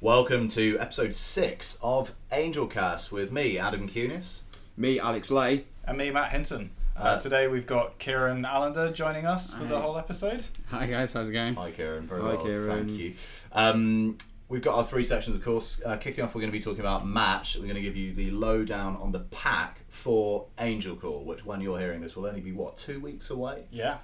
Welcome 0.00 0.48
to 0.48 0.78
episode 0.78 1.14
six 1.14 1.78
of 1.82 2.12
Angel 2.30 2.66
Cast 2.66 3.10
with 3.12 3.32
me, 3.32 3.58
Adam 3.58 3.88
Cunis. 3.88 4.42
Me, 4.76 4.98
Alex 5.00 5.30
Lay. 5.30 5.64
And 5.86 5.96
me, 5.96 6.10
Matt 6.10 6.32
Hinton. 6.32 6.70
Uh, 6.96 7.00
Uh, 7.00 7.18
today 7.18 7.48
we've 7.48 7.66
got 7.66 7.98
Kieran 7.98 8.44
Allender 8.44 8.92
joining 8.92 9.26
us 9.26 9.54
for 9.54 9.64
the 9.64 9.74
Hi. 9.76 9.80
whole 9.82 9.96
episode. 9.98 10.44
Hi 10.68 10.86
guys, 10.86 11.12
how's 11.12 11.28
it 11.28 11.32
going? 11.32 11.54
Hi, 11.54 11.70
Kieran. 11.70 12.06
Very 12.06 12.20
Hi, 12.20 12.34
well, 12.34 12.44
Kieran. 12.44 12.86
Thank 12.88 12.98
you. 12.98 13.14
Um, 13.52 14.18
we've 14.48 14.62
got 14.62 14.76
our 14.76 14.84
three 14.84 15.04
sections, 15.04 15.34
of 15.36 15.42
course. 15.42 15.80
Uh, 15.84 15.96
kicking 15.96 16.22
off, 16.24 16.34
we're 16.34 16.42
going 16.42 16.52
to 16.52 16.58
be 16.58 16.62
talking 16.62 16.80
about 16.80 17.06
match. 17.06 17.56
We're 17.56 17.62
going 17.62 17.76
to 17.76 17.80
give 17.82 17.96
you 17.96 18.12
the 18.12 18.30
lowdown 18.30 18.96
on 18.96 19.12
the 19.12 19.20
pack 19.20 19.80
for 19.88 20.46
Angel 20.58 20.94
Core, 20.96 21.24
which, 21.24 21.44
when 21.46 21.60
you're 21.62 21.78
hearing 21.78 22.00
this, 22.02 22.16
will 22.16 22.26
only 22.26 22.40
be 22.42 22.52
what 22.52 22.76
two 22.76 23.00
weeks 23.00 23.30
away. 23.30 23.64
Yeah. 23.70 23.98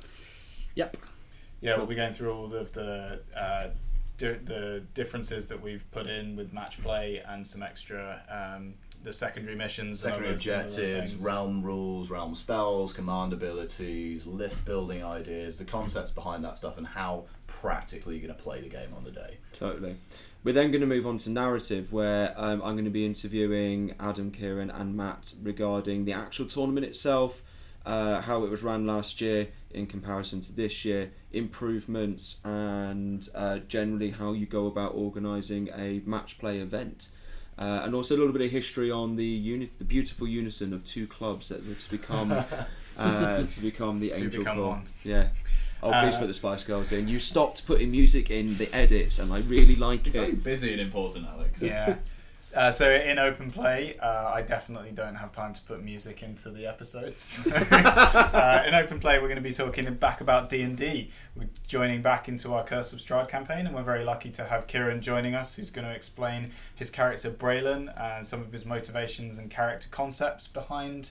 Yep. 0.75 0.97
Yeah, 1.61 1.77
we'll 1.77 1.87
be 1.87 1.95
going 1.95 2.13
through 2.15 2.33
all 2.35 2.53
of 2.53 2.73
the 2.73 3.21
uh, 3.37 3.69
di- 4.23 4.39
the 4.45 4.83
differences 4.95 5.49
that 5.49 5.61
we've 5.61 5.89
put 5.91 6.07
in 6.07 6.37
with 6.37 6.53
match 6.53 6.81
play 6.81 7.21
and 7.27 7.47
some 7.47 7.63
extra 7.63 8.23
um, 8.31 8.75
the 9.03 9.13
secondary 9.13 9.57
missions, 9.57 9.99
Secondary 9.99 10.29
and 10.29 10.35
others, 10.35 10.47
and 10.47 10.55
other 10.55 10.65
objectives, 10.65 11.25
realm 11.25 11.61
rules, 11.61 12.09
realm 12.09 12.37
spells, 12.37 12.93
command 12.93 13.33
abilities, 13.33 14.27
list 14.27 14.65
building 14.65 15.05
ideas, 15.05 15.59
the 15.59 15.65
concepts 15.65 16.13
behind 16.13 16.45
that 16.45 16.57
stuff, 16.57 16.79
and 16.79 16.87
how 16.87 17.25
practically 17.49 18.17
you're 18.17 18.25
going 18.25 18.37
to 18.37 18.41
play 18.41 18.61
the 18.61 18.69
game 18.69 18.95
on 18.97 19.03
the 19.03 19.11
day. 19.11 19.39
Totally. 19.53 19.97
We're 20.45 20.55
then 20.55 20.71
going 20.71 20.83
to 20.83 20.87
move 20.87 21.05
on 21.05 21.19
to 21.19 21.31
narrative, 21.31 21.93
where 21.93 22.33
um, 22.37 22.63
I'm 22.63 22.75
going 22.75 22.85
to 22.85 22.91
be 22.91 23.05
interviewing 23.05 23.97
Adam, 23.99 24.31
Kieran, 24.31 24.71
and 24.71 24.97
Matt 24.97 25.35
regarding 25.43 26.05
the 26.05 26.13
actual 26.13 26.47
tournament 26.47 26.87
itself, 26.87 27.43
uh, 27.85 28.21
how 28.21 28.45
it 28.45 28.51
was 28.51 28.63
ran 28.63 28.87
last 28.87 29.21
year 29.21 29.49
in 29.75 29.87
comparison 29.87 30.41
to 30.43 30.53
this 30.53 30.85
year, 30.85 31.11
improvements, 31.33 32.41
and 32.45 33.29
uh, 33.35 33.59
generally 33.69 34.11
how 34.11 34.33
you 34.33 34.47
go 34.47 34.67
about 34.67 34.95
organising 34.95 35.69
a 35.77 36.01
match 36.07 36.39
play 36.39 36.59
event. 36.59 37.09
Uh, 37.59 37.83
and 37.85 37.95
also 37.95 38.17
a 38.17 38.19
little 38.19 38.33
bit 38.33 38.43
of 38.43 38.51
history 38.51 38.91
on 38.91 39.17
the 39.17 39.25
unit, 39.25 39.79
the 39.79 39.85
beautiful 39.85 40.27
unison 40.27 40.73
of 40.73 40.83
two 40.85 41.07
clubs 41.07 41.51
that 41.51 41.61
to 41.79 41.91
become 41.91 42.33
uh, 42.99 43.43
to 43.45 43.61
become 43.61 44.01
the 44.01 44.09
To 44.11 44.17
Angel 44.25 44.41
become 44.43 44.57
Corps. 44.57 44.69
one. 44.69 44.87
Yeah. 45.05 45.29
Oh, 45.83 45.91
please 46.01 46.15
Uh, 46.15 46.21
put 46.21 46.27
the 46.29 46.35
Spice 46.35 46.65
Girls 46.65 46.93
in. 46.93 47.09
You 47.09 47.19
stopped 47.19 47.67
putting 47.67 47.91
music 47.91 48.31
in 48.31 48.57
the 48.57 48.75
edits, 48.75 49.19
and 49.19 49.33
I 49.33 49.41
really 49.41 49.77
like 49.77 50.07
It's 50.07 50.17
very 50.17 50.29
it. 50.29 50.43
busy 50.43 50.73
and 50.73 50.81
important, 50.81 51.27
Alex. 51.27 51.61
Yeah. 51.61 51.97
Uh, 52.55 52.71
so 52.71 52.91
in 52.91 53.19
open 53.19 53.51
play, 53.51 53.97
uh, 53.99 54.31
I 54.35 54.43
definitely 54.43 54.91
don't 54.91 55.15
have 55.15 55.33
time 55.33 55.55
to 55.55 55.63
put 55.63 55.83
music 55.83 56.23
into 56.23 56.51
the 56.51 56.67
episodes. 56.67 57.47
uh, 57.53 58.63
in 58.67 58.75
open 58.75 59.01
play, 59.01 59.19
we're 59.19 59.29
going 59.29 59.37
to 59.37 59.43
be 59.43 59.53
talking 59.53 59.93
back 59.95 60.21
about 60.21 60.51
D 60.51 60.61
and 60.63 60.77
D. 60.77 61.11
We're 61.35 61.49
joining 61.67 62.03
back 62.03 62.29
into 62.29 62.53
our 62.53 62.63
Curse 62.63 62.93
of 62.93 62.99
Strahd 62.99 63.29
campaign, 63.29 63.67
and 63.67 63.75
we're 63.75 63.83
very 63.83 64.05
lucky 64.05 64.31
to 64.33 64.45
have 64.45 64.67
Kieran 64.67 65.01
joining 65.01 65.35
us, 65.35 65.55
who's 65.55 65.71
going 65.71 65.87
to 65.87 65.95
explain 65.95 66.51
his 66.75 66.91
character 66.91 67.31
Braylon 67.31 67.91
and 67.99 68.27
some 68.27 68.43
of 68.43 68.53
his 68.53 68.67
motivations 68.67 69.39
and 69.39 69.51
character 69.51 69.89
concepts 69.91 70.47
behind 70.47 71.11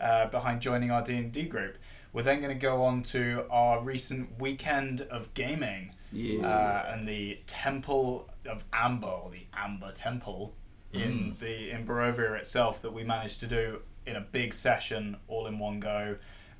uh, 0.00 0.26
behind 0.26 0.60
joining 0.60 0.90
our 0.90 1.02
D 1.04 1.14
and 1.16 1.30
D 1.30 1.44
group. 1.44 1.78
We're 2.12 2.22
then 2.22 2.40
going 2.40 2.52
to 2.52 2.58
go 2.60 2.82
on 2.82 3.02
to 3.04 3.44
our 3.50 3.80
recent 3.80 4.40
weekend 4.40 5.02
of 5.02 5.32
gaming 5.34 5.94
Yeah. 6.10 6.44
uh, 6.48 6.92
and 6.92 7.06
the 7.06 7.38
Temple 7.46 8.28
of 8.46 8.64
Amber, 8.72 9.06
or 9.06 9.30
the 9.30 9.46
Amber 9.54 9.92
Temple, 9.92 10.54
in 10.92 11.36
the 11.40 11.70
in 11.70 11.86
Barovia 11.86 12.36
itself 12.38 12.82
that 12.82 12.92
we 12.92 13.04
managed 13.04 13.40
to 13.40 13.46
do 13.46 13.82
in 14.06 14.16
a 14.16 14.20
big 14.20 14.52
session, 14.54 15.16
all 15.28 15.46
in 15.46 15.58
one 15.58 15.80
go. 15.80 16.16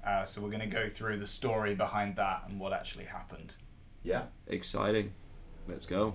Uh, 0.06 0.24
so 0.24 0.40
we're 0.40 0.48
going 0.48 0.60
to 0.60 0.66
go 0.66 0.88
through 0.88 1.18
the 1.18 1.26
story 1.26 1.74
behind 1.74 2.16
that 2.16 2.44
and 2.48 2.58
what 2.58 2.72
actually 2.72 3.04
happened. 3.04 3.54
Yeah. 4.02 4.24
Exciting. 4.46 5.12
Let's 5.68 5.86
go. 5.86 6.14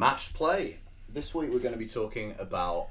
Match 0.00 0.32
play. 0.32 0.78
This 1.10 1.34
week 1.34 1.50
we're 1.52 1.58
going 1.58 1.74
to 1.74 1.78
be 1.78 1.86
talking 1.86 2.34
about 2.38 2.88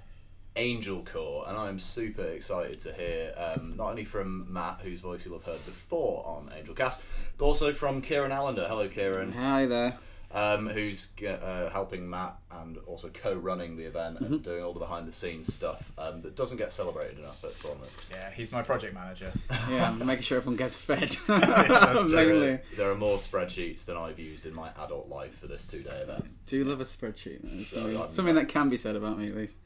Angel 0.56 1.04
Core, 1.04 1.44
and 1.48 1.58
I'm 1.58 1.80
super 1.80 2.22
excited 2.22 2.80
to 2.82 2.94
hear 2.94 3.34
um, 3.36 3.74
not 3.76 3.90
only 3.90 4.06
from 4.06 4.46
Matt, 4.54 4.82
whose 4.84 5.00
voice 5.00 5.26
you'll 5.26 5.40
have 5.40 5.44
heard 5.44 5.66
before 5.66 6.24
on 6.24 6.52
Angel 6.56 6.76
Cast, 6.76 7.02
but 7.40 7.46
also 7.46 7.74
from 7.74 8.00
Kieran 8.04 8.32
Allender. 8.32 8.68
Hello, 8.68 8.88
Kieran, 8.88 9.32
Hi 9.32 9.66
there. 9.66 9.98
Um, 10.32 10.68
who's 10.68 11.10
uh, 11.26 11.70
helping 11.72 12.10
Matt 12.10 12.36
and 12.52 12.78
also 12.86 13.10
co-running 13.10 13.76
the 13.76 13.84
event 13.86 14.20
and 14.20 14.44
doing 14.44 14.64
all 14.64 14.74
the 14.74 14.80
behind-the-scenes 14.80 15.52
stuff 15.54 15.92
um, 15.98 16.22
that 16.22 16.36
doesn't 16.36 16.58
get 16.58 16.72
celebrated 16.72 17.18
enough 17.20 17.44
at 17.44 17.58
tournament. 17.60 17.92
Yeah, 18.12 18.30
he's 18.32 18.52
my 18.52 18.62
project 18.62 18.94
manager. 18.94 19.32
Yeah, 19.70 19.88
I'm 19.90 20.06
making 20.06 20.24
sure 20.24 20.38
everyone 20.38 20.58
gets 20.58 20.76
fed. 20.78 21.12
That's. 21.28 22.08
There 22.10 22.54
are, 22.54 22.62
there 22.78 22.92
are 22.92 22.96
more 22.96 23.18
spreadsheets 23.18 23.86
than 23.86 23.98
I've 23.98 24.18
used 24.20 24.46
in 24.46 24.54
my 24.54 24.70
adult 24.80 25.10
life 25.10 25.38
for 25.40 25.48
this 25.48 25.66
two-day 25.68 25.98
event. 26.02 26.26
Do 26.48 26.58
you 26.58 26.64
love 26.64 26.82
a 26.82 26.84
spreadsheet. 26.86 27.40
That's 27.44 27.68
Sorry, 27.68 27.82
something, 27.82 27.98
I'm- 28.02 28.10
something 28.10 28.36
that 28.36 28.48
can 28.48 28.70
be 28.70 28.78
said 28.78 28.96
about 28.96 29.18
me 29.20 29.28
at 29.28 29.36
least. 29.36 29.58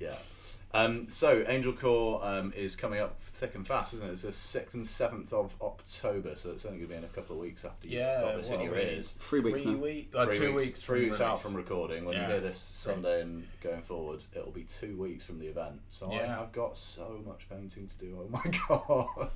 Yeah. 0.00 0.14
Um, 0.74 1.08
so 1.08 1.44
Angel 1.46 1.72
Core 1.72 2.20
um, 2.24 2.52
is 2.56 2.74
coming 2.74 2.98
up 2.98 3.20
thick 3.22 3.54
and 3.54 3.64
fast, 3.64 3.94
isn't 3.94 4.08
it? 4.08 4.12
It's 4.12 4.22
the 4.22 4.32
sixth 4.32 4.74
and 4.74 4.84
seventh 4.84 5.32
of 5.32 5.54
October, 5.62 6.34
so 6.34 6.50
it's 6.50 6.66
only 6.66 6.78
going 6.78 6.88
to 6.88 6.94
be 6.94 6.98
in 6.98 7.04
a 7.04 7.08
couple 7.08 7.36
of 7.36 7.40
weeks 7.42 7.64
after 7.64 7.86
you've 7.86 8.00
Yeah, 8.00 8.22
got 8.22 8.36
this 8.36 8.50
in 8.50 8.60
your 8.60 8.76
ears. 8.76 9.12
Three 9.20 9.38
weeks 9.38 9.62
Three 9.62 9.72
now. 9.72 9.78
week- 9.78 10.10
uh, 10.16 10.26
three 10.26 10.36
two 10.38 10.50
weeks, 10.52 10.66
weeks, 10.66 10.80
three 10.82 11.00
from 11.02 11.08
weeks 11.10 11.20
out 11.20 11.40
from 11.40 11.54
recording. 11.54 12.04
When 12.04 12.16
Yeah. 12.16 12.22
you 12.26 12.32
hear 12.32 12.40
this 12.40 12.58
Sunday 12.58 13.22
and 13.22 13.46
going 13.60 13.82
forward, 13.82 14.24
it'll 14.34 14.50
be 14.50 14.64
two 14.64 14.96
weeks 14.96 15.24
from 15.24 15.38
the 15.38 15.46
event. 15.46 15.80
So 15.90 16.10
I 16.12 16.22
have 16.26 16.50
got 16.50 16.76
so 16.76 17.22
much 17.24 17.48
painting 17.48 17.86
to 17.86 17.96
do. 17.98 18.18
Oh 18.20 18.28
my 18.28 18.42
god! 18.68 19.32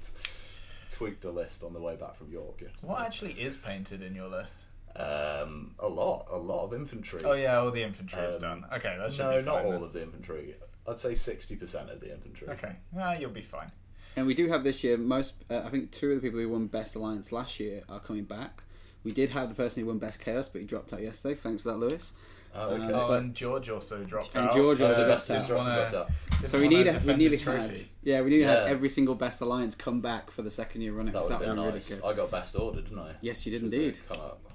Tweaked 0.91 1.21
the 1.21 1.31
list 1.31 1.63
on 1.63 1.73
the 1.73 1.81
way 1.81 1.95
back 1.95 2.17
from 2.17 2.33
York. 2.33 2.61
Yesterday. 2.63 2.93
What 2.93 3.03
actually 3.03 3.33
is 3.41 3.57
painted 3.57 4.03
in 4.03 4.13
your 4.17 4.29
list? 4.29 4.65
Um, 4.97 5.77
a 5.79 5.87
lot, 5.89 6.27
a 6.33 6.37
lot 6.37 6.65
of 6.65 6.75
infantry. 6.75 7.21
Oh 7.25 7.35
yeah, 7.35 7.59
all 7.61 7.71
the 7.71 7.85
infantry 7.85 8.19
is 8.23 8.35
Um, 8.37 8.41
done. 8.41 8.67
Okay, 8.73 8.97
that 8.99 9.13
should 9.13 9.21
no, 9.21 9.39
be 9.39 9.45
not 9.47 9.65
all 9.65 9.71
then. 9.73 9.83
of 9.85 9.93
the 9.93 10.03
infantry. 10.03 10.57
I'd 10.89 10.99
say 10.99 11.15
sixty 11.15 11.57
percent 11.57 11.91
of 11.91 12.01
the 12.01 12.13
infantry. 12.13 12.49
Okay, 12.49 12.77
ah, 12.99 13.15
you'll 13.19 13.31
be 13.31 13.41
fine. 13.43 13.71
And 14.17 14.27
we 14.27 14.35
do 14.35 14.49
have 14.49 14.65
this 14.65 14.83
year 14.83 14.97
most. 14.97 15.35
Uh, 15.51 15.59
I 15.65 15.69
think 15.69 15.91
two 15.93 16.11
of 16.13 16.17
the 16.21 16.27
people 16.27 16.41
who 16.41 16.49
won 16.49 16.67
Best 16.67 16.97
Alliance 16.97 17.31
last 17.33 17.61
year 17.61 17.83
are 17.89 18.01
coming 18.01 18.25
back. 18.25 18.63
We 19.05 19.13
did 19.13 19.31
have 19.31 19.49
the 19.49 19.55
person 19.55 19.83
who 19.83 19.87
won 19.89 19.99
Best 19.99 20.19
Chaos, 20.21 20.49
but 20.49 20.61
he 20.61 20.67
dropped 20.67 20.93
out 20.93 21.01
yesterday. 21.03 21.35
Thanks 21.35 21.63
for 21.63 21.71
that, 21.71 21.79
Lewis. 21.79 22.13
Oh, 22.55 22.71
okay. 22.71 22.93
Uh, 22.93 23.07
Oh, 23.09 23.13
and 23.13 23.33
George 23.35 23.69
also 23.71 24.03
dropped 24.03 24.35
And 24.35 24.47
out. 24.47 24.53
And 24.55 24.61
George 24.61 24.81
also 24.81 25.03
Uh, 25.03 25.07
dropped 25.07 25.29
that's- 25.29 25.51
out. 25.51 25.57
Wanna- 25.57 25.91
dropped 25.91 25.95
out. 25.95 26.49
So 26.49 26.59
we 26.59 26.65
wanna 26.65 26.77
need. 26.77 26.87
We 26.87 26.93
defend 26.93 27.19
nearly 27.19 27.37
had. 27.37 27.81
Yeah, 28.03 28.21
we 28.23 28.31
nearly 28.31 28.45
Yeah. 28.45 28.61
had 28.63 28.69
every 28.71 28.89
single 28.89 29.15
Best 29.15 29.41
Alliance 29.41 29.75
come 29.77 30.01
back 30.01 30.31
for 30.33 30.43
the 30.43 30.51
second 30.51 30.81
year 30.81 30.93
running. 30.95 31.13
That 31.13 31.23
would 31.23 31.31
that 31.31 31.41
have 31.47 31.49
would 31.57 31.57
been 31.57 31.65
be 31.67 31.71
nice. 31.79 31.89
good. 31.95 32.05
I 32.05 32.13
got 32.15 32.31
best 32.31 32.57
order, 32.57 32.81
didn't 32.81 32.99
I? 32.99 33.15
Yes, 33.21 33.47
you 33.47 33.53
did 33.53 33.63
Which 33.63 33.73
indeed. 33.75 33.99
a 34.11 34.15
Come 34.15 34.23
up, 34.25 34.53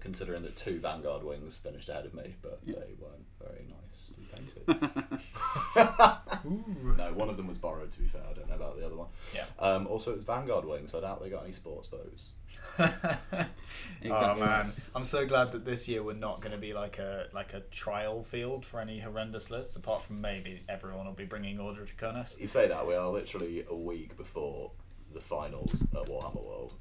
considering 0.00 0.42
that 0.42 0.56
two 0.56 0.80
Vanguard 0.80 1.22
wings 1.22 1.58
finished 1.58 1.88
ahead 1.88 2.06
of 2.06 2.14
me, 2.14 2.34
but 2.42 2.58
they 2.66 2.72
weren't 2.98 3.26
very 3.38 3.64
nicely 3.68 4.15
no, 6.44 7.12
one 7.14 7.28
of 7.28 7.36
them 7.36 7.46
was 7.46 7.58
borrowed. 7.58 7.90
To 7.92 8.00
be 8.00 8.06
fair, 8.06 8.22
I 8.28 8.32
don't 8.34 8.48
know 8.48 8.56
about 8.56 8.78
the 8.78 8.86
other 8.86 8.96
one. 8.96 9.08
Yeah. 9.34 9.44
Um, 9.58 9.86
also, 9.86 10.12
it 10.12 10.14
was 10.14 10.24
Vanguard 10.24 10.64
wings. 10.64 10.92
So 10.92 10.98
I 10.98 11.02
doubt 11.02 11.22
they 11.22 11.30
got 11.30 11.44
any 11.44 11.52
sports 11.52 11.88
bows. 11.88 12.32
Oh 14.08 14.34
man, 14.36 14.72
I'm 14.94 15.04
so 15.04 15.26
glad 15.26 15.52
that 15.52 15.64
this 15.64 15.88
year 15.88 16.02
we're 16.02 16.12
not 16.14 16.40
going 16.40 16.52
to 16.52 16.58
be 16.58 16.72
like 16.72 16.98
a 16.98 17.26
like 17.32 17.54
a 17.54 17.60
trial 17.60 18.22
field 18.22 18.64
for 18.64 18.80
any 18.80 19.00
horrendous 19.00 19.50
lists. 19.50 19.74
Apart 19.76 20.02
from 20.02 20.20
maybe 20.20 20.62
everyone 20.68 21.06
will 21.06 21.12
be 21.12 21.24
bringing 21.24 21.58
Order 21.58 21.84
to 21.84 21.94
Draconis. 21.94 22.38
You 22.40 22.46
say 22.46 22.68
that 22.68 22.86
we 22.86 22.94
are 22.94 23.08
literally 23.08 23.64
a 23.68 23.74
week 23.74 24.16
before 24.16 24.70
the 25.12 25.20
finals 25.20 25.82
at 25.82 26.06
Warhammer 26.06 26.44
World. 26.44 26.74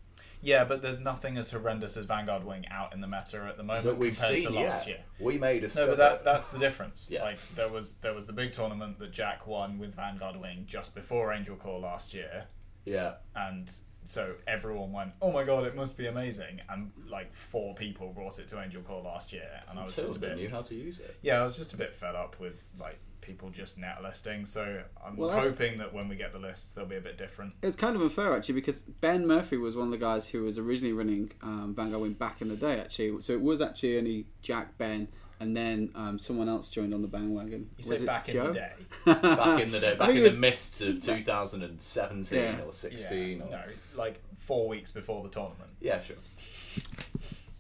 Yeah, 0.46 0.64
but 0.64 0.84
there's 0.84 1.00
nothing 1.00 1.38
as 1.38 1.50
horrendous 1.50 1.98
as 1.98 2.06
Vanguard 2.06 2.44
Wing 2.44 2.66
out 2.70 2.94
in 2.94 3.02
the 3.02 3.08
meta 3.08 3.48
at 3.50 3.58
the 3.58 3.64
moment 3.64 3.86
That 3.86 3.98
we've 3.98 4.16
compared 4.16 4.42
seen 4.44 4.52
to 4.52 4.60
last 4.60 4.88
yeah. 4.88 4.94
year. 4.94 5.04
We 5.20 5.40
made 5.40 5.64
a 5.64 5.76
No, 5.76 5.88
but 5.88 5.98
that 5.98 6.24
that's 6.24 6.52
the 6.52 6.60
difference. 6.60 7.10
Yeah. 7.12 7.24
Like 7.24 7.40
there 7.56 7.68
was 7.68 7.96
there 7.96 8.14
was 8.14 8.28
the 8.28 8.34
big 8.34 8.52
tournament 8.52 9.00
that 9.00 9.12
Jack 9.12 9.48
won 9.48 9.80
with 9.80 9.96
Vanguard 9.96 10.40
Wing 10.40 10.66
just 10.68 10.94
before 10.94 11.34
Angel 11.34 11.56
Core 11.56 11.80
last 11.80 12.14
year, 12.14 12.46
yeah. 12.86 13.14
and 13.36 13.72
so 14.04 14.36
everyone 14.46 14.92
went, 14.92 15.14
"Oh 15.20 15.32
my 15.32 15.44
god, 15.44 15.66
it 15.66 15.76
must 15.76 15.98
be 15.98 16.06
amazing!" 16.06 16.62
And 16.70 16.92
like 17.10 17.34
four 17.34 17.74
people 17.74 18.14
brought 18.14 18.38
it 18.38 18.48
to 18.50 18.62
Angel 18.62 18.84
Core 18.84 19.02
last 19.02 19.34
year, 19.34 19.50
and 19.68 19.80
I 19.80 19.82
was 19.82 19.96
just 19.96 20.16
a 20.16 20.20
bit 20.20 20.36
knew 20.36 20.50
how 20.50 20.62
to 20.62 20.76
use 20.76 21.00
it. 21.00 21.18
yeah, 21.24 21.40
I 21.40 21.44
was 21.44 21.58
just 21.58 21.74
a 21.74 21.78
bit 21.78 21.92
fed 21.92 22.14
up 22.14 22.40
with 22.40 22.64
like 22.80 23.00
people 23.26 23.50
just 23.50 23.78
net 23.78 24.02
listing. 24.04 24.46
So 24.46 24.84
I'm 25.06 25.18
Well, 25.18 25.30
hoping 25.32 25.78
that 25.78 25.94
when 25.94 26.08
we 26.08 26.16
get 26.16 26.32
the 26.34 26.40
lists, 26.40 26.74
they'll 26.74 26.86
be 26.86 26.96
a 26.98 27.02
bit 27.02 27.18
different. 27.18 27.54
It's 27.64 27.76
kind 27.76 27.96
of 27.96 28.02
unfair 28.02 28.36
actually 28.36 28.56
because 28.56 28.82
Ben 28.82 29.26
Murphy 29.26 29.58
was 29.58 29.76
one 29.76 29.88
of 29.88 29.92
the 29.92 29.98
guys 29.98 30.28
who 30.30 30.44
was 30.44 30.58
originally 30.58 30.94
running 30.94 31.32
um, 31.42 31.74
Vanguard 31.76 32.02
Wing 32.02 32.14
back 32.14 32.42
in 32.42 32.50
the 32.50 32.56
day 32.56 32.80
actually. 32.80 33.22
So 33.22 33.34
it 33.34 33.42
was 33.42 33.62
actually 33.62 33.98
only 33.98 34.26
Jack, 34.42 34.78
Ben, 34.78 35.08
and 35.40 35.56
then 35.56 35.92
um, 35.96 36.20
someone 36.20 36.48
else 36.48 36.70
joined 36.70 36.94
on 36.94 37.02
the 37.02 37.08
bandwagon. 37.08 37.70
You 37.78 37.90
was 37.90 38.00
say 38.00 38.04
it 38.04 38.06
back 38.06 38.28
Joe? 38.28 38.42
in 38.46 38.48
the 38.48 38.54
day. 38.54 38.72
Back 39.06 39.62
in 39.62 39.72
the 39.72 39.80
day, 39.80 39.96
back 39.96 40.10
in 40.12 40.18
it 40.18 40.30
the 40.30 40.40
mists 40.40 40.82
of 40.82 41.00
2017 41.00 42.40
Yeah. 42.40 42.62
or 42.66 42.72
16. 42.72 43.38
Yeah, 43.40 43.44
or... 43.46 43.50
no, 43.50 43.62
like 43.98 44.22
four 44.38 44.68
weeks 44.70 44.92
before 44.92 45.24
the 45.24 45.30
tournament. 45.30 45.70
Yeah, 45.82 46.00
sure. 46.02 46.16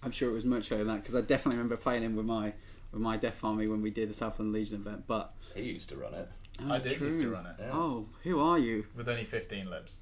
I'm 0.03 0.11
sure 0.11 0.29
it 0.29 0.33
was 0.33 0.45
much 0.45 0.71
earlier 0.71 0.85
than 0.85 0.95
that 0.95 1.01
because 1.01 1.15
I 1.15 1.21
definitely 1.21 1.57
remember 1.57 1.77
playing 1.77 2.03
him 2.03 2.15
with 2.15 2.25
my 2.25 2.53
with 2.95 3.03
my 3.03 3.17
Death 3.17 3.43
Army 3.43 3.67
when 3.67 3.81
we 3.81 3.91
did 3.91 4.09
the 4.09 4.13
Southland 4.13 4.53
Legion 4.53 4.79
event. 4.81 5.03
But 5.05 5.33
He 5.53 5.63
used 5.63 5.89
to 5.89 5.97
run 5.97 6.13
it. 6.13 6.29
I 6.65 6.77
Oh, 6.77 6.79
did 6.79 6.99
used 6.99 7.19
to 7.19 7.29
run 7.29 7.45
it 7.45 7.55
Yeah. 7.59 7.69
Oh, 7.73 8.07
who 8.23 8.39
are 8.39 8.57
you? 8.57 8.85
with 8.95 9.09
only 9.09 9.25
15 9.25 9.69
libs. 9.69 10.01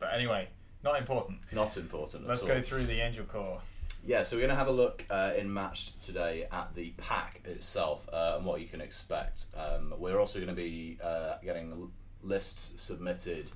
But 0.00 0.12
anyway, 0.12 0.48
not 0.82 0.98
important. 0.98 1.38
Not 1.52 1.76
important. 1.76 2.26
Let's 2.26 2.42
at 2.42 2.48
go 2.48 2.60
through 2.60 2.84
the 2.86 3.00
Angel 3.00 3.24
Core. 3.24 3.60
Yeah, 4.04 4.22
so 4.24 4.36
we're 4.36 4.40
going 4.40 4.50
to 4.50 4.56
have 4.56 4.66
a 4.66 4.72
look 4.72 5.04
uh, 5.08 5.32
in 5.38 5.50
match 5.50 5.98
today 6.00 6.46
at 6.52 6.74
the 6.74 6.90
pack 6.98 7.40
itself 7.46 8.06
uh, 8.12 8.34
and 8.36 8.44
what 8.44 8.60
you 8.60 8.66
can 8.66 8.80
expect. 8.82 9.46
Um, 9.56 9.94
we're 9.96 10.18
also 10.18 10.40
going 10.40 10.54
to 10.54 10.54
be 10.54 10.98
uh, 11.02 11.36
getting 11.42 11.90
lists 12.22 12.82
submitted 12.82 13.50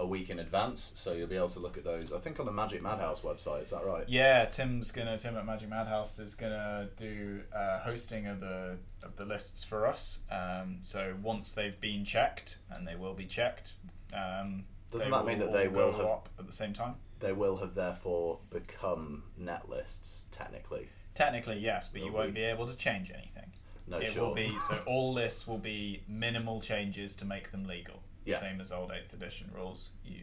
a 0.00 0.06
week 0.06 0.30
in 0.30 0.38
advance, 0.38 0.92
so 0.94 1.12
you'll 1.12 1.26
be 1.28 1.36
able 1.36 1.48
to 1.48 1.58
look 1.58 1.76
at 1.76 1.84
those. 1.84 2.12
I 2.12 2.18
think 2.18 2.38
on 2.38 2.46
the 2.46 2.52
Magic 2.52 2.82
Madhouse 2.82 3.20
website. 3.22 3.62
Is 3.62 3.70
that 3.70 3.84
right? 3.84 4.04
Yeah, 4.08 4.44
Tim's 4.46 4.92
gonna 4.92 5.18
Tim 5.18 5.36
at 5.36 5.44
Magic 5.44 5.68
Madhouse 5.68 6.18
is 6.18 6.34
gonna 6.34 6.88
do 6.96 7.40
uh, 7.54 7.80
hosting 7.80 8.26
of 8.26 8.40
the 8.40 8.78
of 9.02 9.16
the 9.16 9.24
lists 9.24 9.64
for 9.64 9.86
us. 9.86 10.20
Um, 10.30 10.78
so 10.82 11.14
once 11.22 11.52
they've 11.52 11.78
been 11.80 12.04
checked, 12.04 12.58
and 12.70 12.86
they 12.86 12.94
will 12.96 13.14
be 13.14 13.26
checked, 13.26 13.72
um, 14.14 14.64
Doesn't 14.90 15.10
that 15.10 15.26
mean 15.26 15.38
that 15.40 15.52
they 15.52 15.68
will 15.68 15.92
have- 15.92 16.22
at 16.38 16.46
the 16.46 16.52
same 16.52 16.72
time? 16.72 16.94
They 17.20 17.32
will 17.32 17.56
have 17.56 17.74
therefore 17.74 18.38
become 18.50 19.24
net 19.36 19.68
lists 19.68 20.26
technically. 20.30 20.88
Technically, 21.14 21.58
yes, 21.58 21.88
but 21.88 22.00
you 22.00 22.12
Will 22.12 22.20
won't 22.20 22.34
be. 22.34 22.40
be 22.42 22.46
able 22.46 22.66
to 22.68 22.76
change 22.76 23.10
anything. 23.10 23.52
No, 23.88 23.98
it 23.98 24.12
sure. 24.12 24.28
will 24.28 24.34
be 24.34 24.56
so 24.60 24.80
all 24.86 25.12
lists 25.12 25.48
will 25.48 25.58
be 25.58 26.02
minimal 26.06 26.60
changes 26.60 27.14
to 27.16 27.24
make 27.24 27.50
them 27.50 27.64
legal. 27.64 28.02
Yeah. 28.28 28.40
Same 28.40 28.60
as 28.60 28.72
old 28.72 28.92
eighth 28.92 29.12
edition 29.12 29.50
rules. 29.54 29.90
You, 30.04 30.22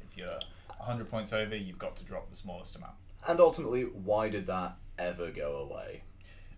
if 0.00 0.16
you're 0.16 0.38
hundred 0.80 1.08
points 1.10 1.32
over, 1.32 1.54
you've 1.54 1.78
got 1.78 1.96
to 1.96 2.04
drop 2.04 2.28
the 2.28 2.36
smallest 2.36 2.76
amount. 2.76 2.94
And 3.28 3.40
ultimately, 3.40 3.82
why 3.82 4.28
did 4.28 4.46
that 4.46 4.76
ever 4.98 5.30
go 5.30 5.56
away? 5.56 6.02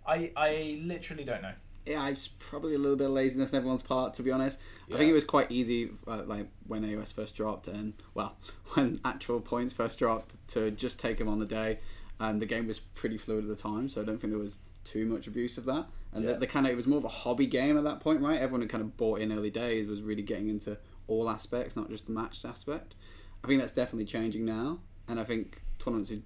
I 0.07 0.31
I 0.37 0.79
literally 0.83 1.25
don't 1.25 1.43
know. 1.43 1.53
Yeah, 1.87 2.09
it's 2.09 2.29
probably 2.29 2.75
a 2.75 2.79
little 2.79 2.97
bit 2.97 3.09
of 3.09 3.13
laziness 3.13 3.53
on 3.53 3.59
everyone's 3.59 3.83
part, 3.83 4.15
to 4.15 4.23
be 4.23 4.31
honest. 4.31 4.59
I 4.91 4.97
think 4.97 5.11
it 5.11 5.13
was 5.13 5.25
quite 5.25 5.53
easy, 5.53 5.91
uh, 6.09 6.23
like 6.25 6.49
when 6.67 6.83
AOS 6.83 7.13
first 7.13 7.37
dropped, 7.37 7.69
and 7.69 7.93
well, 8.15 8.37
when 8.75 9.01
actual 9.05 9.41
points 9.41 9.75
first 9.75 9.99
dropped, 9.99 10.35
to 10.49 10.71
just 10.71 10.99
take 10.99 11.19
them 11.19 11.29
on 11.29 11.41
the 11.41 11.47
day. 11.47 11.81
And 12.21 12.41
the 12.41 12.47
game 12.47 12.67
was 12.67 12.79
pretty 12.79 13.19
fluid 13.19 13.45
at 13.45 13.49
the 13.49 13.57
time, 13.57 13.89
so 13.89 14.01
I 14.01 14.05
don't 14.05 14.19
think 14.19 14.33
there 14.33 14.41
was 14.41 14.61
too 14.85 15.05
much 15.05 15.27
abuse 15.27 15.59
of 15.59 15.65
that. 15.67 15.87
And 16.15 16.25
Yeah. 16.25 16.33
the, 16.35 16.41
the 16.41 16.47
kind 16.47 16.67
of 16.67 16.73
it 16.73 16.77
was 16.77 16.87
more 16.87 16.99
of 16.99 17.05
a 17.05 17.09
hobby 17.09 17.47
game 17.47 17.77
at 17.77 17.85
that 17.85 18.01
point, 18.01 18.21
right? 18.21 18.41
Everyone 18.41 18.63
who 18.63 18.69
kind 18.69 18.83
of 18.83 18.97
bought 18.97 19.21
in 19.21 19.33
early 19.33 19.51
days, 19.51 19.87
was 19.87 20.01
really 20.01 20.23
getting 20.23 20.49
into 20.49 20.79
all 21.09 21.29
aspects, 21.29 21.77
not 21.77 21.91
just 21.91 22.07
the 22.07 22.13
matched 22.13 22.45
aspect. 22.45 22.95
I 23.43 23.47
think 23.49 23.61
that's 23.61 23.73
definitely 23.73 24.07
changing 24.07 24.45
now, 24.45 24.79
and 25.09 25.21
I 25.21 25.25
think 25.25 25.61
tournaments 25.79 26.09
who 26.11 26.23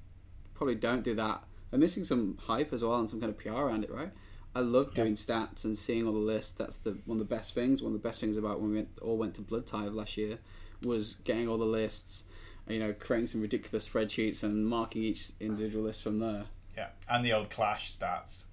probably 0.54 0.76
don't 0.76 1.02
do 1.02 1.14
that 1.16 1.42
are 1.72 1.78
missing 1.78 2.04
some 2.04 2.38
hype 2.42 2.72
as 2.72 2.84
well 2.84 2.98
and 2.98 3.10
some 3.10 3.20
kind 3.20 3.30
of 3.30 3.38
PR 3.38 3.50
around 3.50 3.82
it, 3.84 3.90
right? 3.90 4.10
I 4.54 4.60
love 4.60 4.94
doing 4.94 5.14
stats 5.14 5.64
and 5.64 5.76
seeing 5.76 6.06
all 6.06 6.12
the 6.12 6.18
lists. 6.18 6.52
That's 6.52 6.76
the 6.76 6.98
one 7.04 7.20
of 7.20 7.28
the 7.28 7.34
best 7.34 7.54
things. 7.54 7.82
One 7.82 7.94
of 7.94 8.00
the 8.02 8.06
best 8.08 8.20
things 8.20 8.36
about 8.36 8.60
when 8.60 8.70
we 8.70 8.76
went, 8.76 8.98
all 9.02 9.16
went 9.16 9.34
to 9.36 9.42
Blood 9.42 9.66
Tithe 9.66 9.92
last 9.92 10.16
year 10.16 10.38
was 10.82 11.14
getting 11.24 11.48
all 11.48 11.58
the 11.58 11.64
lists. 11.64 12.24
You 12.66 12.78
know, 12.78 12.92
creating 12.92 13.28
some 13.28 13.40
ridiculous 13.40 13.88
spreadsheets 13.88 14.42
and 14.42 14.66
marking 14.66 15.02
each 15.02 15.30
individual 15.40 15.84
list 15.84 16.02
from 16.02 16.18
there. 16.18 16.44
Yeah, 16.76 16.88
and 17.08 17.24
the 17.24 17.32
old 17.32 17.50
clash 17.50 17.90
stats. 17.90 18.44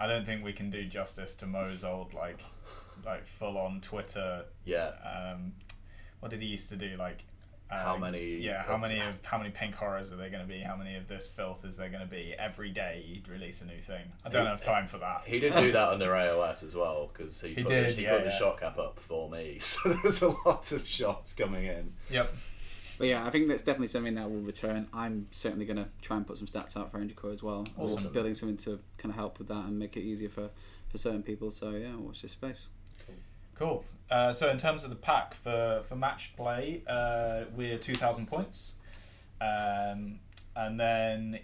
I 0.00 0.06
don't 0.06 0.24
think 0.24 0.42
we 0.44 0.52
can 0.52 0.70
do 0.70 0.84
justice 0.86 1.34
to 1.36 1.46
Mo's 1.46 1.84
old 1.84 2.14
like, 2.14 2.40
like 3.04 3.24
full 3.24 3.58
on 3.58 3.80
Twitter. 3.80 4.44
Yeah, 4.64 4.92
Um, 5.04 5.52
what 6.20 6.30
did 6.30 6.40
he 6.42 6.48
used 6.48 6.68
to 6.70 6.76
do? 6.76 6.96
Like, 6.98 7.24
uh, 7.70 7.84
How 7.84 7.96
many 7.96 8.36
Yeah, 8.38 8.62
how 8.62 8.76
many 8.76 8.98
of 8.98 9.24
how 9.24 9.38
many 9.38 9.50
pink 9.50 9.74
horrors 9.76 10.12
are 10.12 10.16
there 10.16 10.28
going 10.30 10.42
to 10.42 10.48
be? 10.48 10.58
How 10.60 10.74
many 10.74 10.96
of 10.96 11.06
this 11.06 11.28
filth 11.28 11.64
is 11.64 11.76
there 11.76 11.88
going 11.88 12.00
to 12.02 12.10
be? 12.10 12.34
Every 12.38 12.70
day 12.70 13.04
he'd 13.06 13.28
release 13.28 13.60
a 13.62 13.66
new 13.66 13.80
thing. 13.80 14.02
I 14.24 14.28
don't 14.28 14.46
have 14.46 14.60
time 14.60 14.88
for 14.88 14.98
that. 14.98 15.22
he 15.26 15.38
did 15.38 15.54
do 15.54 15.70
that 15.72 15.88
under 15.90 16.06
AOS 16.10 16.64
as 16.64 16.74
well 16.74 17.10
because 17.12 17.40
he, 17.40 17.50
He 17.54 17.62
put, 17.62 17.68
did, 17.68 17.90
the, 17.90 17.92
he 17.92 18.02
yeah, 18.02 18.16
put 18.16 18.24
the 18.24 18.30
shot 18.30 18.58
cap 18.58 18.78
up 18.78 18.98
for 18.98 19.30
me. 19.30 19.58
So 19.60 19.90
there's 19.90 20.22
a 20.22 20.30
lot 20.46 20.72
of 20.72 20.84
shots 20.86 21.32
coming 21.32 21.66
in. 21.66 21.92
Yep. 22.10 22.32
But 23.00 23.08
yeah, 23.08 23.26
I 23.26 23.30
think 23.30 23.48
that's 23.48 23.62
definitely 23.62 23.86
something 23.86 24.14
that 24.16 24.30
will 24.30 24.42
return. 24.42 24.86
I'm 24.92 25.26
certainly 25.30 25.64
going 25.64 25.78
to 25.78 25.88
try 26.02 26.18
and 26.18 26.26
put 26.26 26.36
some 26.36 26.46
stats 26.46 26.76
out 26.76 26.90
for 26.90 27.02
Core 27.16 27.30
as 27.30 27.42
well. 27.42 27.66
Or 27.78 27.84
Awesome. 27.86 28.12
building 28.12 28.34
something 28.34 28.58
to 28.58 28.78
kind 28.98 29.10
of 29.10 29.14
help 29.16 29.38
with 29.38 29.48
that 29.48 29.64
and 29.64 29.78
make 29.78 29.96
it 29.96 30.02
easier 30.02 30.28
for, 30.28 30.50
for 30.90 30.98
certain 30.98 31.22
people. 31.22 31.50
So 31.50 31.70
yeah, 31.70 31.96
watch 31.96 32.20
this 32.20 32.32
space. 32.32 32.68
Cool. 33.54 33.86
Uh, 34.10 34.34
so 34.34 34.50
in 34.50 34.58
terms 34.58 34.84
of 34.84 34.90
the 34.90 34.96
pack 34.96 35.32
for 35.32 35.80
for 35.82 35.96
match 35.96 36.36
play, 36.36 36.82
uh, 36.86 37.44
we're 37.56 37.78
two 37.78 37.94
thousand 37.94 38.26
points, 38.26 38.76
um, 39.40 40.18
and 40.54 40.78
then 40.78 41.38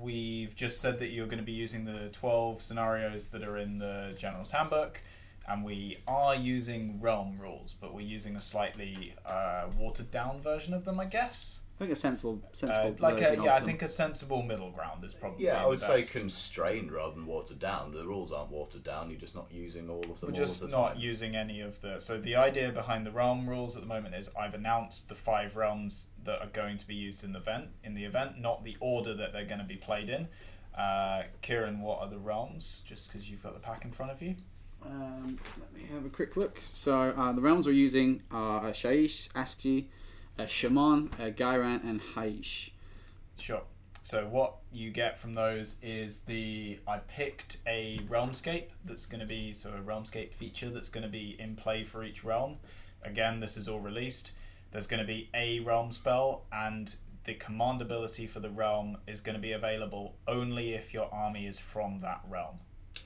we've 0.00 0.56
just 0.56 0.80
said 0.80 0.98
that 0.98 1.10
you're 1.10 1.26
going 1.26 1.38
to 1.38 1.44
be 1.44 1.52
using 1.52 1.84
the 1.84 2.08
twelve 2.10 2.60
scenarios 2.60 3.26
that 3.26 3.44
are 3.44 3.56
in 3.56 3.78
the 3.78 4.16
General's 4.18 4.50
Handbook, 4.50 5.00
and 5.48 5.64
we 5.64 5.98
are 6.06 6.34
using 6.34 7.00
realm 7.00 7.38
rules, 7.40 7.74
but 7.80 7.94
we're 7.94 8.00
using 8.00 8.36
a 8.36 8.40
slightly 8.40 9.14
uh, 9.26 9.66
watered 9.78 10.10
down 10.10 10.40
version 10.40 10.74
of 10.74 10.84
them, 10.84 11.00
I 11.00 11.06
guess. 11.06 11.60
I 11.76 11.78
think 11.86 11.92
a 11.92 11.96
sensible, 11.96 12.40
Uh, 12.42 12.48
sensible. 12.56 12.96
like 12.98 13.14
a, 13.14 13.20
version 13.20 13.38
of 13.38 13.44
yeah, 13.44 13.54
I 13.54 13.60
think 13.60 13.82
a 13.82 13.88
sensible 13.88 14.42
middle 14.42 14.72
ground 14.72 15.04
is 15.04 15.14
probably 15.14 15.44
Yeah, 15.44 15.60
I 15.60 15.62
the 15.62 15.68
would 15.68 15.80
say 15.80 16.02
constrained 16.02 16.90
rather 16.90 17.14
than 17.14 17.24
watered 17.24 17.60
down. 17.60 17.92
The 17.92 18.04
rules 18.04 18.32
aren't 18.32 18.50
watered 18.50 18.82
down. 18.82 19.10
You're 19.10 19.20
just 19.20 19.36
not 19.36 19.46
using 19.52 19.88
all 19.88 20.00
of 20.00 20.06
them 20.06 20.16
We're 20.22 20.28
all 20.30 20.34
just 20.34 20.60
of 20.60 20.70
the 20.70 20.76
not 20.76 20.94
time. 20.94 21.00
using 21.00 21.36
any 21.36 21.60
of 21.60 21.80
the. 21.80 22.00
So 22.00 22.18
the 22.18 22.34
idea 22.34 22.72
behind 22.72 23.06
the 23.06 23.12
realm 23.12 23.48
rules 23.48 23.76
at 23.76 23.82
the 23.82 23.88
moment 23.88 24.16
is 24.16 24.28
I've 24.36 24.54
announced 24.54 25.08
the 25.08 25.14
five 25.14 25.54
realms 25.54 26.08
that 26.24 26.40
are 26.40 26.48
going 26.48 26.78
to 26.78 26.86
be 26.86 26.96
used 26.96 27.22
in 27.22 27.32
the 27.32 27.38
event. 27.38 27.68
In 27.84 27.94
the 27.94 28.04
event, 28.04 28.40
not 28.40 28.64
the 28.64 28.76
order 28.80 29.14
that 29.14 29.32
they're 29.32 29.46
going 29.46 29.60
to 29.60 29.64
be 29.64 29.76
played 29.76 30.08
in. 30.08 30.26
Uh, 30.76 31.22
Kieran, 31.42 31.80
what 31.80 32.00
are 32.00 32.08
the 32.08 32.18
realms? 32.18 32.82
Just 32.86 33.08
because 33.08 33.30
you've 33.30 33.42
got 33.42 33.54
the 33.54 33.60
pack 33.60 33.84
in 33.84 33.92
front 33.92 34.10
of 34.10 34.20
you. 34.20 34.34
Um, 34.88 35.38
let 35.60 35.72
me 35.74 35.82
have 35.92 36.06
a 36.06 36.08
quick 36.08 36.36
look. 36.36 36.58
So 36.60 37.10
uh, 37.16 37.32
the 37.32 37.40
realms 37.40 37.66
we're 37.66 37.72
using 37.72 38.22
are 38.30 38.66
uh, 38.66 38.70
Shyish, 38.70 39.28
Aqshy, 39.32 39.86
uh, 40.38 40.46
Chamon, 40.46 41.10
uh, 41.18 41.24
Ghyran, 41.24 41.84
and 41.84 42.00
Hysh. 42.00 42.70
Sure. 43.38 43.62
So 44.02 44.26
what 44.26 44.54
you 44.72 44.90
get 44.90 45.18
from 45.18 45.34
those 45.34 45.76
is 45.82 46.22
the 46.22 46.78
I 46.86 46.98
picked 46.98 47.58
a 47.66 47.98
realmscape 48.08 48.68
that's 48.84 49.04
going 49.04 49.20
to 49.20 49.26
be 49.26 49.52
so 49.52 49.70
a 49.70 49.80
realmscape 49.82 50.32
feature 50.32 50.70
that's 50.70 50.88
going 50.88 51.02
to 51.02 51.10
be 51.10 51.36
in 51.38 51.56
play 51.56 51.84
for 51.84 52.02
each 52.02 52.24
realm. 52.24 52.56
Again, 53.02 53.40
this 53.40 53.56
is 53.58 53.68
all 53.68 53.80
released. 53.80 54.32
There's 54.70 54.86
going 54.86 55.00
to 55.00 55.06
be 55.06 55.28
a 55.34 55.60
realm 55.60 55.92
spell 55.92 56.44
and 56.52 56.94
the 57.24 57.34
command 57.34 57.82
ability 57.82 58.26
for 58.26 58.40
the 58.40 58.48
realm 58.48 58.96
is 59.06 59.20
going 59.20 59.34
to 59.36 59.42
be 59.42 59.52
available 59.52 60.14
only 60.26 60.72
if 60.72 60.94
your 60.94 61.12
army 61.12 61.46
is 61.46 61.58
from 61.58 62.00
that 62.00 62.22
realm 62.30 62.56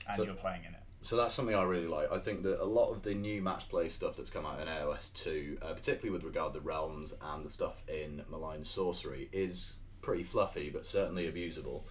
and 0.07 0.15
So- 0.15 0.23
you're 0.23 0.35
playing 0.35 0.63
in 0.63 0.72
it. 0.72 0.72
So 1.03 1.17
that's 1.17 1.33
something 1.33 1.53
I 1.53 1.63
really 1.63 1.87
like. 1.87 2.09
I 2.13 2.17
think 2.17 2.43
that 2.43 2.63
a 2.63 2.65
lot 2.65 2.89
of 2.89 3.01
the 3.01 3.13
new 3.13 3.41
match 3.41 3.67
play 3.67 3.89
stuff 3.89 4.15
that's 4.15 4.29
come 4.29 4.45
out 4.45 4.61
in 4.61 4.69
AOS 4.69 5.13
2, 5.15 5.57
uh, 5.61 5.73
particularly 5.73 6.11
with 6.11 6.23
regard 6.23 6.53
to 6.53 6.61
realms 6.61 7.13
and 7.33 7.43
the 7.43 7.49
stuff 7.49 7.83
in 7.89 8.23
Malign 8.29 8.63
Sorcery, 8.63 9.27
is 9.33 9.75
pretty 9.99 10.23
fluffy 10.23 10.69
but 10.69 10.85
certainly 10.85 11.29
abusable. 11.29 11.83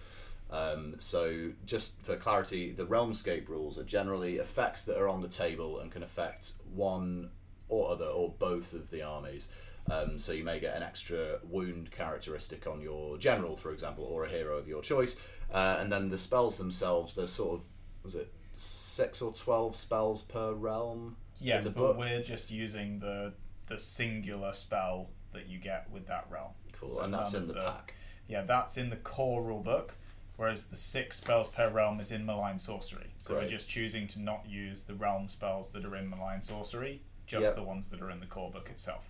Um, 0.49 0.95
so, 0.97 1.51
just 1.63 2.01
for 2.03 2.15
clarity, 2.15 2.71
the 2.71 2.87
Realmscape 2.87 3.47
rules 3.49 3.77
are 3.77 3.83
generally 3.83 4.37
effects 4.37 4.81
that 4.85 4.99
are 4.99 5.07
on 5.07 5.21
the 5.21 5.27
table 5.27 5.77
and 5.79 5.91
can 5.91 6.01
affect 6.01 6.53
one 6.73 7.29
or 7.69 7.91
other 7.91 8.05
or 8.05 8.33
both 8.39 8.73
of 8.73 8.89
the 8.89 9.03
armies. 9.03 9.47
Um, 9.91 10.17
so, 10.17 10.31
you 10.31 10.43
may 10.43 10.59
get 10.59 10.75
an 10.75 10.81
extra 10.81 11.37
wound 11.43 11.91
characteristic 11.91 12.65
on 12.65 12.81
your 12.81 13.19
general, 13.19 13.57
for 13.57 13.73
example, 13.73 14.05
or 14.05 14.25
a 14.25 14.29
hero 14.29 14.57
of 14.57 14.67
your 14.67 14.81
choice. 14.81 15.15
Uh, 15.51 15.77
and 15.79 15.91
then 15.91 16.09
the 16.09 16.17
spells 16.17 16.57
themselves, 16.57 17.13
there's 17.13 17.31
sort 17.31 17.59
of, 17.59 17.65
was 18.03 18.15
it 18.15 18.33
six 18.55 19.21
or 19.21 19.31
twelve 19.33 19.75
spells 19.75 20.21
per 20.23 20.53
realm? 20.53 21.15
Yes, 21.39 21.65
the 21.65 21.71
but 21.71 21.79
book? 21.79 21.97
we're 21.99 22.21
just 22.21 22.51
using 22.51 22.99
the 22.99 23.33
the 23.67 23.79
singular 23.79 24.53
spell 24.53 25.09
that 25.31 25.47
you 25.47 25.57
get 25.57 25.89
with 25.91 26.05
that 26.07 26.27
realm. 26.29 26.51
Cool, 26.73 26.95
So 26.95 27.01
and 27.01 27.13
that's 27.13 27.33
in 27.33 27.43
of 27.43 27.47
the 27.47 27.53
pack. 27.55 27.93
Yeah, 28.27 28.41
that's 28.43 28.77
in 28.77 28.89
the 28.89 28.95
core 28.97 29.41
rulebook, 29.41 29.89
whereas 30.37 30.65
the 30.65 30.75
six 30.75 31.17
spells 31.17 31.49
per 31.49 31.69
realm 31.69 31.99
is 31.99 32.11
in 32.11 32.25
Malign 32.25 32.57
Sorcery. 32.59 33.07
So 33.19 33.35
we're 33.35 33.47
just 33.47 33.67
choosing 33.69 34.07
to 34.07 34.21
not 34.21 34.45
use 34.47 34.83
the 34.83 34.93
realm 34.93 35.27
spells 35.27 35.71
that 35.71 35.83
are 35.85 35.95
in 35.95 36.09
Malign 36.09 36.41
Sorcery, 36.41 37.01
just 37.25 37.43
Yep. 37.45 37.55
the 37.55 37.63
ones 37.63 37.87
that 37.87 38.01
are 38.01 38.09
in 38.11 38.19
the 38.19 38.25
core 38.25 38.51
book 38.51 38.69
itself. 38.69 39.09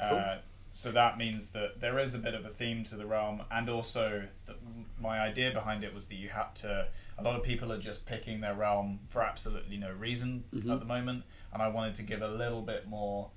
Uh, 0.00 0.36
so 0.70 0.92
that 0.92 1.18
means 1.18 1.50
that 1.50 1.80
there 1.80 1.98
is 1.98 2.14
a 2.14 2.18
bit 2.18 2.34
of 2.34 2.44
a 2.44 2.48
theme 2.48 2.84
to 2.84 2.96
the 2.96 3.06
realm, 3.06 3.42
and 3.50 3.68
also 3.68 4.28
my 5.00 5.20
idea 5.20 5.50
behind 5.50 5.84
it 5.84 5.94
was 5.94 6.06
that 6.06 6.16
you 6.16 6.28
had 6.28 6.54
to. 6.56 6.88
A 7.18 7.22
lot 7.22 7.36
of 7.36 7.42
people 7.42 7.72
are 7.72 7.78
just 7.78 8.06
picking 8.06 8.40
their 8.40 8.54
realm 8.54 9.00
for 9.08 9.22
absolutely 9.22 9.76
no 9.76 9.92
reason 9.92 10.44
at 10.52 10.58
mm-hmm. 10.60 10.78
the 10.78 10.84
moment, 10.84 11.24
and 11.52 11.62
I 11.62 11.68
wanted 11.68 11.94
to 11.96 12.02
give 12.02 12.22
a 12.22 12.28
little 12.28 12.62
bit 12.62 12.88
more 12.88 13.30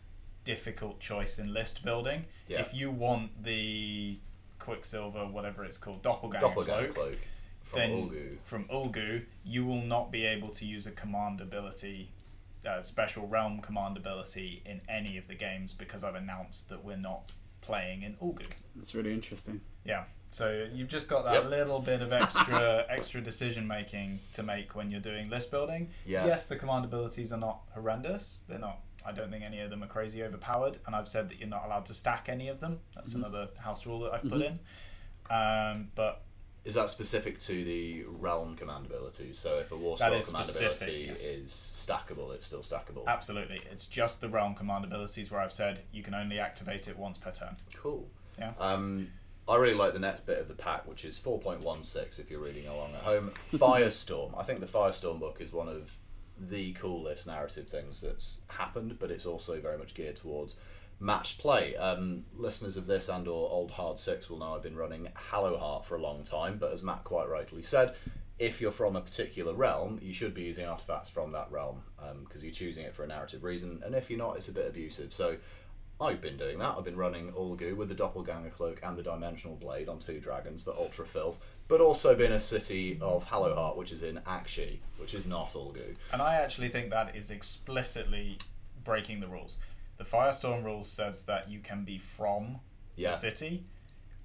difficult 0.44 1.00
choice 1.00 1.40
in 1.40 1.54
list 1.54 1.84
building. 1.84 2.26
Yeah. 2.48 2.62
If 2.62 2.74
you 2.74 2.92
want 2.92 3.44
the 3.44 4.18
Quicksilver, 4.60 5.26
whatever 5.28 5.64
it's 5.64 5.78
called, 5.78 6.02
Doppelganger, 6.02 6.48
Doppelganger 6.48 6.88
cloak, 6.88 6.96
cloak 6.96 7.18
from 7.62 7.80
then 7.80 7.92
Ulgu. 7.92 8.38
from 8.44 8.66
Ulgu, 8.66 9.24
you 9.44 9.66
will 9.66 9.82
not 9.82 10.12
be 10.12 10.26
able 10.26 10.50
to 10.50 10.66
use 10.66 10.86
a 10.86 10.92
command 10.92 11.42
ability, 11.42 12.12
uh, 12.68 12.82
special 12.82 13.28
realm 13.28 13.60
command 13.62 13.98
ability 13.98 14.62
in 14.66 14.82
any 14.88 15.18
of 15.18 15.28
the 15.28 15.36
games 15.36 15.74
because 15.74 16.04
I've 16.04 16.16
announced 16.16 16.70
that 16.70 16.84
we're 16.84 16.98
not 16.98 17.32
playing 17.62 18.04
in 18.04 18.16
Ulgu. 18.16 18.46
That's 18.76 18.94
really 18.96 19.14
interesting. 19.14 19.62
Yeah. 19.86 20.04
So 20.30 20.68
you've 20.74 20.88
just 20.88 21.08
got 21.10 21.26
that 21.26 21.34
Yep. 21.34 21.50
little 21.50 21.80
bit 21.80 22.02
of 22.02 22.14
extra 22.14 22.86
extra 22.90 23.20
decision 23.22 23.68
making 23.68 24.20
to 24.34 24.44
make 24.44 24.76
when 24.76 24.90
you're 24.90 25.02
doing 25.02 25.30
list 25.30 25.52
building. 25.52 25.90
Yeah. 26.06 26.26
Yes, 26.26 26.48
the 26.48 26.56
command 26.56 26.86
abilities 26.86 27.34
are 27.34 27.40
not 27.40 27.62
horrendous. 27.74 28.44
They're 28.48 28.60
not. 28.60 28.80
I 29.06 29.12
don't 29.12 29.32
think 29.32 29.44
any 29.44 29.60
of 29.62 29.70
them 29.72 29.84
are 29.84 29.88
crazy 29.88 30.22
overpowered, 30.24 30.78
and 30.86 30.96
I've 30.96 31.08
said 31.08 31.28
that 31.30 31.40
you're 31.40 31.50
not 31.50 31.66
allowed 31.66 31.88
to 31.88 31.94
stack 31.94 32.30
any 32.30 32.48
of 32.50 32.60
them. 32.60 32.80
That's 32.96 33.16
another 33.16 33.50
house 33.58 33.86
rule 33.88 34.00
that 34.02 34.14
I've 34.14 34.22
put 34.30 34.42
in. 34.44 34.60
Um, 35.30 35.90
but 35.96 36.24
Is 36.64 36.76
that 36.76 36.90
specific 36.92 37.40
to 37.42 37.64
the 37.64 38.06
realm 38.08 38.56
command 38.56 38.86
abilities? 38.86 39.40
So 39.40 39.58
if 39.58 39.72
a 39.72 39.76
war 39.76 39.98
scroll 39.98 40.14
is 40.14 40.28
command 40.28 40.46
specific, 40.46 40.82
ability 40.82 41.06
yes. 41.10 41.26
is 41.26 41.48
stackable, 41.50 42.34
it's 42.36 42.46
still 42.46 42.60
stackable. 42.60 43.08
absolutely, 43.08 43.62
it's 43.72 43.88
just 43.88 44.22
the 44.22 44.30
realm 44.30 44.54
command 44.54 44.86
abilities 44.86 45.32
where 45.32 45.42
I've 45.42 45.54
said 45.54 45.82
you 45.92 46.04
can 46.04 46.14
only 46.14 46.40
activate 46.40 46.88
it 46.88 46.98
once 46.98 47.18
per 47.18 47.32
turn. 47.32 47.56
Cool. 47.76 48.08
Yeah. 48.38 48.54
Um, 48.60 49.08
I 49.48 49.58
really 49.58 49.74
like 49.74 49.94
the 49.94 50.00
next 50.00 50.26
bit 50.26 50.38
of 50.38 50.48
the 50.48 50.54
pack, 50.54 50.88
which 50.88 51.04
is 51.04 51.18
4.16 51.18 52.20
if 52.20 52.30
you're 52.30 52.40
reading 52.40 52.68
along 52.68 52.94
at 52.94 53.02
home. 53.02 53.32
Firestorm. 53.54 54.38
I 54.38 54.44
think 54.44 54.60
the 54.60 54.68
Firestorm 54.68 55.20
book 55.20 55.38
is 55.40 55.52
one 55.52 55.68
of 55.68 55.98
the 56.40 56.74
coolest 56.74 57.28
narrative 57.28 57.68
things 57.68 58.02
that's 58.02 58.40
happened, 58.48 58.98
but 59.00 59.12
it's 59.12 59.26
also 59.26 59.60
very 59.60 59.78
much 59.78 59.94
geared 59.94 60.16
towards 60.16 60.56
matched 61.02 61.40
play. 61.40 61.76
Um, 61.76 62.24
listeners 62.38 62.78
of 62.78 62.86
this 62.86 63.10
and 63.10 63.28
or 63.28 63.50
Old 63.50 63.72
Hard 63.72 64.00
6 64.00 64.30
will 64.30 64.38
know 64.38 64.56
I've 64.56 64.64
been 64.64 64.76
running 64.76 65.10
Hallowheart 65.32 65.84
for 65.84 65.96
a 65.96 66.02
long 66.02 66.24
time, 66.24 66.58
but 66.58 66.72
as 66.72 66.84
Matt 66.84 67.04
quite 67.04 67.28
rightly 67.28 67.64
said, 67.64 67.96
if 68.40 68.62
you're 68.62 68.72
from 68.72 68.96
a 68.96 69.02
particular 69.02 69.54
realm, 69.54 70.00
you 70.02 70.14
should 70.14 70.34
be 70.34 70.44
using 70.44 70.66
artifacts 70.66 71.10
from 71.10 71.32
that 71.34 71.52
realm 71.52 71.82
because 72.24 72.44
you're 72.44 72.52
choosing 72.52 72.86
it 72.86 72.96
for 72.96 73.04
a 73.04 73.08
narrative 73.08 73.44
reason, 73.44 73.82
and 73.86 73.94
if 73.94 74.10
you're 74.10 74.18
not, 74.18 74.38
it's 74.38 74.48
a 74.48 74.52
bit 74.52 74.68
abusive. 74.68 75.14
So 75.14 75.38
I've 76.00 76.22
been 76.22 76.38
doing 76.38 76.58
that. 76.58 76.76
I've 76.76 76.84
been 76.84 76.98
running 76.98 77.32
Ulgu 77.34 77.76
with 77.76 77.90
the 77.90 77.94
Doppelganger 77.94 78.50
Cloak 78.50 78.80
and 78.82 78.98
the 78.98 79.04
Dimensional 79.04 79.56
Blade 79.56 79.88
on 79.88 80.00
two 80.00 80.20
dragons 80.20 80.64
for 80.64 80.74
Ultra 80.74 81.06
Filth, 81.06 81.40
but 81.68 81.82
also 81.82 82.16
been 82.16 82.32
a 82.32 82.40
city 82.40 82.98
of 83.02 83.24
Hallowheart, 83.30 83.78
which 83.78 83.92
is 83.92 84.02
in 84.02 84.18
Aqshy, 84.26 84.80
which 84.98 85.14
is 85.14 85.28
not 85.28 85.54
Ulgu. 85.54 85.96
And 86.12 86.22
I 86.22 86.36
actually 86.36 86.70
think 86.70 86.90
that 86.90 87.16
is 87.16 87.30
explicitly 87.30 88.40
breaking 88.84 89.20
the 89.20 89.28
rules. 89.28 89.60
The 90.02 90.08
Firestorm 90.18 90.64
rules 90.64 90.90
says 90.92 91.26
that 91.26 91.48
you 91.52 91.60
can 91.60 91.84
be 91.86 92.00
from 92.00 92.60
Yeah. 92.96 93.12
the 93.12 93.18
city, 93.18 93.66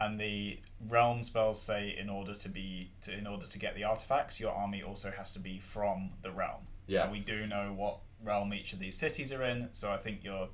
and 0.01 0.19
the 0.19 0.59
realm 0.89 1.23
spells 1.23 1.61
say 1.61 1.95
in 1.99 2.09
order 2.09 2.35
to 2.35 2.49
be 2.49 2.93
to, 3.03 3.13
in 3.13 3.27
order 3.27 3.47
to 3.47 3.59
get 3.59 3.75
the 3.75 3.85
artifacts, 3.85 4.41
your 4.41 4.53
army 4.53 4.83
also 4.83 5.11
has 5.11 5.33
to 5.33 5.39
be 5.39 5.59
from 5.59 6.13
the 6.23 6.31
realm. 6.31 6.67
Yeah. 6.87 7.03
And 7.03 7.13
we 7.13 7.21
do 7.21 7.47
know 7.47 7.75
what 7.75 7.99
realm 8.23 8.55
each 8.55 8.73
of 8.73 8.79
these 8.79 8.97
cities 8.97 9.33
are 9.33 9.43
in, 9.43 9.69
so 9.73 9.93
I 9.93 9.99
think 9.99 10.25
you're. 10.25 10.49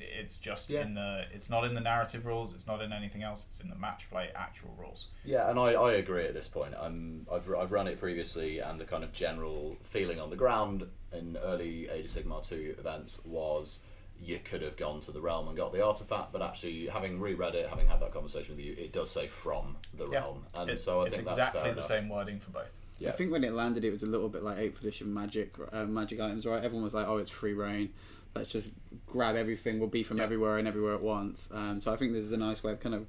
It's 0.00 0.40
just 0.40 0.70
Yeah. 0.70 0.82
in 0.82 0.94
the. 0.94 1.26
It's 1.32 1.48
not 1.48 1.64
in 1.64 1.74
the 1.74 1.80
narrative 1.80 2.26
rules. 2.26 2.52
It's 2.52 2.66
not 2.66 2.82
in 2.82 2.92
anything 2.92 3.22
else. 3.22 3.44
It's 3.44 3.60
in 3.60 3.68
the 3.70 3.76
match 3.76 4.10
play 4.10 4.32
actual 4.34 4.74
rules. 4.76 5.06
Yeah, 5.24 5.48
and 5.50 5.56
I, 5.56 5.74
I 5.74 5.92
agree 5.92 6.24
at 6.26 6.34
this 6.34 6.48
point. 6.48 6.74
I'm, 6.76 7.28
I've, 7.30 7.48
I've 7.54 7.70
run 7.70 7.86
it 7.86 8.00
previously, 8.00 8.58
and 8.58 8.80
the 8.80 8.84
kind 8.84 9.04
of 9.04 9.12
general 9.12 9.76
feeling 9.84 10.18
on 10.18 10.30
the 10.30 10.36
ground 10.36 10.84
in 11.12 11.36
early 11.44 11.88
Age 11.90 12.06
of 12.06 12.10
Sigmar 12.10 12.42
2 12.44 12.74
events 12.76 13.20
was 13.24 13.84
you 14.24 14.38
could 14.42 14.62
have 14.62 14.76
gone 14.76 15.00
to 15.00 15.12
the 15.12 15.20
realm 15.20 15.48
and 15.48 15.56
got 15.56 15.72
the 15.72 15.84
artifact, 15.84 16.32
but 16.32 16.42
actually, 16.42 16.86
having 16.86 17.20
reread 17.20 17.54
it, 17.54 17.68
having 17.68 17.86
had 17.86 18.00
that 18.00 18.12
conversation 18.12 18.56
with 18.56 18.64
you, 18.64 18.74
it 18.78 18.92
does 18.92 19.10
say 19.10 19.26
from 19.26 19.76
the 19.92 20.08
Yeah. 20.08 20.20
realm. 20.20 20.46
And 20.54 20.70
It- 20.70 20.80
so 20.80 21.00
I 21.02 21.06
it's 21.06 21.16
think 21.16 21.26
that's 21.28 21.38
exactly 21.38 21.60
fair 21.60 21.68
the 21.70 21.72
enough. 21.78 21.84
same 21.84 22.08
wording 22.08 22.40
for 22.40 22.50
both. 22.50 22.78
Yes. 22.98 23.14
I 23.14 23.16
think 23.18 23.32
when 23.32 23.44
it 23.44 23.52
landed, 23.52 23.84
it 23.84 23.90
was 23.90 24.02
a 24.02 24.06
little 24.06 24.28
bit 24.28 24.42
like 24.42 24.58
8th 24.58 24.80
edition 24.80 25.12
magic, 25.12 25.54
uh, 25.72 25.84
magic 25.84 26.20
items, 26.20 26.46
right? 26.46 26.62
Everyone 26.62 26.84
was 26.84 26.94
like, 26.94 27.06
"Oh, 27.08 27.18
it's 27.18 27.30
free 27.30 27.52
reign. 27.52 27.92
Let's 28.34 28.50
just 28.50 28.70
grab 29.06 29.36
everything. 29.36 29.78
We'll 29.80 29.88
be 29.88 30.02
from 30.02 30.18
Yeah. 30.18 30.24
everywhere 30.24 30.58
and 30.58 30.66
everywhere 30.68 30.94
at 30.94 31.02
once." 31.02 31.48
Um, 31.52 31.80
so 31.80 31.92
I 31.92 31.96
think 31.96 32.12
this 32.12 32.22
is 32.24 32.32
a 32.32 32.36
nice 32.36 32.62
way 32.62 32.72
of 32.72 32.80
kind 32.80 32.94
of 32.94 33.06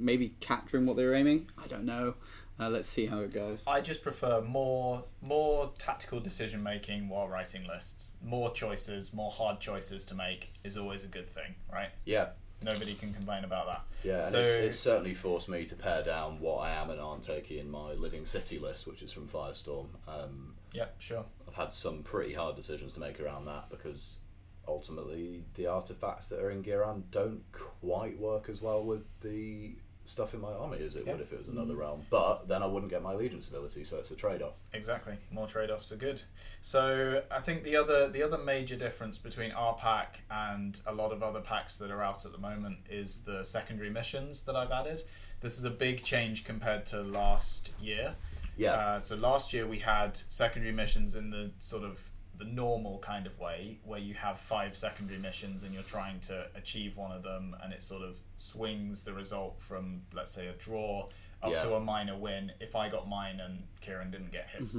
maybe 0.00 0.34
capturing 0.40 0.86
what 0.86 0.96
they 0.96 1.04
were 1.04 1.14
aiming. 1.14 1.48
I 1.56 1.66
don't 1.66 1.84
know. 1.84 2.14
Uh, 2.60 2.68
let's 2.68 2.88
see 2.88 3.06
how 3.06 3.20
it 3.20 3.32
goes. 3.32 3.64
I 3.66 3.80
just 3.80 4.02
prefer 4.02 4.40
more 4.40 5.04
more 5.22 5.70
tactical 5.78 6.18
decision 6.20 6.62
making 6.62 7.08
while 7.08 7.28
writing 7.28 7.66
lists. 7.66 8.12
More 8.24 8.50
choices, 8.52 9.14
more 9.14 9.30
hard 9.30 9.60
choices 9.60 10.04
to 10.06 10.14
make 10.14 10.52
is 10.64 10.76
always 10.76 11.04
a 11.04 11.08
good 11.08 11.28
thing, 11.28 11.54
right? 11.72 11.90
yeah, 12.04 12.30
Nobody 12.60 12.94
can 12.96 13.12
complain 13.14 13.44
about 13.44 13.66
that. 13.66 13.82
Yeah, 14.02 14.16
and 14.16 14.24
So- 14.24 14.40
it's, 14.40 14.48
it's 14.54 14.78
certainly 14.80 15.14
forced 15.14 15.48
me 15.48 15.64
to 15.64 15.76
pare 15.76 16.02
down 16.02 16.40
what 16.40 16.56
I 16.58 16.70
am 16.72 16.90
and 16.90 17.00
aren't 17.00 17.22
taking 17.22 17.58
in 17.58 17.70
my 17.70 17.92
Living 17.92 18.26
City 18.26 18.58
list, 18.58 18.86
which 18.88 19.00
is 19.02 19.12
from 19.12 19.28
Firestorm. 19.28 19.86
Um, 20.08 20.56
Yeah, 20.72 20.86
sure. 20.98 21.24
I've 21.46 21.54
had 21.54 21.70
some 21.70 22.02
pretty 22.02 22.32
hard 22.34 22.56
decisions 22.56 22.92
to 22.94 23.00
make 23.00 23.20
around 23.20 23.44
that 23.44 23.70
because 23.70 24.20
ultimately 24.66 25.44
the 25.54 25.66
artifacts 25.68 26.26
that 26.30 26.40
are 26.40 26.50
in 26.50 26.64
Ghyran 26.64 27.04
don't 27.12 27.42
quite 27.52 28.18
work 28.18 28.48
as 28.48 28.60
well 28.60 28.82
with 28.84 29.04
the 29.20 29.76
stuff 30.08 30.34
in 30.34 30.40
my 30.40 30.52
army 30.52 30.78
as 30.84 30.96
it 30.96 31.04
Yeah. 31.06 31.12
would 31.12 31.20
if 31.20 31.32
it 31.32 31.38
was 31.38 31.48
another 31.48 31.76
realm. 31.76 32.06
But 32.10 32.48
then 32.48 32.62
I 32.62 32.66
wouldn't 32.66 32.90
get 32.90 33.02
my 33.02 33.12
allegiance 33.12 33.48
ability, 33.48 33.84
so 33.84 33.96
it's 33.98 34.10
a 34.10 34.16
trade 34.16 34.42
off. 34.42 34.54
Exactly. 34.72 35.16
More 35.30 35.46
trade 35.46 35.70
offs 35.70 35.92
are 35.92 35.96
good. 35.96 36.22
So 36.60 37.22
I 37.30 37.40
think 37.40 37.64
the 37.64 37.76
other 37.76 38.08
the 38.08 38.22
other 38.22 38.38
major 38.38 38.76
difference 38.76 39.18
between 39.18 39.52
our 39.52 39.74
pack 39.74 40.20
and 40.30 40.80
a 40.86 40.92
lot 40.92 41.12
of 41.12 41.22
other 41.22 41.40
packs 41.40 41.78
that 41.78 41.90
are 41.90 42.02
out 42.02 42.24
at 42.24 42.32
the 42.32 42.38
moment 42.38 42.78
is 42.90 43.22
the 43.22 43.44
secondary 43.44 43.90
missions 43.90 44.42
that 44.44 44.56
I've 44.56 44.70
added. 44.72 45.02
This 45.40 45.58
is 45.58 45.64
a 45.64 45.70
big 45.70 46.02
change 46.02 46.44
compared 46.44 46.84
to 46.86 47.00
last 47.02 47.70
year. 47.80 48.16
Yeah. 48.56 48.72
Uh, 48.72 49.00
so 49.00 49.14
last 49.14 49.52
year 49.52 49.66
we 49.68 49.78
had 49.78 50.16
secondary 50.26 50.72
missions 50.72 51.14
in 51.14 51.30
the 51.30 51.52
sort 51.60 51.84
of 51.84 52.07
the 52.38 52.44
normal 52.44 52.98
kind 53.00 53.26
of 53.26 53.38
way, 53.38 53.78
where 53.84 53.98
you 54.00 54.14
have 54.14 54.38
five 54.38 54.76
secondary 54.76 55.18
missions 55.18 55.62
and 55.64 55.74
you're 55.74 55.82
trying 55.82 56.20
to 56.20 56.46
achieve 56.54 56.96
one 56.96 57.10
of 57.12 57.22
them, 57.22 57.54
and 57.62 57.72
it 57.72 57.82
sort 57.82 58.02
of 58.02 58.16
swings 58.36 59.04
the 59.04 59.12
result 59.12 59.60
from 59.60 60.02
let's 60.14 60.32
say 60.32 60.46
a 60.48 60.52
draw 60.52 61.08
up 61.42 61.50
Yeah. 61.52 61.60
to 61.64 61.74
a 61.74 61.80
minor 61.80 62.16
win. 62.16 62.52
If 62.60 62.74
I 62.76 62.88
got 62.88 63.08
mine 63.08 63.40
and 63.40 63.64
Kieran 63.80 64.10
didn't 64.10 64.32
get 64.32 64.48
his. 64.50 64.76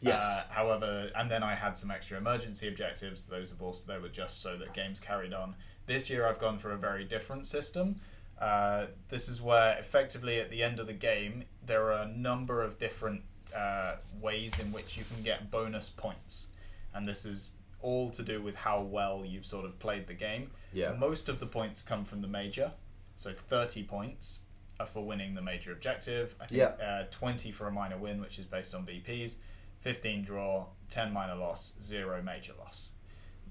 yes. 0.00 0.22
Uh, 0.48 0.52
however, 0.52 1.10
and 1.14 1.30
then 1.30 1.42
I 1.42 1.54
had 1.54 1.76
some 1.76 1.90
extra 1.90 2.16
emergency 2.18 2.68
objectives. 2.68 3.26
Those 3.26 3.50
of 3.52 3.58
course 3.58 3.82
they 3.82 3.98
were 3.98 4.08
just 4.08 4.40
so 4.42 4.56
that 4.58 4.72
games 4.72 5.00
carried 5.00 5.32
on. 5.32 5.54
This 5.86 6.08
year 6.10 6.26
I've 6.26 6.38
gone 6.38 6.58
for 6.58 6.72
a 6.72 6.76
very 6.78 7.04
different 7.04 7.46
system. 7.46 8.00
Uh, 8.38 8.86
this 9.08 9.28
is 9.28 9.42
where 9.42 9.76
effectively 9.78 10.38
at 10.38 10.48
the 10.50 10.62
end 10.62 10.78
of 10.78 10.86
the 10.86 10.92
game 10.92 11.44
there 11.66 11.90
are 11.92 12.02
a 12.02 12.06
number 12.08 12.62
of 12.62 12.78
different 12.78 13.22
uh, 13.56 13.96
ways 14.20 14.58
in 14.60 14.72
which 14.72 14.96
you 14.96 15.04
can 15.12 15.22
get 15.22 15.50
bonus 15.50 15.90
points, 15.90 16.48
and 16.94 17.06
this 17.06 17.24
is 17.24 17.50
all 17.80 18.10
to 18.10 18.22
do 18.22 18.42
with 18.42 18.54
how 18.56 18.80
well 18.82 19.24
you've 19.26 19.46
sort 19.46 19.64
of 19.64 19.78
played 19.78 20.06
the 20.06 20.14
game. 20.14 20.50
Yeah. 20.72 20.92
Most 20.92 21.28
of 21.28 21.38
the 21.38 21.46
points 21.46 21.82
come 21.82 22.04
from 22.04 22.20
the 22.22 22.28
major, 22.28 22.72
so 23.16 23.32
thirty 23.32 23.82
points 23.84 24.42
are 24.80 24.86
for 24.86 25.04
winning 25.04 25.34
the 25.34 25.42
major 25.42 25.72
objective. 25.72 26.34
I 26.40 26.46
think 26.46 26.58
Yeah. 26.58 26.66
uh, 26.84 27.04
twenty 27.10 27.50
for 27.52 27.66
a 27.68 27.72
minor 27.72 27.96
win, 27.98 28.20
which 28.20 28.38
is 28.38 28.46
based 28.46 28.74
on 28.74 28.84
VPs. 28.86 29.36
15 29.80 30.22
draw, 30.22 30.66
10 30.90 31.12
minor 31.12 31.36
loss, 31.36 31.72
0 31.80 32.20
major 32.22 32.52
loss. 32.58 32.94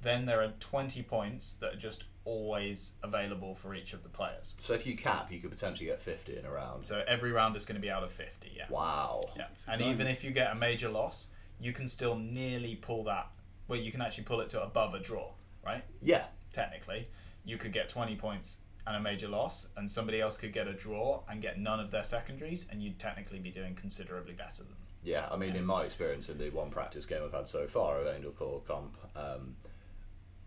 Then 0.02 0.26
there 0.26 0.42
are 0.42 0.52
20 0.60 1.02
points 1.04 1.54
that 1.54 1.74
are 1.74 1.78
just 1.78 2.04
always 2.28 2.96
available 3.04 3.56
for 3.56 3.74
each 3.74 3.94
of 3.94 4.04
the 4.04 4.10
players. 4.10 4.54
so 4.60 4.74
if 4.74 4.86
you 4.86 4.98
cap, 4.98 5.32
you 5.32 5.40
could 5.40 5.50
potentially 5.50 5.86
get 5.86 6.02
50 6.02 6.38
in 6.38 6.46
a 6.46 6.52
round. 6.52 6.84
So 6.84 7.02
every 7.08 7.32
round 7.32 7.56
is 7.56 7.64
going 7.64 7.78
to 7.78 7.82
be 7.82 7.90
out 7.90 8.04
of 8.04 8.12
50, 8.12 8.52
yeah. 8.54 8.66
Wow. 8.70 9.24
Yeah. 9.38 9.46
And 9.68 9.82
even 9.82 10.08
if 10.08 10.26
you 10.26 10.32
get 10.32 10.52
a 10.52 10.56
major 10.56 10.90
loss, 10.90 11.32
you 11.62 11.72
can 11.72 11.88
still 11.88 12.16
nearly 12.16 12.76
pull 12.76 13.06
that, 13.06 13.28
well, 13.70 13.80
you 13.80 13.92
can 13.94 14.02
actually 14.02 14.26
pull 14.26 14.42
it 14.42 14.50
to 14.50 14.62
above 14.62 14.94
a 14.94 15.00
draw, 15.00 15.30
right? 15.66 15.86
Yeah. 16.02 16.26
Technically. 16.52 17.08
You 17.46 17.56
could 17.58 17.72
get 17.72 17.88
20 17.88 18.18
points 18.18 18.58
and 18.86 18.98
a 18.98 19.00
major 19.00 19.30
loss, 19.30 19.70
and 19.78 19.90
somebody 19.90 20.20
else 20.20 20.38
could 20.38 20.52
get 20.52 20.68
a 20.68 20.74
draw 20.74 21.22
and 21.30 21.42
get 21.42 21.60
none 21.60 21.80
of 21.80 21.92
their 21.92 22.04
secondaries, 22.04 22.68
and 22.70 22.82
you'd 22.82 23.00
technically 23.00 23.40
be 23.40 23.52
doing 23.52 23.74
considerably 23.76 24.34
better 24.34 24.64
than 24.64 24.68
them. 24.68 24.78
Yeah, 25.04 25.28
I 25.32 25.38
mean, 25.38 25.56
in 25.56 25.66
my 25.66 25.84
experience 25.84 26.30
in 26.30 26.38
the 26.38 26.50
one 26.50 26.70
practice 26.70 27.06
game 27.06 27.22
I've 27.24 27.34
had 27.34 27.48
so 27.48 27.68
far 27.68 28.00
of 28.00 28.08
Angel 28.08 28.32
Core 28.32 28.62
Comp, 28.68 28.98
um, 29.16 29.56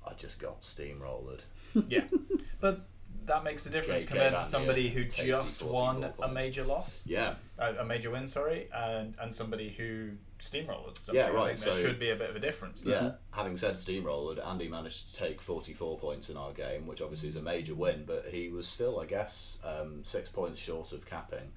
I 0.06 0.14
just 0.14 0.38
got 0.40 0.62
steamrolled. 0.62 1.40
Yeah, 1.88 2.04
but 2.60 2.86
that 3.26 3.44
makes 3.44 3.66
a 3.66 3.70
difference 3.70 4.04
compared 4.04 4.34
to 4.34 4.42
somebody 4.42 4.86
a 4.86 4.90
who 4.90 5.04
tasty 5.04 5.26
just 5.28 5.60
44 5.60 5.72
won 5.72 6.04
a 6.04 6.08
points. 6.08 6.34
major 6.34 6.64
loss, 6.64 7.04
Yeah, 7.06 7.34
a, 7.58 7.74
a 7.76 7.84
major 7.84 8.10
win, 8.10 8.26
sorry, 8.26 8.68
and 8.74 9.14
and 9.20 9.32
somebody 9.34 9.68
who 9.68 10.12
steamrolled. 10.38 11.00
Somebody. 11.00 11.18
Yeah, 11.18 11.30
I 11.30 11.34
right, 11.34 11.46
think 11.48 11.60
there 11.60 11.74
so- 11.74 11.80
should 11.88 11.98
be 12.00 12.10
a 12.10 12.16
bit 12.16 12.30
of 12.30 12.36
a 12.36 12.40
difference. 12.40 12.82
There. 12.82 12.94
yeah. 13.02 13.12
Having 13.32 13.58
said 13.58 13.74
steamrolled, 13.74 14.44
Andy 14.44 14.68
managed 14.68 15.12
to 15.14 15.20
take 15.20 15.40
44 15.40 15.98
points 15.98 16.30
in 16.30 16.36
our 16.36 16.52
game, 16.52 16.86
which 16.86 17.02
obviously 17.02 17.28
is 17.28 17.36
a 17.36 17.42
major 17.42 17.74
win, 17.74 18.04
but 18.06 18.26
he 18.32 18.48
was 18.48 18.66
still, 18.66 18.98
I 19.00 19.06
guess, 19.06 19.58
um, 19.64 20.02
six 20.04 20.28
points 20.30 20.58
short 20.60 20.92
of 20.92 21.04
capping. 21.06 21.52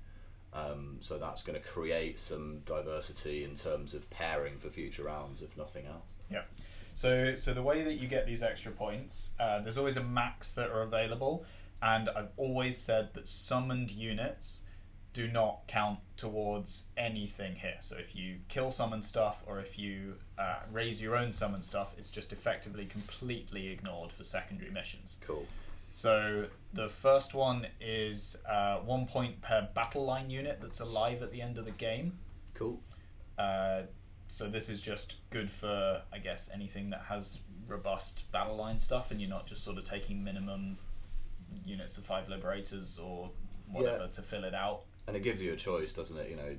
Um, 0.51 0.97
so 1.00 1.17
that's 1.17 1.41
going 1.41 1.59
to 1.59 1.67
create 1.67 2.19
some 2.19 2.59
diversity 2.65 3.43
in 3.43 3.55
terms 3.55 3.95
of 3.95 4.07
pairing 4.12 4.57
for 4.59 4.69
future 4.69 5.03
rounds, 5.03 5.41
if 5.41 5.57
nothing 5.57 5.88
else. 5.88 6.03
Yeah. 6.29 6.43
So 6.93 7.35
so 7.35 7.53
the 7.53 7.63
way 7.63 7.83
that 7.83 7.95
you 7.95 8.07
get 8.07 8.25
these 8.25 8.43
extra 8.43 8.71
points, 8.71 9.33
uh, 9.39 9.59
there's 9.59 9.77
always 9.77 9.97
a 9.97 10.03
max 10.03 10.53
that 10.53 10.69
are 10.69 10.81
available, 10.81 11.45
and 11.81 12.09
I've 12.09 12.31
always 12.38 12.77
said 12.77 13.13
that 13.13 13.27
summoned 13.27 13.91
units 13.91 14.63
do 15.13 15.27
not 15.27 15.67
count 15.67 16.00
towards 16.17 16.88
anything 16.97 17.55
here. 17.55 17.77
So 17.81 17.95
if 17.97 18.15
you 18.15 18.38
kill 18.47 18.71
summon 18.71 19.01
stuff 19.01 19.43
or 19.45 19.59
if 19.59 19.77
you 19.77 20.15
uh, 20.39 20.62
raise 20.71 21.01
your 21.01 21.15
own 21.15 21.31
summon 21.31 21.62
stuff, 21.62 21.93
it's 21.97 22.09
just 22.09 22.33
effectively 22.33 22.85
completely 22.85 23.67
ignored 23.67 24.12
for 24.12 24.23
secondary 24.23 24.71
missions. 24.71 25.19
Cool. 25.25 25.45
So 25.91 26.47
the 26.73 26.89
first 26.89 27.35
one 27.35 27.67
is 27.79 28.41
uh, 28.50 28.77
one 28.77 29.05
point 29.05 29.41
per 29.41 29.69
battle 29.75 30.03
line 30.05 30.31
unit 30.31 30.59
that's 30.59 30.79
alive 30.79 31.21
at 31.21 31.31
the 31.31 31.41
end 31.41 31.59
of 31.59 31.65
the 31.65 31.71
game. 31.71 32.17
Cool. 32.55 32.79
Uh, 33.38 33.83
so 34.27 34.48
this 34.50 34.70
is 34.70 34.82
just 34.82 35.15
good 35.30 35.50
for, 35.51 36.01
I 36.12 36.18
guess, 36.20 36.50
anything 36.53 36.89
that 36.92 37.03
has 37.10 37.42
robust 37.68 38.32
battle 38.32 38.56
line 38.56 38.77
stuff, 38.80 39.12
and 39.12 39.22
you're 39.22 39.30
not 39.30 39.46
just 39.48 39.63
sort 39.63 39.77
of 39.77 39.84
taking 39.84 40.24
minimum 40.24 40.77
units 41.65 41.98
of 41.98 42.03
five 42.06 42.27
liberators 42.30 43.00
or 43.00 43.30
whatever 43.72 44.03
Yeah. 44.06 44.10
to 44.10 44.22
fill 44.22 44.44
it 44.44 44.53
out. 44.53 44.84
And 45.08 45.15
it 45.15 45.22
gives 45.24 45.42
you 45.42 45.53
a 45.53 45.56
choice, 45.56 45.94
doesn't 45.94 46.18
it? 46.18 46.30
You 46.30 46.36
know, 46.36 46.58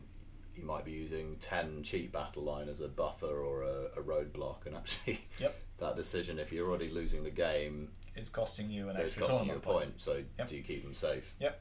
you 0.56 0.64
might 0.64 0.84
be 0.84 0.92
using 0.92 1.36
10 1.40 1.82
cheap 1.82 2.12
battle 2.12 2.42
line 2.44 2.68
as 2.68 2.80
a 2.80 2.88
buffer 2.88 3.26
or 3.26 3.62
a, 3.62 3.84
a 3.98 4.02
roadblock, 4.02 4.66
and 4.66 4.76
actually, 4.76 5.20
Yep. 5.40 5.56
that 5.78 5.96
decision, 5.96 6.38
if 6.38 6.52
you're 6.52 6.68
already 6.68 6.90
losing 6.90 7.24
the 7.24 7.30
game, 7.30 7.90
Is 8.14 8.28
costing 8.28 8.70
you 8.70 8.88
an 8.88 8.96
extra 8.96 9.26
costing 9.26 9.48
you 9.48 9.56
a 9.56 9.58
point. 9.58 10.00
So, 10.00 10.22
Yep. 10.38 10.48
do 10.48 10.56
you 10.56 10.62
keep 10.62 10.84
them 10.84 10.94
safe? 10.94 11.34
Yep. 11.40 11.60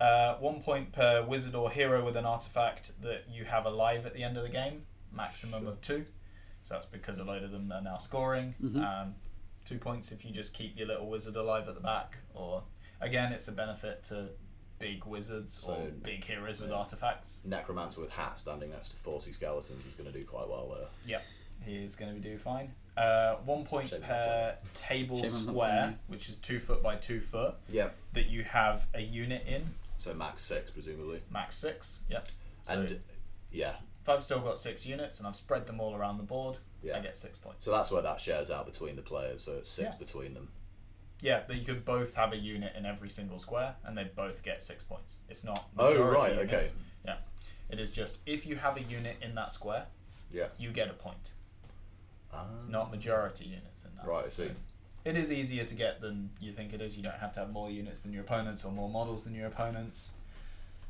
Uh, 0.00 0.34
one 0.36 0.60
point 0.60 0.92
per 0.92 1.22
wizard 1.24 1.54
or 1.54 1.70
hero 1.70 2.04
with 2.04 2.16
an 2.16 2.26
artifact 2.26 3.00
that 3.00 3.24
you 3.30 3.44
have 3.44 3.64
alive 3.64 4.04
at 4.04 4.12
the 4.12 4.22
end 4.24 4.36
of 4.36 4.42
the 4.42 4.48
game, 4.50 4.84
maximum 5.16 5.62
Sure. 5.62 5.70
of 5.70 5.80
two. 5.80 6.06
So 6.64 6.74
that's 6.74 6.86
because 6.86 7.18
a 7.18 7.24
load 7.24 7.42
of 7.42 7.50
them 7.52 7.70
are 7.72 7.80
now 7.80 7.98
scoring. 7.98 8.54
Um, 8.76 9.14
two 9.64 9.78
points 9.78 10.12
if 10.12 10.24
you 10.24 10.32
just 10.32 10.52
keep 10.54 10.76
your 10.76 10.86
little 10.88 11.08
wizard 11.08 11.36
alive 11.36 11.68
at 11.68 11.74
the 11.74 11.80
back. 11.80 12.18
Or 12.34 12.62
again, 13.00 13.32
it's 13.32 13.48
a 13.48 13.52
benefit 13.52 14.04
to 14.04 14.28
big 14.78 15.04
wizards 15.06 15.64
or 15.66 15.76
big 16.02 16.22
heroes 16.24 16.60
with 16.60 16.70
artifacts. 16.72 17.42
Necromancer 17.44 18.00
with 18.00 18.10
hat 18.10 18.38
standing 18.38 18.70
next 18.70 18.90
to 18.90 18.96
40 18.96 19.32
skeletons 19.32 19.86
is 19.86 19.94
going 19.94 20.12
to 20.12 20.16
do 20.18 20.24
quite 20.24 20.48
well 20.48 20.74
there. 20.76 20.88
Yep, 21.06 21.24
he 21.64 21.76
is 21.76 21.96
going 21.96 22.14
to 22.14 22.20
do 22.28 22.36
fine. 22.36 22.72
Uh, 22.96 23.36
one 23.44 23.64
point 23.64 23.90
Shame 23.90 24.00
per 24.02 24.56
table 24.74 25.18
Shame 25.18 25.26
square, 25.30 25.98
which 26.08 26.28
is 26.28 26.34
two 26.36 26.58
foot 26.58 26.82
by 26.82 26.96
two 26.96 27.20
foot, 27.20 27.54
Yep. 27.68 27.94
that 28.14 28.26
you 28.26 28.42
have 28.42 28.86
a 28.94 29.00
unit 29.00 29.46
in. 29.46 29.62
So, 29.98 30.12
max 30.14 30.42
six, 30.42 30.70
presumably. 30.70 31.22
Max 31.30 31.56
six. 31.56 32.00
Yep. 32.10 32.28
So 32.62 32.80
and, 32.80 33.00
yeah. 33.52 33.74
If 34.06 34.10
I've 34.10 34.22
still 34.22 34.38
got 34.38 34.56
six 34.56 34.86
units 34.86 35.18
and 35.18 35.26
I've 35.26 35.34
spread 35.34 35.66
them 35.66 35.80
all 35.80 35.96
around 35.96 36.18
the 36.18 36.22
board, 36.22 36.58
Yeah. 36.80 36.96
I 36.96 37.00
get 37.00 37.16
six 37.16 37.36
points. 37.36 37.64
So, 37.64 37.72
that's 37.72 37.90
where 37.90 38.02
that 38.02 38.20
shares 38.20 38.52
out 38.52 38.64
between 38.64 38.94
the 38.94 39.02
players. 39.02 39.42
So, 39.42 39.54
it's 39.54 39.68
six 39.68 39.88
Yeah. 39.94 39.98
between 39.98 40.32
them. 40.32 40.52
yeah, 41.22 41.40
that 41.48 41.56
you 41.56 41.64
could 41.64 41.84
both 41.84 42.14
have 42.14 42.32
a 42.32 42.36
unit 42.36 42.76
in 42.76 42.84
every 42.86 43.08
single 43.10 43.38
square, 43.40 43.74
and 43.84 43.96
they 43.98 44.04
both 44.04 44.42
get 44.44 44.62
six 44.62 44.84
points. 44.84 45.18
It's 45.30 45.42
not. 45.42 45.66
Oh, 45.76 46.00
right, 46.04 46.36
units. 46.36 46.74
okay. 46.74 46.82
Yeah, 47.04 47.16
it 47.70 47.80
is 47.80 47.90
just 47.90 48.20
if 48.26 48.46
you 48.46 48.54
have 48.56 48.76
a 48.76 48.82
unit 48.82 49.16
in 49.20 49.34
that 49.34 49.50
square, 49.52 49.86
Yeah. 50.30 50.48
you 50.58 50.70
get 50.70 50.88
a 50.88 50.92
point. 50.92 51.32
Ah. 52.32 52.46
It's 52.54 52.66
not 52.68 52.90
majority 52.92 53.46
units 53.46 53.84
in 53.84 53.96
that. 53.96 54.06
Right, 54.06 54.26
I 54.26 54.28
see. 54.28 54.48
So 54.48 54.54
it 55.04 55.16
is 55.16 55.32
easier 55.32 55.64
to 55.64 55.74
get 55.74 56.00
than 56.00 56.30
you 56.38 56.52
think 56.52 56.72
it 56.74 56.80
is. 56.80 56.96
You 56.96 57.02
don't 57.02 57.18
have 57.18 57.32
to 57.32 57.40
have 57.40 57.50
more 57.50 57.70
units 57.72 58.02
than 58.02 58.12
your 58.12 58.22
opponents 58.22 58.64
or 58.64 58.70
more 58.70 58.88
models 58.90 59.24
than 59.24 59.34
your 59.34 59.48
opponents. 59.48 60.12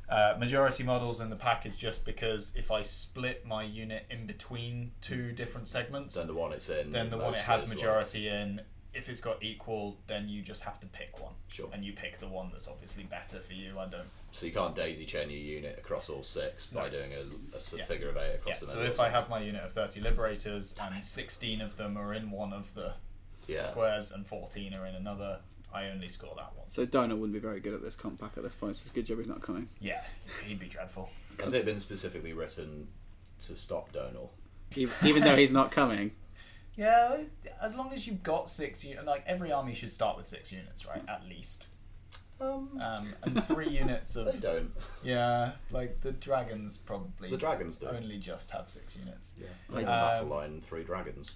Uh, 0.09 0.35
majority 0.39 0.83
models 0.83 1.19
in 1.19 1.29
the 1.29 1.35
pack 1.35 1.65
is 1.65 1.75
just 1.75 2.05
because 2.05 2.53
if 2.55 2.71
I 2.71 2.81
split 2.81 3.45
my 3.45 3.63
unit 3.63 4.05
in 4.09 4.25
between 4.25 4.91
two 5.01 5.33
different 5.33 5.67
segments, 5.67 6.15
Then 6.15 6.27
the 6.27 6.33
one 6.33 6.53
it's 6.53 6.69
in. 6.69 6.91
then 6.91 7.09
the 7.09 7.17
one 7.17 7.33
it 7.33 7.39
has 7.41 7.63
is 7.63 7.69
like- 7.69 7.77
majority 7.77 8.27
in. 8.29 8.61
If 8.93 9.09
it's 9.09 9.19
got 9.21 9.43
equal, 9.43 9.95
then 10.07 10.27
you 10.27 10.41
just 10.41 10.63
have 10.63 10.79
to 10.79 10.87
pick 10.87 11.19
one, 11.19 11.33
Sure. 11.49 11.69
and 11.71 11.85
you 11.85 11.93
pick 11.93 12.17
the 12.17 12.27
one 12.27 12.49
that's 12.51 12.67
obviously 12.67 13.03
better 13.03 13.39
for 13.39 13.53
you. 13.53 13.77
I 13.77 13.85
don't. 13.85 14.07
So 14.31 14.47
you 14.47 14.51
can't 14.53 14.75
daisy 14.75 15.05
chain 15.05 15.29
your 15.29 15.37
unit 15.39 15.77
across 15.77 16.09
all 16.09 16.23
six 16.23 16.65
by 16.65 16.85
No. 16.85 16.89
doing 16.89 17.13
a 17.13 17.17
Yeah. 17.75 17.85
figure 17.85 18.09
of 18.09 18.17
eight 18.17 18.35
across 18.35 18.55
Yeah. 18.55 18.59
the 18.61 18.67
So 18.67 18.81
if 18.81 18.99
I 18.99 19.09
have 19.09 19.29
my 19.29 19.39
unit 19.39 19.63
of 19.63 19.71
thirty 19.73 19.99
liberators 19.99 20.73
and 20.81 21.05
sixteen 21.05 21.61
of 21.61 21.75
them 21.77 21.95
are 21.95 22.11
in 22.13 22.31
one 22.31 22.53
of 22.53 22.73
the 22.73 22.93
yeah, 23.45 23.61
squares 23.61 24.09
and 24.11 24.25
fourteen 24.25 24.73
are 24.73 24.87
in 24.87 24.95
another, 24.95 25.41
I 25.73 25.89
only 25.89 26.07
score 26.07 26.33
that 26.37 26.55
one. 26.55 26.67
So 26.69 26.85
Donut 26.85 27.17
wouldn't 27.17 27.33
be 27.33 27.39
very 27.39 27.59
good 27.59 27.73
at 27.73 27.81
this 27.83 27.95
comp 27.95 28.19
pack 28.19 28.37
at 28.37 28.43
this 28.43 28.55
point. 28.55 28.75
So 28.77 28.81
it's 28.83 28.91
a 28.91 28.93
good 28.93 29.05
job 29.05 29.17
he's 29.19 29.27
not 29.27 29.41
coming. 29.41 29.69
Yeah, 29.79 30.03
he'd 30.45 30.59
be 30.59 30.67
dreadful. 30.67 31.09
has 31.39 31.53
it 31.53 31.65
been 31.65 31.79
specifically 31.79 32.33
written 32.33 32.87
to 33.41 33.55
stop 33.55 33.91
Donal? 33.91 34.33
Even, 34.75 34.93
even 35.07 35.21
though 35.23 35.35
he's 35.35 35.51
not 35.51 35.71
coming. 35.71 36.11
Yeah, 36.79 37.23
as 37.59 37.75
long 37.75 37.91
as 37.91 38.05
you've 38.05 38.21
got 38.21 38.51
six, 38.51 38.85
u- 38.85 38.99
like 39.03 39.23
every 39.25 39.51
army 39.51 39.73
should 39.73 39.89
start 39.89 40.15
with 40.15 40.27
six 40.27 40.51
units, 40.51 40.85
right? 40.85 41.01
At 41.07 41.27
least, 41.27 41.69
Um, 42.39 42.79
um, 42.79 43.15
and 43.23 43.43
three 43.45 43.67
units 43.81 44.13
they 44.13 44.21
of 44.21 44.39
don't. 44.39 44.71
yeah, 45.03 45.53
like 45.71 46.01
the 46.01 46.11
dragons 46.11 46.77
probably. 46.77 47.31
The 47.31 47.37
dragons 47.37 47.77
do. 47.77 47.87
only 47.87 48.19
just 48.19 48.51
have 48.51 48.69
six 48.69 48.95
units. 48.95 49.33
Yeah, 49.39 49.47
Like- 49.69 49.85
one 49.87 49.95
battle 49.95 50.23
Um, 50.25 50.29
line, 50.29 50.61
three 50.61 50.83
dragons. 50.83 51.33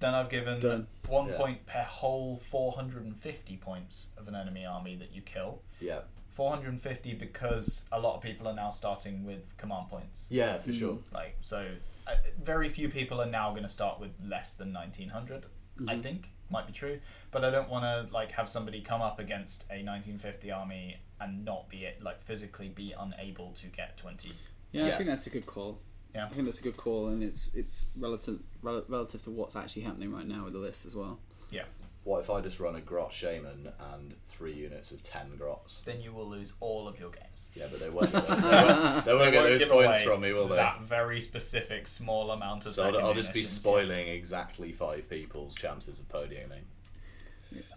Then 0.00 0.14
I've 0.14 0.28
given 0.28 0.60
Done. 0.60 0.86
one 1.08 1.28
Yeah. 1.28 1.36
point 1.36 1.66
per 1.66 1.82
whole 1.82 2.36
450 2.36 3.56
points 3.56 4.12
of 4.16 4.28
an 4.28 4.34
enemy 4.34 4.64
army 4.64 4.94
that 4.96 5.10
you 5.12 5.22
kill. 5.22 5.62
Yeah, 5.80 6.02
450 6.28 7.14
because 7.14 7.88
a 7.90 7.98
lot 7.98 8.14
of 8.14 8.22
people 8.22 8.46
are 8.46 8.54
now 8.54 8.70
starting 8.70 9.24
with 9.24 9.56
command 9.56 9.88
points. 9.88 10.26
yeah, 10.30 10.58
for 10.58 10.70
Mm. 10.70 10.78
sure. 10.78 10.98
Like 11.12 11.36
so, 11.40 11.74
uh, 12.06 12.14
very 12.40 12.68
few 12.68 12.88
people 12.88 13.20
are 13.20 13.26
now 13.26 13.50
going 13.50 13.64
to 13.64 13.68
start 13.68 13.98
with 14.00 14.12
less 14.24 14.54
than 14.54 14.72
1900. 14.72 15.46
I 15.86 15.96
think 16.00 16.30
might 16.50 16.66
be 16.66 16.72
true, 16.72 17.00
but 17.30 17.44
I 17.44 17.50
don't 17.50 17.68
want 17.68 17.84
to 17.84 18.12
like 18.12 18.32
have 18.32 18.48
somebody 18.48 18.80
come 18.80 19.00
up 19.02 19.18
against 19.18 19.64
a 19.70 19.82
1950 19.82 20.50
army 20.50 20.96
and 21.20 21.44
not 21.44 21.68
be 21.68 21.88
like 22.00 22.20
physically 22.20 22.68
be 22.68 22.92
unable 22.98 23.52
to 23.52 23.66
get 23.66 23.96
20. 23.96 24.32
Yeah, 24.72 24.86
I 24.86 24.90
think 24.92 25.06
that's 25.08 25.26
a 25.26 25.30
good 25.30 25.46
call. 25.46 25.80
Yeah. 26.14 26.26
I 26.26 26.28
think 26.30 26.44
that's 26.46 26.58
a 26.60 26.62
good 26.62 26.76
call, 26.76 27.08
and 27.08 27.22
it's 27.22 27.50
it's 27.54 27.84
relative 27.96 28.40
rel- 28.62 28.84
relative 28.88 29.22
to 29.22 29.30
what's 29.30 29.56
actually 29.56 29.82
happening 29.82 30.12
right 30.12 30.26
now 30.26 30.44
with 30.44 30.52
the 30.54 30.58
list 30.58 30.86
as 30.86 30.96
well. 30.96 31.18
Yeah, 31.50 31.64
What 32.04 32.18
if 32.20 32.28
I 32.30 32.40
just 32.42 32.60
run 32.60 32.76
a 32.76 32.80
Grot 32.80 33.10
Shaman 33.12 33.70
and 33.94 34.14
three 34.24 34.52
units 34.52 34.90
of 34.92 35.02
ten 35.02 35.30
Grots? 35.38 35.80
then 35.82 36.00
you 36.00 36.12
will 36.12 36.28
lose 36.28 36.54
all 36.60 36.86
of 36.88 36.98
your 36.98 37.10
games. 37.10 37.48
Yeah, 37.54 37.66
but 37.70 37.80
they 37.80 37.88
won't. 37.90 38.10
Get 38.12 38.26
those, 38.26 38.42
they 38.42 38.50
won't, 38.50 39.04
they 39.04 39.14
won't 39.14 39.32
get 39.32 39.38
won't 39.40 39.48
those 39.50 39.58
give 39.60 39.68
points 39.70 39.98
away 39.98 40.04
from 40.04 40.20
me, 40.22 40.32
will 40.32 40.48
they? 40.48 40.56
That 40.56 40.82
very 40.82 41.20
specific 41.20 41.86
small 41.86 42.30
amount 42.30 42.66
of. 42.66 42.74
So 42.74 42.88
I'll, 42.88 42.98
I'll 43.06 43.14
just 43.14 43.32
be 43.32 43.40
missions, 43.40 43.60
spoiling 43.60 44.06
yes. 44.08 44.16
exactly 44.16 44.72
five 44.72 45.08
people's 45.08 45.54
chances 45.54 46.00
of 46.00 46.08
podiuming. 46.08 46.64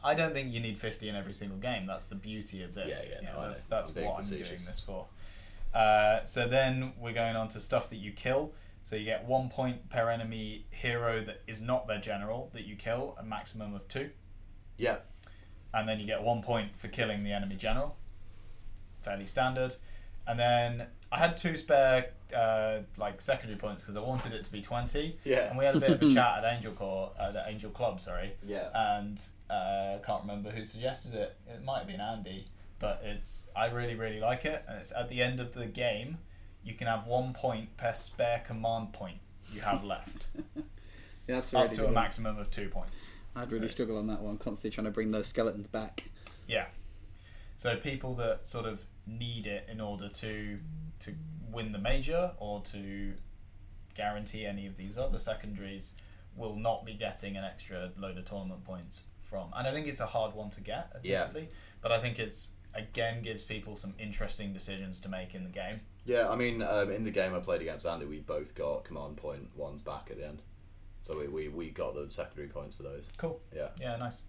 I 0.04 0.16
don't 0.16 0.34
think 0.34 0.52
you 0.52 0.60
need 0.60 0.78
50 0.78 1.08
in 1.08 1.16
every 1.16 1.34
single 1.34 1.58
game. 1.58 1.86
That's 1.86 2.08
the 2.08 2.16
beauty 2.16 2.64
of 2.64 2.74
this. 2.74 3.06
Yeah, 3.08 3.14
yeah, 3.16 3.22
You 3.22 3.28
no, 3.28 3.42
know, 3.42 3.48
that's 3.48 3.66
that's 3.66 3.96
I'm 3.96 4.04
what 4.04 4.24
I'm 4.24 4.30
doing 4.30 4.42
this 4.44 4.80
for. 4.86 5.06
Uh, 5.74 6.24
so 6.24 6.48
then 6.48 6.94
we're 7.00 7.14
going 7.14 7.36
on 7.36 7.48
to 7.50 7.60
stuff 7.60 7.90
that 7.90 7.98
you 7.98 8.12
kill. 8.12 8.54
So 8.84 8.96
you 8.96 9.06
get 9.06 9.26
one 9.26 9.50
point 9.50 9.90
per 9.90 10.10
enemy 10.10 10.66
hero 10.72 11.22
that 11.22 11.42
is 11.48 11.62
not 11.62 11.88
their 11.88 12.00
general 12.00 12.50
that 12.54 12.66
you 12.66 12.76
kill, 12.76 13.16
a 13.20 13.24
maximum 13.24 13.74
of 13.74 13.88
two, 13.88 14.10
Yeah, 14.78 14.98
and 15.74 15.88
then 15.88 16.00
you 16.00 16.08
get 16.08 16.24
one 16.24 16.42
point 16.42 16.78
for 16.78 16.88
killing 16.88 17.24
the 17.24 17.32
enemy 17.32 17.56
general. 17.56 17.96
Fairly 19.02 19.26
standard. 19.26 19.76
And 20.28 20.40
then 20.40 20.88
I 21.12 21.18
had 21.20 21.36
two 21.38 21.58
spare 21.58 22.12
uh, 22.36 22.80
like 22.98 23.22
secondary 23.22 23.58
points 23.58 23.84
because 23.84 23.96
I 23.96 24.02
wanted 24.02 24.34
it 24.34 24.44
to 24.46 24.52
be 24.52 24.62
twenty. 24.62 25.18
Yeah. 25.24 25.50
And 25.50 25.58
we 25.58 25.66
had 25.66 25.76
a 25.76 25.80
bit 25.80 25.92
of 25.92 26.02
a 26.02 26.08
chat 26.14 26.44
at 26.44 26.56
Angel 26.56 26.74
Core, 26.74 27.12
uh, 27.20 27.32
the 27.32 27.48
Angel 27.48 27.72
Club, 27.72 28.00
sorry 28.00 28.34
yeah. 28.46 28.70
and 28.74 29.22
uh, 29.50 29.98
can't 30.06 30.22
remember 30.24 30.50
who 30.52 30.64
suggested 30.64 31.14
it. 31.14 31.36
It 31.48 31.64
might 31.64 31.80
have 31.80 31.88
been 31.88 32.02
Andy, 32.02 32.48
but 32.82 33.02
it's 33.06 33.48
I 33.56 33.68
really 33.68 33.96
really 33.96 34.20
like 34.20 34.44
it, 34.44 34.66
and 34.68 34.78
it's 34.80 34.92
at 34.92 35.08
the 35.08 35.22
end 35.22 35.40
of 35.40 35.54
the 35.54 35.66
game. 35.68 36.18
You 36.64 36.74
can 36.76 36.86
have 36.88 37.08
one 37.08 37.34
point 37.34 37.76
per 37.78 37.94
spare 37.94 38.44
command 38.46 38.92
point 38.94 39.18
you 39.52 39.62
have 39.62 39.84
left, 39.84 40.28
Yeah, 40.56 40.62
that's 41.28 41.54
up 41.56 41.64
really 41.64 41.74
to 41.76 41.82
a 41.84 41.86
good. 41.88 41.94
maximum 41.96 42.38
of 42.38 42.52
two 42.52 42.68
points. 42.70 43.12
I'd 43.36 43.52
really 43.52 43.68
So- 43.68 43.72
struggle 43.74 43.98
on 43.98 44.06
that 44.08 44.22
one, 44.22 44.38
constantly 44.38 44.70
trying 44.70 44.86
to 44.86 44.92
bring 44.92 45.10
those 45.12 45.26
skeletons 45.28 45.68
back. 45.68 46.10
Yeah. 46.48 46.68
So 47.56 47.78
people 47.78 48.14
that 48.16 48.46
sort 48.46 48.66
of 48.66 48.86
need 49.08 49.48
it 49.48 49.68
in 49.72 49.80
order 49.82 50.08
to 50.10 50.60
to 51.00 51.16
win 51.52 51.72
the 51.72 51.80
major 51.80 52.32
or 52.38 52.62
to 52.62 53.14
guarantee 53.96 54.46
any 54.46 54.68
of 54.68 54.76
these 54.76 54.98
other 54.98 55.20
secondaries 55.20 55.94
will 56.36 56.56
not 56.56 56.86
be 56.86 56.94
getting 56.94 57.36
an 57.38 57.44
extra 57.44 57.92
load 57.98 58.18
of 58.18 58.26
tournament 58.26 58.64
points 58.64 59.04
from. 59.22 59.52
And 59.56 59.68
I 59.68 59.72
think 59.72 59.88
it's 59.88 60.00
a 60.00 60.06
hard 60.06 60.34
one 60.36 60.50
to 60.52 60.62
get, 60.62 60.92
Yeah. 61.04 61.24
admittedly, 61.24 61.50
but 61.82 61.92
I 61.92 62.00
think 62.00 62.20
it's 62.20 62.50
again 62.74 63.22
gives 63.22 63.44
people 63.44 63.76
some 63.76 63.94
interesting 64.00 64.54
decisions 64.54 65.00
to 65.02 65.10
make 65.10 65.36
in 65.36 65.44
the 65.44 65.50
game. 65.50 65.82
Yeah, 66.06 66.30
I 66.30 66.36
mean, 66.36 66.62
um, 66.62 66.92
in 66.92 67.04
the 67.04 67.12
game 67.12 67.36
I 67.36 67.40
played 67.40 67.62
against 67.62 67.86
Andy, 67.86 68.06
we 68.06 68.20
both 68.20 68.56
got 68.56 68.84
command 68.84 69.18
point 69.18 69.56
ones 69.56 69.82
back 69.82 70.08
at 70.10 70.18
the 70.18 70.28
end. 70.28 70.42
So 71.02 71.18
we, 71.18 71.28
we, 71.28 71.48
we 71.50 71.70
got 71.70 71.96
the 71.96 72.10
secondary 72.10 72.48
points 72.48 72.76
for 72.76 72.84
those. 72.84 73.08
Cool. 73.18 73.40
Yeah. 73.56 73.70
Yeah, 73.80 73.98
nice. 73.98 74.22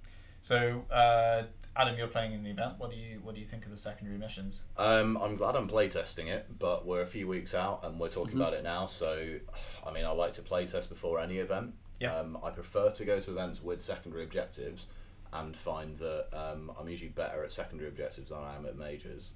So 0.43 0.85
uh, 0.91 1.45
Adam, 1.77 1.97
you're 1.97 2.09
playing 2.09 2.33
in 2.33 2.43
the 2.43 2.51
event. 2.51 2.75
What 2.79 2.91
do 2.91 2.97
you 2.97 3.21
what 3.23 3.35
do 3.35 3.41
you 3.41 3.47
think 3.47 3.65
of 3.65 3.71
the 3.71 3.77
secondary 3.77 4.19
missions? 4.19 4.65
Um, 4.77 5.17
I'm 5.17 5.37
glad 5.37 5.55
I'm 5.55 5.69
playtesting 5.69 6.27
it, 6.27 6.47
but 6.59 6.85
we're 6.85 7.03
a 7.03 7.07
few 7.07 7.29
weeks 7.29 7.55
out 7.55 7.85
and 7.85 7.99
we're 7.99 8.09
talking 8.09 8.37
about 8.37 8.53
it 8.53 8.65
now. 8.65 8.87
So, 8.87 9.39
I 9.87 9.93
mean, 9.93 10.05
I 10.05 10.11
like 10.11 10.33
to 10.35 10.43
playtest 10.43 10.89
before 10.89 11.21
any 11.21 11.39
event. 11.39 11.75
Yeah. 12.01 12.17
Um, 12.17 12.37
I 12.43 12.51
prefer 12.51 12.91
to 12.91 13.05
go 13.05 13.21
to 13.21 13.31
events 13.31 13.63
with 13.63 13.81
secondary 13.81 14.25
objectives 14.25 14.89
and 15.33 15.57
find 15.57 15.97
that 15.97 16.27
um, 16.33 16.73
I'm 16.79 16.89
usually 16.89 17.11
better 17.11 17.43
at 17.45 17.53
secondary 17.53 17.89
objectives 17.89 18.31
than 18.31 18.39
I 18.39 18.57
am 18.57 18.67
at 18.67 18.77
majors. 18.77 19.33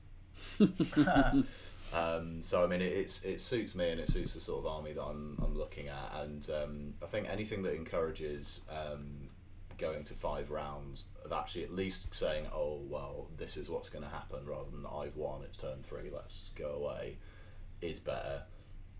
Um, 1.92 2.42
so 2.42 2.64
I 2.64 2.66
mean, 2.66 2.82
it, 2.82 2.92
it's 2.92 3.24
it 3.24 3.40
suits 3.40 3.74
me 3.74 3.90
and 3.90 4.00
it 4.00 4.10
suits 4.10 4.34
the 4.34 4.40
sort 4.40 4.64
of 4.64 4.66
army 4.66 4.92
that 4.92 5.02
I'm 5.02 5.38
I'm 5.42 5.56
looking 5.56 5.88
at, 5.88 6.12
and 6.22 6.48
um, 6.50 6.94
I 7.02 7.06
think 7.06 7.28
anything 7.28 7.62
that 7.62 7.74
encourages 7.74 8.62
um, 8.70 9.28
going 9.78 10.04
to 10.04 10.14
five 10.14 10.50
rounds 10.50 11.04
of 11.24 11.32
actually 11.32 11.64
at 11.64 11.70
least 11.70 12.12
saying, 12.14 12.46
"Oh 12.52 12.80
well, 12.88 13.28
this 13.36 13.56
is 13.56 13.70
what's 13.70 13.88
going 13.88 14.04
to 14.04 14.10
happen," 14.10 14.44
rather 14.44 14.70
than 14.70 14.84
"I've 14.84 15.16
won, 15.16 15.42
it's 15.44 15.56
turn 15.56 15.82
three, 15.82 16.10
let's 16.12 16.50
go 16.50 16.70
away," 16.70 17.18
is 17.80 18.00
better. 18.00 18.42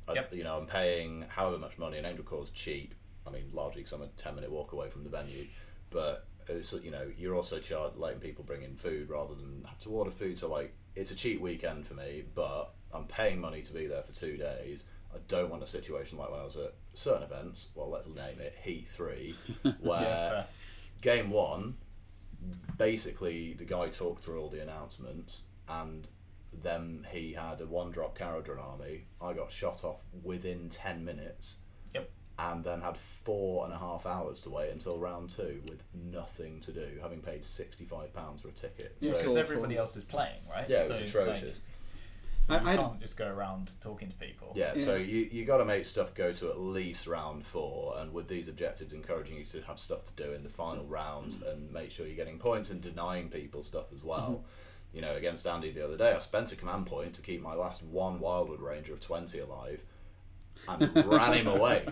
I, 0.09 0.25
You 0.31 0.45
know, 0.45 0.57
I'm 0.57 0.67
paying 0.67 1.25
however 1.29 1.59
much 1.59 1.79
money, 1.79 1.99
and 1.99 2.07
Angel 2.07 2.25
Core's 2.25 2.51
cheap. 2.51 2.95
I 3.27 3.31
mean, 3.31 3.51
largely 3.53 3.83
because 3.83 3.93
I'm 3.93 4.03
a 4.03 4.09
ten 4.17 4.37
minute 4.37 4.51
walk 4.51 4.73
away 4.73 4.89
from 4.91 5.03
the 5.03 5.11
venue, 5.11 5.47
but 5.91 6.27
it's 6.49 6.73
you 6.83 6.91
know 6.91 7.11
you're 7.17 7.35
also 7.35 7.59
charged 7.59 7.97
letting 7.97 8.21
people 8.21 8.45
bring 8.45 8.63
in 8.63 8.77
food 8.77 9.11
rather 9.11 9.35
than 9.35 9.65
have 9.67 9.79
to 9.81 9.91
order 9.91 10.11
food. 10.11 10.39
So 10.39 10.49
like, 10.49 10.75
it's 10.95 11.11
a 11.11 11.15
cheap 11.15 11.41
weekend 11.41 11.87
for 11.87 11.95
me, 11.95 12.25
but 12.35 12.73
I'm 12.93 13.05
paying 13.05 13.41
money 13.41 13.63
to 13.63 13.73
be 13.73 13.87
there 13.87 14.03
for 14.03 14.13
two 14.13 14.37
days. 14.37 14.85
I 15.15 15.19
don't 15.29 15.51
want 15.51 15.63
a 15.63 15.67
situation 15.67 16.19
like 16.19 16.31
when 16.31 16.41
I 16.41 16.45
was 16.45 16.57
at 16.57 16.75
certain 16.95 17.23
events. 17.23 17.69
Well, 17.75 17.91
let's 17.91 18.07
name 18.07 18.41
it 18.41 18.57
Heat 18.63 18.87
Three, 18.87 19.35
where 19.81 20.01
Yeah, 20.01 20.45
game 21.01 21.31
one, 21.31 21.77
basically 22.79 23.55
the 23.55 23.65
guy 23.65 23.89
talked 23.89 24.23
through 24.23 24.41
all 24.41 24.49
the 24.49 24.63
announcements, 24.63 25.45
and 25.69 26.07
then 26.63 27.07
he 27.11 27.33
had 27.33 27.61
a 27.61 27.67
one 27.67 27.91
drop 27.91 28.19
Kharadron 28.19 28.63
army. 28.63 29.05
I 29.21 29.33
got 29.33 29.51
shot 29.51 29.85
off 29.85 30.01
within 30.23 30.69
ten 30.69 31.05
minutes. 31.05 31.57
Yep. 32.39 32.49
And 32.53 32.65
then 32.65 32.81
had 32.81 32.97
four 32.97 33.65
and 33.65 33.73
a 33.73 33.79
half 33.79 34.07
hours 34.07 34.41
to 34.43 34.51
wait 34.51 34.71
until 34.71 34.99
round 34.99 35.31
two 35.31 35.63
with 35.69 35.83
nothing 35.95 36.61
to 36.61 36.73
do, 36.73 36.87
having 37.03 37.21
paid 37.21 37.43
sixty 37.45 37.85
five 37.85 38.13
pounds 38.15 38.43
for 38.43 38.49
a 38.49 38.53
ticket. 38.53 38.97
Yeah, 39.01 39.11
because 39.11 39.27
awful. 39.27 39.39
everybody 39.39 39.77
else 39.77 39.97
is 39.97 40.05
playing, 40.05 40.41
right? 40.51 40.69
yeah, 40.69 40.79
it 40.79 40.87
So, 40.87 40.93
was 40.93 41.01
like, 41.01 41.09
atrocious. 41.09 41.61
so 42.39 42.55
I- 42.55 42.61
you 42.61 42.69
I- 42.69 42.77
can't 42.77 43.01
just 43.01 43.17
go 43.17 43.27
around 43.29 43.73
talking 43.81 44.11
to 44.11 44.17
people. 44.17 44.53
Yeah, 44.55 44.77
so 44.77 44.97
you 44.97 45.29
you 45.33 45.45
got 45.45 45.59
to 45.59 45.65
make 45.65 45.87
stuff 45.87 46.15
go 46.15 46.33
to 46.35 46.49
at 46.51 46.59
least 46.59 47.07
round 47.07 47.47
four, 47.47 47.99
and 47.99 48.13
with 48.13 48.29
these 48.29 48.49
objectives 48.49 48.93
encouraging 48.93 49.37
you 49.39 49.45
to 49.45 49.63
have 49.63 49.79
stuff 49.79 50.05
to 50.05 50.13
do 50.23 50.33
in 50.33 50.43
the 50.43 50.51
final 50.51 50.85
rounds 50.85 51.39
mm. 51.39 51.51
and 51.51 51.73
make 51.73 51.91
sure 51.91 52.07
you're 52.07 52.17
getting 52.17 52.39
points 52.39 52.71
and 52.71 52.81
denying 52.81 53.29
people 53.31 53.63
stuff 53.63 53.93
as 53.95 54.05
well. 54.05 54.43
Mm-hmm. 54.43 54.97
You 54.97 55.03
know, 55.03 55.15
against 55.17 55.47
Andy 55.47 55.73
the 55.73 55.85
other 55.85 55.97
day, 55.97 56.13
I 56.13 56.19
spent 56.19 56.53
a 56.53 56.57
command 56.57 56.87
point 56.87 57.13
to 57.15 57.23
keep 57.23 57.43
my 57.43 57.55
last 57.55 57.83
one 57.83 58.19
Wildwood 58.19 58.61
Ranger 58.61 58.95
of 58.95 59.01
20 59.01 59.41
alive 59.41 59.83
and 60.69 60.95
ran 61.07 61.33
him 61.35 61.47
away. 61.49 61.87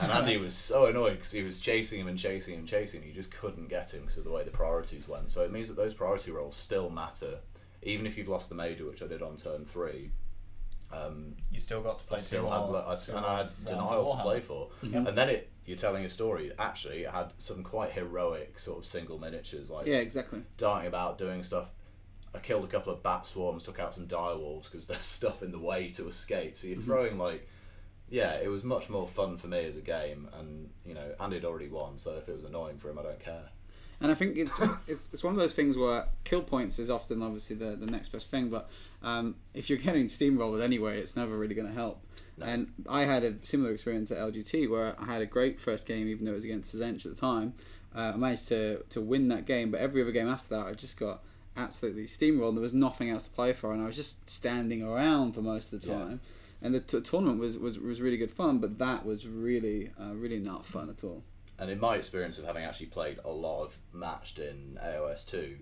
And 0.00 0.12
Andy 0.12 0.36
was 0.36 0.54
so 0.54 0.86
annoyed 0.86 1.14
because 1.14 1.32
he 1.32 1.42
was 1.42 1.58
chasing 1.58 2.00
him 2.00 2.06
and 2.08 2.16
chasing 2.18 2.54
him 2.54 2.60
and 2.60 2.68
chasing 2.68 3.00
him. 3.02 3.08
He 3.08 3.12
just 3.14 3.30
couldn't 3.32 3.68
get 3.68 3.92
him 3.92 4.02
because 4.02 4.16
of 4.18 4.24
the 4.24 4.30
way 4.30 4.44
the 4.44 4.50
priorities 4.50 5.08
went. 5.08 5.30
So 5.30 5.42
it 5.42 5.50
means 5.50 5.66
that 5.68 5.76
those 5.76 5.92
priority 5.94 6.30
rolls 6.30 6.54
still 6.56 6.88
matter. 6.90 7.38
Even 7.82 8.06
if 8.06 8.16
you've 8.16 8.28
lost 8.28 8.48
the 8.48 8.54
major, 8.54 8.84
which 8.86 9.02
I 9.02 9.06
did 9.06 9.22
on 9.22 9.36
turn 9.36 9.64
three, 9.64 10.10
um, 10.92 11.34
You 11.52 11.60
still 11.60 11.80
got 11.82 11.98
to 11.98 12.04
play. 12.04 12.16
I 12.16 12.18
play 12.18 12.24
still 12.24 12.44
two 12.44 12.50
had, 12.50 12.58
more, 12.60 12.84
I, 12.86 12.96
two 12.96 13.16
and 13.16 13.26
I 13.26 13.36
had 13.38 13.46
rounds 13.46 13.64
denial 13.90 14.16
to 14.16 14.22
play 14.22 14.40
for, 14.40 14.68
and 14.82 15.06
then 15.18 15.28
it 15.28 15.50
you're 15.66 15.76
telling 15.76 16.04
a 16.06 16.10
story. 16.10 16.50
Actually, 16.58 17.02
it 17.02 17.10
had 17.10 17.32
some 17.36 17.62
quite 17.62 17.90
heroic 17.90 18.58
sort 18.58 18.78
of 18.78 18.84
single 18.86 19.18
miniatures, 19.18 19.68
like 19.68 19.86
Yeah, 19.86 19.96
exactly. 19.98 20.42
darting 20.56 20.88
about, 20.88 21.18
doing 21.18 21.42
stuff. 21.42 21.68
I 22.34 22.38
killed 22.38 22.64
a 22.64 22.68
couple 22.68 22.90
of 22.92 23.02
bat 23.02 23.26
swarms, 23.26 23.64
took 23.64 23.78
out 23.78 23.92
some 23.94 24.06
dire 24.06 24.36
wolves 24.38 24.68
because 24.68 24.86
there's 24.86 25.04
stuff 25.04 25.42
in 25.42 25.50
the 25.50 25.58
way 25.58 25.88
to 25.90 26.08
escape. 26.08 26.56
So 26.56 26.68
you're 26.68 26.76
Mm-hmm. 26.76 26.84
throwing 26.86 27.18
like, 27.18 27.46
yeah, 28.10 28.38
it 28.42 28.48
was 28.48 28.64
much 28.64 28.88
more 28.88 29.06
fun 29.06 29.36
for 29.36 29.48
me 29.48 29.64
as 29.64 29.76
a 29.76 29.80
game, 29.80 30.28
and 30.38 30.70
you 30.86 30.94
know, 30.94 31.14
Andy 31.20 31.36
had 31.36 31.44
already 31.44 31.68
won, 31.68 31.98
so 31.98 32.12
if 32.12 32.28
it 32.28 32.34
was 32.34 32.44
annoying 32.44 32.78
for 32.78 32.90
him, 32.90 32.98
I 32.98 33.02
don't 33.02 33.20
care. 33.20 33.50
And 34.00 34.12
I 34.12 34.14
think 34.14 34.36
it's 34.36 34.58
it's, 34.86 35.10
it's 35.12 35.24
one 35.24 35.34
of 35.34 35.40
those 35.40 35.52
things 35.52 35.76
where 35.76 36.06
kill 36.24 36.42
points 36.42 36.78
is 36.78 36.90
often 36.90 37.22
obviously 37.22 37.56
the, 37.56 37.76
the 37.76 37.86
next 37.86 38.10
best 38.10 38.30
thing, 38.30 38.48
but 38.48 38.70
um, 39.02 39.36
if 39.54 39.68
you're 39.68 39.78
getting 39.78 40.06
steamrolled 40.06 40.62
anyway, 40.62 40.98
it's 40.98 41.16
never 41.16 41.36
really 41.36 41.54
going 41.54 41.68
to 41.68 41.74
help. 41.74 42.04
No. 42.38 42.46
And 42.46 42.72
I 42.88 43.02
had 43.02 43.24
a 43.24 43.34
similar 43.42 43.72
experience 43.72 44.10
at 44.10 44.18
LGT 44.18 44.70
where 44.70 44.94
I 45.00 45.06
had 45.06 45.20
a 45.20 45.26
great 45.26 45.60
first 45.60 45.86
game, 45.86 46.08
even 46.08 46.24
though 46.24 46.32
it 46.32 46.36
was 46.36 46.44
against 46.44 46.74
Tzeentch 46.74 47.04
at 47.04 47.14
the 47.14 47.20
time. 47.20 47.54
Uh, 47.94 48.12
I 48.14 48.16
managed 48.16 48.48
to, 48.48 48.84
to 48.90 49.00
win 49.00 49.28
that 49.28 49.44
game, 49.46 49.70
but 49.70 49.80
every 49.80 50.02
other 50.02 50.12
game 50.12 50.28
after 50.28 50.56
that, 50.56 50.66
I 50.66 50.74
just 50.74 50.96
got 50.98 51.22
absolutely 51.56 52.04
steamrolled. 52.04 52.54
There 52.54 52.62
was 52.62 52.74
nothing 52.74 53.10
else 53.10 53.24
to 53.24 53.30
play 53.30 53.52
for, 53.52 53.72
and 53.72 53.82
I 53.82 53.86
was 53.86 53.96
just 53.96 54.28
standing 54.30 54.82
around 54.82 55.32
for 55.32 55.42
most 55.42 55.72
of 55.72 55.80
the 55.80 55.88
Yeah. 55.88 56.18
Time. 56.62 56.66
And 56.66 56.74
the 56.74 56.80
t- 56.80 57.00
tournament 57.00 57.38
was, 57.40 57.58
was, 57.58 57.78
was 57.78 58.00
really 58.00 58.16
good 58.16 58.30
fun, 58.32 58.58
but 58.58 58.78
that 58.78 59.04
was 59.04 59.26
really 59.26 59.90
uh, 60.00 60.14
really 60.14 60.38
not 60.38 60.66
fun 60.66 60.90
at 60.90 61.04
all. 61.04 61.22
And 61.58 61.70
in 61.70 61.80
my 61.80 61.96
experience 61.96 62.38
of 62.38 62.44
having 62.44 62.64
actually 62.64 62.86
played 62.86 63.18
a 63.24 63.30
lot 63.30 63.64
of 63.64 63.78
matched 63.92 64.38
in 64.38 64.78
AOS 64.82 65.26
two, 65.26 65.58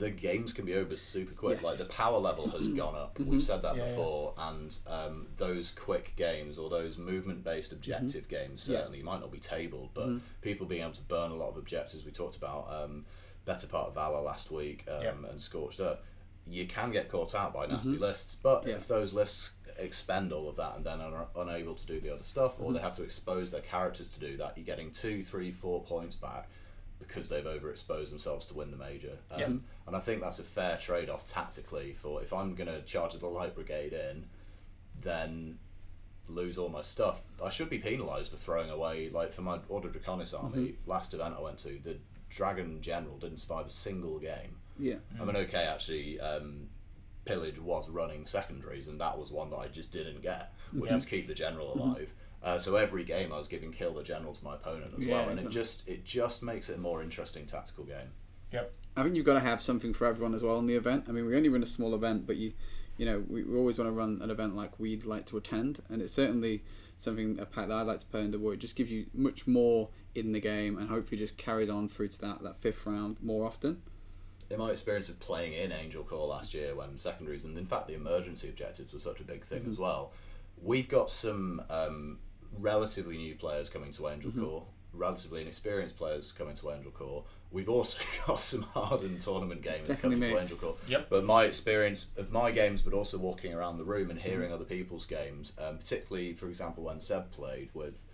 the 0.00 0.10
games 0.10 0.52
can 0.52 0.64
be 0.64 0.74
over 0.74 0.96
super 0.96 1.34
quick. 1.34 1.58
Yes. 1.62 1.64
Like 1.64 1.88
the 1.88 1.92
power 1.92 2.18
level 2.18 2.48
has 2.50 2.68
gone 2.68 2.94
up. 2.94 3.18
We've 3.18 3.42
said 3.42 3.62
that 3.62 3.76
Yeah, 3.76 3.84
yeah. 3.84 3.88
before, 3.90 4.34
and 4.38 4.78
um, 4.86 5.26
those 5.36 5.70
quick 5.70 6.14
games 6.16 6.56
or 6.58 6.68
those 6.70 6.96
movement 6.98 7.44
based 7.44 7.72
objective 7.72 8.28
games 8.28 8.66
Yeah. 8.68 8.78
certainly 8.78 9.02
might 9.02 9.20
not 9.20 9.30
be 9.32 9.38
tabled, 9.38 9.90
but 9.94 10.08
people 10.42 10.66
being 10.66 10.82
able 10.82 10.92
to 10.92 11.02
burn 11.02 11.30
a 11.30 11.34
lot 11.36 11.50
of 11.50 11.56
objectives. 11.58 12.04
We 12.04 12.12
talked 12.12 12.36
about 12.36 12.66
um, 12.70 13.04
better 13.44 13.66
part 13.66 13.88
of 13.88 13.94
Valor 13.94 14.22
last 14.22 14.50
week 14.50 14.84
um, 14.90 15.02
Yep. 15.02 15.16
and 15.32 15.42
Scorched 15.42 15.80
Earth. 15.80 15.98
You 16.46 16.66
can 16.66 16.90
get 16.90 17.10
caught 17.10 17.34
out 17.34 17.54
by 17.54 17.64
nasty 17.66 17.96
lists, 17.96 18.34
but 18.34 18.66
Yeah. 18.66 18.74
if 18.76 18.86
those 18.88 19.12
lists 19.14 19.52
expend 19.78 20.32
all 20.32 20.48
of 20.48 20.56
that 20.56 20.76
and 20.76 20.84
then 20.84 21.00
are 21.00 21.26
unable 21.36 21.74
to 21.74 21.86
do 21.86 22.00
the 22.00 22.12
other 22.12 22.22
stuff, 22.22 22.60
or 22.60 22.72
they 22.72 22.80
have 22.80 22.94
to 22.94 23.02
expose 23.02 23.50
their 23.50 23.60
characters 23.60 24.08
to 24.10 24.20
do 24.20 24.36
that, 24.36 24.56
you're 24.56 24.64
getting 24.66 24.90
two, 24.90 25.22
three, 25.22 25.50
four 25.50 25.82
points 25.82 26.14
back 26.14 26.48
because 26.98 27.28
they've 27.28 27.44
overexposed 27.44 28.10
themselves 28.10 28.46
to 28.46 28.54
win 28.54 28.70
the 28.70 28.76
major. 28.76 29.18
Um, 29.30 29.40
Yep. 29.40 29.50
And 29.86 29.96
I 29.96 30.00
think 30.00 30.22
that's 30.22 30.38
a 30.38 30.44
fair 30.44 30.76
trade 30.78 31.10
off 31.10 31.24
tactically 31.26 31.92
for 31.92 32.22
if 32.22 32.32
I'm 32.32 32.54
going 32.54 32.68
to 32.68 32.80
charge 32.82 33.14
the 33.14 33.26
light 33.26 33.54
brigade 33.54 33.92
in, 33.92 34.24
then 35.02 35.58
lose 36.28 36.56
all 36.56 36.70
my 36.70 36.80
stuff. 36.80 37.20
I 37.44 37.50
should 37.50 37.68
be 37.68 37.78
penalised 37.78 38.30
for 38.30 38.38
throwing 38.38 38.70
away, 38.70 39.10
like 39.10 39.32
for 39.32 39.42
my 39.42 39.58
Order 39.68 39.90
Draconis 39.90 40.40
army, 40.40 40.76
last 40.86 41.12
event 41.12 41.34
I 41.38 41.42
went 41.42 41.58
to, 41.58 41.78
the 41.82 41.98
Dragon 42.30 42.80
General 42.80 43.18
didn't 43.18 43.38
survive 43.38 43.66
a 43.66 43.70
single 43.70 44.18
game. 44.18 44.56
Yeah. 44.78 44.96
I 45.20 45.24
mean, 45.24 45.36
okay, 45.36 45.64
actually, 45.64 46.18
um, 46.20 46.68
Pillage 47.24 47.58
was 47.58 47.88
running 47.90 48.26
secondaries, 48.26 48.88
and 48.88 49.00
that 49.00 49.18
was 49.18 49.32
one 49.32 49.50
that 49.50 49.56
I 49.56 49.68
just 49.68 49.92
didn't 49.92 50.20
get, 50.22 50.52
which 50.72 50.90
Yeah. 50.90 50.96
was 50.96 51.06
keep 51.06 51.26
the 51.26 51.34
general 51.34 51.74
alive. 51.74 52.12
Uh, 52.42 52.58
so 52.58 52.76
every 52.76 53.04
game 53.04 53.32
I 53.32 53.38
was 53.38 53.48
giving 53.48 53.72
kill 53.72 53.94
the 53.94 54.02
general 54.02 54.34
to 54.34 54.44
my 54.44 54.54
opponent 54.56 54.92
as 54.98 55.06
Yeah, 55.06 55.14
well, 55.22 55.28
and 55.30 55.40
it 55.40 55.48
just 55.48 55.88
it 55.88 56.04
just 56.04 56.42
makes 56.42 56.68
it 56.68 56.76
a 56.76 56.80
more 56.80 57.02
interesting 57.02 57.46
tactical 57.46 57.84
game. 57.84 58.12
Yep. 58.52 58.72
I 58.96 59.02
think 59.02 59.16
you've 59.16 59.24
got 59.26 59.34
to 59.34 59.40
have 59.40 59.60
something 59.62 59.92
for 59.94 60.06
everyone 60.06 60.34
as 60.34 60.42
well 60.44 60.58
in 60.58 60.66
the 60.66 60.74
event. 60.76 61.06
I 61.08 61.12
mean, 61.12 61.26
we 61.26 61.34
only 61.36 61.48
run 61.48 61.62
a 61.62 61.66
small 61.66 61.94
event, 61.94 62.26
but 62.26 62.36
you, 62.36 62.52
you 62.98 63.06
know, 63.06 63.24
we, 63.28 63.42
we 63.42 63.56
always 63.56 63.78
want 63.78 63.88
to 63.88 63.92
run 63.92 64.20
an 64.22 64.30
event 64.30 64.54
like 64.54 64.78
we'd 64.78 65.04
like 65.04 65.24
to 65.26 65.36
attend, 65.38 65.80
and 65.88 66.00
it's 66.02 66.12
certainly 66.12 66.62
something 66.96 67.38
a 67.40 67.46
pack 67.46 67.68
that 67.68 67.74
I'd 67.74 67.86
like 67.86 67.98
to 68.00 68.06
play 68.06 68.20
under 68.20 68.38
where 68.38 68.54
it 68.54 68.60
just 68.60 68.76
gives 68.76 68.92
you 68.92 69.06
much 69.14 69.46
more 69.48 69.88
in 70.14 70.32
the 70.32 70.40
game, 70.40 70.76
and 70.78 70.90
hopefully 70.90 71.18
just 71.18 71.36
carries 71.38 71.70
on 71.70 71.88
through 71.88 72.08
to 72.08 72.20
that 72.20 72.42
that 72.42 72.60
fifth 72.60 72.86
round 72.86 73.16
more 73.22 73.44
often. 73.46 73.82
In 74.50 74.58
my 74.58 74.70
experience 74.70 75.08
of 75.08 75.18
playing 75.20 75.54
in 75.54 75.72
Angel 75.72 76.04
Core 76.04 76.26
last 76.26 76.54
year 76.54 76.74
when 76.74 76.96
secondaries 76.96 77.44
and 77.44 77.56
in 77.56 77.66
fact 77.66 77.88
the 77.88 77.94
emergency 77.94 78.48
objectives 78.48 78.92
were 78.92 78.98
such 78.98 79.20
a 79.20 79.24
big 79.24 79.44
thing 79.44 79.64
as 79.68 79.78
well, 79.78 80.12
we've 80.62 80.88
got 80.88 81.10
some 81.10 81.62
um, 81.70 82.18
relatively 82.58 83.16
new 83.16 83.34
players 83.34 83.68
coming 83.68 83.92
to 83.92 84.08
Angel 84.08 84.30
Core, 84.32 84.64
relatively 84.92 85.42
inexperienced 85.42 85.96
players 85.96 86.32
coming 86.32 86.54
to 86.56 86.70
Angel 86.70 86.90
Core. 86.90 87.24
We've 87.50 87.68
also 87.68 88.02
got 88.26 88.40
some 88.40 88.62
hardened 88.62 89.20
tournament 89.20 89.62
gamers 89.62 89.86
Definitely 89.86 90.20
coming 90.20 90.22
to. 90.22 90.40
Angel 90.40 90.56
Core. 90.56 90.76
Yep. 90.88 91.06
But 91.10 91.24
my 91.24 91.44
experience 91.44 92.12
of 92.16 92.32
my 92.32 92.50
games, 92.50 92.82
but 92.82 92.92
also 92.92 93.18
walking 93.18 93.54
around 93.54 93.78
the 93.78 93.84
room 93.84 94.10
and 94.10 94.18
hearing 94.18 94.52
other 94.52 94.64
people's 94.64 95.06
games, 95.06 95.52
um, 95.58 95.78
particularly, 95.78 96.34
for 96.34 96.48
example, 96.48 96.84
when 96.84 97.00
Seb 97.00 97.30
played 97.30 97.70
with 97.74 98.06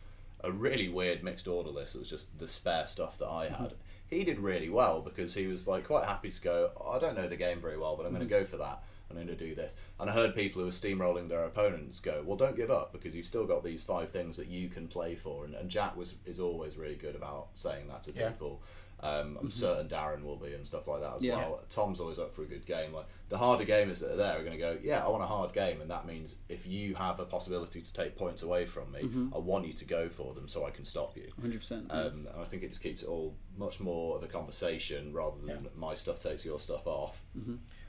a 0.43 0.51
really 0.51 0.89
weird 0.89 1.23
mixed 1.23 1.49
order 1.49 1.71
list. 1.71 1.95
It 1.95 1.99
was 1.99 2.11
just 2.11 2.39
the 2.39 2.49
spare 2.49 2.87
stuff 2.87 3.19
that 3.19 3.29
I 3.29 3.49
had. 3.49 3.75
He 4.11 4.25
did 4.25 4.41
really 4.41 4.69
well 4.69 5.01
because 5.01 5.35
he 5.35 5.47
was 5.47 5.69
like 5.69 5.87
quite 5.87 6.05
happy 6.05 6.31
to 6.31 6.43
go. 6.43 6.71
"Oh, 6.77 6.93
I 6.93 6.99
don't 6.99 7.17
know 7.17 7.29
the 7.29 7.37
game 7.37 7.61
very 7.61 7.79
well, 7.79 7.97
but 7.97 8.07
I'm 8.07 8.13
going 8.13 8.27
to 8.27 8.35
mm-hmm. 8.35 8.43
go 8.43 8.49
for 8.49 8.57
that. 8.59 8.83
I'm 9.09 9.17
going 9.17 9.27
to 9.27 9.35
do 9.35 9.57
this. 9.57 9.75
And 9.99 10.09
I 10.09 10.13
heard 10.13 10.37
people 10.37 10.61
who 10.61 10.67
were 10.67 10.73
steamrolling 10.73 11.29
their 11.29 11.45
opponents 11.45 11.99
go, 12.01 12.23
"Well, 12.25 12.37
don't 12.37 12.57
give 12.57 12.71
up 12.71 12.93
because 12.93 13.15
you've 13.15 13.27
still 13.27 13.47
got 13.47 13.65
these 13.65 13.83
five 13.83 14.11
things 14.11 14.37
that 14.37 14.49
you 14.49 14.69
can 14.69 14.89
play 14.89 15.15
for." 15.15 15.45
And, 15.45 15.55
and 15.55 15.69
Jack 15.69 15.97
was 15.97 16.15
is 16.27 16.41
always 16.41 16.77
really 16.77 16.95
good 16.95 17.17
about 17.17 17.49
saying 17.55 17.89
that 17.89 18.03
to 18.05 18.13
Yeah. 18.13 18.31
people. 18.31 18.63
Um, 19.03 19.39
I'm 19.41 19.51
certain 19.51 19.89
Darren 19.89 20.23
will 20.25 20.37
be 20.37 20.53
and 20.53 20.67
stuff 20.67 20.87
like 20.87 21.01
that 21.01 21.17
as 21.17 21.23
Yeah. 21.23 21.37
well. 21.37 21.63
Tom's 21.71 22.01
always 22.01 22.19
up 22.19 22.35
for 22.35 22.43
a 22.43 22.47
good 22.47 22.67
game. 22.67 22.93
Like 22.93 23.07
the 23.31 23.39
harder 23.39 23.65
gamers 23.65 24.01
that 24.01 24.13
are 24.13 24.17
there 24.17 24.37
are 24.39 24.41
going 24.41 24.53
to 24.53 24.59
go, 24.59 24.77
yeah, 24.83 25.05
I 25.05 25.09
want 25.09 25.23
a 25.23 25.27
hard 25.27 25.53
game, 25.53 25.81
and 25.81 25.91
that 25.91 26.07
means 26.07 26.37
if 26.49 26.67
you 26.67 26.95
have 26.97 27.19
a 27.21 27.25
possibility 27.25 27.81
to 27.81 27.93
take 27.95 28.17
points 28.17 28.43
away 28.43 28.67
from 28.67 28.93
me, 28.93 29.01
I 29.35 29.39
want 29.39 29.67
you 29.67 29.73
to 29.73 29.85
go 29.85 30.09
for 30.09 30.35
them 30.35 30.49
so 30.49 30.67
I 30.67 30.71
can 30.71 30.85
stop 30.85 31.17
you. 31.17 31.29
100%. 31.43 31.87
Um, 31.91 32.27
and 32.27 32.29
I 32.39 32.45
think 32.45 32.63
it 32.63 32.69
just 32.69 32.83
keeps 32.83 33.03
it 33.03 33.09
all 33.09 33.35
much 33.57 33.81
more 33.81 34.17
of 34.17 34.23
a 34.23 34.27
conversation 34.27 35.13
rather 35.13 35.41
than 35.41 35.69
my 35.77 35.95
stuff 35.95 36.19
takes 36.19 36.45
your 36.45 36.61
stuff 36.61 36.87
off. 36.87 37.23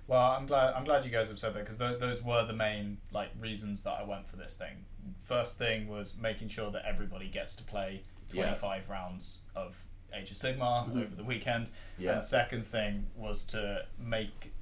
Well, 0.07 0.31
I'm 0.31 0.45
glad. 0.45 0.73
I'm 0.73 0.83
glad 0.83 1.05
you 1.05 1.11
guys 1.11 1.29
have 1.29 1.39
said 1.39 1.53
that 1.53 1.59
because 1.59 1.77
th- 1.77 1.99
those 1.99 2.21
were 2.23 2.45
the 2.45 2.53
main 2.53 2.97
like 3.13 3.29
reasons 3.39 3.83
that 3.83 3.93
I 3.93 4.03
went 4.03 4.27
for 4.27 4.35
this 4.35 4.55
thing. 4.55 4.85
First 5.19 5.57
thing 5.57 5.87
was 5.87 6.17
making 6.17 6.49
sure 6.49 6.69
that 6.71 6.83
everybody 6.85 7.27
gets 7.29 7.55
to 7.57 7.63
play 7.63 8.03
Yeah. 8.33 8.43
25 8.55 8.89
rounds 8.89 9.41
of 9.55 9.85
Age 10.13 10.31
of 10.31 10.37
Sigmar 10.37 10.85
mm-hmm. 10.85 10.99
over 10.99 11.15
the 11.15 11.23
weekend. 11.23 11.71
Yeah. 11.97 12.13
And 12.13 12.21
second 12.21 12.65
thing 12.65 13.07
was 13.15 13.43
to 13.45 13.85
make 13.99 14.53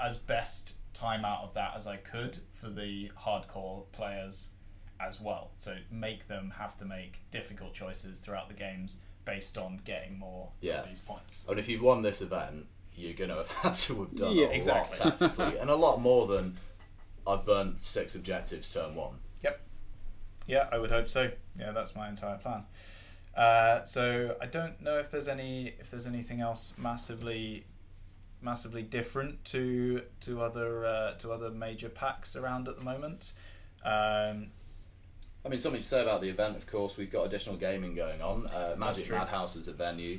as 0.00 0.16
best 0.16 0.74
time 0.94 1.24
out 1.24 1.42
of 1.42 1.54
that 1.54 1.72
as 1.76 1.86
I 1.86 1.96
could 1.96 2.38
for 2.52 2.68
the 2.68 3.10
hardcore 3.20 3.84
players 3.92 4.50
as 5.00 5.20
well. 5.20 5.50
So 5.56 5.76
make 5.90 6.26
them 6.28 6.52
have 6.58 6.76
to 6.78 6.84
make 6.84 7.20
difficult 7.30 7.72
choices 7.74 8.18
throughout 8.18 8.48
the 8.48 8.54
games 8.54 9.00
based 9.24 9.56
on 9.58 9.80
getting 9.84 10.18
more 10.18 10.50
Yeah. 10.60 10.80
of 10.80 10.88
these 10.88 11.00
points. 11.00 11.46
And 11.48 11.58
if 11.58 11.68
you've 11.68 11.82
won 11.82 12.02
this 12.02 12.20
event, 12.22 12.66
you're 12.96 13.14
going 13.14 13.30
to 13.30 13.36
have 13.36 13.48
had 13.62 13.74
to 13.74 14.00
have 14.00 14.16
done 14.16 14.34
Yeah, 14.36 14.46
a 14.46 14.50
exactly. 14.50 14.98
lot 15.10 15.18
tactically, 15.18 15.58
and 15.58 15.70
a 15.70 15.76
lot 15.76 16.00
more 16.00 16.26
than 16.26 16.56
I've 17.26 17.44
burnt 17.44 17.78
six 17.78 18.14
objectives 18.14 18.72
turn 18.72 18.94
one. 18.94 19.18
Yep. 19.44 19.60
Yeah, 20.46 20.68
I 20.72 20.78
would 20.78 20.90
hope 20.90 21.06
so. 21.08 21.30
Yeah, 21.58 21.72
that's 21.72 21.94
my 21.94 22.08
entire 22.08 22.38
plan. 22.38 22.64
Uh, 23.38 23.84
so 23.84 24.36
I 24.42 24.46
don't 24.46 24.80
know 24.82 24.98
if 24.98 25.10
there's 25.12 25.28
any 25.28 25.68
if 25.78 25.90
there's 25.92 26.06
anything 26.08 26.40
else 26.40 26.74
massively 26.76 27.64
massively 28.42 28.82
different 28.82 29.44
to 29.46 30.02
to 30.22 30.40
other 30.42 30.84
uh, 30.84 31.12
to 31.18 31.30
other 31.30 31.50
major 31.50 31.88
packs 31.88 32.34
around 32.34 32.66
at 32.68 32.76
the 32.76 32.84
moment. 32.84 33.32
Um, 33.84 34.48
I 35.44 35.48
mean, 35.50 35.60
something 35.60 35.80
to 35.80 35.86
say 35.86 36.02
about 36.02 36.20
the 36.20 36.28
event, 36.28 36.56
of 36.56 36.66
course, 36.66 36.96
we've 36.96 37.10
got 37.12 37.24
additional 37.26 37.56
gaming 37.56 37.94
going 37.94 38.20
on. 38.20 38.48
Uh, 38.48 38.74
Magic. 38.76 39.08
Madhouse 39.08 39.54
is 39.54 39.68
a 39.68 39.72
venue. 39.72 40.18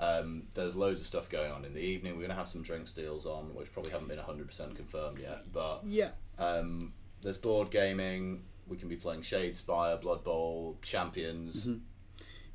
Um, 0.00 0.42
there's 0.54 0.74
loads 0.76 1.00
of 1.00 1.06
stuff 1.06 1.28
going 1.28 1.50
on 1.52 1.64
in 1.64 1.72
the 1.74 1.80
evening. 1.80 2.12
We're 2.14 2.20
going 2.26 2.30
to 2.30 2.36
have 2.36 2.48
some 2.48 2.62
drinks 2.62 2.92
deals 2.92 3.24
on, 3.24 3.54
which 3.54 3.72
probably 3.72 3.92
haven't 3.92 4.08
been 4.08 4.18
100% 4.18 4.74
confirmed 4.76 5.18
yet. 5.20 5.52
But 5.52 5.82
Yeah. 5.86 6.10
um, 6.38 6.92
there's 7.22 7.38
board 7.38 7.70
gaming. 7.70 8.42
We 8.66 8.76
can 8.76 8.88
be 8.88 8.96
playing 8.96 9.22
Shadespire, 9.22 10.00
Blood 10.00 10.22
Bowl, 10.24 10.76
Champions. 10.82 11.68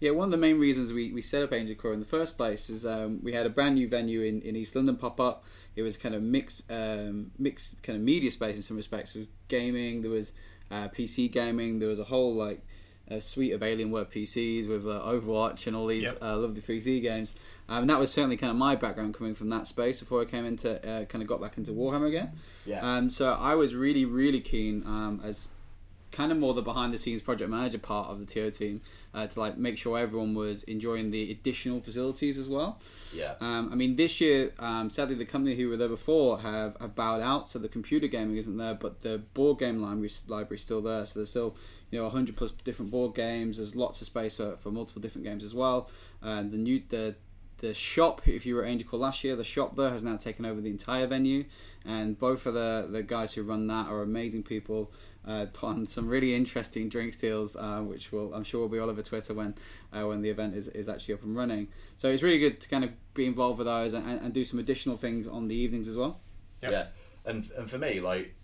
Yeah, 0.04 0.12
one 0.12 0.26
of 0.26 0.32
the 0.32 0.38
main 0.38 0.60
reasons 0.60 0.92
we, 0.92 1.14
we 1.14 1.22
set 1.22 1.44
up 1.44 1.54
Angel 1.54 1.76
Core 1.76 1.94
in 1.94 2.02
the 2.02 2.06
first 2.06 2.36
place 2.36 2.70
is 2.70 2.86
um, 2.86 3.22
we 3.24 3.32
had 3.32 3.46
a 3.46 3.50
brand 3.50 3.76
new 3.76 3.88
venue 3.88 4.22
in, 4.22 4.42
in 4.42 4.54
East 4.54 4.76
London 4.76 4.98
pop 4.98 5.18
up. 5.22 5.46
It 5.78 5.82
was 5.82 5.96
kind 5.96 6.14
of 6.14 6.22
mixed 6.22 6.70
um, 6.70 7.32
mixed 7.40 7.82
kind 7.84 7.96
of 7.98 8.04
media 8.04 8.30
space 8.30 8.58
in 8.58 8.64
some 8.64 8.76
respects. 8.76 9.14
There 9.14 9.22
was 9.22 9.30
gaming, 9.48 10.02
there 10.02 10.12
was 10.12 10.34
uh, 10.70 10.90
PC 10.90 11.32
gaming, 11.32 11.80
there 11.80 11.88
was 11.88 12.00
a 12.00 12.04
whole 12.04 12.36
like 12.36 12.66
a 13.08 13.22
suite 13.22 13.54
of 13.54 13.62
Alienware 13.62 14.06
PCs 14.06 14.68
with 14.68 14.86
uh, 14.86 15.00
Overwatch 15.06 15.68
and 15.68 15.76
all 15.76 15.88
these 15.88 16.04
Yep. 16.04 16.18
uh, 16.22 16.36
lovely 16.36 16.62
PC 16.62 17.02
games. 17.02 17.34
Um, 17.70 17.84
and 17.84 17.90
that 17.90 17.98
was 17.98 18.12
certainly 18.12 18.36
kind 18.36 18.52
of 18.52 18.58
my 18.58 18.76
background 18.76 19.14
coming 19.14 19.34
from 19.36 19.48
that 19.52 19.68
space 19.68 20.02
before 20.02 20.22
I 20.22 20.26
came 20.26 20.46
into 20.46 20.86
uh, 20.86 21.06
kind 21.06 21.22
of 21.22 21.30
got 21.30 21.40
back 21.40 21.58
into 21.58 21.72
Warhammer 21.72 22.10
again. 22.10 22.34
Yeah. 22.66 22.82
Um, 22.82 23.10
so 23.10 23.32
I 23.32 23.56
was 23.56 23.74
really, 23.74 24.04
really 24.04 24.42
keen 24.42 24.84
um, 24.86 25.22
as 25.24 25.48
kind 26.14 26.32
of 26.32 26.38
more 26.38 26.54
the 26.54 26.62
behind 26.62 26.94
the 26.94 26.98
scenes 26.98 27.22
project 27.22 27.50
manager 27.50 27.80
part 27.80 28.08
of 28.08 28.20
the 28.20 28.26
TO 28.26 28.52
team 28.52 28.82
uh, 29.14 29.28
to 29.28 29.40
like 29.40 29.58
make 29.58 29.78
sure 29.78 29.98
everyone 29.98 30.34
was 30.34 30.64
enjoying 30.64 31.12
the 31.12 31.32
additional 31.32 31.82
facilities 31.82 32.38
as 32.38 32.48
well. 32.48 32.80
yeah. 33.14 33.34
Um, 33.42 33.70
I 33.72 33.76
mean, 33.76 33.98
this 33.98 34.22
year, 34.22 34.54
um, 34.60 34.90
sadly, 34.90 35.16
the 35.16 35.26
company 35.26 35.56
who 35.56 35.68
were 35.68 35.76
there 35.76 35.90
before 35.90 36.40
have, 36.40 36.78
have 36.80 36.96
bowed 36.96 37.22
out, 37.22 37.50
so 37.50 37.60
the 37.60 37.68
computer 37.68 38.08
gaming 38.08 38.38
isn't 38.38 38.58
there, 38.58 38.76
but 38.76 39.02
the 39.02 39.18
board 39.34 39.60
game 39.60 39.82
library 39.82 40.08
is 40.56 40.62
still 40.62 40.82
there. 40.82 41.06
So 41.06 41.20
there's 41.20 41.32
still 41.32 41.56
you 41.90 41.98
know 41.98 42.06
100 42.06 42.38
plus 42.38 42.52
different 42.64 42.92
board 42.92 43.16
games. 43.16 43.58
There's 43.58 43.76
lots 43.76 44.00
of 44.00 44.08
space 44.08 44.38
for, 44.38 44.56
for 44.58 44.72
multiple 44.72 45.02
different 45.02 45.26
games 45.26 45.44
as 45.44 45.54
well. 45.54 45.90
And 46.22 46.52
the 46.52 46.58
new 46.58 46.82
the 46.88 47.16
the 47.64 47.74
shop, 47.74 48.28
if 48.28 48.46
you 48.46 48.56
were 48.56 48.66
at 48.66 48.70
Angel 48.70 48.90
Core 48.90 49.00
last 49.00 49.24
year, 49.24 49.38
the 49.38 49.44
shop 49.46 49.78
there 49.78 49.90
has 49.90 50.04
now 50.04 50.18
taken 50.18 50.46
over 50.46 50.60
the 50.60 50.70
entire 50.70 51.08
venue, 51.08 51.46
and 51.86 52.20
both 52.20 52.46
of 52.46 52.54
the 52.54 52.90
the 52.92 53.02
guys 53.02 53.32
who 53.34 53.42
run 53.42 53.68
that 53.68 53.88
are 53.88 54.02
amazing 54.02 54.44
people. 54.44 54.92
Uh, 55.26 55.46
put 55.54 55.68
on 55.68 55.88
some 55.88 56.10
really 56.10 56.36
interesting 56.36 56.90
drink 56.90 57.18
deals, 57.18 57.56
uh, 57.56 57.80
which 57.80 58.12
will 58.12 58.34
I'm 58.34 58.44
sure 58.44 58.60
will 58.60 58.68
be 58.68 58.80
all 58.80 58.90
over 58.90 59.02
Twitter 59.02 59.34
when 59.34 59.56
uh, 59.94 60.06
when 60.06 60.22
the 60.22 60.30
event 60.30 60.54
is, 60.54 60.68
is 60.68 60.90
actually 60.90 61.14
up 61.14 61.24
and 61.24 61.38
running. 61.38 61.70
So 61.96 62.10
it's 62.10 62.22
really 62.22 62.40
good 62.40 62.60
to 62.60 62.68
kind 62.68 62.84
of 62.84 62.92
be 63.14 63.26
involved 63.26 63.60
with 63.60 63.68
those 63.68 63.94
and, 63.94 64.06
and, 64.06 64.20
and 64.20 64.34
do 64.34 64.44
some 64.44 64.60
additional 64.60 64.98
things 64.98 65.26
on 65.26 65.48
the 65.48 65.56
evenings 65.56 65.88
as 65.88 65.96
well. 65.96 66.20
Yep. 66.64 66.72
Yeah, 66.72 66.88
and 67.26 67.50
and 67.58 67.70
for 67.70 67.78
me, 67.78 68.02
like, 68.02 68.36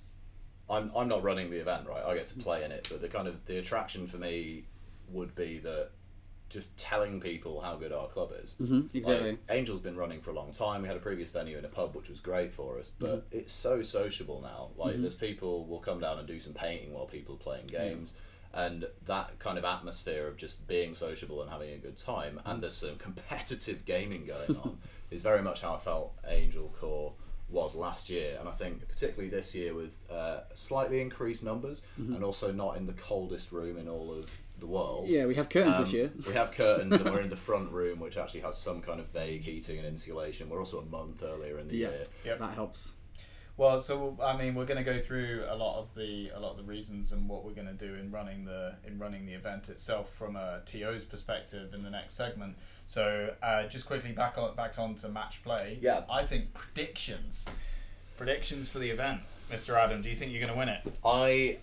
I'm 0.70 0.90
I'm 0.96 1.10
not 1.10 1.22
running 1.22 1.50
the 1.50 1.60
event, 1.60 1.86
right? 1.86 2.02
I 2.06 2.16
get 2.16 2.28
to 2.28 2.40
play 2.40 2.64
in 2.64 2.72
it, 2.72 2.88
but 2.90 3.02
the 3.02 3.10
kind 3.10 3.28
of 3.28 3.44
the 3.44 3.58
attraction 3.60 4.08
for 4.08 4.18
me 4.18 4.64
would 5.10 5.36
be 5.36 5.58
that 5.60 5.90
just 6.50 6.76
telling 6.78 7.20
people 7.22 7.62
how 7.62 7.76
good 7.76 7.92
our 7.94 8.08
club 8.08 8.32
is. 8.44 8.56
Mm-hmm, 8.62 8.96
exactly. 8.98 9.32
Like, 9.32 9.40
Angel's 9.50 9.80
been 9.80 9.96
running 9.96 10.20
for 10.20 10.32
a 10.32 10.34
long 10.34 10.52
time. 10.52 10.82
We 10.82 10.88
had 10.88 10.98
a 10.98 11.00
previous 11.00 11.30
venue 11.32 11.58
in 11.58 11.66
a 11.66 11.70
pub, 11.70 11.96
which 11.96 12.10
was 12.10 12.20
great 12.20 12.54
for 12.54 12.80
us, 12.80 12.92
but 13.00 13.10
Mm-hmm. 13.30 13.38
it's 13.38 13.54
so 13.54 13.82
sociable 13.84 14.42
now. 14.42 14.70
Like, 14.84 15.00
there's 15.00 15.16
people 15.16 15.66
will 15.66 15.80
come 15.80 16.00
down 16.00 16.18
and 16.20 16.28
do 16.28 16.40
some 16.40 16.54
painting 16.54 16.94
while 16.94 17.06
people 17.06 17.36
are 17.36 17.38
playing 17.38 17.68
games. 17.68 18.14
And 18.52 18.88
that 19.06 19.38
kind 19.38 19.60
of 19.60 19.64
atmosphere 19.64 20.28
of 20.28 20.36
just 20.38 20.68
being 20.68 20.96
sociable 20.96 21.44
and 21.44 21.52
having 21.52 21.72
a 21.72 21.78
good 21.78 21.98
time, 21.98 22.38
Mm-hmm. 22.40 22.50
and 22.50 22.64
there's 22.64 22.74
some 22.74 22.96
competitive 23.08 23.86
gaming 23.86 24.26
going 24.26 24.58
on, 24.60 24.80
is 25.12 25.22
very 25.22 25.42
much 25.44 25.62
how 25.62 25.76
I 25.76 25.78
felt 25.78 26.14
Angel 26.28 26.74
Core 26.80 27.14
was 27.52 27.76
last 27.76 28.10
year. 28.10 28.38
And 28.40 28.50
I 28.50 28.52
think, 28.52 28.88
particularly 28.88 29.30
this 29.30 29.54
year, 29.54 29.74
with 29.76 30.04
uh, 30.12 30.42
slightly 30.56 31.00
increased 31.02 31.44
numbers 31.44 31.84
Mm-hmm. 32.02 32.16
and 32.16 32.24
also 32.24 32.52
not 32.52 32.78
in 32.78 32.88
the 32.88 32.94
coldest 32.94 33.52
room 33.52 33.78
in 33.78 33.88
all 33.88 34.12
of 34.12 34.36
the 34.60 34.68
world. 34.68 35.08
yeah, 35.08 35.26
we 35.26 35.36
have 35.36 35.50
curtains 35.50 35.76
Um, 35.78 35.84
this 35.84 35.94
year. 35.94 36.12
We 36.28 36.34
have 36.34 36.52
curtains 36.52 37.00
and 37.00 37.10
we're 37.12 37.22
in 37.22 37.30
the 37.30 37.36
front 37.50 37.72
room, 37.72 38.00
which 38.00 38.18
actually 38.18 38.42
has 38.42 38.58
some 38.58 38.82
kind 38.82 39.00
of 39.00 39.08
vague 39.08 39.42
heating 39.42 39.78
and 39.78 39.88
insulation. 39.88 40.50
We're 40.50 40.60
also 40.60 40.80
a 40.80 40.86
month 40.86 41.24
earlier 41.24 41.60
in 41.60 41.68
the 41.68 41.76
Yeah. 41.78 41.90
year. 41.90 42.06
Yep. 42.26 42.40
That 42.40 42.54
helps. 42.54 42.94
Well, 43.58 43.82
so 43.82 44.18
I 44.24 44.38
mean, 44.38 44.56
we're 44.56 44.66
going 44.66 44.84
to 44.84 44.90
go 44.90 45.00
through 45.02 45.44
a 45.50 45.56
lot 45.56 45.80
of 45.80 45.94
the 45.94 46.30
a 46.34 46.40
lot 46.40 46.52
of 46.52 46.58
the 46.58 46.64
reasons 46.64 47.12
and 47.12 47.28
what 47.28 47.44
we're 47.44 47.52
going 47.52 47.68
to 47.68 47.74
do 47.74 47.96
in 47.96 48.10
running 48.10 48.46
the 48.46 48.76
in 48.88 48.98
running 48.98 49.26
the 49.26 49.34
event 49.34 49.68
itself 49.68 50.14
from 50.14 50.38
a 50.38 50.62
TO's 50.66 51.04
perspective 51.04 51.74
in 51.74 51.84
the 51.84 51.90
next 51.90 52.14
segment. 52.14 52.56
So 52.86 53.34
uh, 53.44 53.64
just 53.68 53.86
quickly 53.86 54.14
back 54.14 54.38
on 54.38 54.56
back 54.56 54.80
on 54.80 54.96
to 54.96 55.10
match 55.10 55.44
play. 55.44 55.78
Yeah. 55.82 56.04
I 56.10 56.24
think 56.24 56.54
predictions, 56.54 57.54
predictions 58.16 58.70
for 58.70 58.80
the 58.80 58.90
event, 58.90 59.22
Mr. 59.52 59.78
Adam. 59.78 60.02
Do 60.02 60.08
you 60.10 60.16
think 60.16 60.32
you're 60.32 60.40
going 60.42 60.54
to 60.54 60.58
win 60.58 60.70
it? 60.70 60.82
I 61.04 61.58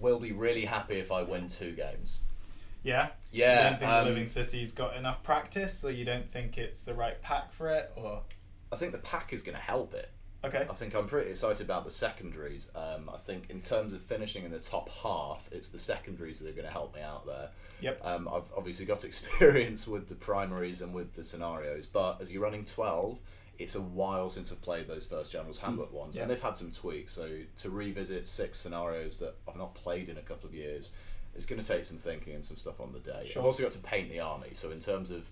will 0.00 0.18
be 0.18 0.32
really 0.32 0.64
happy 0.64 0.94
if 0.94 1.12
I 1.12 1.22
win 1.22 1.48
two 1.48 1.72
games. 1.72 2.20
Yeah. 2.82 3.08
Yeah, 3.30 3.64
You 3.64 3.70
don't 3.70 3.78
think 3.80 3.90
um, 3.90 4.04
the 4.04 4.10
Living 4.10 4.26
City's 4.26 4.72
got 4.72 4.96
enough 4.96 5.22
practice, 5.22 5.84
or 5.84 5.90
you 5.90 6.04
don't 6.04 6.30
think 6.30 6.58
it's 6.58 6.84
the 6.84 6.94
right 6.94 7.20
pack 7.22 7.52
for 7.52 7.70
it, 7.70 7.90
or 7.96 8.22
I 8.72 8.76
think 8.76 8.92
the 8.92 8.98
pack 8.98 9.32
is 9.32 9.42
going 9.42 9.56
to 9.56 9.62
help 9.62 9.94
it. 9.94 10.10
okay. 10.44 10.66
I 10.68 10.74
think 10.74 10.94
I'm 10.94 11.06
pretty 11.06 11.30
excited 11.30 11.64
about 11.64 11.84
the 11.84 11.90
secondaries. 11.90 12.70
Um, 12.74 13.08
I 13.12 13.16
think 13.16 13.48
in 13.50 13.60
terms 13.60 13.92
of 13.92 14.02
finishing 14.02 14.44
in 14.44 14.50
the 14.50 14.58
top 14.58 14.90
half, 14.90 15.48
it's 15.52 15.68
the 15.68 15.78
secondaries 15.78 16.40
that 16.40 16.48
are 16.48 16.52
going 16.52 16.66
to 16.66 16.72
help 16.72 16.94
me 16.94 17.00
out 17.00 17.24
there. 17.26 17.50
Yep. 17.80 18.00
Um, 18.04 18.28
I've 18.28 18.50
obviously 18.56 18.84
got 18.84 19.04
experience 19.10 19.86
with 19.86 20.08
the 20.08 20.14
primaries 20.16 20.82
and 20.82 20.92
with 20.92 21.14
the 21.14 21.22
scenarios, 21.24 21.86
but 21.86 22.20
as 22.20 22.32
you're 22.32 22.42
running 22.42 22.64
12, 22.64 23.18
it's 23.58 23.76
a 23.76 23.80
while 23.80 24.28
since 24.30 24.50
I've 24.50 24.60
played 24.62 24.88
those 24.88 25.06
first 25.06 25.30
General's 25.30 25.58
Handbook 25.58 25.92
ones, 25.92 26.16
Yeah. 26.16 26.22
and 26.22 26.30
they've 26.30 26.40
had 26.42 26.56
some 26.56 26.70
tweaks. 26.72 27.12
So 27.12 27.28
to 27.58 27.70
revisit 27.70 28.26
six 28.26 28.58
scenarios 28.58 29.20
that 29.20 29.36
I've 29.48 29.56
not 29.56 29.74
played 29.74 30.08
in 30.08 30.18
a 30.18 30.22
couple 30.22 30.48
of 30.48 30.54
years, 30.54 30.90
it's 31.34 31.46
going 31.46 31.60
to 31.60 31.66
take 31.66 31.84
some 31.84 31.96
thinking 31.96 32.34
and 32.34 32.44
some 32.44 32.56
stuff 32.56 32.80
on 32.80 32.92
the 32.92 32.98
day. 32.98 33.28
Sure. 33.30 33.42
I've 33.42 33.46
also 33.46 33.62
got 33.62 33.72
to 33.72 33.78
paint 33.78 34.10
the 34.10 34.20
army, 34.20 34.50
so 34.54 34.70
in 34.70 34.80
terms 34.80 35.10
of 35.10 35.28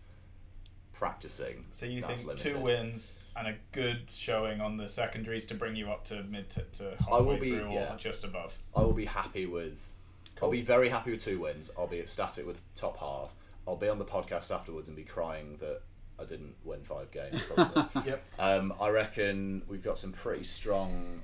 practicing, 0.92 1.64
So 1.70 1.86
you 1.86 2.02
think 2.02 2.36
two 2.36 2.58
wins 2.58 3.18
and 3.34 3.48
a 3.48 3.54
good 3.72 4.02
showing 4.10 4.60
on 4.60 4.76
the 4.76 4.86
secondaries 4.86 5.46
to 5.46 5.54
bring 5.54 5.74
you 5.74 5.90
up 5.90 6.04
to 6.04 6.22
mid 6.24 6.50
to, 6.50 6.62
to 6.74 6.94
I 7.10 7.20
will 7.20 7.30
halfway 7.32 7.40
be- 7.40 7.50
through 7.56 7.72
yeah. 7.72 7.94
or 7.94 7.96
just 7.96 8.22
above. 8.22 8.56
I 8.76 8.82
will 8.82 8.92
be 8.92 9.06
happy 9.06 9.46
with. 9.46 9.96
I'll 10.42 10.50
be 10.50 10.60
very 10.62 10.88
happy 10.90 11.10
with 11.12 11.20
two 11.20 11.38
wins. 11.38 11.70
I'll 11.78 11.86
be 11.86 12.00
ecstatic 12.00 12.46
with 12.46 12.60
top 12.74 12.98
half. 12.98 13.34
I'll 13.66 13.76
be 13.76 13.88
on 13.88 13.98
the 13.98 14.04
podcast 14.04 14.54
afterwards 14.54 14.88
and 14.88 14.96
be 14.96 15.02
crying 15.04 15.56
that 15.60 15.80
I 16.18 16.24
didn't 16.24 16.54
win 16.64 16.82
five 16.82 17.10
games. 17.10 17.42
Probably. 17.44 18.02
Yep. 18.06 18.22
um, 18.38 18.72
I 18.80 18.90
reckon 18.90 19.62
we've 19.68 19.82
got 19.82 19.98
some 19.98 20.12
pretty 20.12 20.44
strong 20.44 21.20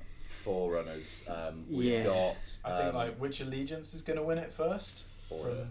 forerunners. 0.51 1.23
Um, 1.27 1.65
we've 1.69 1.91
Yeah. 1.91 2.03
got. 2.05 2.57
I 2.63 2.77
think 2.77 2.89
um, 2.89 2.95
like 2.95 3.17
which 3.17 3.41
allegiance 3.41 3.93
is 3.93 4.01
going 4.01 4.17
to 4.17 4.23
win 4.23 4.37
it 4.37 4.53
first? 4.53 5.03
Order. 5.29 5.67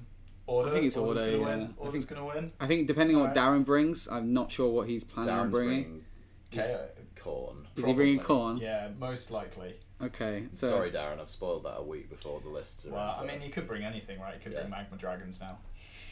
Order. 0.46 0.68
I 0.70 0.72
think 0.74 0.84
it's 0.86 0.96
Order's 0.98 1.22
Order, 1.22 1.32
Gonna 1.38 1.42
yeah. 1.50 1.56
win. 1.56 1.74
I 1.80 1.82
Order's 1.82 2.04
going 2.04 2.20
to 2.20 2.34
win. 2.36 2.52
I 2.60 2.66
think 2.66 2.86
depending 2.86 3.16
on 3.16 3.22
what 3.22 3.34
Darren 3.34 3.64
brings, 3.64 4.06
I'm 4.06 4.32
not 4.34 4.52
sure 4.52 4.70
what 4.70 4.86
he's 4.88 5.02
planning 5.02 5.30
on 5.30 5.46
Darren's 5.46 5.52
bringing. 5.52 6.04
bringing 6.52 6.70
Okay. 6.74 6.88
Khorne. 7.16 7.64
Is 7.76 7.86
he 7.86 7.92
bringing 7.94 8.20
Khorne? 8.20 8.60
Yeah, 8.60 8.88
most 8.98 9.30
likely. 9.30 9.74
Okay, 10.00 10.44
so 10.52 10.68
Sorry, 10.68 10.90
Darren. 10.90 11.18
I've 11.18 11.30
spoiled 11.30 11.64
that 11.64 11.78
a 11.78 11.82
week 11.82 12.10
before 12.10 12.40
the 12.40 12.50
list. 12.50 12.86
Well, 12.88 13.18
in, 13.22 13.30
I 13.30 13.32
mean, 13.32 13.40
he 13.40 13.48
could 13.48 13.66
bring 13.66 13.82
anything, 13.82 14.20
right? 14.20 14.34
He 14.34 14.40
could 14.40 14.52
Yeah. 14.52 14.60
bring 14.60 14.70
magma 14.70 14.98
dragons 14.98 15.40
now. 15.40 15.58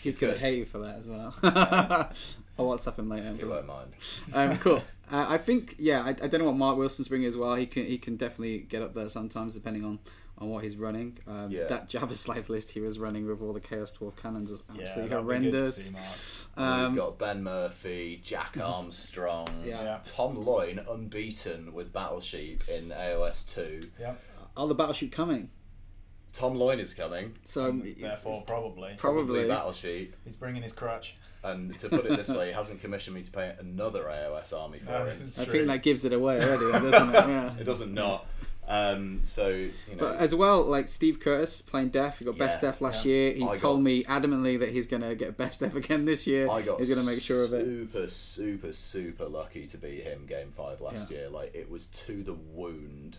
he's 0.02 0.16
gonna 0.18 0.32
Good. 0.32 0.40
hate 0.42 0.58
you 0.58 0.64
for 0.64 0.78
that 0.78 0.96
as 0.96 1.08
well. 1.10 2.10
I'll 2.58 2.66
WhatsApp 2.66 2.98
him 2.98 3.08
later. 3.08 3.32
he 3.32 3.44
won't 3.44 3.66
mind. 3.66 3.92
um, 4.32 4.56
cool. 4.58 4.82
Uh, 5.10 5.26
I 5.28 5.38
think 5.38 5.74
yeah. 5.78 6.02
I, 6.02 6.08
I 6.10 6.12
don't 6.12 6.38
know 6.38 6.44
what 6.46 6.56
Mark 6.56 6.76
Wilson's 6.78 7.08
bringing 7.08 7.26
as 7.28 7.36
well. 7.36 7.54
He 7.56 7.66
can 7.66 7.84
he 7.86 7.98
can 7.98 8.16
definitely 8.16 8.58
get 8.60 8.82
up 8.82 8.94
there 8.94 9.08
sometimes 9.08 9.54
depending 9.54 9.84
on, 9.84 9.98
on 10.38 10.48
what 10.50 10.62
he's 10.62 10.76
running. 10.76 11.18
Um, 11.26 11.50
Yeah. 11.50 11.64
That 11.64 11.88
Jabba 11.88 12.14
Slave 12.14 12.48
list 12.48 12.70
he 12.70 12.80
was 12.80 12.98
running 12.98 13.26
with 13.26 13.42
all 13.42 13.52
the 13.52 13.60
Chaos 13.60 13.98
Dwarf 13.98 14.16
cannons 14.16 14.50
was 14.50 14.62
absolutely 14.70 14.84
that'd 14.86 15.04
be 15.04 15.10
good 15.10 15.16
to 15.16 15.22
horrendous. 15.22 15.92
Um, 16.56 16.92
We've 16.92 16.96
got 17.02 17.18
Ben 17.18 17.42
Murphy, 17.42 18.20
Jack 18.22 18.56
Armstrong, 18.62 19.48
Yeah. 19.64 19.82
Yeah. 19.82 19.98
Tom 20.04 20.36
Loyne, 20.44 20.80
unbeaten 20.88 21.72
with 21.74 21.92
Battle 21.92 22.20
Sheep 22.20 22.62
in 22.68 22.90
AOS 22.90 23.52
2. 23.52 23.80
Yeah. 24.00 24.14
Are 24.56 24.68
the 24.68 24.74
battleship 24.76 25.10
coming? 25.10 25.50
Tom 26.32 26.54
Loyne 26.54 26.80
is 26.80 26.94
coming, 26.94 27.32
So 27.44 27.72
Therefore, 27.72 28.42
probably. 28.46 28.94
Probably. 28.96 29.46
Battle 29.48 29.72
Sheep. 29.72 30.14
He's 30.24 30.36
bringing 30.36 30.62
his 30.62 30.72
crutch. 30.72 31.16
And 31.44 31.78
to 31.78 31.88
put 31.90 32.06
it 32.06 32.16
this 32.16 32.30
way, 32.30 32.48
he 32.48 32.52
hasn't 32.52 32.80
commissioned 32.80 33.14
me 33.14 33.22
to 33.22 33.30
paint 33.30 33.56
another 33.60 34.04
AOS 34.04 34.58
army 34.58 34.78
for 34.78 34.90
No, 34.90 35.04
him. 35.04 35.08
I 35.08 35.44
true. 35.44 35.52
think 35.52 35.66
that 35.66 35.82
gives 35.82 36.04
it 36.04 36.12
away 36.12 36.38
already, 36.40 36.72
doesn't 36.90 37.14
it? 37.14 37.14
Yeah. 37.28 37.52
It 37.58 37.64
doesn't 37.64 37.92
not. 37.92 38.26
Um, 38.66 39.20
so 39.24 39.48
you 39.48 39.70
know, 39.90 39.98
But 39.98 40.16
as 40.16 40.34
well, 40.34 40.62
like 40.62 40.88
Steve 40.88 41.20
Curtis 41.20 41.60
playing 41.60 41.90
Def, 41.90 42.18
he 42.20 42.24
got 42.24 42.38
best 42.38 42.62
Yeah, 42.62 42.70
Def 42.70 42.80
last 42.80 43.04
yeah. 43.04 43.12
year. 43.12 43.32
He's 43.34 43.42
I 43.50 43.58
told 43.58 43.80
got- 43.80 43.82
me 43.82 44.04
adamantly 44.04 44.58
that 44.60 44.70
he's 44.70 44.86
going 44.86 45.02
to 45.02 45.14
get 45.14 45.36
best 45.36 45.60
Def 45.60 45.74
again 45.74 46.06
this 46.06 46.26
year. 46.26 46.48
I 46.50 46.62
got 46.62 46.78
he's 46.78 46.88
going 46.94 47.04
to 47.04 47.12
make 47.12 47.20
sure 47.20 47.44
of 47.44 47.52
it. 47.52 47.62
super, 47.66 48.08
super, 48.08 48.72
super 48.72 49.26
lucky 49.26 49.66
to 49.66 49.76
beat 49.76 50.04
him 50.04 50.24
game 50.26 50.50
five 50.50 50.80
last 50.80 50.94
Yeah. 50.94 51.02
Mm-hmm. 51.04 51.12
year. 51.14 51.28
Like 51.28 51.54
it 51.54 51.70
was 51.70 51.84
to 51.86 52.22
the 52.22 52.32
wound 52.32 53.18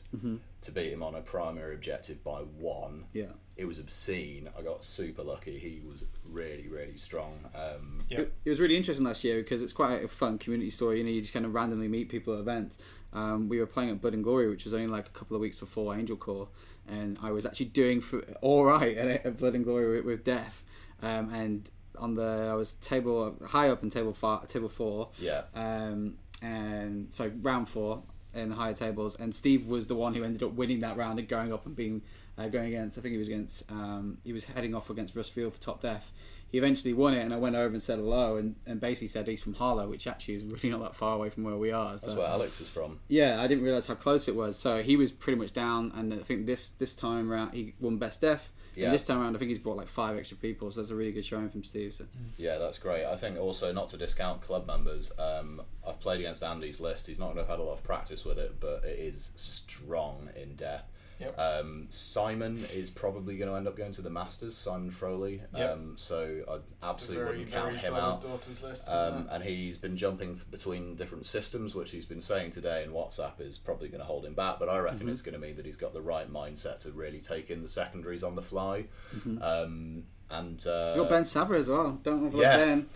to 0.61 0.71
beat 0.71 0.91
him 0.91 1.03
on 1.03 1.13
a 1.13 1.21
primary 1.21 1.75
objective 1.75 2.23
by 2.23 2.39
one. 2.39 3.05
Yeah. 3.13 3.25
It 3.57 3.65
was 3.65 3.79
obscene. 3.79 4.49
I 4.57 4.61
got 4.61 4.83
super 4.83 5.23
lucky. 5.23 5.57
He 5.57 5.81
was 5.87 6.03
really, 6.29 6.67
really 6.67 6.97
strong. 6.97 7.39
Um, 7.55 8.03
Yep. 8.09 8.19
It, 8.19 8.33
it 8.45 8.49
was 8.49 8.59
really 8.59 8.77
interesting 8.77 9.05
last 9.05 9.23
year 9.23 9.41
because 9.41 9.63
it's 9.63 9.73
quite 9.73 10.03
a 10.03 10.07
fun 10.07 10.37
community 10.37 10.69
story. 10.69 10.99
You 10.99 11.03
know, 11.03 11.09
you 11.09 11.21
just 11.21 11.33
kind 11.33 11.45
of 11.45 11.53
randomly 11.53 11.87
meet 11.87 12.09
people 12.09 12.35
at 12.35 12.39
events. 12.39 12.77
Um, 13.13 13.47
we 13.49 13.59
were 13.59 13.65
playing 13.65 13.91
at 13.91 14.01
Blood 14.01 14.13
and 14.13 14.23
Glory, 14.23 14.49
which 14.49 14.65
was 14.65 14.73
only 14.73 14.87
like 14.87 15.07
a 15.07 15.11
couple 15.11 15.35
of 15.35 15.41
weeks 15.41 15.55
before 15.55 15.95
Angel 15.95 16.17
Core, 16.17 16.49
and 16.87 17.17
I 17.23 17.31
was 17.31 17.45
actually 17.45 17.67
doing 17.67 18.01
for, 18.01 18.21
all 18.41 18.65
right 18.65 18.95
at, 18.95 19.25
at 19.25 19.37
Blood 19.37 19.55
and 19.55 19.63
Glory 19.63 19.97
with, 19.97 20.05
with 20.05 20.23
Def, 20.25 20.63
um, 21.01 21.33
and 21.33 21.69
on 21.97 22.15
the 22.15 22.49
I 22.51 22.53
was 22.55 22.75
table 22.75 23.37
high 23.47 23.69
up 23.69 23.83
in 23.83 23.89
table 23.89 24.13
five, 24.13 24.47
table 24.47 24.67
four, 24.67 25.09
yeah. 25.17 25.43
um, 25.55 26.15
and 26.41 27.13
so 27.13 27.31
round 27.41 27.69
four 27.69 28.03
in 28.33 28.49
the 28.49 28.55
higher 28.55 28.73
tables, 28.73 29.15
and 29.15 29.33
Steve 29.33 29.67
was 29.67 29.87
the 29.87 29.95
one 29.95 30.13
who 30.13 30.23
ended 30.25 30.43
up 30.43 30.51
winning 30.51 30.79
that 30.79 30.97
round 30.97 31.17
and 31.17 31.27
going 31.27 31.53
up 31.53 31.65
and 31.65 31.75
being 31.75 32.01
uh, 32.37 32.47
going 32.47 32.67
against. 32.67 32.97
I 32.97 33.01
think 33.01 33.13
he 33.13 33.17
was 33.17 33.27
against. 33.27 33.69
Um, 33.71 34.17
he 34.23 34.33
was 34.33 34.45
heading 34.45 34.75
off 34.75 34.89
against 34.89 35.15
Russ 35.15 35.29
Field 35.29 35.53
for 35.53 35.59
top 35.61 35.81
def. 35.81 36.11
He 36.51 36.59
eventually 36.59 36.93
won 36.93 37.13
it, 37.15 37.21
and 37.21 37.33
I 37.33 37.37
went 37.37 37.55
over 37.55 37.73
and 37.73 37.81
said 37.81 37.97
hello, 37.99 38.37
and, 38.37 38.55
and 38.65 38.79
basically 38.79 39.07
said 39.09 39.27
he's 39.27 39.41
from 39.41 39.55
Harlow, 39.55 39.89
which 39.89 40.07
actually 40.07 40.35
is 40.35 40.45
really 40.45 40.69
not 40.69 40.79
that 40.81 40.95
far 40.95 41.15
away 41.15 41.29
from 41.29 41.43
where 41.43 41.57
we 41.57 41.71
are. 41.71 41.97
So 41.97 42.07
That's 42.07 42.17
where 42.17 42.27
Alex 42.27 42.61
is 42.61 42.69
from. 42.69 42.99
yeah, 43.09 43.41
I 43.41 43.47
didn't 43.47 43.63
realize 43.63 43.87
how 43.87 43.95
close 43.95 44.27
it 44.27 44.35
was. 44.35 44.57
So 44.57 44.81
he 44.81 44.95
was 44.95 45.11
pretty 45.11 45.37
much 45.39 45.53
down, 45.53 45.91
and 45.95 46.13
I 46.13 46.17
think 46.17 46.45
this 46.45 46.69
this 46.69 46.95
time 46.95 47.31
around 47.31 47.53
he 47.53 47.73
won 47.81 47.97
best 47.97 48.21
def. 48.21 48.51
Yeah. 48.75 48.85
And 48.85 48.93
this 48.93 49.05
time 49.05 49.19
around, 49.21 49.35
I 49.35 49.39
think 49.39 49.49
he's 49.49 49.59
brought 49.59 49.77
like 49.77 49.87
five 49.87 50.17
extra 50.17 50.37
people, 50.37 50.69
so 50.69 50.81
that's 50.81 50.91
a 50.91 50.95
really 50.95 51.13
good 51.13 51.25
showing 51.25 51.49
from 51.49 51.63
Steve. 51.63 51.93
So 51.93 52.05
Yeah, 52.37 52.57
that's 52.57 52.77
great. 52.77 53.05
I 53.05 53.15
think 53.15 53.39
also 53.39 53.71
not 53.73 53.89
to 53.89 53.97
discount 53.97 54.41
club 54.41 54.67
members. 54.67 55.11
Um, 55.17 55.61
I've 55.87 55.99
played 55.99 56.19
against 56.19 56.43
Andy's 56.43 56.79
list. 56.79 57.07
He's 57.07 57.17
not 57.19 57.27
going 57.27 57.37
to 57.37 57.41
have 57.43 57.49
had 57.49 57.59
a 57.59 57.63
lot 57.63 57.73
of 57.73 57.83
practice 57.83 58.23
with 58.25 58.37
it, 58.37 58.59
but 58.59 58.83
it 58.83 58.99
is 58.99 59.31
strong 59.35 60.29
in 60.35 60.55
depth. 60.55 60.91
Yep. 61.19 61.39
Um, 61.39 61.85
Simon 61.89 62.57
is 62.73 62.89
probably 62.89 63.37
going 63.37 63.49
to 63.49 63.55
end 63.55 63.67
up 63.67 63.77
going 63.77 63.93
to 63.93 64.01
the 64.01 64.09
Masters. 64.09 64.55
Simon 64.57 64.91
Froley. 64.91 65.41
Yep. 65.55 65.71
Um, 65.73 65.93
so 65.97 66.41
I 66.49 66.89
absolutely 66.89 67.15
very, 67.23 67.37
wouldn't 67.37 67.49
very 67.49 67.61
count 67.61 67.71
him 67.71 67.77
solid 67.77 68.01
out. 68.01 68.21
daughters 68.21 68.61
list, 68.63 68.91
Um, 68.91 69.27
and 69.31 69.43
he's 69.43 69.77
been 69.77 69.95
jumping 69.95 70.33
th- 70.35 70.51
between 70.51 70.95
different 70.95 71.25
systems, 71.25 71.73
which 71.73 71.91
he's 71.91 72.05
been 72.05 72.21
saying 72.21 72.51
today 72.51 72.83
in 72.83 72.91
WhatsApp 72.91 73.39
is 73.39 73.57
probably 73.57 73.87
going 73.87 74.01
to 74.01 74.05
hold 74.05 74.25
him 74.25 74.33
back. 74.33 74.59
But 74.59 74.67
I 74.69 74.77
reckon 74.79 74.99
Mm-hmm. 74.99 75.09
it's 75.09 75.21
going 75.21 75.33
to 75.33 75.39
mean 75.39 75.55
that 75.55 75.65
he's 75.65 75.77
got 75.77 75.93
the 75.93 76.01
right 76.01 76.31
mindset 76.31 76.79
to 76.79 76.91
really 76.91 77.19
take 77.19 77.49
in 77.49 77.61
the 77.61 77.69
secondaries 77.69 78.23
on 78.23 78.35
the 78.35 78.41
fly. 78.41 78.85
Mm-hmm. 79.15 79.41
Um, 79.41 80.03
and 80.31 80.65
uh, 80.67 80.93
you 80.95 81.01
got 81.03 81.09
Ben 81.11 81.23
Saber 81.25 81.55
as 81.55 81.69
well. 81.69 81.99
Don't 82.03 82.25
overlook 82.25 82.41
yeah. 82.43 82.57
Ben. 82.57 82.89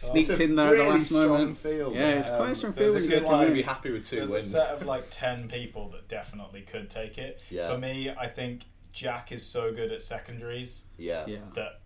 Sneaked 0.00 0.30
it's 0.30 0.40
in 0.40 0.56
there 0.56 0.66
at 0.68 0.72
really 0.72 0.84
the 0.86 0.90
last 0.90 1.06
strong 1.08 1.28
moment. 1.28 1.58
Field. 1.58 1.94
Yeah, 1.94 2.08
it's 2.10 2.28
quite 2.28 2.40
a 2.40 2.44
Um, 2.48 2.54
strong 2.54 2.72
there's 2.72 2.92
field 2.92 2.96
a 2.96 3.00
when 3.00 3.02
you 3.04 3.08
good 3.10 3.22
get 3.22 3.30
I'm 3.32 3.38
going 3.38 3.48
to 3.48 3.54
be 3.54 3.62
happy 3.62 3.90
with 3.92 4.04
two 4.08 4.16
There's 4.16 4.32
a 4.32 4.40
set 4.40 4.68
of 4.70 4.86
like 4.86 5.04
10 5.10 5.48
people 5.48 5.88
that 5.90 6.08
definitely 6.08 6.62
could 6.62 6.88
take 6.90 7.18
it. 7.18 7.40
Yeah. 7.50 7.70
For 7.72 7.78
me, 7.78 8.10
I 8.10 8.26
think 8.26 8.62
Jack 8.92 9.30
is 9.32 9.44
so 9.44 9.72
good 9.72 9.92
at 9.92 10.02
secondaries 10.02 10.86
Yeah. 10.98 11.24
Yeah. 11.26 11.38
that 11.54 11.80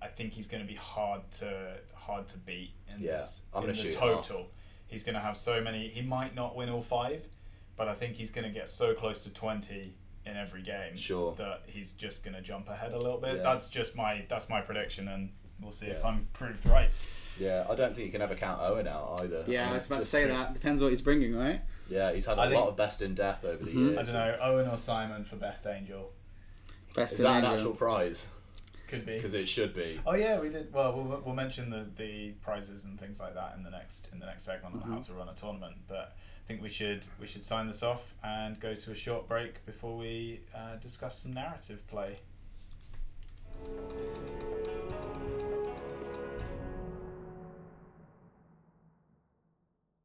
I 0.00 0.06
think 0.08 0.32
he's 0.32 0.46
going 0.46 0.62
to 0.62 0.68
be 0.68 0.76
hard 0.76 1.28
to 1.32 1.78
hard 1.94 2.28
to 2.28 2.38
beat 2.38 2.72
in 2.94 3.02
Yeah, 3.02 3.12
this 3.12 3.42
I'm 3.52 3.62
in 3.64 3.68
gonna 3.68 3.72
the 3.76 3.82
shoot 3.82 3.94
him 3.94 4.00
total. 4.00 4.46
He's 4.86 5.02
going 5.04 5.16
to 5.16 5.20
have 5.20 5.36
so 5.36 5.60
many. 5.60 5.88
He 5.88 6.00
might 6.02 6.34
not 6.34 6.56
win 6.56 6.70
all 6.70 6.80
five, 6.80 7.28
but 7.76 7.88
I 7.88 7.94
think 7.94 8.14
he's 8.16 8.30
going 8.30 8.46
to 8.46 8.50
get 8.52 8.68
so 8.68 8.94
close 8.94 9.20
to 9.24 9.30
20 9.30 9.92
in 10.24 10.36
every 10.36 10.62
game 10.62 10.94
Sure. 10.96 11.34
that 11.36 11.62
he's 11.66 11.92
just 11.92 12.22
going 12.24 12.34
to 12.34 12.40
jump 12.42 12.68
ahead 12.68 12.92
a 12.92 12.98
little 12.98 13.18
bit. 13.18 13.36
Yeah. 13.38 13.42
That's 13.42 13.68
just 13.68 13.96
my 13.96 14.24
that's 14.28 14.48
my 14.48 14.60
prediction, 14.60 15.08
and 15.08 15.30
we'll 15.60 15.72
see 15.72 15.86
if 15.86 16.04
I'm 16.04 16.26
proved 16.32 16.64
right. 16.66 17.04
Yeah, 17.38 17.64
I 17.70 17.74
don't 17.74 17.94
think 17.94 18.06
you 18.06 18.12
can 18.12 18.22
ever 18.22 18.34
count 18.34 18.60
Owen 18.60 18.88
out 18.88 19.20
either. 19.22 19.44
Yeah, 19.46 19.64
mean, 19.64 19.70
I 19.70 19.74
was 19.74 19.86
about 19.86 19.96
to 19.96 20.00
just- 20.02 20.10
say 20.12 20.26
that. 20.26 20.54
Depends 20.54 20.80
what 20.82 20.88
he's 20.88 21.02
bringing, 21.02 21.34
right? 21.36 21.60
Yeah, 21.88 22.12
he's 22.12 22.26
had 22.26 22.36
a 22.38 22.42
I 22.42 22.48
think- 22.48 22.60
lot 22.60 22.68
of 22.68 22.76
best 22.76 23.00
in 23.02 23.14
death 23.14 23.44
over 23.44 23.64
the 23.64 23.70
Mhm. 23.70 23.74
years. 23.94 23.98
I 23.98 24.02
don't 24.02 24.12
know, 24.14 24.38
Owen 24.40 24.68
or 24.68 24.76
Simon 24.76 25.24
for 25.24 25.36
best 25.36 25.66
angel 25.66 26.12
Best 26.94 27.12
Is 27.14 27.20
in 27.20 27.24
that 27.24 27.30
an 27.30 27.36
Angel. 27.44 27.54
actual 27.54 27.72
prize? 27.74 28.28
could 28.88 29.04
be. 29.04 29.16
Because 29.16 29.34
it 29.34 29.46
should 29.46 29.74
be. 29.74 30.00
Oh 30.06 30.14
yeah, 30.14 30.40
we 30.40 30.48
did. 30.48 30.72
Well, 30.72 30.94
we'll, 30.94 31.20
we'll 31.22 31.34
mention 31.34 31.68
the, 31.68 31.86
the 31.96 32.30
prizes 32.40 32.86
and 32.86 32.98
things 32.98 33.20
like 33.20 33.34
that 33.34 33.54
in 33.56 33.62
the 33.62 33.68
next 33.70 34.08
in 34.14 34.18
the 34.18 34.24
next 34.24 34.44
segment 34.44 34.82
on 34.82 34.90
how 34.90 34.98
to 34.98 35.12
run 35.12 35.28
a 35.28 35.34
tournament. 35.34 35.76
But 35.86 36.16
I 36.16 36.46
think 36.46 36.62
we 36.62 36.70
should 36.70 37.06
we 37.20 37.26
should 37.26 37.42
sign 37.42 37.66
this 37.66 37.82
off 37.82 38.14
and 38.24 38.58
go 38.58 38.74
to 38.74 38.90
a 38.90 38.94
short 38.94 39.28
break 39.28 39.64
before 39.66 39.96
we 39.98 40.40
uh, 40.54 40.76
discuss 40.76 41.18
some 41.22 41.34
narrative 41.34 41.86
play. 41.86 42.20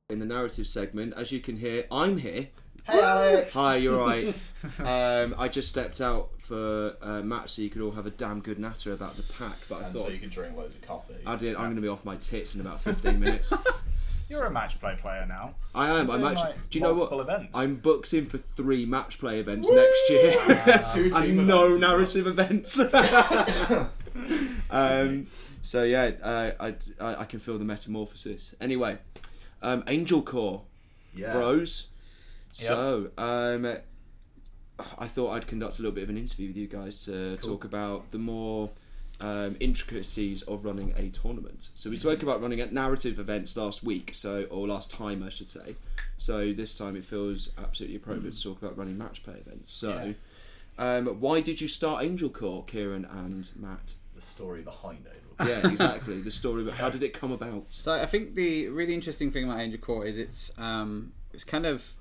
In 0.10 0.20
the 0.20 0.26
narrative 0.26 0.68
segment, 0.68 1.13
as 1.16 1.32
you 1.32 1.39
can 1.39 1.56
hear, 1.56 1.86
I'm 1.89 2.18
here. 2.18 2.50
Hey, 2.84 3.00
Alex! 3.00 3.54
Hi, 3.54 3.78
you're 3.78 3.98
right. 3.98 4.26
um, 4.80 5.34
I 5.38 5.48
just 5.48 5.70
stepped 5.70 6.02
out 6.02 6.30
for 6.39 6.98
uh, 7.02 7.22
match 7.22 7.52
so 7.54 7.62
you 7.62 7.70
could 7.70 7.82
all 7.82 7.92
have 7.92 8.06
a 8.06 8.10
damn 8.10 8.42
good 8.42 8.60
natter 8.60 8.92
about 8.92 9.16
the 9.16 9.24
pack, 9.24 9.56
but 9.70 9.82
I 9.82 9.86
And 9.86 9.96
thought 9.96 10.08
so 10.08 10.12
you 10.12 10.20
can 10.20 10.28
drink 10.28 10.58
loads 10.58 10.76
of 10.76 10.82
coffee. 10.82 11.13
I 11.26 11.38
did. 11.38 11.56
I'm 11.56 11.63
going 11.63 11.78
to 11.78 11.82
be 11.82 11.88
off 11.88 12.04
my 12.04 12.18
tits 12.18 12.54
in 12.54 12.60
about 12.60 12.82
15 12.82 13.18
minutes. 13.18 13.54
You're 14.30 14.44
a 14.44 14.52
match 14.52 14.78
play 14.82 14.98
player 15.00 15.26
now. 15.26 15.56
I 15.74 15.98
am. 15.98 16.08
You're 16.08 16.18
I'm 16.18 16.26
actually. 16.26 16.50
like, 16.50 16.70
do 16.70 16.80
you 16.80 16.84
know 16.84 16.89
what? 16.92 16.98
multiple 17.12 17.22
events. 17.22 17.58
I'm 17.58 17.76
booked 17.76 18.13
in 18.13 18.26
for 18.26 18.39
three 18.39 18.86
match 18.86 19.20
play 19.20 19.39
events 19.39 19.70
next 19.72 20.10
year, 20.10 20.82
Two 20.94 21.10
team 21.12 21.39
and 21.39 21.48
no 21.48 21.78
narrative 21.78 22.28
events. 22.28 22.78
um, 24.70 25.28
so 25.62 25.84
yeah, 25.84 26.12
uh, 26.22 26.52
I, 26.60 26.76
I 27.00 27.16
I 27.22 27.26
can 27.26 27.39
feel 27.39 27.58
the 27.58 27.63
metamorphosis. 27.66 28.54
Anyway, 28.60 28.98
um, 29.63 29.84
Angel 29.88 30.21
Core, 30.21 30.62
Yeah. 31.15 31.34
bros. 31.34 31.88
Yep. 32.56 32.67
So 32.67 33.10
um, 33.17 33.78
I 34.99 35.08
thought 35.08 35.32
I'd 35.32 35.47
conduct 35.47 35.80
a 35.80 35.82
little 35.82 35.95
bit 35.95 36.04
of 36.04 36.10
an 36.10 36.17
interview 36.17 36.47
with 36.49 36.58
you 36.58 36.67
guys 36.67 37.06
to 37.06 37.38
Cool. 37.41 37.52
talk 37.52 37.65
about 37.65 38.12
the 38.12 38.19
more 38.19 38.69
um, 39.19 39.56
intricacies 39.60 40.41
of 40.43 40.65
running 40.65 40.93
a 40.97 41.10
tournament. 41.10 41.69
So 41.76 41.89
we 41.89 41.97
spoke 41.97 42.21
about 42.23 42.41
running 42.41 42.60
at 42.60 42.73
narrative 42.73 43.17
events 43.19 43.56
last 43.58 43.84
week, 43.84 44.12
so 44.13 44.43
or 44.52 44.67
last 44.67 44.91
time 44.91 45.23
I 45.23 45.30
should 45.30 45.49
say. 45.49 45.76
So 46.17 46.54
this 46.54 46.76
time 46.78 46.95
it 46.95 47.04
feels 47.04 47.49
absolutely 47.58 47.95
appropriate 47.97 48.34
to 48.36 48.43
talk 48.43 48.62
about 48.62 48.78
running 48.78 48.97
match 48.97 49.23
play 49.23 49.36
events. 49.36 49.71
So. 49.73 50.13
Um, 50.76 51.06
why 51.21 51.39
did 51.39 51.62
you 51.62 51.67
start 51.67 52.04
Angel 52.04 52.30
Core, 52.30 52.63
Kieran 52.65 53.06
and 53.06 53.47
Matt? 53.56 53.93
The 54.15 54.21
story 54.21 54.63
behind 54.63 55.06
it. 55.06 55.21
Yeah, 55.39 55.67
exactly. 55.67 56.19
the 56.22 56.32
story, 56.32 56.63
but 56.63 56.74
how 56.76 56.89
did 56.89 57.04
it 57.04 57.13
come 57.13 57.32
about? 57.32 57.65
So 57.69 57.91
I 57.93 58.06
think 58.06 58.36
the 58.36 58.67
really 58.69 58.93
interesting 58.93 59.32
thing 59.32 59.46
about 59.46 59.60
Angel 59.60 59.80
Core 59.80 60.06
is 60.06 60.19
it's 60.19 60.52
um, 60.58 61.13
it's 61.34 61.43
kind 61.43 61.65
of 61.65 61.93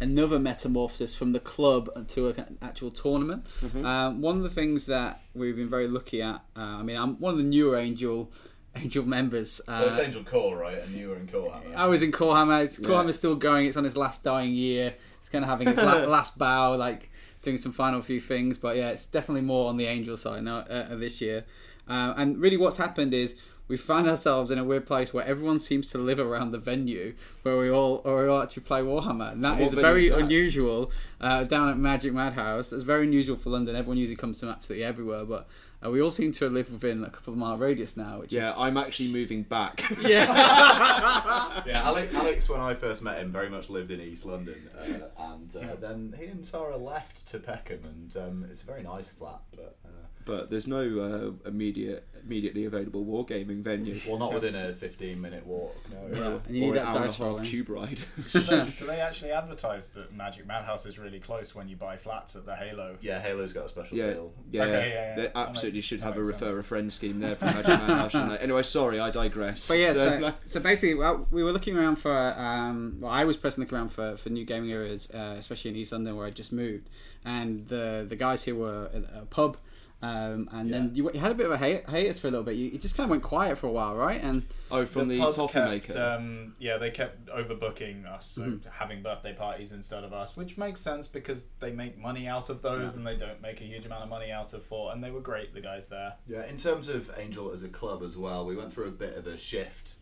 another 0.00 0.38
metamorphosis 0.40 1.14
from 1.14 1.32
the 1.32 1.40
club 1.40 2.08
to 2.08 2.28
an 2.30 2.58
actual 2.60 2.90
tournament. 2.90 3.46
Um, 3.84 4.20
one 4.20 4.36
of 4.36 4.42
the 4.42 4.50
things 4.50 4.86
that 4.86 5.20
we've 5.34 5.54
been 5.56 5.70
very 5.70 5.86
lucky 5.88 6.20
at. 6.20 6.42
Uh, 6.56 6.60
I 6.60 6.82
mean, 6.82 6.96
I'm 6.96 7.18
one 7.20 7.32
of 7.32 7.38
the 7.38 7.44
newer 7.44 7.76
Angel 7.76 8.30
Angel 8.76 9.04
members. 9.04 9.60
Uh, 9.68 9.78
Well, 9.80 9.88
it's 9.88 9.98
Angel 10.00 10.24
Core, 10.24 10.56
right? 10.58 10.76
And 10.78 10.96
you 10.96 11.10
were 11.10 11.16
in 11.16 11.28
Core 11.28 11.52
Hammer. 11.52 11.76
I 11.76 11.86
was 11.86 12.02
in 12.02 12.10
Corehammer. 12.10 12.64
It's, 12.64 12.78
Yeah. 12.80 12.88
Corehammer's 12.88 13.16
still 13.18 13.36
going. 13.36 13.66
It's 13.66 13.76
on 13.76 13.86
its 13.86 13.96
last 13.96 14.24
dying 14.24 14.52
year. 14.52 14.94
It's 15.20 15.28
kind 15.28 15.44
of 15.44 15.48
having 15.48 15.68
its 15.68 15.78
la- 15.78 16.04
last 16.18 16.36
bow, 16.38 16.74
like 16.76 17.08
doing 17.40 17.56
some 17.56 17.70
final 17.72 18.00
few 18.00 18.20
things. 18.20 18.58
But 18.58 18.76
yeah, 18.76 18.88
it's 18.90 19.06
definitely 19.06 19.42
more 19.42 19.68
on 19.68 19.76
the 19.76 19.86
Angel 19.86 20.16
side 20.16 20.42
now 20.42 20.58
uh, 20.58 20.96
this 20.96 21.20
year. 21.20 21.44
Uh, 21.88 22.14
and 22.16 22.40
really, 22.40 22.56
what's 22.56 22.76
happened 22.76 23.12
is 23.14 23.34
we 23.66 23.76
find 23.76 24.06
ourselves 24.06 24.50
in 24.50 24.58
a 24.58 24.64
weird 24.64 24.86
place 24.86 25.14
where 25.14 25.24
everyone 25.24 25.58
seems 25.58 25.88
to 25.90 25.98
live 25.98 26.18
around 26.18 26.50
the 26.50 26.58
venue 26.58 27.14
where 27.42 27.56
we 27.56 27.70
all 27.70 28.02
or 28.04 28.22
we 28.22 28.28
all 28.28 28.42
actually 28.42 28.62
play 28.62 28.80
Warhammer. 28.80 29.32
And 29.32 29.44
that 29.44 29.58
what 29.58 29.68
is 29.68 29.74
very 29.74 30.04
is 30.04 30.10
that? 30.10 30.18
unusual 30.18 30.90
uh, 31.20 31.44
down 31.44 31.68
at 31.70 31.78
Magic 31.78 32.12
Madhouse. 32.12 32.68
That's 32.70 32.82
very 32.82 33.06
unusual 33.06 33.36
for 33.36 33.50
London. 33.50 33.74
Everyone 33.74 33.96
usually 33.96 34.16
comes 34.16 34.40
from 34.40 34.50
absolutely 34.50 34.84
everywhere, 34.84 35.24
but. 35.24 35.46
Uh, 35.84 35.90
we 35.90 36.00
all 36.00 36.10
seem 36.10 36.32
to 36.32 36.48
live 36.48 36.72
within 36.72 37.04
a 37.04 37.10
couple 37.10 37.30
of 37.34 37.38
mile 37.38 37.58
radius 37.58 37.94
now, 37.94 38.20
which 38.20 38.32
Yeah, 38.32 38.54
I'm 38.56 38.78
actually 38.78 39.12
moving 39.12 39.42
back. 39.42 39.82
yeah. 40.00 40.24
Yeah, 41.66 41.82
Alex, 41.84 42.14
Alex, 42.14 42.48
when 42.48 42.60
I 42.60 42.72
first 42.74 43.02
met 43.02 43.18
him, 43.18 43.30
very 43.30 43.50
much 43.50 43.68
lived 43.68 43.90
in 43.90 44.00
East 44.00 44.24
London, 44.24 44.68
uh, 44.78 45.32
and 45.32 45.54
uh, 45.56 45.74
then 45.76 46.14
he 46.18 46.24
and 46.26 46.42
Tara 46.42 46.76
left 46.78 47.26
to 47.28 47.38
Peckham, 47.38 47.80
and 47.84 48.16
um, 48.16 48.46
it's 48.50 48.62
a 48.62 48.66
very 48.66 48.82
nice 48.82 49.10
flat, 49.10 49.40
but 49.54 49.76
but 50.24 50.50
there's 50.50 50.66
no 50.66 51.36
uh, 51.44 51.48
immediate 51.48 52.06
immediately 52.26 52.64
available 52.64 53.04
wargaming 53.04 53.62
venue. 53.62 53.98
Well, 54.08 54.18
not 54.18 54.32
within 54.32 54.54
a 54.54 54.72
15 54.72 55.20
minute 55.20 55.46
walk. 55.46 55.76
No. 55.90 56.16
Yeah, 56.18 56.38
and 56.46 56.56
you 56.56 56.62
or 56.62 56.66
need 56.66 56.68
an 56.70 56.74
that 56.76 56.86
hour 56.86 57.02
and 57.04 57.10
a 57.10 57.36
half 57.36 57.46
tube 57.46 57.68
ride. 57.68 58.00
do, 58.32 58.40
they, 58.40 58.64
do 58.78 58.86
they 58.86 59.00
actually 59.00 59.30
advertise 59.30 59.90
that 59.90 60.14
Magic 60.14 60.46
Madhouse 60.46 60.86
is 60.86 60.98
really 60.98 61.18
close 61.18 61.54
when 61.54 61.68
you 61.68 61.76
buy 61.76 61.96
flats 61.96 62.34
at 62.36 62.46
the 62.46 62.54
Halo? 62.56 62.96
Yeah, 63.00 63.20
Halo's 63.20 63.52
got 63.52 63.66
a 63.66 63.68
special 63.68 63.98
yeah, 63.98 64.10
deal. 64.12 64.32
yeah, 64.50 64.62
Okay, 64.62 64.72
yeah, 64.72 64.86
yeah. 64.94 65.16
They 65.16 65.22
That 65.22 65.36
absolutely 65.36 65.78
makes- 65.78 65.86
should 65.86 66.00
have 66.00 66.16
a 66.16 66.22
refer 66.24 66.46
sense. 66.46 66.56
a 66.58 66.62
friend 66.62 66.92
scheme 66.92 67.20
there 67.20 67.34
for 67.34 67.44
Magic 67.46 67.66
Madhouse. 67.66 68.12
shouldn't? 68.12 68.42
Anyway, 68.42 68.62
sorry, 68.62 69.00
I 69.00 69.10
digress. 69.10 69.68
But 69.68 69.78
yeah, 69.78 69.92
so, 69.92 70.18
like- 70.18 70.34
so 70.46 70.60
basically, 70.60 70.94
well, 70.94 71.26
we 71.30 71.42
were 71.42 71.52
looking 71.52 71.76
around 71.76 71.96
for. 71.96 72.14
Um, 72.36 72.98
well, 73.00 73.12
I 73.12 73.24
was 73.24 73.36
personally 73.36 73.66
looking 73.66 73.78
around 73.78 73.88
for, 73.90 74.16
for 74.16 74.30
new 74.30 74.44
gaming 74.44 74.72
areas, 74.72 75.10
uh, 75.12 75.34
especially 75.38 75.72
in 75.72 75.76
East 75.76 75.92
London 75.92 76.16
where 76.16 76.26
I 76.26 76.30
just 76.30 76.52
moved, 76.52 76.88
and 77.24 77.68
the 77.68 78.06
the 78.08 78.16
guys 78.16 78.44
here 78.44 78.54
were 78.54 78.88
at 78.94 79.02
a 79.22 79.26
pub. 79.26 79.56
Um, 80.04 80.48
and 80.52 80.72
then 80.72 80.90
you, 80.94 81.10
you 81.12 81.20
had 81.20 81.30
a 81.32 81.34
bit 81.34 81.46
of 81.46 81.52
a 81.52 81.56
hi- 81.58 81.82
hiatus 81.88 82.18
for 82.18 82.28
a 82.28 82.30
little 82.30 82.44
bit. 82.44 82.56
You, 82.56 82.68
you 82.70 82.78
just 82.78 82.96
kind 82.96 83.04
of 83.06 83.10
went 83.10 83.22
quiet 83.22 83.56
for 83.56 83.68
a 83.68 83.70
while, 83.70 83.94
right? 83.94 84.20
And 84.22 84.42
oh, 84.70 84.84
from 84.84 85.08
the, 85.08 85.18
pub 85.18 85.34
toffee 85.34 85.52
kept, 85.54 85.68
maker. 85.70 85.98
Um, 86.02 86.54
yeah, 86.58 86.76
they 86.76 86.90
kept 86.90 87.26
overbooking 87.26 88.06
us, 88.06 88.26
so 88.26 88.42
Mm-hmm. 88.42 88.68
having 88.70 89.02
birthday 89.02 89.32
parties 89.32 89.72
instead 89.72 90.04
of 90.04 90.12
us, 90.12 90.36
which 90.36 90.58
makes 90.58 90.80
sense 90.80 91.06
because 91.08 91.46
they 91.60 91.70
make 91.70 91.96
money 91.98 92.26
out 92.28 92.50
of 92.50 92.60
those 92.60 92.96
and 92.96 93.06
they 93.06 93.16
don't 93.16 93.40
make 93.40 93.60
a 93.60 93.64
huge 93.64 93.86
amount 93.86 94.02
of 94.02 94.08
money 94.08 94.30
out 94.30 94.52
of 94.52 94.62
four. 94.62 94.92
And 94.92 95.02
they 95.02 95.10
were 95.10 95.20
great, 95.20 95.54
the 95.54 95.60
guys 95.60 95.88
there. 95.88 96.14
Yeah, 96.26 96.44
in 96.46 96.56
terms 96.56 96.88
of 96.88 97.10
Angel 97.18 97.50
as 97.52 97.62
a 97.62 97.68
club 97.68 98.02
as 98.02 98.16
well, 98.16 98.44
we 98.44 98.56
went 98.56 98.72
through 98.72 98.88
a 98.88 98.92
bit 98.92 99.16
of 99.16 99.26
a 99.26 99.38
shift 99.38 99.96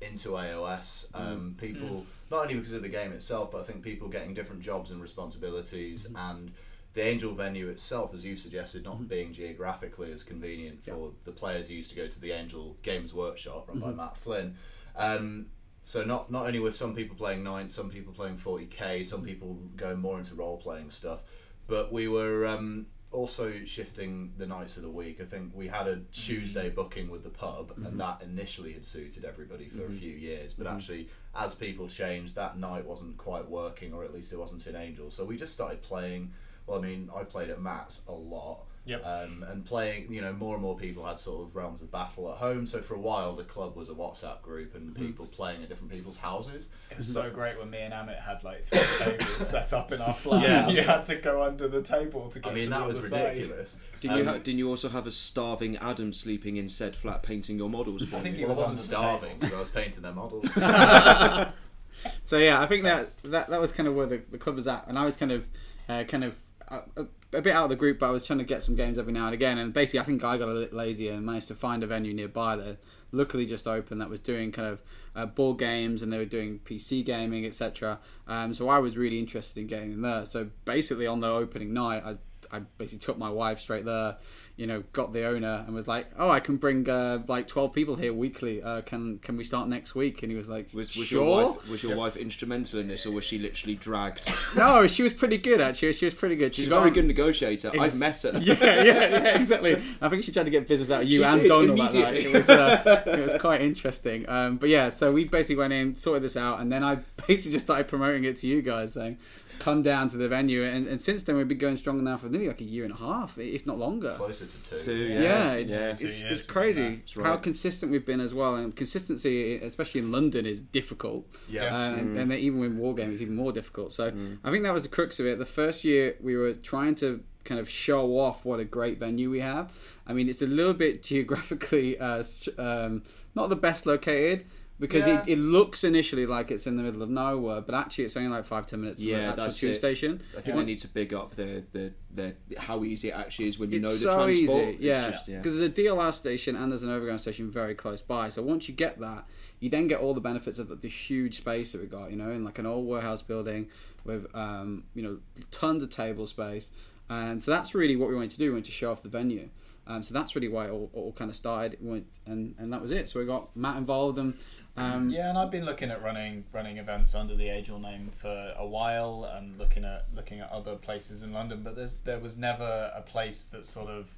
into 0.00 0.30
AOS. 0.30 1.06
Um, 1.14 1.54
people, 1.60 2.04
not 2.30 2.42
only 2.42 2.54
because 2.54 2.72
of 2.72 2.82
the 2.82 2.88
game 2.88 3.12
itself, 3.12 3.50
but 3.52 3.58
I 3.60 3.62
think 3.64 3.82
people 3.82 4.08
getting 4.08 4.34
different 4.34 4.62
jobs 4.62 4.90
and 4.90 5.00
responsibilities, 5.00 6.08
and 6.16 6.50
the 6.94 7.02
Angel 7.02 7.32
venue 7.32 7.68
itself, 7.68 8.12
as 8.12 8.24
you 8.24 8.36
suggested, 8.36 8.84
not 8.84 8.96
mm-hmm. 8.96 9.04
being 9.04 9.32
geographically 9.32 10.12
as 10.12 10.22
convenient 10.22 10.84
for 10.84 11.12
the 11.24 11.32
players 11.32 11.68
who 11.68 11.74
used 11.74 11.90
to 11.90 11.96
go 11.96 12.06
to 12.06 12.20
the 12.20 12.32
Angel 12.32 12.76
Games 12.82 13.14
Workshop 13.14 13.68
run 13.68 13.78
by 13.78 13.86
mm-hmm. 13.88 13.96
Matt 13.96 14.16
Flynn. 14.16 14.56
Um, 14.96 15.46
so 15.82 16.04
not 16.04 16.30
not 16.30 16.46
only 16.46 16.60
with 16.60 16.74
some 16.74 16.94
people 16.94 17.16
playing 17.16 17.42
nine, 17.42 17.68
some 17.70 17.88
people 17.88 18.12
playing 18.12 18.36
forty 18.36 18.66
k, 18.66 19.04
some 19.04 19.20
mm-hmm. 19.20 19.28
people 19.28 19.58
going 19.76 19.98
more 19.98 20.18
into 20.18 20.34
role 20.34 20.58
playing 20.58 20.90
stuff, 20.90 21.22
but 21.66 21.92
we 21.92 22.08
were 22.08 22.46
um, 22.46 22.86
also 23.10 23.64
shifting 23.64 24.32
the 24.36 24.46
nights 24.46 24.76
of 24.76 24.82
the 24.82 24.90
week. 24.90 25.20
I 25.20 25.24
think 25.24 25.52
we 25.54 25.68
had 25.68 25.88
a 25.88 26.00
Tuesday 26.12 26.68
booking 26.68 27.10
with 27.10 27.24
the 27.24 27.30
pub, 27.30 27.72
and 27.84 27.98
that 27.98 28.22
initially 28.22 28.72
had 28.74 28.84
suited 28.84 29.24
everybody 29.24 29.68
for 29.68 29.86
a 29.86 29.90
few 29.90 30.12
years. 30.12 30.52
But 30.52 30.66
actually, 30.66 31.08
as 31.34 31.54
people 31.54 31.88
changed, 31.88 32.34
that 32.34 32.58
night 32.58 32.84
wasn't 32.84 33.16
quite 33.16 33.48
working, 33.48 33.94
or 33.94 34.04
at 34.04 34.12
least 34.12 34.32
it 34.32 34.38
wasn't 34.38 34.66
in 34.66 34.76
Angel. 34.76 35.10
So 35.10 35.24
we 35.24 35.36
just 35.36 35.54
started 35.54 35.80
playing. 35.82 36.32
Well, 36.66 36.78
I 36.78 36.82
mean, 36.82 37.10
I 37.14 37.24
played 37.24 37.50
at 37.50 37.60
Matt's 37.60 38.00
a 38.08 38.12
lot. 38.12 38.60
Yep. 38.84 39.06
Um, 39.06 39.44
and 39.48 39.64
playing, 39.64 40.12
you 40.12 40.20
know, 40.20 40.32
more 40.32 40.54
and 40.54 40.62
more 40.62 40.76
people 40.76 41.04
had 41.06 41.16
sort 41.20 41.46
of 41.46 41.54
realms 41.54 41.82
of 41.82 41.92
battle 41.92 42.28
at 42.32 42.38
home. 42.38 42.66
So 42.66 42.80
for 42.80 42.94
a 42.94 42.98
while, 42.98 43.36
the 43.36 43.44
club 43.44 43.76
was 43.76 43.88
a 43.88 43.92
WhatsApp 43.92 44.42
group 44.42 44.74
and 44.74 44.92
people 44.92 45.24
playing 45.26 45.62
at 45.62 45.68
different 45.68 45.92
people's 45.92 46.16
houses. 46.16 46.66
It 46.90 46.96
was 46.96 47.06
so 47.06 47.30
great 47.30 47.56
when 47.60 47.70
me 47.70 47.78
and 47.78 47.94
Amit 47.94 48.20
had 48.20 48.42
like 48.42 48.64
three 48.64 48.80
tables 49.18 49.46
set 49.46 49.72
up 49.72 49.92
in 49.92 50.00
our 50.00 50.12
flat. 50.12 50.42
Yeah. 50.42 50.68
You 50.68 50.82
had 50.82 51.04
to 51.04 51.14
go 51.14 51.42
under 51.42 51.68
the 51.68 51.80
table 51.80 52.28
to 52.30 52.40
get 52.40 52.48
I 52.50 52.54
to 52.54 52.60
mean, 52.60 52.70
the 52.70 52.76
that 52.76 52.82
other 52.82 52.94
was 52.94 53.08
side. 53.08 53.36
ridiculous. 53.36 53.76
didn't 54.00 54.16
you 54.16 54.22
Um, 54.22 54.26
ha- 54.28 54.38
didn't 54.38 54.58
you 54.58 54.68
also 54.68 54.88
have 54.88 55.06
a 55.06 55.12
starving 55.12 55.76
Adam 55.76 56.12
sleeping 56.12 56.56
in 56.56 56.68
said 56.68 56.96
flat 56.96 57.22
painting 57.22 57.58
your 57.58 57.70
models 57.70 58.02
for 58.02 58.16
I 58.16 58.18
think 58.18 58.36
you? 58.36 58.46
it 58.46 58.48
Well, 58.48 58.56
I 58.56 58.62
was 58.62 58.70
wasn't 58.72 58.80
starving, 58.80 59.30
because 59.30 59.54
I 59.54 59.58
was 59.60 59.70
painting 59.70 60.02
their 60.02 60.10
models. 60.12 60.50
so 62.24 62.38
yeah, 62.38 62.60
I 62.60 62.66
think 62.66 62.82
that 62.82 63.10
that, 63.22 63.48
that 63.50 63.60
was 63.60 63.70
kind 63.70 63.88
of 63.88 63.94
where 63.94 64.06
the, 64.06 64.22
the 64.30 64.38
club 64.38 64.56
was 64.56 64.66
at, 64.66 64.88
and 64.88 64.98
I 64.98 65.04
was 65.04 65.16
kind 65.16 65.30
of 65.32 65.46
uh, 65.88 66.02
kind 66.04 66.24
of 66.24 66.34
a, 66.72 67.06
a 67.32 67.42
bit 67.42 67.54
out 67.54 67.64
of 67.64 67.70
the 67.70 67.76
group, 67.76 67.98
but 67.98 68.06
I 68.06 68.10
was 68.10 68.26
trying 68.26 68.38
to 68.38 68.44
get 68.44 68.62
some 68.62 68.74
games 68.74 68.98
every 68.98 69.12
now 69.12 69.26
and 69.26 69.34
again. 69.34 69.58
And 69.58 69.72
basically, 69.72 70.00
I 70.00 70.04
think 70.04 70.24
I 70.24 70.36
got 70.36 70.48
a 70.48 70.54
bit 70.54 70.72
lazy 70.72 71.08
and 71.08 71.24
managed 71.24 71.48
to 71.48 71.54
find 71.54 71.82
a 71.82 71.86
venue 71.86 72.12
nearby 72.12 72.56
that 72.56 72.78
luckily 73.10 73.46
just 73.46 73.66
opened 73.66 74.00
that 74.00 74.08
was 74.08 74.20
doing 74.20 74.52
kind 74.52 74.68
of 74.68 74.82
uh, 75.14 75.26
board 75.26 75.58
games 75.58 76.02
and 76.02 76.12
they 76.12 76.18
were 76.18 76.24
doing 76.24 76.60
PC 76.64 77.04
gaming, 77.04 77.44
etc. 77.44 77.98
Um, 78.26 78.54
so 78.54 78.68
I 78.68 78.78
was 78.78 78.96
really 78.96 79.18
interested 79.18 79.60
in 79.60 79.66
getting 79.66 79.92
in 79.92 80.02
there. 80.02 80.26
So 80.26 80.50
basically, 80.64 81.06
on 81.06 81.20
the 81.20 81.28
opening 81.28 81.72
night, 81.72 82.02
I 82.04 82.16
I 82.52 82.60
basically 82.76 82.98
took 82.98 83.18
my 83.18 83.30
wife 83.30 83.60
straight 83.60 83.86
there, 83.86 84.16
you 84.56 84.66
know, 84.66 84.82
got 84.92 85.12
the 85.12 85.24
owner 85.24 85.64
and 85.66 85.74
was 85.74 85.88
like, 85.88 86.06
"Oh, 86.18 86.28
I 86.28 86.38
can 86.40 86.56
bring 86.58 86.88
uh, 86.88 87.22
like 87.26 87.48
twelve 87.48 87.72
people 87.72 87.96
here 87.96 88.12
weekly. 88.12 88.62
Uh, 88.62 88.82
can 88.82 89.18
can 89.18 89.36
we 89.36 89.44
start 89.44 89.68
next 89.68 89.94
week?" 89.94 90.22
And 90.22 90.30
he 90.30 90.36
was 90.36 90.48
like, 90.48 90.68
Was, 90.74 90.96
was 90.96 91.06
"Sure." 91.06 91.24
your 91.24 91.46
wife 91.54 91.68
was 91.70 91.82
your 91.82 91.96
wife 91.96 92.16
instrumental 92.16 92.78
in 92.80 92.88
this, 92.88 93.06
or 93.06 93.12
was 93.12 93.24
she 93.24 93.38
literally 93.38 93.74
dragged? 93.76 94.28
No, 94.56 94.86
she 94.86 95.02
was 95.02 95.12
pretty 95.14 95.38
good 95.38 95.60
actually. 95.62 95.92
She 95.94 96.04
was 96.04 96.12
pretty 96.14 96.36
good. 96.36 96.54
She's 96.54 96.64
She's 96.64 96.72
a 96.72 96.78
very 96.78 96.90
good 96.90 97.06
negotiator. 97.06 97.68
Ex- 97.74 97.94
I've 97.94 97.98
met 98.00 98.20
her. 98.22 98.38
Yeah, 98.42 98.54
yeah, 98.60 98.84
yeah, 98.84 99.36
exactly. 99.36 99.80
I 100.00 100.08
think 100.10 100.22
she 100.24 100.32
tried 100.32 100.44
to 100.44 100.50
get 100.50 100.68
business 100.68 100.90
out 100.90 101.02
of 101.02 101.08
you 101.08 101.20
She 101.20 101.24
and 101.24 101.40
did, 101.40 101.48
Donald 101.48 101.78
that 101.78 101.94
night. 101.94 101.94
immediately. 101.94 102.32
It 102.32 102.36
was 102.36 102.50
uh, 102.50 103.02
it 103.06 103.20
was 103.20 103.34
quite 103.40 103.62
interesting. 103.62 104.28
Um, 104.28 104.56
but 104.58 104.68
yeah, 104.68 104.90
so 104.90 105.10
we 105.12 105.24
basically 105.24 105.56
went 105.56 105.72
in, 105.72 105.96
sorted 105.96 106.22
this 106.22 106.36
out, 106.36 106.60
and 106.60 106.70
then 106.70 106.84
I 106.84 106.96
basically 107.26 107.52
just 107.52 107.64
started 107.66 107.88
promoting 107.88 108.24
it 108.24 108.36
to 108.36 108.46
you 108.46 108.60
guys, 108.62 108.92
saying, 108.92 109.16
"Come 109.58 109.82
down 109.82 110.08
to 110.08 110.16
the 110.18 110.28
venue." 110.28 110.62
And, 110.64 110.86
and 110.86 111.00
since 111.00 111.22
then, 111.22 111.36
we've 111.36 111.48
been 111.48 111.58
going 111.58 111.76
strong 111.78 112.02
now 112.04 112.16
for 112.18 112.28
nearly 112.28 112.48
like 112.48 112.60
a 112.60 112.64
year 112.64 112.84
and 112.84 112.92
a 112.92 112.96
half, 112.98 113.38
if 113.38 113.66
not 113.66 113.78
longer. 113.78 114.16
Closer 114.46 114.78
to 114.78 114.78
two. 114.78 114.84
Two, 114.84 114.96
Yeah, 114.96 115.20
Yeah, 115.20 115.52
it's, 115.52 115.70
yeah. 115.70 115.90
it's, 115.90 116.00
Two 116.00 116.06
it's, 116.08 116.20
years 116.20 116.30
we've 116.30 116.46
been 116.46 116.52
crazy 116.54 116.80
there. 116.82 116.90
That's 116.90 117.26
how 117.26 117.36
consistent 117.36 117.92
we've 117.92 118.06
been 118.06 118.20
as 118.20 118.34
well. 118.34 118.56
And 118.56 118.74
consistency, 118.74 119.56
especially 119.56 120.00
in 120.00 120.12
London, 120.12 120.46
is 120.46 120.62
difficult. 120.62 121.26
Yeah. 121.48 121.74
Uh, 121.74 121.94
and, 121.94 122.18
and 122.18 122.32
even 122.32 122.58
with 122.60 122.72
war 122.72 122.94
games, 122.94 123.14
it's 123.14 123.22
even 123.22 123.36
more 123.36 123.52
difficult. 123.52 123.92
So 123.92 124.10
Mm. 124.12 124.38
I 124.44 124.50
think 124.50 124.64
that 124.64 124.74
was 124.74 124.82
the 124.82 124.88
crux 124.88 125.18
of 125.20 125.26
it. 125.26 125.38
The 125.38 125.46
first 125.46 125.84
year 125.84 126.16
we 126.20 126.36
were 126.36 126.52
trying 126.52 126.94
to 126.96 127.22
kind 127.44 127.60
of 127.60 127.68
show 127.68 128.18
off 128.18 128.44
what 128.44 128.60
a 128.60 128.64
great 128.64 128.98
venue 128.98 129.30
we 129.30 129.40
have. 129.40 129.72
I 130.06 130.12
mean, 130.12 130.28
it's 130.28 130.42
a 130.42 130.46
little 130.46 130.74
bit 130.74 131.02
geographically 131.10 131.98
uh, 131.98 132.22
um, 132.58 133.02
not 133.34 133.48
the 133.48 133.56
best 133.56 133.86
located. 133.86 134.44
Because 134.80 135.06
Yeah. 135.06 135.22
it, 135.22 135.28
it 135.28 135.38
looks 135.38 135.84
initially 135.84 136.26
like 136.26 136.50
it's 136.50 136.66
in 136.66 136.76
the 136.76 136.82
middle 136.82 137.02
of 137.02 137.08
nowhere, 137.10 137.60
but 137.60 137.74
actually 137.74 138.04
it's 138.04 138.16
only 138.16 138.30
like 138.30 138.44
five 138.44 138.66
ten 138.66 138.80
minutes 138.80 138.98
from 139.00 139.10
Yeah, 139.10 139.32
the 139.34 139.42
actual 139.42 139.52
tube 139.52 139.72
it. 139.72 139.76
station. 139.76 140.20
I 140.36 140.40
think 140.40 140.56
they 140.56 140.64
need 140.64 140.78
to 140.78 140.88
big 140.88 141.14
up 141.14 141.36
the, 141.36 141.62
the, 141.72 141.92
the 142.12 142.34
how 142.58 142.82
easy 142.82 143.08
it 143.10 143.12
actually 143.12 143.48
is 143.48 143.58
when 143.60 143.70
you 143.70 143.78
it's 143.78 143.86
know 143.86 143.92
the 143.92 143.98
so 143.98 144.24
transport. 144.24 144.60
easy, 144.62 144.70
It's 144.72 144.80
yeah. 144.80 145.10
just- 145.10 145.28
yeah. 145.28 145.36
Because 145.36 145.56
there's 145.58 145.70
a 145.70 145.72
DLR 145.72 146.12
station 146.12 146.56
and 146.56 146.72
there's 146.72 146.82
an 146.82 146.90
overground 146.90 147.20
station 147.20 147.48
very 147.50 147.74
close 147.76 148.02
by. 148.02 148.28
So 148.28 148.42
once 148.42 148.68
you 148.68 148.74
get 148.74 148.98
that, 148.98 149.24
you 149.60 149.70
then 149.70 149.86
get 149.86 150.00
all 150.00 150.14
the 150.14 150.20
benefits 150.20 150.58
of 150.58 150.68
the, 150.68 150.74
the 150.74 150.88
huge 150.88 151.36
space 151.36 151.70
that 151.72 151.80
we 151.80 151.86
got. 151.86 152.10
You 152.10 152.16
know, 152.16 152.30
in 152.30 152.44
like 152.44 152.58
an 152.58 152.66
old 152.66 152.86
warehouse 152.88 153.22
building 153.22 153.68
with 154.04 154.26
um, 154.34 154.82
you 154.94 155.02
know 155.04 155.18
tons 155.52 155.84
of 155.84 155.90
table 155.90 156.26
space, 156.26 156.72
and 157.08 157.40
so 157.40 157.52
that's 157.52 157.72
really 157.72 157.94
what 157.94 158.08
we 158.08 158.16
wanted 158.16 158.32
to 158.32 158.38
do. 158.38 158.46
We 158.46 158.50
wanted 158.54 158.64
to 158.64 158.72
show 158.72 158.90
off 158.90 159.04
the 159.04 159.08
venue. 159.08 159.50
Um, 159.84 160.02
so 160.04 160.14
that's 160.14 160.36
really 160.36 160.46
why 160.46 160.66
it 160.66 160.70
all, 160.70 160.90
all 160.92 161.10
kind 161.12 161.28
of 161.28 161.36
started, 161.36 161.76
went, 161.80 162.06
and 162.24 162.54
and 162.58 162.72
that 162.72 162.80
was 162.82 162.92
it. 162.92 163.08
So 163.08 163.18
we 163.20 163.26
got 163.26 163.54
Matt 163.56 163.76
involved, 163.76 164.16
and 164.18 164.34
um, 164.76 165.10
Yeah, 165.10 165.28
and 165.28 165.38
I've 165.38 165.50
been 165.50 165.64
looking 165.64 165.90
at 165.90 166.02
running 166.02 166.44
running 166.52 166.78
events 166.78 167.14
under 167.14 167.34
the 167.34 167.48
Angel 167.48 167.78
name 167.78 168.10
for 168.10 168.52
a 168.56 168.66
while, 168.66 169.24
and 169.24 169.58
looking 169.58 169.84
at 169.84 170.06
looking 170.14 170.40
at 170.40 170.50
other 170.50 170.76
places 170.76 171.22
in 171.22 171.32
London. 171.32 171.62
But 171.62 171.76
there's 171.76 171.96
there 171.96 172.18
was 172.18 172.36
never 172.36 172.92
a 172.94 173.02
place 173.02 173.46
that 173.46 173.64
sort 173.64 173.90
of 173.90 174.14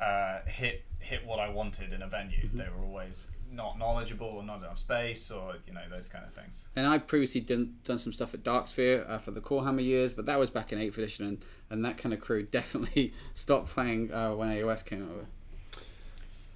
uh, 0.00 0.40
hit 0.46 0.84
hit 0.98 1.26
what 1.26 1.38
I 1.38 1.48
wanted 1.50 1.92
in 1.92 2.02
a 2.02 2.08
venue. 2.08 2.48
They 2.52 2.64
were 2.64 2.84
always 2.84 3.30
not 3.52 3.78
knowledgeable 3.78 4.28
or 4.28 4.42
not 4.42 4.58
enough 4.58 4.78
space, 4.78 5.30
or 5.30 5.54
you 5.66 5.72
know 5.72 5.82
those 5.90 6.08
kind 6.08 6.24
of 6.24 6.32
things. 6.32 6.66
And 6.76 6.86
I 6.86 6.98
previously 6.98 7.40
done 7.40 7.74
done 7.84 7.98
some 7.98 8.12
stuff 8.12 8.34
at 8.34 8.42
Darksphere 8.42 9.08
uh, 9.08 9.18
for 9.18 9.30
the 9.32 9.40
Core 9.40 9.64
Hammer 9.64 9.80
years, 9.80 10.12
but 10.12 10.26
that 10.26 10.38
was 10.38 10.50
back 10.50 10.72
in 10.72 10.78
8th 10.78 10.98
edition, 10.98 11.26
and, 11.26 11.44
and 11.68 11.84
that 11.84 11.98
kind 11.98 12.12
of 12.12 12.20
crew 12.20 12.42
definitely 12.50 13.12
stopped 13.34 13.68
playing 13.68 14.12
uh, 14.12 14.34
when 14.34 14.48
AOS 14.48 14.84
came 14.84 15.02
over. 15.02 15.26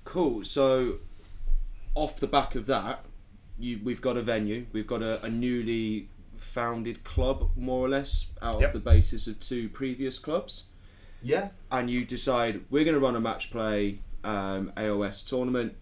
Cool. 0.04 0.44
So, 0.44 0.98
off 1.94 2.20
the 2.20 2.26
back 2.26 2.54
of 2.54 2.66
that, 2.66 3.04
you, 3.58 3.80
we've 3.84 4.00
got 4.00 4.16
a 4.16 4.22
venue. 4.22 4.66
We've 4.72 4.86
got 4.86 5.02
a, 5.02 5.22
a 5.24 5.30
newly 5.30 6.08
founded 6.36 7.04
club, 7.04 7.50
more 7.56 7.84
or 7.84 7.88
less, 7.88 8.26
out 8.42 8.60
Yep. 8.60 8.68
of 8.68 8.72
the 8.84 8.90
basis 8.90 9.26
of 9.26 9.38
two 9.40 9.68
previous 9.68 10.18
clubs. 10.18 10.64
Yeah. 11.22 11.48
And 11.70 11.88
you 11.90 12.04
decide 12.04 12.62
we're 12.70 12.84
going 12.84 12.94
to 12.94 13.00
run 13.00 13.16
a 13.16 13.20
match 13.20 13.50
play 13.50 14.00
um, 14.24 14.72
AOS 14.76 15.26
tournament. 15.26 15.74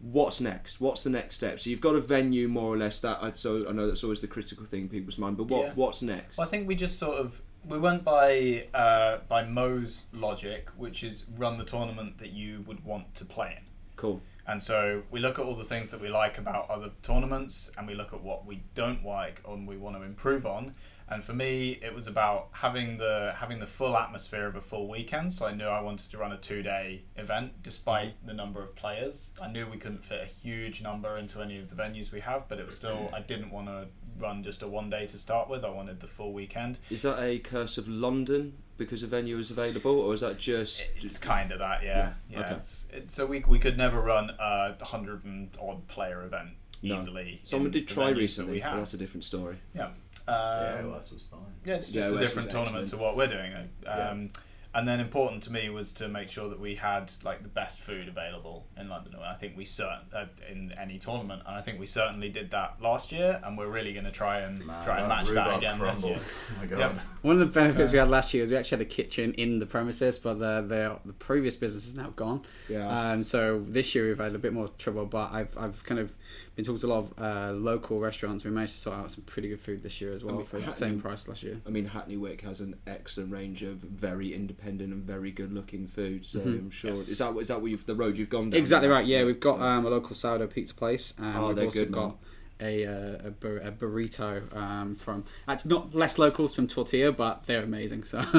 What's 0.00 0.40
next? 0.40 0.80
What's 0.80 1.04
the 1.04 1.10
next 1.10 1.34
step? 1.34 1.60
So 1.60 1.68
you've 1.68 1.80
got 1.82 1.94
a 1.94 2.00
venue, 2.00 2.48
more 2.48 2.72
or 2.72 2.76
less. 2.78 3.00
That 3.00 3.18
I 3.22 3.32
so 3.32 3.68
I 3.68 3.72
know 3.72 3.86
that's 3.86 4.02
always 4.02 4.20
the 4.20 4.28
critical 4.28 4.64
thing 4.64 4.82
in 4.82 4.88
people's 4.88 5.18
mind. 5.18 5.36
But 5.36 5.44
what 5.48 5.66
Yeah. 5.66 5.72
what's 5.74 6.00
next? 6.02 6.38
Well, 6.38 6.46
I 6.46 6.50
think 6.50 6.66
we 6.66 6.74
just 6.74 6.98
sort 6.98 7.18
of 7.18 7.42
we 7.66 7.78
went 7.78 8.02
by 8.04 8.66
uh, 8.72 9.18
by 9.28 9.44
Mo's 9.44 10.04
logic, 10.14 10.70
which 10.78 11.04
is 11.04 11.26
run 11.36 11.58
the 11.58 11.64
tournament 11.64 12.16
that 12.18 12.30
you 12.32 12.64
would 12.66 12.82
want 12.84 13.14
to 13.16 13.24
play 13.26 13.56
in. 13.58 13.64
cool. 13.96 14.22
And 14.50 14.60
so 14.60 15.04
we 15.12 15.20
look 15.20 15.38
at 15.38 15.44
all 15.44 15.54
the 15.54 15.62
things 15.62 15.92
that 15.92 16.00
we 16.00 16.08
like 16.08 16.36
about 16.36 16.68
other 16.68 16.90
tournaments 17.02 17.70
and 17.78 17.86
we 17.86 17.94
look 17.94 18.12
at 18.12 18.20
what 18.20 18.46
we 18.46 18.64
don't 18.74 19.06
like 19.06 19.40
and 19.46 19.64
we 19.64 19.76
want 19.76 19.94
to 19.94 20.02
improve 20.02 20.44
on. 20.44 20.74
And 21.08 21.22
for 21.22 21.32
me, 21.32 21.78
it 21.80 21.94
was 21.94 22.08
about 22.08 22.48
having 22.50 22.96
the 22.96 23.32
having 23.36 23.60
the 23.60 23.66
full 23.66 23.96
atmosphere 23.96 24.46
of 24.46 24.56
a 24.56 24.60
full 24.60 24.88
weekend. 24.88 25.32
So 25.32 25.46
I 25.46 25.52
knew 25.52 25.66
I 25.66 25.80
wanted 25.80 26.10
to 26.10 26.18
run 26.18 26.32
a 26.32 26.36
two 26.36 26.62
day 26.64 27.02
event, 27.16 27.62
despite 27.62 28.16
mm-hmm. 28.18 28.26
the 28.26 28.34
number 28.34 28.60
of 28.60 28.74
players. 28.74 29.34
I 29.40 29.46
knew 29.46 29.68
we 29.68 29.76
couldn't 29.76 30.04
fit 30.04 30.20
a 30.20 30.26
huge 30.26 30.82
number 30.82 31.16
into 31.16 31.40
any 31.40 31.58
of 31.58 31.68
the 31.68 31.76
venues 31.76 32.10
we 32.10 32.18
have, 32.18 32.48
but 32.48 32.58
it 32.58 32.66
was 32.66 32.74
still 32.74 32.96
mm-hmm. 32.96 33.14
I 33.14 33.20
didn't 33.20 33.52
want 33.52 33.68
to 33.68 33.86
run 34.20 34.42
just 34.42 34.62
a 34.62 34.68
one 34.68 34.90
day 34.90 35.06
to 35.06 35.18
start 35.18 35.48
with. 35.48 35.64
I 35.64 35.70
wanted 35.70 36.00
the 36.00 36.06
full 36.06 36.32
weekend. 36.32 36.78
Is 36.90 37.02
that 37.02 37.20
a 37.22 37.38
curse 37.38 37.78
of 37.78 37.88
London 37.88 38.54
because 38.76 39.02
a 39.02 39.06
venue 39.06 39.38
is 39.38 39.50
available, 39.50 40.00
or 40.00 40.14
is 40.14 40.20
that 40.20 40.38
just? 40.38 40.86
It's 41.00 41.18
kind 41.18 41.52
of 41.52 41.58
that, 41.58 41.82
yeah. 41.82 42.12
Yeah, 42.28 42.38
Yeah. 42.38 42.46
okay. 42.46 42.54
It's, 42.56 42.86
it, 42.92 43.10
so 43.10 43.26
we 43.26 43.40
we 43.46 43.58
could 43.58 43.76
never 43.76 44.00
run 44.00 44.30
a 44.38 44.74
hundred 44.84 45.24
and 45.24 45.50
odd 45.60 45.86
player 45.88 46.22
event 46.22 46.50
No. 46.82 46.94
easily. 46.94 47.40
Someone 47.44 47.70
did 47.70 47.88
try 47.88 48.04
venues 48.06 48.14
that 48.14 48.18
recently, 48.20 48.52
We 48.54 48.60
have. 48.60 48.76
that's 48.78 48.94
a 48.94 48.98
different 48.98 49.24
story. 49.24 49.56
Yeah. 49.74 49.86
Um, 49.86 49.94
yeah, 50.36 50.84
West 50.86 51.12
was 51.12 51.24
fine. 51.24 51.40
Yeah, 51.64 51.74
it's 51.76 51.90
Yeah, 51.90 52.02
just 52.02 52.12
a 52.12 52.16
West 52.16 52.26
different 52.26 52.50
tournament 52.50 52.82
excellent. 52.84 52.88
to 52.90 52.96
what 52.98 53.16
we're 53.16 53.26
doing. 53.26 53.52
Um, 53.54 53.68
Yeah. 53.84 54.26
And 54.72 54.86
then 54.86 55.00
important 55.00 55.42
to 55.44 55.52
me 55.52 55.68
was 55.68 55.90
to 55.94 56.06
make 56.06 56.28
sure 56.28 56.48
that 56.48 56.60
we 56.60 56.76
had 56.76 57.12
like 57.24 57.42
the 57.42 57.48
best 57.48 57.80
food 57.80 58.06
available 58.06 58.66
in 58.78 58.88
London. 58.88 59.14
And 59.14 59.24
I 59.24 59.34
think 59.34 59.56
we 59.56 59.64
cert 59.64 59.98
uh, 60.14 60.26
in 60.48 60.72
any 60.80 60.98
tournament, 60.98 61.42
and 61.44 61.56
I 61.56 61.60
think 61.60 61.80
we 61.80 61.86
certainly 61.86 62.28
did 62.28 62.52
that 62.52 62.76
last 62.80 63.10
year. 63.10 63.40
And 63.42 63.58
we're 63.58 63.68
really 63.68 63.92
going 63.92 64.04
to 64.04 64.12
try 64.12 64.40
and 64.40 64.64
Man, 64.64 64.84
try 64.84 65.00
and 65.00 65.08
match 65.08 65.28
that 65.30 65.46
rhubarb 65.46 65.58
again 65.58 65.78
this 65.80 66.04
year. 66.04 66.18
Oh 66.50 66.60
my 66.60 66.66
god. 66.66 66.78
Yep. 66.78 66.92
One 67.22 67.34
of 67.34 67.40
the 67.40 67.60
benefits 67.60 67.92
we 67.92 67.98
had 67.98 68.08
last 68.08 68.32
year 68.32 68.42
is 68.44 68.50
we 68.50 68.56
actually 68.56 68.78
had 68.78 68.86
a 68.86 68.90
kitchen 68.90 69.34
in 69.34 69.58
the 69.58 69.66
premises, 69.66 70.18
but 70.18 70.38
the 70.38 70.62
the, 70.62 70.98
the 71.04 71.12
previous 71.14 71.56
business 71.56 71.86
is 71.86 71.96
now 71.96 72.12
gone. 72.14 72.42
Yeah. 72.68 73.12
Um, 73.12 73.24
so 73.24 73.64
this 73.66 73.94
year 73.94 74.06
we've 74.06 74.18
had 74.18 74.34
a 74.34 74.38
bit 74.38 74.52
more 74.52 74.68
trouble, 74.78 75.06
but 75.06 75.32
I've 75.32 75.56
I've 75.58 75.84
kind 75.84 75.98
of 75.98 76.14
been 76.54 76.64
talking 76.64 76.80
to 76.80 76.86
a 76.86 76.94
lot 76.94 76.98
of 76.98 77.12
uh, 77.18 77.52
local 77.52 77.98
restaurants. 77.98 78.44
We 78.44 78.50
managed 78.50 78.74
to 78.74 78.78
sort 78.78 78.96
out 78.96 79.10
some 79.10 79.24
pretty 79.24 79.48
good 79.48 79.60
food 79.60 79.82
this 79.82 80.00
year 80.00 80.12
as 80.12 80.22
well 80.22 80.36
mean, 80.36 80.46
for 80.46 80.58
the 80.58 80.72
same 80.72 81.00
price 81.00 81.26
last 81.26 81.42
year. 81.42 81.60
I 81.66 81.70
mean, 81.70 81.86
Hackney 81.86 82.16
Wick 82.16 82.42
has 82.42 82.60
an 82.60 82.76
excellent 82.86 83.32
range 83.32 83.62
of 83.62 83.78
very 83.78 84.34
independent 84.34 84.59
and 84.64 85.02
very 85.04 85.30
good-looking 85.30 85.86
food. 85.88 86.24
So 86.24 86.40
Mhm. 86.40 86.58
I'm 86.58 86.70
sure 86.70 87.02
is 87.08 87.18
that 87.18 87.36
is 87.38 87.48
that 87.48 87.60
what 87.60 87.70
you've, 87.70 87.86
the 87.86 87.94
road 87.94 88.18
you've 88.18 88.30
gone 88.30 88.50
down? 88.50 88.58
Exactly 88.60 88.88
right. 88.88 89.06
Yeah, 89.06 89.24
we've 89.24 89.40
got 89.40 89.58
So- 89.58 89.64
um, 89.64 89.86
a 89.86 89.90
local 89.90 90.14
sourdough 90.14 90.48
pizza 90.48 90.74
place, 90.74 91.14
and 91.18 91.36
Oh, 91.36 91.46
we've 91.48 91.56
they're 91.56 91.64
also 91.66 91.78
good, 91.80 91.92
got 91.92 92.06
man. 92.06 92.14
a 92.62 92.86
uh, 92.86 93.28
a, 93.28 93.30
bur- 93.30 93.58
a 93.58 93.72
burrito 93.72 94.54
um, 94.54 94.94
from. 94.96 95.24
It's 95.48 95.64
not 95.64 95.94
less 95.94 96.18
locals 96.18 96.54
from 96.54 96.66
Tortilla, 96.66 97.10
but 97.12 97.44
they're 97.44 97.62
amazing. 97.62 98.04
So 98.04 98.18
Yeah. 98.18 98.24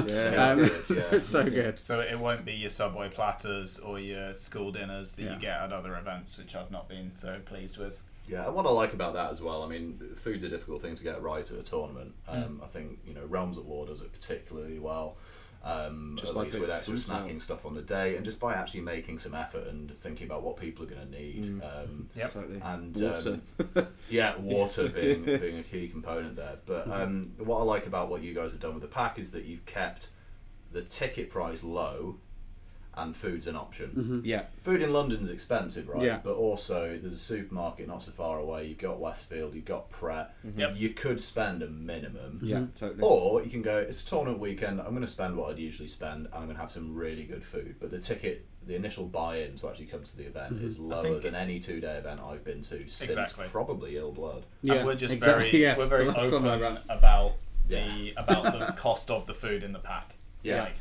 um, 0.52 0.60
Good, 0.60 0.84
yeah. 0.90 1.04
it's 1.12 1.28
so 1.38 1.44
good. 1.50 1.80
So 1.80 2.00
it 2.02 2.20
won't 2.20 2.46
be 2.46 2.54
your 2.54 2.70
Subway 2.70 3.10
platters 3.10 3.80
or 3.80 4.00
your 4.00 4.34
school 4.34 4.72
dinners 4.72 5.14
that 5.14 5.24
Yeah. 5.24 5.34
you 5.34 5.40
get 5.40 5.58
at 5.62 5.74
other 5.74 5.96
events, 5.98 6.38
which 6.38 6.56
I've 6.56 6.72
not 6.72 6.88
been 6.88 7.12
so 7.16 7.40
pleased 7.46 7.78
with. 7.78 8.04
Yeah, 8.30 8.46
and 8.46 8.56
what 8.56 8.68
I 8.68 8.70
like 8.70 8.94
about 8.94 9.16
that 9.16 9.32
as 9.32 9.42
well, 9.42 9.64
I 9.64 9.68
mean, 9.68 10.00
food's 10.16 10.44
a 10.44 10.50
difficult 10.50 10.84
thing 10.84 10.94
to 10.96 11.04
get 11.04 11.22
right 11.24 11.44
at 11.44 11.58
a 11.58 11.64
tournament. 11.64 12.14
Um, 12.28 12.60
Mm. 12.60 12.64
I 12.64 12.68
think 12.68 13.00
you 13.06 13.16
know 13.16 13.26
Realms 13.26 13.58
of 13.58 13.66
War 13.66 13.88
does 13.88 14.02
it 14.02 14.14
particularly 14.14 14.78
well. 14.78 15.18
Um, 15.64 16.16
Just 16.20 16.30
at 16.32 16.36
by 16.36 16.42
least 16.42 16.54
with 16.60 16.62
putting 16.64 16.76
extra 16.76 16.98
fruit 16.98 17.16
out. 17.16 17.28
snacking 17.28 17.42
stuff 17.42 17.66
on 17.68 17.76
the 17.76 17.84
day, 17.84 18.16
and 18.16 18.26
just 18.26 18.40
by 18.40 18.56
actually 18.56 18.82
making 18.82 19.20
some 19.20 19.36
effort 19.36 19.68
and 19.68 19.96
thinking 19.96 20.26
about 20.26 20.42
what 20.42 20.58
people 20.58 20.84
are 20.86 20.88
going 20.88 21.02
to 21.06 21.12
need. 21.12 21.44
Mm. 21.62 21.62
Um, 21.84 22.10
Yep. 22.16 22.34
Totally. 22.34 22.60
and 22.64 22.96
Water. 23.00 23.40
um, 23.76 23.88
yeah, 24.10 24.38
water 24.38 24.90
being 24.90 25.24
being 25.24 25.60
a 25.60 25.64
key 25.64 25.88
component 25.88 26.36
there. 26.36 26.58
But 26.66 26.90
um, 26.90 27.34
what 27.38 27.60
I 27.60 27.64
like 27.64 27.86
about 27.86 28.10
what 28.10 28.24
you 28.24 28.34
guys 28.34 28.52
have 28.52 28.60
done 28.60 28.74
with 28.74 28.82
the 28.82 28.88
pack 28.90 29.20
is 29.20 29.32
that 29.32 29.46
you've 29.46 29.66
kept 29.68 30.08
the 30.72 30.82
ticket 30.82 31.30
price 31.30 31.64
low, 31.64 32.16
and 32.96 33.16
food's 33.16 33.48
an 33.48 33.56
option. 33.56 33.90
Mm-hmm. 33.90 34.20
yeah. 34.24 34.44
Food 34.64 34.82
in 34.82 34.92
London's 34.92 35.30
expensive, 35.30 35.88
right? 35.88 36.04
Yeah. 36.04 36.20
But 36.24 36.36
also, 36.36 36.98
there's 36.98 37.14
a 37.14 37.18
supermarket 37.18 37.88
not 37.88 38.02
so 38.02 38.12
far 38.12 38.40
away. 38.40 38.68
You've 38.68 38.80
got 38.80 39.00
Westfield, 39.00 39.56
you've 39.56 39.66
got 39.66 39.90
Pret. 39.90 40.36
Yep. 40.56 40.74
You 40.76 40.90
could 40.90 41.22
spend 41.22 41.64
a 41.64 41.68
minimum. 41.68 42.40
Yeah. 42.42 42.58
Mm-hmm. 42.58 42.74
Totally. 42.74 43.02
Or 43.02 43.42
you 43.44 43.50
can 43.50 43.62
go, 43.62 43.78
it's 43.78 44.04
a 44.04 44.06
tournament 44.06 44.40
weekend, 44.40 44.82
I'm 44.82 44.90
going 44.90 45.02
to 45.02 45.08
spend 45.08 45.38
what 45.38 45.52
I'd 45.52 45.60
usually 45.60 45.88
spend, 45.88 46.26
and 46.26 46.36
I'm 46.36 46.44
going 46.44 46.56
to 46.56 46.62
have 46.62 46.72
some 46.72 46.94
really 46.94 47.24
good 47.24 47.46
food. 47.46 47.76
But 47.80 47.92
the 47.92 48.00
ticket, 48.00 48.46
the 48.68 48.76
initial 48.76 49.06
buy 49.06 49.38
in 49.38 49.56
to 49.56 49.70
actually 49.70 49.86
come 49.86 50.04
to 50.04 50.18
the 50.18 50.26
event 50.26 50.56
mm-hmm. 50.56 50.68
is 50.68 50.80
lower 50.80 51.04
think- 51.04 51.24
than 51.24 51.36
any 51.36 51.60
two 51.60 51.80
day 51.80 51.96
event 51.96 52.20
I've 52.20 52.44
been 52.44 52.62
to 52.62 52.88
since 52.88 53.02
Exactly. 53.02 53.48
probably 53.52 53.96
Ill 53.96 54.12
Blood. 54.12 54.46
and 54.68 54.86
we're 54.86 54.96
just 54.96 55.14
exactly, 55.14 55.52
very 55.52 55.64
yeah. 55.64 55.78
we're 55.78 55.88
very 55.88 56.06
The 56.06 56.12
last 56.12 56.22
open 56.24 56.44
one 56.44 56.62
I 56.62 56.94
about 56.94 57.34
Yeah. 57.70 57.88
the 57.88 58.14
about 58.18 58.44
the 58.44 58.74
cost 58.74 59.10
of 59.10 59.26
the 59.28 59.34
food 59.34 59.64
in 59.64 59.72
the 59.72 59.80
pack. 59.80 60.16
Yeah. 60.44 60.64
Like, 60.64 60.76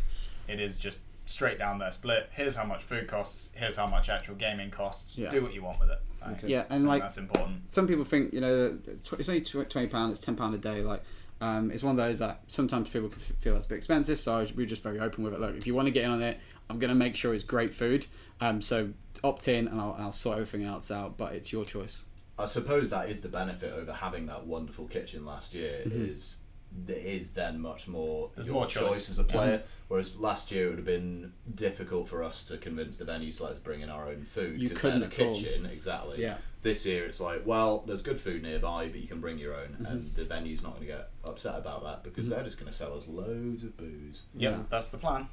it 0.49 0.61
is 0.61 0.79
just 0.79 0.99
straight 1.27 1.59
down 1.59 1.79
there 1.79 1.91
split. 1.93 2.29
Here's 2.33 2.57
how 2.57 2.65
much 2.65 2.83
food 2.83 3.07
costs. 3.09 3.51
Here's 3.55 3.77
how 3.77 3.87
much 3.87 4.09
actual 4.09 4.35
gaming 4.35 4.71
costs. 4.71 5.17
Yeah. 5.17 5.31
Do 5.31 5.43
what 5.43 5.55
you 5.55 5.63
want 5.63 5.81
with 5.81 5.91
it. 5.91 5.99
Like, 6.21 6.39
Okay. 6.39 6.49
Yeah, 6.49 6.65
and 6.69 6.87
like 6.87 7.03
that's 7.03 7.17
important. 7.19 7.73
some 7.75 7.87
people 7.89 8.05
think 8.05 8.33
you 8.35 8.41
know 8.41 8.69
that 8.77 8.89
it's 9.19 9.29
only 9.29 9.41
twenty 9.41 9.87
pound, 9.87 10.13
it's 10.13 10.21
ten 10.21 10.37
pound 10.37 10.55
a 10.55 10.59
day. 10.59 10.83
Like 10.83 11.03
um, 11.41 11.71
it's 11.71 11.83
one 11.83 11.93
of 11.93 11.97
those 12.05 12.19
that 12.19 12.41
sometimes 12.49 12.91
people 12.91 13.11
f- 13.15 13.33
feel 13.41 13.55
that's 13.55 13.65
a 13.65 13.69
bit 13.71 13.79
expensive. 13.79 14.21
So 14.21 14.47
we're 14.55 14.67
just 14.67 14.83
very 14.83 15.01
open 15.01 15.25
with 15.25 15.33
it. 15.33 15.41
Look, 15.41 15.57
if 15.57 15.67
you 15.67 15.75
want 15.75 15.87
to 15.87 15.93
get 15.93 16.05
in 16.05 16.11
on 16.11 16.23
it, 16.23 16.39
I'm 16.69 16.79
gonna 16.79 16.95
make 16.95 17.17
sure 17.17 17.33
it's 17.35 17.45
great 17.45 17.73
food. 17.73 18.07
Um, 18.41 18.61
so 18.61 18.91
opt 19.25 19.49
in, 19.49 19.67
and 19.69 19.81
I'll, 19.81 19.97
I'll 19.99 20.13
sort 20.13 20.39
everything 20.39 20.67
else 20.67 20.91
out. 20.91 21.17
But 21.17 21.33
it's 21.35 21.53
your 21.53 21.65
choice. 21.65 22.05
I 22.39 22.45
suppose 22.47 22.91
that 22.91 23.09
is 23.11 23.21
the 23.23 23.29
benefit 23.29 23.73
over 23.73 23.93
having 23.93 24.27
that 24.27 24.47
wonderful 24.47 24.87
kitchen 24.89 25.25
last 25.27 25.53
year 25.55 25.83
is 25.85 26.39
there 26.73 26.99
is 26.99 27.33
then 27.33 27.61
much 27.61 27.89
more 27.89 28.31
There's 28.35 28.47
your 28.47 28.55
more 28.55 28.67
choice. 28.67 29.11
as 29.11 29.19
a 29.19 29.25
player. 29.25 29.63
Whereas 29.89 30.17
last 30.17 30.53
year 30.53 30.67
it 30.67 30.69
would 30.71 30.79
have 30.79 30.87
been 30.87 31.33
difficult 31.55 32.09
for 32.09 32.23
us 32.23 32.45
to 32.45 32.57
convince 32.59 32.97
the 32.97 33.05
venues 33.05 33.39
to 33.39 33.43
let 33.45 33.53
us 33.53 33.59
bring 33.59 33.81
in 33.81 33.91
our 33.91 34.09
own 34.09 34.23
food. 34.25 34.63
You 34.63 34.69
'cause 34.71 34.79
couldn't 34.79 35.01
they're 35.01 35.09
the 35.09 35.23
at 35.23 35.27
all. 35.29 35.35
kitchen, 35.35 35.67
exactly. 35.67 36.23
Yeah. 36.23 36.39
This 36.63 36.87
year 36.87 37.07
it's 37.07 37.19
like, 37.21 37.45
well, 37.45 37.83
there's 37.87 38.03
good 38.03 38.21
food 38.21 38.43
nearby, 38.43 38.89
but 38.89 39.01
you 39.01 39.09
can 39.09 39.21
bring 39.21 39.39
your 39.39 39.55
own, 39.57 39.71
Mm-hmm. 39.71 39.87
and 39.87 40.15
the 40.15 40.25
venue's 40.25 40.63
not 40.63 40.75
going 40.77 40.87
to 40.87 40.93
get 40.93 41.11
upset 41.25 41.57
about 41.59 41.83
that 41.83 42.05
because 42.05 42.29
they're 42.29 42.45
just 42.45 42.59
going 42.59 42.71
to 42.71 42.77
sell 42.77 42.97
us 42.97 43.05
loads 43.09 43.65
of 43.65 43.77
booze. 43.77 44.23
Yep, 44.37 44.53
Yeah. 44.53 44.63
that's 44.69 44.91
the 44.91 44.99
plan. 44.99 45.27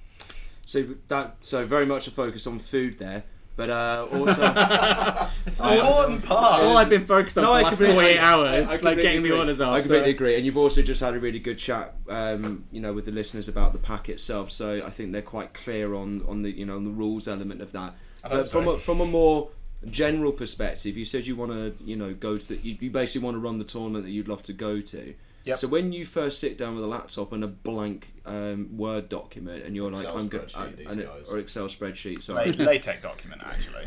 So 0.66 0.96
that 1.10 1.38
so 1.42 1.66
very 1.68 1.86
much 1.86 2.08
a 2.08 2.12
focus 2.12 2.48
on 2.48 2.58
food 2.60 2.98
there, 2.98 3.24
but 3.58 3.70
uh, 3.70 4.08
also 4.14 4.42
It's 5.46 5.60
an 5.60 5.74
important 5.74 6.24
part. 6.24 6.62
All 6.64 6.78
I've 6.78 6.90
been 6.90 7.06
focused 7.06 7.38
on 7.38 7.44
No, 7.44 7.50
for 7.52 7.58
the 7.58 7.64
last 7.64 7.70
completely- 7.72 7.94
forty 7.96 8.08
eight 8.10 8.20
hours, 8.20 8.68
I 8.68 8.72
like 8.72 8.80
completely 8.80 9.04
getting 9.04 9.22
the 9.24 9.30
agree. 9.30 9.40
orders 9.40 9.60
off. 9.62 9.74
I 9.74 9.80
completely 9.82 10.12
so- 10.12 10.16
agree, 10.16 10.36
and 10.38 10.46
you've 10.46 10.58
also 10.58 10.82
just 10.82 11.02
had 11.02 11.14
a 11.16 11.20
really 11.20 11.40
good 11.40 11.58
chat, 11.58 11.96
um, 12.10 12.64
you 12.72 12.80
know, 12.80 12.94
with 12.94 13.04
the 13.06 13.12
listeners 13.12 13.48
about 13.50 13.74
the 13.74 13.80
pack 13.80 14.08
itself. 14.08 14.52
So 14.52 14.82
I 14.86 14.90
think 14.90 15.12
they're 15.12 15.22
quite 15.22 15.54
clear 15.54 15.94
on 15.96 16.24
on 16.28 16.44
the 16.44 16.52
you 16.52 16.66
know 16.66 16.76
on 16.78 16.84
the 16.86 16.92
rules 16.92 17.28
element 17.28 17.62
of 17.62 17.72
that. 17.74 17.94
I 18.24 18.30
hope 18.30 18.38
But 18.44 18.50
from 18.52 18.68
a, 18.70 18.78
from 18.78 19.02
a 19.02 19.06
more 19.06 19.50
general 19.90 20.32
perspective, 20.32 20.98
you 20.98 21.06
said 21.06 21.26
you 21.28 21.36
want 21.36 21.52
to 21.52 21.74
you 21.84 21.96
know 21.96 22.14
go 22.14 22.38
to 22.38 22.48
the, 22.48 22.56
you, 22.58 22.78
you 22.80 22.90
basically 22.90 23.26
want 23.26 23.36
to 23.36 23.40
run 23.40 23.58
the 23.58 23.64
tournament 23.66 24.06
that 24.06 24.12
you'd 24.12 24.28
love 24.28 24.44
to 24.44 24.54
go 24.54 24.82
to. 24.82 25.14
Yep. 25.48 25.60
So 25.60 25.68
when 25.68 25.92
you 25.92 26.06
first 26.06 26.40
sit 26.40 26.58
down 26.58 26.76
with 26.76 26.84
a 26.84 26.88
laptop 26.88 27.32
and 27.32 27.44
a 27.44 27.48
blank 27.48 28.08
um, 28.26 28.76
Word 28.78 29.08
document, 29.10 29.64
and 29.64 29.76
you're 29.76 29.90
Excel 29.90 30.04
like, 30.14 30.22
I'm 30.22 30.28
going 30.28 30.46
spreadsheet, 30.46 30.78
these 30.78 30.88
and 30.88 31.00
it- 31.02 31.08
guys. 31.08 31.30
or 31.30 31.40
Excel 31.40 31.68
spreadsheet, 31.68 32.16
La- 32.18 32.22
sorry. 32.36 32.52
LaTeX 32.54 33.02
document 33.02 33.42
actually. 33.46 33.86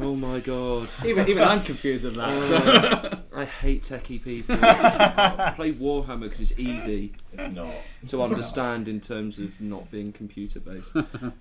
oh 0.00 0.16
my 0.16 0.40
god. 0.40 0.88
Even 1.04 1.28
even 1.28 1.42
I'm 1.44 1.62
confused 1.62 2.04
with 2.04 2.14
that. 2.16 2.42
so- 2.42 3.20
I 3.36 3.44
hate 3.44 3.82
techie 3.82 4.22
people. 4.22 4.56
I 4.60 5.52
play 5.56 5.72
Warhammer 5.72 6.20
because 6.22 6.40
it's 6.40 6.58
easy 6.58 7.12
It's 7.32 7.52
not. 7.52 7.74
to 8.08 8.22
understand 8.22 8.86
in 8.88 9.00
terms 9.00 9.38
of 9.38 9.60
not 9.60 9.90
being 9.90 10.12
computer 10.12 10.60
based. 10.60 10.92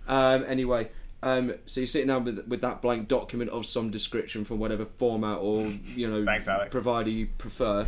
um, 0.07 0.43
anyway, 0.47 0.89
um, 1.21 1.53
so 1.67 1.79
you're 1.81 1.87
sitting 1.87 2.07
down 2.07 2.23
with 2.25 2.45
with 2.47 2.61
that 2.61 2.81
blank 2.81 3.07
document 3.07 3.51
of 3.51 3.65
some 3.65 3.89
description 3.91 4.43
from 4.43 4.59
whatever 4.59 4.83
format 4.85 5.37
or 5.37 5.67
you 5.95 6.09
know 6.09 6.25
Thanks, 6.25 6.49
provider 6.71 7.09
you 7.11 7.27
prefer, 7.37 7.87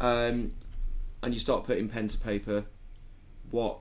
um, 0.00 0.50
and 1.24 1.34
you 1.34 1.40
start 1.40 1.64
putting 1.64 1.88
pen 1.88 2.08
to 2.08 2.18
paper. 2.18 2.64
What 3.50 3.78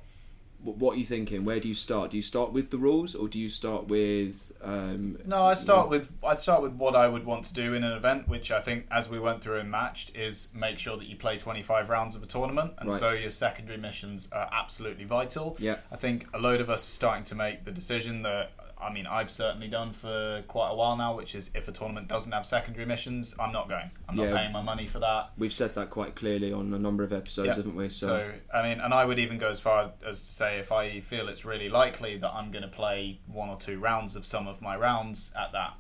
what 0.64 0.96
are 0.96 0.98
you 0.98 1.06
thinking? 1.06 1.44
Where 1.44 1.60
do 1.60 1.68
you 1.68 1.74
start? 1.74 2.12
Do 2.12 2.16
you 2.18 2.24
start 2.24 2.54
with 2.54 2.70
the 2.70 2.78
rules 2.78 3.16
or 3.16 3.28
do 3.28 3.38
you 3.38 3.50
start 3.50 3.88
with? 3.90 4.54
Um, 4.62 5.18
No, 5.26 5.44
I 5.44 5.56
start 5.56 5.90
with 5.90 6.14
I 6.24 6.36
start 6.36 6.62
with 6.62 6.72
what 6.74 6.96
I 6.96 7.10
would 7.10 7.26
want 7.26 7.44
to 7.46 7.54
do 7.54 7.74
in 7.74 7.84
an 7.84 7.92
event, 7.92 8.30
which 8.30 8.50
I 8.50 8.62
think, 8.62 8.86
as 8.90 9.10
we 9.10 9.20
went 9.20 9.42
through 9.44 9.60
and 9.60 9.70
matched, 9.70 10.16
is 10.16 10.50
make 10.56 10.80
sure 10.80 10.96
that 10.96 11.06
you 11.08 11.18
play 11.18 11.38
25 11.38 11.90
rounds 11.90 12.16
of 12.16 12.24
a 12.24 12.26
tournament, 12.28 12.76
and 12.78 12.90
Right. 12.90 12.98
so 13.00 13.12
your 13.12 13.32
secondary 13.32 13.78
missions 13.78 14.30
are 14.32 14.48
absolutely 14.54 15.04
vital. 15.04 15.58
Yeah. 15.60 15.78
I 15.92 15.98
think 15.98 16.28
a 16.34 16.40
load 16.40 16.62
of 16.62 16.70
us 16.70 16.88
are 16.88 16.92
starting 16.92 17.26
to 17.26 17.36
make 17.36 17.66
the 17.66 17.72
decision 17.72 18.22
that 18.22 18.52
I 18.84 18.92
mean 18.92 19.08
I've 19.08 19.32
certainly 19.32 19.68
done 19.68 19.92
for 19.94 20.44
quite 20.48 20.70
a 20.72 20.76
while 20.76 20.96
now, 20.98 21.16
which 21.16 21.34
is 21.36 21.52
if 21.56 21.68
a 21.68 21.72
tournament 21.72 22.08
doesn't 22.08 22.32
have 22.32 22.46
secondary 22.46 22.86
missions, 22.86 23.34
I'm 23.40 23.52
not 23.52 23.70
going. 23.70 23.90
I'm 24.08 24.16
not 24.16 24.28
Yeah. 24.30 24.38
paying 24.38 24.52
my 24.52 24.62
money 24.62 24.86
for 24.88 25.00
that. 25.00 25.32
We've 25.38 25.54
said 25.54 25.76
that 25.76 25.90
quite 25.90 26.16
clearly 26.16 26.52
on 26.54 26.74
a 26.74 26.80
number 26.80 27.04
of 27.04 27.14
episodes, 27.14 27.56
haven't 27.58 27.76
we? 27.76 27.90
So, 27.90 28.32
I 28.54 28.68
mean, 28.68 28.80
and 28.80 28.94
I 28.94 29.06
would 29.06 29.20
even 29.20 29.38
go 29.38 29.50
as 29.50 29.60
far 29.60 29.92
as 30.06 30.22
to 30.22 30.28
say 30.28 30.60
if 30.60 30.72
I 30.72 31.00
feel 31.00 31.28
it's 31.30 31.46
really 31.46 31.70
likely 31.70 32.18
that 32.18 32.32
I'm 32.34 32.52
going 32.52 32.64
to 32.64 32.68
play 32.68 33.20
one 33.28 33.50
or 33.50 33.58
two 33.58 33.80
rounds 33.80 34.16
of 34.16 34.26
some 34.26 34.48
of 34.48 34.62
my 34.62 34.76
rounds 34.76 35.34
at 35.40 35.52
that 35.54 35.74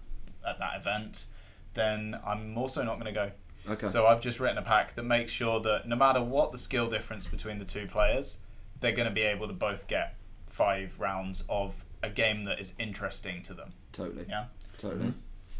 at 0.45 0.59
that 0.59 0.75
event, 0.77 1.25
then 1.73 2.19
I'm 2.25 2.57
also 2.57 2.83
not 2.83 2.99
going 2.99 3.13
to 3.13 3.19
go. 3.19 3.31
okay. 3.73 3.87
So 3.87 4.05
I've 4.05 4.21
just 4.21 4.39
written 4.39 4.57
a 4.57 4.61
pack 4.61 4.93
that 4.95 5.03
makes 5.03 5.31
sure 5.31 5.59
that 5.61 5.87
no 5.87 5.95
matter 5.95 6.21
what 6.21 6.51
the 6.51 6.57
skill 6.57 6.89
difference 6.89 7.27
between 7.27 7.59
the 7.59 7.65
two 7.65 7.87
players, 7.87 8.39
they're 8.79 8.91
going 8.91 9.07
to 9.07 9.13
be 9.13 9.21
able 9.21 9.47
to 9.47 9.53
both 9.53 9.87
get 9.87 10.15
five 10.45 10.99
rounds 10.99 11.45
of 11.49 11.85
a 12.03 12.09
game 12.09 12.43
that 12.43 12.59
is 12.59 12.75
interesting 12.77 13.41
to 13.43 13.53
them. 13.53 13.73
totally. 13.91 14.25
Yeah. 14.29 14.45
Totally. 14.77 15.13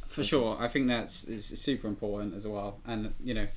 For 0.08 0.24
sure, 0.24 0.58
I 0.60 0.68
think 0.68 0.88
that's 0.88 1.24
is 1.24 1.46
super 1.60 1.88
important 1.88 2.36
as 2.36 2.48
well. 2.48 2.80
And 2.86 3.14
you 3.24 3.34
know, 3.34 3.48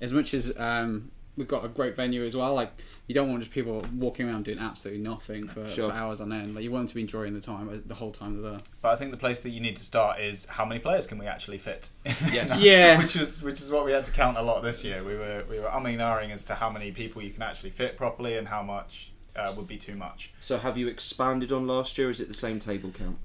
as 0.00 0.12
much 0.12 0.32
as 0.32 0.56
um, 0.58 1.10
we've 1.36 1.48
got 1.48 1.64
a 1.64 1.68
great 1.68 1.94
venue 1.94 2.24
as 2.24 2.34
well. 2.36 2.54
Like 2.54 2.72
you 3.06 3.14
don't 3.14 3.28
want 3.28 3.40
just 3.42 3.52
people 3.52 3.84
walking 3.94 4.26
around 4.26 4.44
doing 4.46 4.58
absolutely 4.58 5.02
nothing 5.02 5.46
for, 5.48 5.66
Sure. 5.66 5.90
for 5.90 5.94
hours 5.96 6.20
on 6.20 6.32
end. 6.32 6.54
Like 6.54 6.64
you 6.64 6.70
want 6.70 6.82
them 6.84 6.88
to 6.88 6.94
be 6.94 7.00
enjoying 7.02 7.34
the 7.34 7.40
time 7.40 7.82
the 7.86 7.94
whole 7.94 8.12
time 8.12 8.40
they're 8.40 8.52
there. 8.52 8.60
But 8.80 8.92
I 8.92 8.96
think 8.96 9.10
the 9.10 9.16
place 9.18 9.40
that 9.40 9.50
you 9.50 9.60
need 9.60 9.76
to 9.76 9.84
start 9.84 10.20
is 10.20 10.46
how 10.46 10.64
many 10.64 10.80
players 10.80 11.06
can 11.06 11.18
we 11.18 11.26
actually 11.26 11.58
fit? 11.58 11.90
Yes. 12.32 12.62
Yeah. 12.62 12.98
which 12.98 13.16
is 13.16 13.42
which 13.42 13.60
is 13.60 13.70
what 13.70 13.84
we 13.84 13.92
had 13.92 14.04
to 14.04 14.12
count 14.12 14.38
a 14.38 14.42
lot 14.42 14.62
this 14.62 14.84
year. 14.84 15.04
We 15.04 15.14
were 15.14 15.44
we 15.50 15.60
were 15.60 15.68
umming 15.68 15.94
and 15.94 16.00
ahhing 16.00 16.30
as 16.32 16.44
to 16.46 16.54
how 16.54 16.70
many 16.70 16.90
people 16.92 17.20
you 17.22 17.30
can 17.30 17.42
actually 17.42 17.70
fit 17.70 17.96
properly 17.96 18.36
and 18.38 18.48
how 18.48 18.62
much 18.62 19.12
uh, 19.36 19.52
would 19.56 19.68
be 19.68 19.76
too 19.76 19.94
much. 19.94 20.32
So 20.40 20.58
have 20.58 20.76
you 20.76 20.88
expanded 20.88 21.52
on 21.52 21.66
last 21.66 21.98
year? 21.98 22.10
Is 22.10 22.20
it 22.20 22.28
the 22.28 22.34
same 22.34 22.58
table 22.58 22.90
count? 22.96 23.18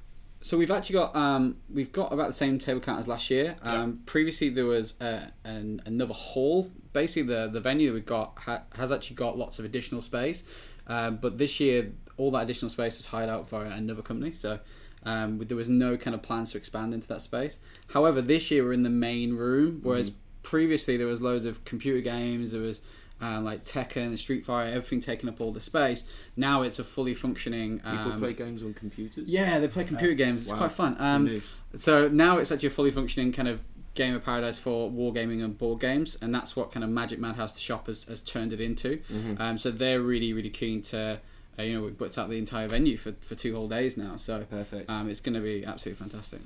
So 0.43 0.57
we've 0.57 0.72
actually 0.72 0.93
got 0.93 1.16
um, 1.16 1.57
we've 1.72 1.91
got 1.91 2.12
about 2.12 2.28
the 2.28 2.34
same 2.34 2.57
table 2.57 2.80
count 2.80 2.99
as 2.99 3.07
last 3.07 3.30
year. 3.30 3.55
Um, 3.62 4.01
Previously, 4.05 4.49
there 4.49 4.66
was 4.66 4.99
uh, 4.99 5.28
an, 5.43 5.82
another 5.86 6.14
hall. 6.14 6.72
Basically, 6.93 7.24
the 7.24 7.47
the 7.47 7.62
venue 7.62 7.89
that 7.89 7.93
we've 7.93 8.05
got 8.05 8.34
ha- 8.38 8.64
has 8.74 8.91
actually 8.91 9.18
got 9.18 9.38
lots 9.38 9.59
of 9.59 9.66
additional 9.66 10.01
space, 10.01 10.43
um, 10.88 11.18
but 11.18 11.38
this 11.38 11.59
year 11.59 11.91
all 12.18 12.32
that 12.32 12.43
additional 12.43 12.70
space 12.70 12.97
was 12.97 13.07
hired 13.07 13.30
out 13.30 13.49
by 13.49 13.66
another 13.66 14.01
company. 14.01 14.32
So 14.32 14.59
um, 15.03 15.39
there 15.39 15.57
was 15.57 15.70
no 15.70 15.97
kind 15.97 16.14
of 16.14 16.22
plans 16.22 16.51
to 16.51 16.57
expand 16.57 16.93
into 16.93 17.07
that 17.07 17.22
space. 17.22 17.59
However, 17.89 18.22
this 18.22 18.51
year 18.51 18.64
we're 18.64 18.74
in 18.74 18.84
the 18.84 18.89
main 18.89 19.36
room, 19.36 19.80
whereas 19.82 20.12
previously 20.43 20.97
there 20.97 21.07
was 21.07 21.22
loads 21.22 21.45
of 21.45 21.64
computer 21.66 22.01
games. 22.01 22.51
There 22.51 22.62
was 22.62 22.82
um, 23.22 23.43
like 23.45 23.63
Tekken, 23.63 24.17
Street 24.17 24.45
Fighter, 24.45 24.69
everything 24.69 24.99
taking 24.99 25.30
up 25.30 25.39
all 25.39 25.51
the 25.51 25.61
space. 25.61 26.03
Now 26.36 26.61
it's 26.63 26.80
a 26.80 26.84
fully 26.84 27.13
functioning. 27.13 27.78
People 27.80 28.11
Um, 28.13 28.19
play 28.19 28.34
games 28.34 28.61
on 28.63 28.74
computers. 28.74 29.28
yeah, 29.28 29.59
they 29.59 29.67
play 29.67 29.84
computer 29.84 30.13
games. 30.15 30.43
It's 30.43 30.51
Wow. 30.51 30.57
quite 30.57 30.72
fun. 30.72 30.95
Um, 30.99 31.41
so 31.76 32.07
now 32.07 32.38
it's 32.39 32.51
actually 32.51 32.67
a 32.67 32.72
fully 32.72 32.91
functioning 32.91 33.32
kind 33.32 33.47
of 33.47 33.63
game 33.93 34.15
of 34.15 34.24
paradise 34.24 34.57
for 34.57 34.89
wargaming 34.89 35.43
and 35.43 35.57
board 35.57 35.80
games, 35.82 36.17
and 36.22 36.34
that's 36.34 36.55
what 36.55 36.72
kind 36.72 36.84
of 36.84 36.89
Magic 36.89 37.19
Madhouse 37.19 37.53
the 37.53 37.59
shop 37.59 37.88
has, 37.88 38.05
has 38.05 38.22
turned 38.24 38.53
it 38.53 38.61
into. 38.61 38.97
Mm-hmm. 39.11 39.41
Um, 39.41 39.57
so 39.57 39.69
they're 39.72 40.01
really 40.01 40.34
really 40.34 40.49
keen 40.49 40.82
to. 40.84 41.19
Uh, 41.59 41.63
you 41.63 41.74
know, 41.74 41.84
we've 41.84 41.97
booked 41.97 42.17
out 42.17 42.30
the 42.30 42.38
entire 42.38 42.65
venue 42.69 42.95
for, 42.97 43.11
for 43.19 43.36
two 43.36 43.53
whole 43.53 43.67
days 43.67 43.97
now, 43.97 44.15
so 44.15 44.45
Perfect. 44.49 44.89
um, 44.89 45.09
it's 45.09 45.19
going 45.19 45.34
to 45.36 45.41
be 45.41 45.65
absolutely 45.65 45.99
fantastic. 46.01 46.39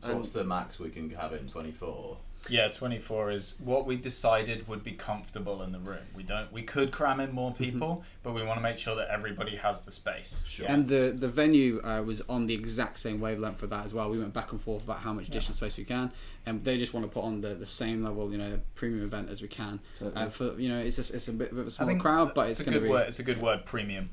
So 0.00 0.14
what's 0.14 0.30
the 0.30 0.44
max 0.44 0.78
we 0.78 0.90
can 0.90 1.10
have 1.10 1.32
it 1.32 1.40
in 1.40 1.48
24? 1.48 2.16
Yeah, 2.48 2.68
twenty 2.68 2.98
four 2.98 3.30
is 3.30 3.58
what 3.62 3.86
we 3.86 3.96
decided 3.96 4.68
would 4.68 4.82
be 4.82 4.92
comfortable 4.92 5.62
in 5.62 5.72
the 5.72 5.78
room. 5.78 6.06
We 6.14 6.22
don't 6.22 6.52
we 6.52 6.62
could 6.62 6.92
cram 6.92 7.20
in 7.20 7.32
more 7.32 7.52
people, 7.52 8.04
but 8.22 8.34
we 8.34 8.42
want 8.42 8.58
to 8.58 8.62
make 8.62 8.78
sure 8.78 8.94
that 8.96 9.08
everybody 9.08 9.56
has 9.56 9.82
the 9.82 9.90
space. 9.90 10.44
Sure. 10.48 10.66
And 10.68 10.88
the 10.88 11.14
the 11.16 11.28
venue 11.28 11.80
uh, 11.82 12.02
was 12.02 12.20
on 12.28 12.46
the 12.46 12.54
exact 12.54 12.98
same 12.98 13.20
wavelength 13.20 13.58
for 13.58 13.66
that 13.68 13.84
as 13.84 13.94
well. 13.94 14.10
We 14.10 14.18
went 14.18 14.32
back 14.32 14.52
and 14.52 14.60
forth 14.60 14.84
about 14.84 14.98
how 14.98 15.12
much 15.12 15.28
additional 15.28 15.54
space 15.54 15.76
we 15.76 15.84
can, 15.84 16.12
and 16.46 16.62
they 16.64 16.76
just 16.76 16.92
want 16.92 17.06
to 17.06 17.12
put 17.12 17.24
on 17.24 17.40
the, 17.40 17.54
the 17.54 17.66
same 17.66 18.04
level, 18.04 18.30
you 18.30 18.38
know, 18.38 18.60
premium 18.74 19.04
event 19.04 19.30
as 19.30 19.40
we 19.40 19.48
can. 19.48 19.80
Totally. 19.94 20.26
Uh, 20.26 20.28
for 20.28 20.60
you 20.60 20.68
know, 20.68 20.80
it's 20.80 20.96
just 20.96 21.14
it's 21.14 21.28
a 21.28 21.32
bit, 21.32 21.50
bit 21.50 21.60
of 21.60 21.66
a 21.66 21.70
small 21.70 21.96
crowd, 21.96 22.34
but 22.34 22.50
it's, 22.50 22.60
it's, 22.60 22.68
a 22.68 22.72
good 22.72 22.82
be 22.82 22.88
word. 22.88 23.08
It's 23.08 23.18
a 23.18 23.24
good 23.24 23.40
word, 23.40 23.64
premium. 23.64 24.10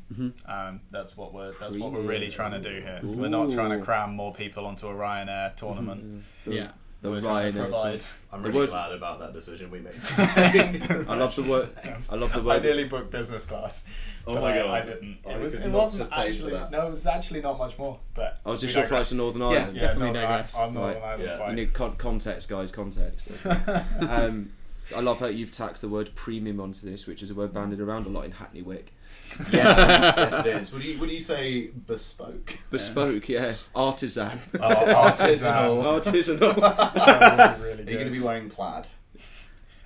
Um, 0.48 0.82
that's 0.92 1.18
what 1.18 1.34
we're 1.34 1.52
that's 1.60 1.78
what 1.78 1.92
we're 1.92 2.02
really 2.02 2.30
trying 2.30 2.52
to 2.52 2.62
do 2.62 2.82
here. 2.82 3.00
We're 3.04 3.30
not 3.30 3.52
trying 3.52 3.78
to 3.78 3.84
cram 3.84 4.16
more 4.16 4.34
people 4.34 4.66
onto 4.66 4.88
a 4.88 4.94
Ryanair 4.94 5.56
tournament. 5.56 6.24
The- 6.46 6.56
yeah. 6.56 6.72
The 7.02 7.10
We're 7.10 7.20
trying 7.22 7.52
Ryanair 7.52 7.56
to 7.56 7.60
provide. 7.64 8.04
I'm 8.32 8.44
really 8.44 8.60
word- 8.60 8.70
glad 8.70 8.92
about 8.92 9.20
that 9.22 9.34
decision 9.34 9.72
we 9.72 9.80
made. 9.80 9.94
I 11.10 11.16
love 11.16 11.36
the 11.36 11.48
word. 11.50 11.70
I 12.12 12.16
love 12.16 12.32
the 12.32 12.44
word. 12.44 12.52
I 12.52 12.56
word. 12.58 12.64
nearly 12.64 12.84
booked 12.86 13.10
business 13.10 13.44
class. 13.48 13.88
Oh 14.28 14.36
my 14.36 14.54
God. 14.56 14.70
I 14.70 14.82
didn't. 14.82 15.18
I 15.26 15.32
It 15.32 15.40
was. 15.42 15.56
could 15.58 15.66
It 15.66 15.70
not 15.70 15.78
wasn't 15.80 16.04
have 16.04 16.26
paid 16.26 16.36
for 16.36 16.46
actually. 16.56 16.70
No, 16.72 16.86
it 16.86 16.90
was 16.92 17.08
actually 17.08 17.42
not 17.42 17.58
much 17.58 17.78
more. 17.80 17.98
But 18.14 18.40
I 18.46 18.50
was 18.52 18.62
just 18.62 18.76
we 18.76 18.82
your 18.82 18.88
flights 18.88 19.10
to 19.10 19.16
Northern 19.16 19.42
Ireland. 19.42 19.76
Yeah, 19.76 19.82
Definitely 19.82 20.12
no, 20.14 20.22
digress. 20.22 20.56
I'm 20.56 20.74
Northern 20.76 21.02
Right. 21.02 21.04
Ireland 21.10 21.24
Yeah. 21.40 21.50
You 21.50 21.56
need 21.56 21.74
con- 21.74 21.96
context, 21.96 22.48
guys. 22.50 22.72
Context. 22.72 23.46
um, 24.08 24.52
I 24.96 25.00
love 25.00 25.20
how 25.20 25.26
you've 25.28 25.52
tacked 25.52 25.82
the 25.82 25.90
word 25.90 26.12
premium 26.14 26.60
onto 26.60 26.88
this, 26.88 27.08
which 27.08 27.24
is 27.24 27.32
a 27.32 27.34
word 27.34 27.52
banded 27.52 27.80
around 27.80 28.06
a 28.06 28.10
lot 28.10 28.26
in 28.26 28.32
Hackney 28.34 28.62
Wick. 28.62 28.94
yes, 29.52 29.78
yes, 29.78 30.46
it 30.46 30.46
is. 30.48 30.74
Would 30.74 30.84
you 30.84 31.00
would 31.00 31.10
you 31.10 31.20
say 31.20 31.68
bespoke? 31.88 32.58
Bespoke, 32.70 33.28
yeah. 33.30 33.54
Artisan. 33.76 34.40
Artisanal. 34.54 35.84
Artisanal. 35.84 36.56
That 36.62 37.60
would 37.60 37.64
be 37.64 37.70
really 37.70 37.84
Are 37.84 37.92
you 37.92 37.98
going 37.98 38.12
to 38.12 38.20
be 38.20 38.20
wearing 38.20 38.50
plaid? 38.50 38.86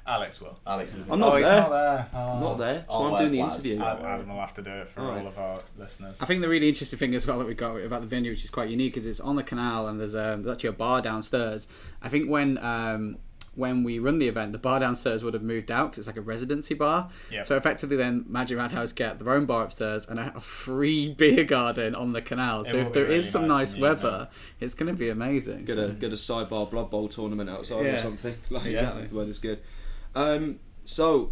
Alex 0.07 0.39
will. 0.39 0.59
Alex 0.67 0.93
is. 0.93 1.09
I'm 1.09 1.19
not 1.19 1.33
oh, 1.33 1.35
he's 1.37 1.47
there. 1.47 1.61
not 1.61 1.69
there. 1.69 2.07
Oh. 2.13 2.19
I'm 2.33 2.39
not 2.41 2.57
there. 2.59 2.73
That's 2.73 2.85
I'll 2.89 2.99
why 2.99 3.05
I'm 3.05 3.11
wear 3.13 3.21
doing 3.21 3.31
the 3.31 3.37
plaid. 3.39 3.53
interview. 3.53 3.81
Adam, 3.83 4.05
Adam 4.05 4.29
will 4.29 4.39
have 4.39 4.53
to 4.53 4.61
do 4.61 4.69
it 4.69 4.87
for 4.87 5.01
Alright. 5.01 5.21
all 5.21 5.27
of 5.27 5.39
our 5.39 5.59
listeners. 5.79 6.21
I 6.21 6.27
think 6.27 6.41
the 6.43 6.49
really 6.49 6.69
interesting 6.69 6.99
thing 6.99 7.15
as 7.15 7.25
well 7.25 7.39
that 7.39 7.47
we 7.47 7.55
got 7.55 7.75
about 7.77 8.01
the 8.01 8.07
venue, 8.07 8.29
which 8.31 8.43
is 8.43 8.51
quite 8.51 8.69
unique, 8.69 8.97
is 8.97 9.07
it's 9.07 9.19
on 9.19 9.35
the 9.35 9.41
canal 9.43 9.87
and 9.87 9.99
there's, 9.99 10.13
um, 10.13 10.43
there's 10.43 10.57
actually 10.57 10.69
a 10.69 10.73
bar 10.73 11.01
downstairs. 11.01 11.67
I 12.03 12.09
think 12.09 12.29
when 12.29 12.59
um, 12.59 13.17
when 13.55 13.83
we 13.83 13.99
run 13.99 14.19
the 14.19 14.27
event, 14.27 14.51
the 14.51 14.57
bar 14.57 14.79
downstairs 14.79 15.23
would 15.23 15.33
have 15.33 15.41
moved 15.43 15.71
out 15.71 15.91
because 15.91 15.99
it's 15.99 16.07
like 16.07 16.17
a 16.17 16.21
residency 16.21 16.73
bar. 16.73 17.09
Yep. 17.31 17.45
So 17.45 17.55
effectively, 17.57 17.95
then 17.95 18.25
Magic 18.27 18.57
Madhouse 18.57 18.91
get 18.91 19.17
their 19.19 19.33
own 19.33 19.45
bar 19.45 19.63
upstairs 19.63 20.05
and 20.05 20.19
a 20.19 20.39
free 20.41 21.13
beer 21.17 21.43
garden 21.45 21.95
on 21.95 22.11
the 22.13 22.21
canal. 22.21 22.61
It 22.61 22.67
So 22.67 22.77
if 22.77 22.87
be 22.87 22.93
there 22.93 23.05
is 23.05 23.09
really 23.09 23.21
some 23.21 23.47
nice 23.47 23.57
nice 23.59 23.73
and 23.73 23.81
neat, 23.81 23.87
weather, 23.89 24.29
it's 24.59 24.73
going 24.73 24.91
to 24.93 24.97
be 24.99 25.09
amazing. 25.09 25.65
Get 25.65 25.75
So- 25.75 25.85
a 25.85 25.89
get 25.91 26.11
a 26.11 26.15
sidebar 26.15 26.69
Blood 26.69 26.89
Bowl 26.91 27.07
tournament 27.07 27.49
outside 27.49 27.85
or 27.85 27.97
something. 27.99 28.35
Like 28.49 28.65
Exactly. 28.65 29.01
if 29.03 29.09
the 29.09 29.15
weather's 29.15 29.39
good. 29.39 29.59
Um, 30.13 30.59
so, 30.85 31.31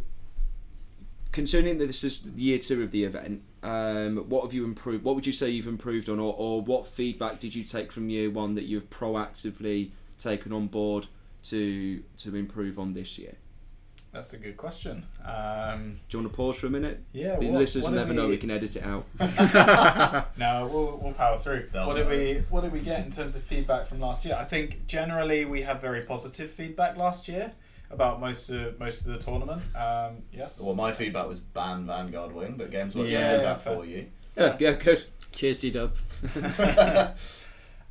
concerning 1.32 1.78
that 1.80 1.88
this 1.88 2.04
is 2.04 2.26
year 2.36 2.60
two 2.60 2.84
of 2.84 2.92
the 2.92 3.04
event, 3.04 3.42
um, 3.64 4.18
what 4.30 4.44
have 4.44 4.54
you 4.54 4.64
improved? 4.66 5.04
What 5.04 5.16
would 5.16 5.26
you 5.26 5.34
say 5.34 5.50
you've 5.50 5.68
improved 5.68 6.10
on, 6.10 6.20
or, 6.20 6.34
or 6.38 6.62
what 6.62 6.88
feedback 6.88 7.40
did 7.40 7.56
you 7.56 7.64
take 7.64 7.92
from 7.92 8.10
year 8.10 8.30
one 8.30 8.56
that 8.56 8.64
you've 8.66 8.90
proactively 8.90 9.92
taken 10.18 10.54
on 10.54 10.68
board 10.68 11.08
to 11.44 12.02
to 12.20 12.36
improve 12.36 12.80
on 12.80 12.94
this 12.94 13.18
year? 13.18 13.36
That's 14.12 14.32
a 14.34 14.38
good 14.38 14.58
question. 14.58 15.08
Um, 15.26 16.00
Do 16.08 16.18
you 16.18 16.24
want 16.24 16.32
to 16.34 16.38
pause 16.38 16.56
for 16.58 16.68
a 16.68 16.70
minute? 16.70 17.02
yeah, 17.14 17.36
the 17.40 17.50
what- 17.50 17.62
listeners 17.62 17.86
what 17.86 17.94
will 17.94 17.98
did 18.00 18.02
never 18.10 18.14
know. 18.14 18.26
we- 18.26 18.32
We 18.34 18.38
can 18.38 18.52
edit 18.52 18.76
it 18.76 18.84
out. 18.84 19.06
no, 20.38 20.70
we'll, 20.72 21.00
we'll 21.02 21.14
power 21.14 21.36
through. 21.38 21.68
They'll 21.72 21.88
what 21.88 21.96
did 21.96 22.08
we 22.08 22.44
What 22.52 22.62
did 22.62 22.72
we 22.72 22.80
get 22.82 23.04
in 23.04 23.10
terms 23.12 23.36
of 23.36 23.42
feedback 23.42 23.86
from 23.88 24.00
last 24.00 24.24
year? 24.24 24.36
I 24.40 24.44
think 24.44 24.86
generally 24.86 25.46
we 25.46 25.64
had 25.64 25.82
very 25.82 26.02
positive 26.02 26.52
feedback 26.52 26.96
last 26.96 27.28
year 27.28 27.54
about 27.90 28.20
most 28.20 28.50
of 28.52 28.80
most 28.80 29.06
of 29.08 29.14
the 29.14 29.18
tournament. 29.18 29.64
Um, 29.76 30.18
yes. 30.32 30.62
Well, 30.64 30.76
my 30.76 30.92
feedback 30.92 31.28
was 31.28 31.40
ban 31.40 31.88
Vanguard 31.88 32.34
wing, 32.34 32.56
but 32.58 32.70
Games 32.70 32.94
Workshop 32.96 33.14
Yeah, 33.20 33.32
did 33.38 33.42
that 33.46 33.62
fair. 33.64 33.76
for 33.78 33.86
you. 33.86 34.06
Yeah, 34.38 34.56
yeah, 34.60 34.72
good. 34.74 35.04
Cheers, 35.32 35.60
G 35.62 35.72
Dub. 35.72 35.92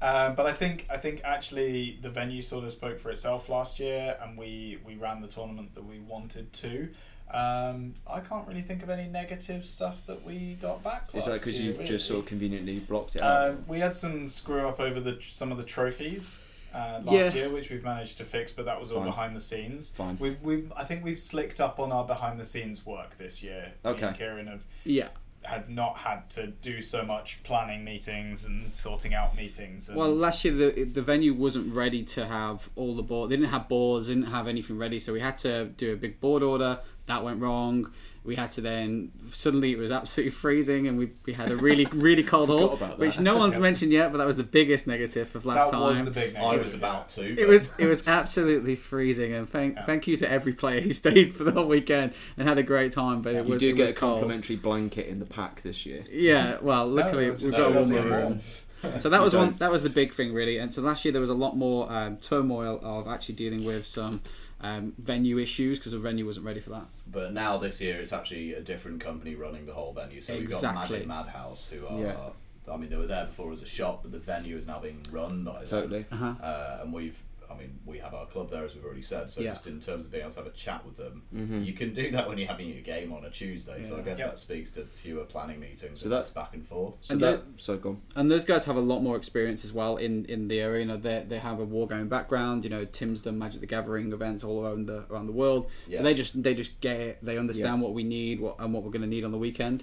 Um, 0.02 0.34
but 0.34 0.46
I 0.46 0.52
think 0.52 0.86
I 0.90 0.96
think 0.96 1.20
actually 1.24 1.98
the 2.02 2.10
venue 2.10 2.42
sort 2.42 2.64
of 2.64 2.72
spoke 2.72 2.98
for 2.98 3.10
itself 3.10 3.48
last 3.48 3.78
year, 3.78 4.16
and 4.20 4.36
we 4.36 4.78
we 4.84 4.96
ran 4.96 5.20
the 5.20 5.28
tournament 5.28 5.74
that 5.76 5.84
we 5.86 6.00
wanted 6.00 6.52
to. 6.54 6.88
Um, 7.32 7.94
I 8.06 8.20
can't 8.20 8.46
really 8.46 8.60
think 8.60 8.82
of 8.82 8.90
any 8.90 9.08
negative 9.08 9.64
stuff 9.64 10.04
that 10.06 10.22
we 10.24 10.54
got 10.60 10.82
back. 10.82 11.08
Is 11.14 11.24
that 11.24 11.30
last 11.32 11.44
because 11.44 11.58
year, 11.58 11.68
you've 11.68 11.78
really. 11.78 11.88
just 11.88 12.06
sort 12.06 12.20
of 12.20 12.26
conveniently 12.26 12.80
blocked 12.80 13.16
it 13.16 13.22
out? 13.22 13.50
Uh, 13.50 13.54
we 13.68 13.78
had 13.78 13.94
some 13.94 14.28
screw 14.28 14.66
up 14.68 14.80
over 14.80 15.00
the 15.00 15.16
some 15.20 15.50
of 15.52 15.56
the 15.56 15.64
trophies 15.64 16.46
uh, 16.74 17.00
last 17.04 17.34
Yeah. 17.34 17.42
year, 17.42 17.48
which 17.50 17.70
we've 17.70 17.84
managed 17.84 18.18
to 18.18 18.24
fix, 18.24 18.52
but 18.52 18.64
that 18.66 18.78
was 18.80 18.90
all 18.90 18.98
Fine. 18.98 19.06
behind 19.08 19.36
the 19.36 19.40
scenes. 19.40 19.90
Fine. 19.92 20.16
We've, 20.20 20.38
we've 20.42 20.72
I 20.76 20.84
think 20.84 21.04
we've 21.04 21.20
slicked 21.20 21.60
up 21.60 21.78
on 21.80 21.90
our 21.92 22.04
behind 22.04 22.38
the 22.40 22.44
scenes 22.44 22.84
work 22.84 23.16
this 23.16 23.42
year. 23.42 23.72
Me 23.84 23.90
Okay. 23.92 24.06
and 24.08 24.16
Kieran 24.16 24.46
have 24.48 24.64
Yeah. 24.84 25.08
Have 25.44 25.68
not 25.68 25.98
had 25.98 26.28
to 26.30 26.46
do 26.46 26.80
so 26.80 27.04
much 27.04 27.42
planning 27.42 27.84
meetings 27.84 28.46
and 28.46 28.74
sorting 28.74 29.14
out 29.14 29.36
meetings. 29.36 29.88
And 29.88 29.98
Well, 29.98 30.14
last 30.14 30.44
year 30.44 30.54
the 30.54 30.84
the 30.84 31.02
venue 31.02 31.34
wasn't 31.34 31.74
ready 31.74 32.02
to 32.04 32.26
have 32.26 32.70
all 32.76 32.94
the 32.94 33.02
board. 33.02 33.30
They 33.30 33.36
didn't 33.36 33.50
have 33.50 33.68
boards. 33.68 34.08
Didn't 34.08 34.24
have 34.24 34.48
anything 34.48 34.78
ready, 34.78 34.98
so 34.98 35.12
we 35.12 35.20
had 35.20 35.38
to 35.38 35.66
do 35.66 35.92
a 35.92 35.96
big 35.96 36.20
board 36.20 36.42
order. 36.42 36.80
That 37.06 37.24
went 37.24 37.40
wrong. 37.40 37.90
We 38.24 38.36
had 38.36 38.52
to 38.52 38.60
then 38.60 39.10
suddenly 39.32 39.72
it 39.72 39.78
was 39.78 39.90
absolutely 39.90 40.30
freezing, 40.30 40.86
and 40.86 40.96
we, 40.96 41.10
we 41.26 41.32
had 41.32 41.50
a 41.50 41.56
really 41.56 41.86
really 41.86 42.22
cold 42.22 42.48
Forgot 42.50 42.78
hall, 42.78 42.96
which 42.98 43.18
no 43.18 43.36
one's 43.36 43.54
Yeah. 43.54 43.60
mentioned 43.62 43.90
yet. 43.92 44.12
But 44.12 44.18
that 44.18 44.26
was 44.28 44.36
the 44.36 44.44
biggest 44.44 44.86
negative 44.86 45.34
of 45.34 45.44
last 45.44 45.72
that 45.72 45.76
time. 45.76 45.88
was 45.88 46.04
the 46.04 46.10
big. 46.12 46.36
I 46.36 46.52
was 46.52 46.74
about 46.74 47.08
to. 47.08 47.22
it 47.40 47.48
was 47.48 47.70
it 47.78 47.86
was 47.86 48.06
absolutely 48.06 48.76
freezing, 48.76 49.32
and 49.34 49.48
thank 49.48 49.74
Yeah. 49.74 49.86
thank 49.86 50.06
you 50.06 50.16
to 50.18 50.30
every 50.30 50.52
player 50.52 50.80
who 50.80 50.92
stayed 50.92 51.34
for 51.34 51.42
the 51.42 51.50
whole 51.52 51.66
weekend 51.66 52.12
and 52.36 52.48
had 52.48 52.58
a 52.58 52.62
great 52.62 52.92
time. 52.92 53.22
But 53.22 53.34
it 53.34 53.44
was 53.44 53.46
you 53.46 53.52
was 53.54 53.60
do 53.60 53.68
it 53.70 53.72
get 53.76 53.82
was 53.82 53.90
a 53.90 53.94
cold. 53.94 54.12
complimentary 54.20 54.56
blanket 54.56 55.06
in 55.08 55.18
the 55.18 55.26
pack 55.26 55.62
this 55.62 55.84
year. 55.84 56.04
Yeah, 56.10 56.58
well, 56.62 56.86
luckily 56.86 57.26
No, 57.26 57.32
we've 57.32 57.50
got 57.50 57.58
a 57.58 57.58
no, 57.58 57.70
warmer 57.80 57.94
nothing 57.96 58.10
room. 58.10 58.40
So 58.98 59.08
that 59.10 59.22
was 59.22 59.32
one. 59.32 59.54
That 59.58 59.70
was 59.70 59.84
the 59.84 59.90
big 59.90 60.12
thing, 60.12 60.32
really. 60.34 60.58
And 60.58 60.74
so 60.74 60.82
last 60.82 61.04
year 61.04 61.12
there 61.12 61.20
was 61.20 61.30
a 61.30 61.34
lot 61.34 61.56
more 61.56 61.88
um, 61.92 62.16
turmoil 62.16 62.80
of 62.82 63.06
actually 63.06 63.36
dealing 63.36 63.64
with 63.64 63.86
some 63.86 64.20
um, 64.62 64.94
venue 64.98 65.38
issues 65.38 65.78
because 65.78 65.92
the 65.92 65.98
venue 65.98 66.24
wasn't 66.26 66.46
ready 66.46 66.60
for 66.60 66.70
that. 66.70 66.86
But 67.10 67.32
now 67.32 67.58
this 67.58 67.80
year, 67.80 68.00
it's 68.00 68.12
actually 68.12 68.54
a 68.54 68.60
different 68.60 69.00
company 69.00 69.34
running 69.34 69.66
the 69.66 69.72
whole 69.72 69.92
venue. 69.92 70.20
So 70.20 70.34
we've 70.34 70.48
got 70.48 70.56
Exactly. 70.56 70.96
Magic 70.96 71.08
Madhouse, 71.08 71.68
who 71.68 71.86
are. 71.86 72.00
Yeah. 72.00 72.16
I 72.72 72.76
mean, 72.76 72.90
they 72.90 72.96
were 72.96 73.08
there 73.08 73.26
before 73.26 73.52
as 73.52 73.60
a 73.60 73.66
shop, 73.66 74.00
but 74.02 74.12
the 74.12 74.20
venue 74.20 74.56
is 74.56 74.68
now 74.68 74.78
being 74.78 75.04
run 75.10 75.42
by 75.42 75.58
them. 75.60 75.66
Totally. 75.66 76.06
Uh-huh. 76.12 76.34
Uh, 76.40 76.78
and 76.82 76.92
we've, 76.92 77.18
I 77.54 77.58
mean, 77.58 77.78
we 77.84 77.98
have 77.98 78.14
our 78.14 78.26
club 78.26 78.50
there, 78.50 78.64
as 78.64 78.74
we've 78.74 78.84
already 78.84 79.02
said. 79.02 79.30
So 79.30 79.40
Yeah. 79.40 79.50
just 79.50 79.66
in 79.66 79.80
terms 79.80 80.06
of 80.06 80.10
being 80.12 80.22
able 80.22 80.32
to 80.32 80.38
have 80.38 80.46
a 80.46 80.50
chat 80.50 80.84
with 80.86 80.96
them, 80.96 81.22
Mm-hmm. 81.34 81.62
you 81.64 81.72
can 81.72 81.92
do 81.92 82.10
that 82.10 82.28
when 82.28 82.38
you're 82.38 82.48
having 82.48 82.68
your 82.68 82.80
game 82.82 83.12
on 83.12 83.24
a 83.24 83.30
Tuesday. 83.30 83.82
So 83.84 83.96
I 83.96 84.00
guess 84.02 84.18
Yep. 84.18 84.28
that 84.30 84.38
speaks 84.38 84.70
to 84.72 84.84
fewer 84.84 85.24
planning 85.24 85.60
meetings. 85.60 86.00
So 86.00 86.04
So 86.04 86.08
that's 86.08 86.30
back 86.30 86.54
and 86.54 86.66
forth. 86.66 86.98
So 87.02 87.14
And 87.14 87.22
that 87.22 87.30
yet- 87.30 87.42
so 87.58 87.76
go 87.76 87.90
on. 87.90 88.02
and 88.16 88.30
those 88.30 88.44
guys 88.44 88.64
have 88.64 88.76
a 88.76 88.80
lot 88.80 89.00
more 89.00 89.16
experience 89.16 89.64
as 89.64 89.72
well 89.72 89.96
in, 89.96 90.24
in 90.26 90.48
the 90.48 90.60
area. 90.60 90.80
You 90.80 90.86
know, 90.88 90.96
they 90.96 91.24
they 91.28 91.38
have 91.38 91.58
a 91.60 91.64
war 91.64 91.86
wargaming 91.88 92.08
background. 92.08 92.64
You 92.64 92.70
know, 92.70 92.84
Tim's 92.84 93.22
done 93.22 93.38
Magic 93.38 93.60
the 93.60 93.66
Gathering 93.66 94.12
events 94.12 94.42
all 94.44 94.64
around 94.64 94.86
the 94.86 95.04
around 95.10 95.26
the 95.26 95.32
world. 95.32 95.68
Yeah. 95.88 95.98
So 95.98 96.02
they 96.04 96.14
just 96.14 96.42
they 96.42 96.54
just 96.54 96.80
get 96.80 96.98
it. 97.00 97.18
They 97.22 97.36
understand 97.38 97.80
what 97.82 97.92
we 97.92 98.04
need, 98.04 98.40
what 98.40 98.56
and 98.58 98.72
what 98.72 98.82
we're 98.82 98.90
going 98.90 99.02
to 99.02 99.08
need 99.08 99.24
on 99.24 99.32
the 99.32 99.38
weekend. 99.38 99.82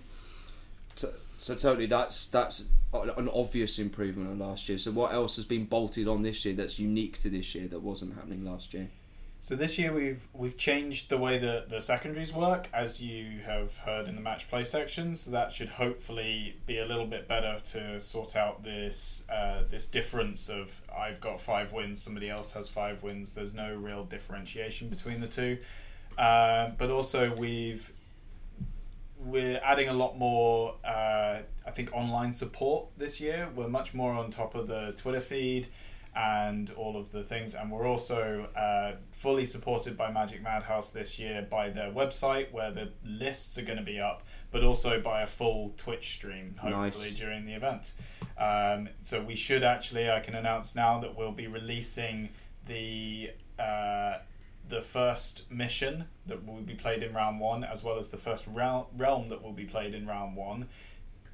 So, 0.95 1.11
so 1.39 1.55
totally, 1.55 1.87
that's 1.87 2.27
that's 2.27 2.69
an 2.93 3.29
obvious 3.33 3.79
improvement 3.79 4.29
on 4.29 4.39
last 4.39 4.67
year. 4.67 4.77
So 4.77 4.91
what 4.91 5.13
else 5.13 5.35
has 5.37 5.45
been 5.45 5.65
bolted 5.65 6.07
on 6.07 6.21
this 6.21 6.43
year 6.45 6.53
that's 6.53 6.79
unique 6.79 7.17
to 7.19 7.29
this 7.29 7.55
year 7.55 7.67
that 7.67 7.79
wasn't 7.79 8.15
happening 8.15 8.43
last 8.43 8.73
year? 8.73 8.89
So 9.41 9.55
this 9.55 9.79
year 9.79 9.93
we've 9.93 10.27
we've 10.33 10.57
changed 10.57 11.09
the 11.09 11.17
way 11.17 11.37
that 11.37 11.69
the 11.69 11.79
secondaries 11.79 12.33
work, 12.33 12.67
as 12.73 13.01
you 13.01 13.39
have 13.45 13.77
heard 13.77 14.09
in 14.09 14.15
the 14.15 14.21
match 14.21 14.49
play 14.49 14.65
section. 14.65 15.15
So 15.15 15.31
that 15.31 15.53
should 15.53 15.69
hopefully 15.69 16.57
be 16.65 16.79
a 16.79 16.85
little 16.85 17.05
bit 17.05 17.27
better 17.27 17.61
to 17.67 18.01
sort 18.01 18.35
out 18.35 18.63
this 18.63 19.25
uh, 19.31 19.63
this 19.69 19.85
difference 19.85 20.49
of 20.49 20.81
I've 20.95 21.21
got 21.21 21.39
five 21.39 21.71
wins, 21.71 22.01
somebody 22.01 22.29
else 22.29 22.51
has 22.51 22.67
five 22.67 23.01
wins. 23.01 23.31
There's 23.31 23.53
no 23.53 23.75
real 23.75 24.03
differentiation 24.03 24.89
between 24.89 25.21
the 25.21 25.27
two. 25.27 25.57
Uh, 26.17 26.71
but 26.77 26.89
also 26.89 27.33
we've 27.35 27.93
we're 29.19 29.59
adding 29.63 29.89
a 29.89 29.93
lot 29.93 30.17
more 30.17 30.75
uh, 30.83 31.41
I 31.65 31.71
think 31.71 31.93
online 31.93 32.31
support 32.31 32.87
this 32.97 33.19
year. 33.21 33.49
We're 33.55 33.67
much 33.67 33.93
more 33.93 34.13
on 34.13 34.31
top 34.31 34.55
of 34.55 34.67
the 34.67 34.93
Twitter 34.97 35.19
feed 35.19 35.67
and 36.15 36.71
all 36.71 36.97
of 36.97 37.11
the 37.11 37.21
things. 37.21 37.53
And 37.53 37.71
we're 37.71 37.85
also 37.85 38.47
uh, 38.55 38.93
fully 39.11 39.45
supported 39.45 39.95
by 39.95 40.11
Magic 40.11 40.41
Madhouse 40.41 40.89
this 40.91 41.19
year 41.19 41.45
by 41.49 41.69
their 41.69 41.91
website, 41.91 42.51
where 42.51 42.71
the 42.71 42.91
lists 43.05 43.57
are 43.57 43.61
going 43.61 43.77
to 43.77 43.83
be 43.83 43.99
up, 43.99 44.23
but 44.51 44.63
also 44.63 44.99
by 44.99 45.21
a 45.21 45.27
full 45.27 45.73
Twitch 45.77 46.13
stream, 46.13 46.55
hopefully 46.59 47.09
Nice. 47.09 47.13
during 47.13 47.45
the 47.45 47.53
event. 47.53 47.93
Um, 48.37 48.89
so 49.01 49.21
we 49.21 49.35
should 49.35 49.63
actually, 49.63 50.09
I 50.09 50.19
can 50.19 50.33
announce 50.33 50.75
now 50.75 50.99
that 50.99 51.15
we'll 51.15 51.31
be 51.31 51.47
releasing 51.47 52.29
the. 52.65 53.31
Uh, 53.59 54.19
the 54.69 54.81
first 54.81 55.51
mission 55.51 56.05
that 56.25 56.45
will 56.45 56.61
be 56.61 56.75
played 56.75 57.03
in 57.03 57.13
round 57.13 57.39
one, 57.39 57.63
as 57.63 57.83
well 57.83 57.97
as 57.97 58.09
the 58.09 58.17
first 58.17 58.47
realm 58.47 59.29
that 59.29 59.43
will 59.43 59.53
be 59.53 59.65
played 59.65 59.93
in 59.93 60.07
round 60.07 60.35
one, 60.35 60.67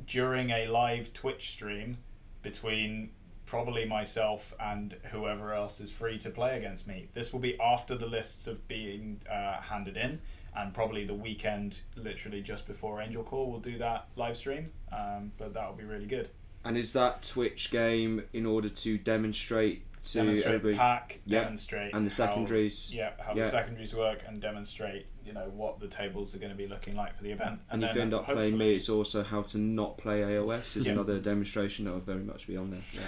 during 0.07 0.49
a 0.49 0.67
live 0.67 1.13
Twitch 1.13 1.49
stream 1.49 1.97
between 2.41 3.11
probably 3.45 3.85
myself 3.85 4.53
and 4.59 4.95
whoever 5.11 5.53
else 5.53 5.79
is 5.79 5.91
free 5.91 6.17
to 6.17 6.29
play 6.29 6.57
against 6.57 6.87
me. 6.87 7.07
This 7.13 7.31
will 7.31 7.39
be 7.39 7.59
after 7.59 7.95
the 7.95 8.07
lists 8.07 8.45
have 8.45 8.67
been 8.67 9.19
uh, 9.31 9.61
handed 9.61 9.97
in, 9.97 10.21
and 10.55 10.73
probably 10.73 11.05
the 11.05 11.13
weekend, 11.13 11.81
literally 11.95 12.41
just 12.41 12.65
before 12.65 13.01
Angel 13.01 13.23
Core, 13.23 13.49
we'll 13.49 13.59
do 13.59 13.77
that 13.77 14.07
live 14.15 14.37
stream. 14.37 14.71
Um, 14.91 15.31
but 15.37 15.53
that 15.53 15.67
will 15.67 15.75
be 15.75 15.83
really 15.83 16.05
good. 16.07 16.29
And 16.63 16.77
is 16.77 16.93
that 16.93 17.21
Twitch 17.21 17.69
game 17.69 18.23
in 18.33 18.45
order 18.45 18.69
to 18.69 18.97
demonstrate 18.97 19.83
to 20.05 20.13
demonstrate 20.19 20.55
everybody 20.55 20.77
pack, 20.77 21.19
Yeah. 21.25 21.41
demonstrate 21.43 21.93
and 21.93 22.05
the 22.05 22.11
how- 22.11 22.15
secondaries? 22.27 22.91
yeah, 22.93 23.11
how 23.19 23.33
Yeah. 23.35 23.43
the 23.43 23.49
secondaries 23.49 23.93
work, 23.95 24.21
and 24.27 24.41
demonstrate 24.41 25.07
you 25.25 25.33
know 25.33 25.49
what 25.55 25.79
the 25.79 25.87
tables 25.87 26.35
are 26.35 26.39
going 26.39 26.51
to 26.51 26.57
be 26.57 26.67
looking 26.67 26.95
like 26.95 27.15
for 27.17 27.23
the 27.23 27.31
event. 27.31 27.59
And 27.71 27.83
if 27.83 27.89
then 27.89 27.95
you 27.95 28.01
end 28.03 28.13
up 28.13 28.25
playing 28.25 28.57
me, 28.57 28.75
it's 28.75 28.89
also 28.89 29.23
how 29.23 29.41
to 29.41 29.57
not 29.57 29.97
play 29.97 30.21
AOS. 30.21 30.77
Is 30.77 30.85
Yeah. 30.85 30.91
another 30.93 31.19
demonstration 31.19 31.85
that 31.85 31.91
will 31.93 31.99
very 31.99 32.23
much 32.23 32.45
be 32.47 32.55
on 32.57 32.69
there. 32.71 32.81
Yeah. 32.93 33.01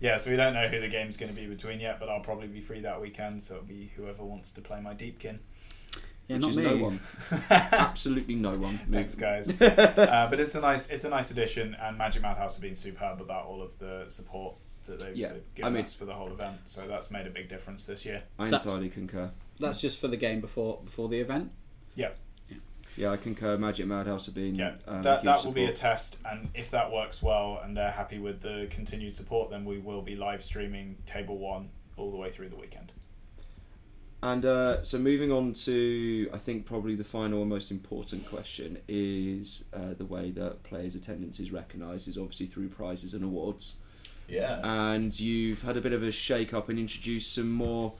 Yeah, 0.00 0.16
so 0.16 0.30
we 0.30 0.36
don't 0.36 0.52
know 0.52 0.68
who 0.68 0.80
the 0.80 0.88
game's 0.88 1.16
going 1.16 1.34
to 1.34 1.38
be 1.40 1.46
between 1.46 1.80
yet, 1.80 1.98
but 1.98 2.08
I'll 2.10 2.20
probably 2.20 2.46
be 2.46 2.60
free 2.60 2.80
that 2.80 3.00
weekend, 3.00 3.42
so 3.42 3.54
it'll 3.54 3.66
be 3.66 3.90
whoever 3.96 4.22
wants 4.22 4.50
to 4.52 4.60
play 4.60 4.80
my 4.82 4.92
Deepkin. 4.94 5.38
Yeah, 6.28 6.36
Which 6.36 6.42
not 6.42 6.50
is 6.50 6.56
me. 6.58 6.62
no 6.64 6.76
one. 6.76 7.00
Absolutely 7.50 8.34
no 8.34 8.56
one. 8.58 8.74
Thanks, 8.90 9.14
guys. 9.14 9.50
uh, 9.60 10.26
but 10.30 10.38
it's 10.40 10.54
a 10.54 10.60
nice, 10.60 10.88
it's 10.90 11.04
a 11.04 11.08
nice 11.10 11.30
addition, 11.30 11.74
and 11.80 11.96
Magic 11.98 12.20
Madhouse 12.22 12.56
have 12.56 12.62
been 12.62 12.74
superb 12.74 13.20
about 13.20 13.46
all 13.46 13.62
of 13.62 13.78
the 13.78 14.04
support 14.08 14.54
that 14.92 15.00
they've, 15.06 15.16
Yeah, 15.16 15.28
they've 15.32 15.42
I 15.42 15.56
given 15.56 15.72
mean- 15.74 15.82
us 15.82 15.94
for 15.94 16.04
the 16.04 16.14
whole 16.14 16.30
event. 16.32 16.58
So 16.66 16.86
that's 16.86 17.10
made 17.10 17.26
a 17.26 17.30
big 17.30 17.48
difference 17.48 17.84
this 17.86 18.04
year. 18.04 18.22
I 18.38 18.44
That's- 18.44 18.64
entirely 18.64 18.88
concur. 18.90 19.30
That's 19.58 19.80
just 19.80 19.98
for 19.98 20.08
the 20.08 20.16
game 20.16 20.40
before 20.40 20.80
before 20.84 21.08
the 21.08 21.20
event. 21.20 21.52
Yeah, 21.94 22.10
Yeah, 22.96 23.10
I 23.10 23.16
concur. 23.16 23.56
Magic 23.56 23.86
Madhouse 23.86 24.26
have 24.26 24.34
been 24.34 24.54
yeah. 24.54 24.74
um, 24.86 25.02
that 25.02 25.20
huge 25.20 25.24
that 25.24 25.44
will 25.44 25.52
be 25.52 25.64
a 25.64 25.72
test, 25.72 26.18
and 26.26 26.48
if 26.54 26.70
that 26.72 26.90
works 26.92 27.22
well, 27.22 27.60
and 27.62 27.76
they're 27.76 27.90
happy 27.90 28.18
with 28.18 28.40
the 28.42 28.66
continued 28.70 29.14
support, 29.16 29.50
then 29.50 29.64
we 29.64 29.78
will 29.78 30.02
be 30.02 30.14
live 30.16 30.42
streaming 30.44 30.96
Table 31.06 31.38
One 31.38 31.70
all 31.96 32.10
the 32.10 32.16
way 32.18 32.28
through 32.30 32.48
the 32.50 32.56
weekend. 32.56 32.92
And 34.24 34.44
uh, 34.44 34.84
so 34.84 34.98
moving 34.98 35.32
on 35.32 35.52
to, 35.52 36.30
I 36.32 36.38
think 36.38 36.64
probably 36.64 36.94
the 36.94 37.02
final 37.04 37.40
and 37.40 37.48
most 37.50 37.70
important 37.72 38.24
question 38.26 38.78
is 38.86 39.64
uh, 39.72 39.94
the 39.98 40.04
way 40.04 40.30
that 40.32 40.62
players' 40.62 40.94
attendance 40.94 41.40
is 41.40 41.50
recognised 41.50 42.06
is 42.08 42.16
obviously 42.16 42.46
through 42.46 42.68
prizes 42.68 43.14
and 43.14 43.24
awards. 43.24 43.76
Yeah. 44.32 44.60
And 44.64 45.18
you've 45.18 45.62
had 45.62 45.76
a 45.76 45.80
bit 45.80 45.92
of 45.92 46.02
a 46.02 46.10
shake 46.10 46.54
up 46.54 46.68
and 46.70 46.78
introduced 46.78 47.34
some 47.34 47.50
more 47.50 47.92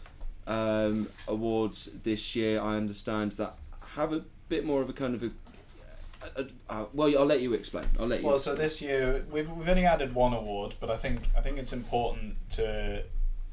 um, 0.46 1.08
awards 1.28 1.90
this 2.04 2.34
year. 2.34 2.60
I 2.60 2.76
understand 2.76 3.32
that 3.32 3.54
have 3.96 4.12
a 4.12 4.24
bit 4.48 4.64
more 4.64 4.80
of 4.80 4.88
a 4.88 4.94
kind 4.94 5.14
of 5.14 5.22
a. 5.22 5.30
a, 6.40 6.46
a- 6.70 6.86
well, 6.94 7.16
I'll 7.18 7.26
let 7.26 7.42
you 7.42 7.52
explain. 7.52 7.84
I'll 8.00 8.06
let 8.06 8.22
you. 8.22 8.26
Well, 8.26 8.38
so 8.38 8.54
this 8.54 8.80
year 8.80 9.26
we've, 9.30 9.50
we've 9.50 9.68
only 9.68 9.84
added 9.84 10.14
one 10.14 10.32
award, 10.32 10.74
but 10.80 10.90
I 10.90 10.96
think 10.96 11.20
I 11.36 11.42
think 11.42 11.58
it's 11.58 11.74
important 11.74 12.36
to 12.52 13.04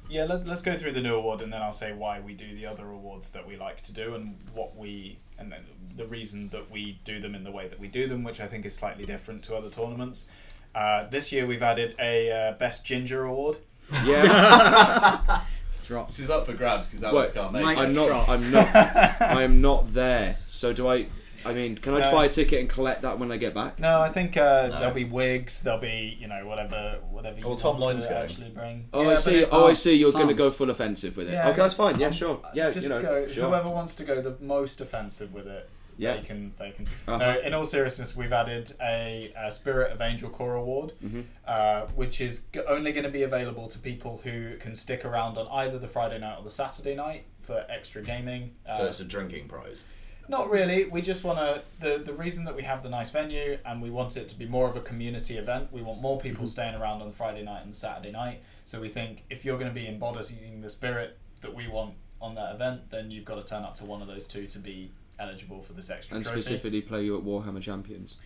yeah 0.09 0.23
let, 0.23 0.47
let's 0.47 0.61
go 0.63 0.75
through 0.75 0.93
the 0.93 1.01
new 1.01 1.13
award 1.13 1.39
and 1.41 1.53
then 1.53 1.61
I'll 1.61 1.71
say 1.71 1.93
why 1.93 2.19
we 2.19 2.34
do 2.34 2.55
the 2.55 2.65
other 2.65 2.89
awards 2.89 3.30
that 3.32 3.47
we 3.47 3.57
like 3.57 3.82
to 3.82 3.93
do 3.93 4.15
and 4.15 4.38
what 4.55 4.75
we 4.75 5.19
and 5.38 5.51
then 5.51 5.61
the 5.95 6.05
reason 6.05 6.49
that 6.49 6.71
we 6.71 6.97
do 7.03 7.19
them 7.19 7.36
in 7.36 7.43
the 7.43 7.51
way 7.51 7.67
that 7.67 7.80
we 7.80 7.88
do 7.89 8.07
them, 8.07 8.23
which 8.23 8.39
I 8.39 8.47
think 8.47 8.65
is 8.65 8.73
slightly 8.73 9.03
different 9.03 9.43
to 9.43 9.55
other 9.55 9.69
tournaments. 9.69 10.30
Uh, 10.76 11.07
this 11.09 11.32
year 11.32 11.45
we've 11.45 11.63
added 11.63 11.95
a 11.99 12.32
uh, 12.32 12.51
best 12.53 12.86
ginger 12.86 13.24
award. 13.26 13.57
yeah. 14.05 15.41
Drops. 15.86 16.17
This 16.17 16.26
is 16.26 16.30
up 16.30 16.45
for 16.45 16.53
grabs 16.53 16.88
because 16.88 17.03
Alex 17.03 17.34
Wait, 17.34 17.41
can't 17.41 17.51
make 17.53 17.63
it. 17.63 17.78
I'm 17.80 17.93
not. 17.93 18.30
I'm 18.30 18.41
not. 18.51 18.76
I 19.22 19.41
am 19.41 19.59
not 19.61 19.91
there. 19.93 20.36
So 20.47 20.72
do 20.72 20.88
I? 20.88 21.07
I 21.45 21.53
mean, 21.53 21.78
can 21.78 21.93
I 21.95 21.99
just 21.99 22.11
No. 22.11 22.17
buy 22.17 22.26
a 22.26 22.30
ticket 22.30 22.59
and 22.59 22.70
collect 22.70 23.01
that 23.03 23.17
when 23.17 23.32
I 23.32 23.38
get 23.38 23.55
back? 23.55 23.80
No, 23.80 23.99
I 24.01 24.09
think 24.09 24.38
uh, 24.38 24.67
No. 24.72 24.80
there'll 24.80 24.93
be 24.93 25.05
wigs. 25.05 25.63
There'll 25.63 25.80
be 25.80 26.15
you 26.20 26.28
know 26.28 26.45
whatever 26.45 26.99
whatever 27.09 27.39
you 27.39 27.47
Well, 27.47 27.55
Tom 27.55 27.80
want 27.80 27.86
Loyne's 27.86 28.05
to 28.05 28.11
going. 28.13 28.24
actually 28.24 28.49
bring. 28.51 28.88
Oh, 28.93 29.01
Yeah, 29.01 29.07
I 29.07 29.13
but 29.13 29.20
see. 29.22 29.38
it- 29.39 29.49
oh, 29.51 29.67
I 29.67 29.74
see. 29.74 29.95
You're 29.95 30.11
Tom. 30.11 30.22
going 30.22 30.28
to 30.28 30.36
go 30.36 30.51
full 30.51 30.70
offensive 30.70 31.17
with 31.17 31.30
it. 31.30 31.34
Yeah, 31.34 31.47
okay, 31.49 31.57
that's 31.61 31.74
fine. 31.74 31.97
Yeah, 31.99 32.11
sure. 32.11 32.39
Yeah, 32.53 32.70
just 32.70 32.88
you 32.89 32.93
know, 32.93 33.01
go. 33.01 33.28
sure. 33.28 33.45
Whoever 33.47 33.70
wants 33.70 33.95
to 33.95 34.03
go 34.03 34.22
the 34.22 34.36
most 34.41 34.82
offensive 34.82 35.34
with 35.34 35.47
it, 35.47 35.67
Yeah. 35.99 36.15
they 36.15 36.21
can. 36.21 36.53
They 36.57 36.71
can. 36.71 36.87
Uh-huh. 37.07 37.17
No, 37.17 37.39
in 37.41 37.53
all 37.53 37.65
seriousness, 37.65 38.15
we've 38.15 38.33
added 38.33 38.71
a, 38.81 39.31
a 39.37 39.51
Spirit 39.51 39.91
of 39.91 40.01
Angel 40.01 40.29
Core 40.29 40.55
award, 40.55 40.93
Mhm. 41.03 41.25
uh, 41.45 41.85
which 41.95 42.21
is 42.21 42.45
g- 42.53 42.61
only 42.67 42.91
going 42.91 43.03
to 43.03 43.09
be 43.11 43.23
available 43.23 43.67
to 43.67 43.77
people 43.79 44.21
who 44.23 44.55
can 44.57 44.75
stick 44.75 45.03
around 45.05 45.37
on 45.37 45.47
either 45.51 45.77
the 45.77 45.87
Friday 45.87 46.17
night 46.19 46.37
or 46.39 46.43
the 46.43 46.49
Saturday 46.51 46.95
night 46.95 47.25
for 47.41 47.65
extra 47.69 48.01
gaming. 48.01 48.55
Uh, 48.67 48.77
So 48.77 48.85
it's 48.85 48.99
a 49.01 49.05
drinking 49.05 49.47
prize. 49.49 49.85
not 50.29 50.49
really. 50.51 50.85
We 50.85 51.01
just 51.01 51.23
want 51.23 51.39
to. 51.39 51.63
The, 51.79 51.97
the 51.97 52.13
reason 52.13 52.45
that 52.45 52.55
we 52.55 52.61
have 52.63 52.83
the 52.83 52.89
nice 52.89 53.09
venue 53.09 53.57
and 53.65 53.81
we 53.81 53.89
want 53.89 54.15
it 54.15 54.29
to 54.29 54.35
be 54.37 54.45
more 54.45 54.69
of 54.69 54.75
a 54.75 54.81
community 54.81 55.37
event, 55.37 55.73
we 55.73 55.81
want 55.81 55.99
more 56.01 56.19
people 56.19 56.45
staying 56.47 56.75
around 56.75 57.01
on 57.01 57.07
the 57.07 57.13
Friday 57.15 57.43
night 57.43 57.63
and 57.63 57.71
the 57.73 57.77
Saturday 57.77 58.11
night. 58.11 58.41
So 58.65 58.79
we 58.79 58.89
think 58.89 59.23
if 59.31 59.43
you're 59.43 59.57
going 59.57 59.73
to 59.73 59.79
be 59.81 59.87
embodying 59.87 60.61
the 60.61 60.69
spirit 60.69 61.17
that 61.41 61.53
we 61.55 61.67
want 61.67 61.95
on 62.21 62.35
that 62.35 62.53
event, 62.55 62.91
then 62.91 63.09
you've 63.11 63.25
got 63.25 63.35
to 63.35 63.43
turn 63.43 63.63
up 63.63 63.75
to 63.77 63.85
one 63.85 64.01
of 64.03 64.07
those 64.07 64.27
two 64.27 64.45
to 64.45 64.59
be 64.59 64.91
eligible 65.20 65.61
for 65.61 65.74
this 65.74 65.89
extra 65.89 66.15
and 66.15 66.26
trophy. 66.26 66.41
specifically 66.41 66.82
play 66.82 67.03
you 67.03 67.17
at 67.17 67.24
Warhammer 67.24 67.61
Champions. 67.61 68.17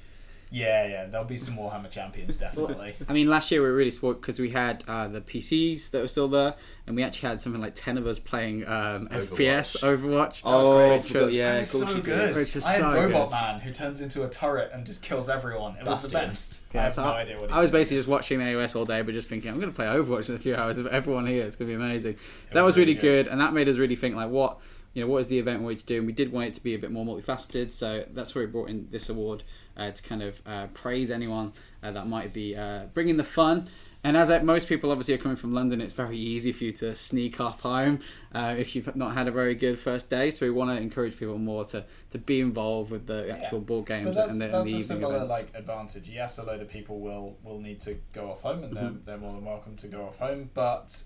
Yeah, 0.54 0.86
yeah. 0.88 1.06
There'll 1.08 1.26
be 1.26 1.38
some 1.38 1.58
Warhammer 1.58 1.90
champions, 1.90 2.38
definitely. 2.48 2.94
I 3.10 3.14
mean, 3.14 3.28
last 3.28 3.50
year 3.50 3.62
we 3.64 3.68
were 3.68 3.76
really 3.76 3.90
spoiled 3.90 4.22
because 4.22 4.40
we 4.40 4.52
had 4.52 4.84
uh, 4.88 5.08
the 5.08 5.20
PCs 5.20 5.90
that 5.90 6.00
were 6.02 6.08
still 6.08 6.28
there, 6.28 6.54
and 6.86 6.96
we 6.96 7.02
actually 7.02 7.30
had 7.30 7.42
something 7.42 7.60
like 7.60 7.74
ten 7.74 7.98
of 7.98 8.06
us 8.06 8.20
playing 8.20 8.62
um, 8.68 9.08
FPS 9.08 9.82
Overwatch. 9.82 10.42
oh, 10.46 10.76
great. 10.78 10.92
I 10.98 11.02
forgot- 11.02 11.26
Which 11.26 11.34
yeah, 11.34 11.64
so 11.64 12.00
good. 12.02 12.36
Which 12.36 12.56
is 12.56 12.64
I 12.66 12.74
had 12.74 12.82
so 12.82 12.94
Robot 12.94 13.30
good. 13.30 13.32
Man 13.32 13.60
who 13.62 13.72
turns 13.74 14.00
into 14.02 14.24
a 14.26 14.30
turret 14.30 14.70
and 14.72 14.86
just 14.86 15.02
kills 15.02 15.28
everyone. 15.28 15.76
It 15.78 15.88
was 15.88 16.04
the 16.04 16.10
best. 16.10 16.62
I 16.76 16.78
have 16.78 16.94
so 16.94 17.04
no 17.04 17.10
I, 17.10 17.22
idea 17.22 17.40
what 17.40 17.52
I 17.52 17.60
was 17.60 17.72
basically 17.72 17.98
just 17.98 18.10
watching 18.10 18.38
the 18.38 18.46
AOS 18.46 18.76
all 18.76 18.86
day, 18.86 19.02
but 19.02 19.16
just 19.16 19.30
thinking 19.30 19.50
I'm 19.50 19.60
going 19.60 19.72
to 19.72 19.76
play 19.76 19.88
Overwatch 19.88 20.30
in 20.30 20.36
a 20.36 20.40
few 20.40 20.56
hours. 20.56 20.78
With 20.78 20.86
everyone 20.94 21.26
here, 21.26 21.46
it's 21.46 21.56
going 21.56 21.72
to 21.72 21.76
be 21.78 21.84
amazing. 21.84 22.18
So 22.50 22.54
that 22.54 22.60
was 22.60 22.68
was 22.68 22.78
really 22.78 22.94
really 22.94 23.02
good. 23.02 23.26
good, 23.26 23.32
and 23.32 23.42
that 23.42 23.54
made 23.54 23.68
us 23.70 23.78
really 23.78 23.96
think 23.96 24.16
like 24.16 24.30
what 24.30 24.60
you 24.94 25.02
know 25.04 25.08
what 25.12 25.20
is 25.20 25.28
the 25.28 25.40
event 25.40 25.60
we 25.60 25.66
want 25.66 25.80
to 25.80 25.86
do, 25.86 25.98
and 25.98 26.06
we 26.08 26.14
did 26.14 26.32
want 26.32 26.48
it 26.48 26.54
to 26.56 26.64
be 26.64 26.74
a 26.76 26.80
bit 26.80 26.92
more 26.92 27.06
multifaceted. 27.06 27.72
So 27.72 28.06
that's 28.14 28.36
where 28.36 28.46
we 28.46 28.52
brought 28.52 28.70
in 28.70 28.88
this 28.92 29.10
award 29.10 29.44
uh, 29.76 29.92
to 29.92 30.04
kind 30.04 30.22
of 30.22 30.42
uh, 30.46 30.68
praise 30.74 31.10
anyone 31.12 31.54
uh, 31.82 31.92
that 31.92 32.08
might 32.08 32.32
be 32.34 32.56
uh, 32.56 32.86
bringing 32.94 33.18
the 33.18 33.24
fun. 33.24 33.68
And 34.06 34.18
as 34.18 34.30
most 34.44 34.68
people 34.68 34.92
obviously 34.92 35.14
are 35.14 35.18
coming 35.18 35.38
from 35.38 35.54
London, 35.54 35.80
it's 35.80 35.94
very 35.94 36.18
easy 36.18 36.52
for 36.52 36.66
you 36.66 36.74
to 36.74 36.94
sneak 36.94 37.40
off 37.40 37.62
home 37.62 38.00
uh, 38.36 38.54
if 38.58 38.76
you've 38.76 38.94
not 38.98 39.14
had 39.14 39.30
a 39.30 39.32
very 39.32 39.56
good 39.56 39.80
first 39.80 40.10
day. 40.10 40.30
So 40.30 40.46
we 40.46 40.50
want 40.52 40.78
to 40.78 40.82
encourage 40.82 41.18
people 41.18 41.38
more 41.38 41.64
to, 41.68 41.86
to 42.12 42.18
be 42.18 42.42
involved 42.42 42.92
with 42.92 43.08
the 43.08 43.32
actual 43.32 43.62
board 43.62 43.86
games 43.86 44.10
But 44.10 44.16
that's, 44.16 44.34
and 44.34 44.42
the, 44.42 44.46
and 44.46 44.54
that's 44.56 44.72
the 44.72 44.78
a 44.78 44.82
similar 44.82 45.16
events. 45.16 45.32
like 45.32 45.56
advantage. 45.56 46.10
Yes, 46.10 46.38
a 46.38 46.44
load 46.44 46.60
of 46.62 46.68
people 46.68 47.00
will 47.00 47.38
will 47.46 47.62
need 47.62 47.80
to 47.82 47.98
go 48.12 48.30
off 48.30 48.42
home, 48.42 48.66
and 48.66 48.74
Mm-hmm. 48.74 48.84
they're, 49.06 49.18
they're 49.18 49.18
more 49.20 49.34
than 49.36 49.46
welcome 49.46 49.78
to 49.78 49.88
go 49.88 50.04
off 50.06 50.18
home. 50.20 50.50
But 50.54 51.02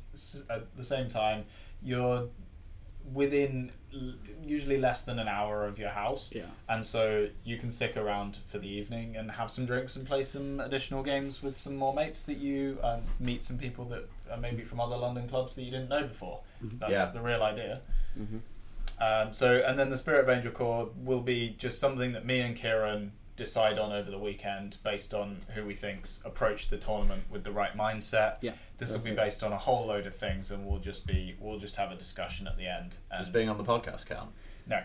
at 0.50 0.76
the 0.76 0.84
same 0.84 1.08
time, 1.08 1.46
you're 1.84 2.30
within 3.14 3.72
usually 4.46 4.78
less 4.78 5.04
than 5.04 5.18
an 5.20 5.28
hour 5.28 5.66
of 5.66 5.80
your 5.80 5.90
house, 5.90 6.34
Yeah. 6.34 6.46
and 6.70 6.86
so 6.86 7.30
you 7.44 7.58
can 7.58 7.70
stick 7.70 7.96
around 7.98 8.38
for 8.46 8.60
the 8.60 8.68
evening 8.68 9.16
and 9.16 9.32
have 9.32 9.50
some 9.50 9.66
drinks 9.66 9.96
and 9.96 10.06
play 10.06 10.24
some 10.24 10.60
additional 10.60 11.04
games 11.04 11.42
with 11.42 11.56
some 11.56 11.76
more 11.76 11.94
mates 11.94 12.24
that 12.24 12.38
you 12.38 12.78
um, 12.84 13.02
meet 13.20 13.44
some 13.44 13.58
people 13.58 13.86
that 13.86 14.08
are 14.30 14.38
maybe 14.38 14.64
from 14.64 14.80
other 14.80 14.98
London 14.98 15.28
clubs 15.28 15.56
that 15.56 15.64
you 15.64 15.72
didn't 15.72 15.90
know 15.90 16.04
before. 16.06 16.42
That's 16.62 16.94
Yeah. 16.94 17.12
the 17.12 17.22
real 17.22 17.42
idea. 17.44 17.82
Mhm. 18.18 18.42
Um, 19.00 19.32
so, 19.34 19.62
and 19.66 19.78
then 19.78 19.90
the 19.90 19.98
Spirit 19.98 20.22
of 20.22 20.30
Angel 20.30 20.52
Core 20.52 20.90
will 21.04 21.22
be 21.22 21.50
just 21.58 21.80
something 21.80 22.14
that 22.14 22.26
me 22.26 22.40
and 22.42 22.56
Kieran 22.56 23.12
decide 23.38 23.80
on 23.80 23.94
over 23.94 24.12
the 24.12 24.18
weekend 24.20 24.78
based 24.84 25.14
on 25.14 25.38
who 25.56 25.64
we 25.64 25.74
think's 25.74 26.22
approached 26.26 26.70
the 26.70 26.78
tournament 26.78 27.24
with 27.32 27.44
the 27.46 27.52
right 27.52 27.78
mindset. 27.78 28.38
Yeah. 28.42 28.52
This 28.78 28.92
will 28.92 29.00
be 29.00 29.12
based 29.14 29.44
on 29.44 29.54
a 29.54 29.58
whole 29.58 29.86
load 29.88 30.06
of 30.06 30.14
things, 30.16 30.52
and 30.52 30.66
we'll 30.68 30.80
just 30.80 31.08
be 31.08 31.36
we'll 31.40 31.60
just 31.60 31.78
have 31.78 31.92
a 31.92 31.96
discussion 31.96 32.48
at 32.48 32.58
the 32.58 32.68
end. 32.68 32.98
And 33.10 33.20
Does 33.20 33.30
being 33.30 33.48
on 33.50 33.58
the 33.58 33.64
podcast 33.64 34.06
count? 34.08 34.32
no, 34.68 34.82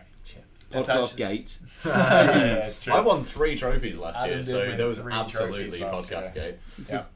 It's 0.74 0.88
Podcast 0.88 1.03
actually- 1.05 1.18
gate. 1.18 1.59
yeah, 1.84 1.90
yeah, 2.36 2.55
it's 2.66 2.82
true. 2.84 2.94
I 2.94 3.00
won 3.00 3.24
three 3.24 3.57
trophies 3.57 3.98
last 3.98 4.16
Adam 4.18 4.28
year, 4.30 4.36
did 4.38 4.46
so 4.46 4.59
win 4.68 4.76
there 4.78 4.86
was 4.86 4.98
three 5.00 5.12
absolutely 5.12 5.78
trophies 5.78 5.80
last 5.80 6.11
podcast 6.11 6.34
year. 6.36 6.44
gate. 6.53 6.59
yeah. 6.88 7.03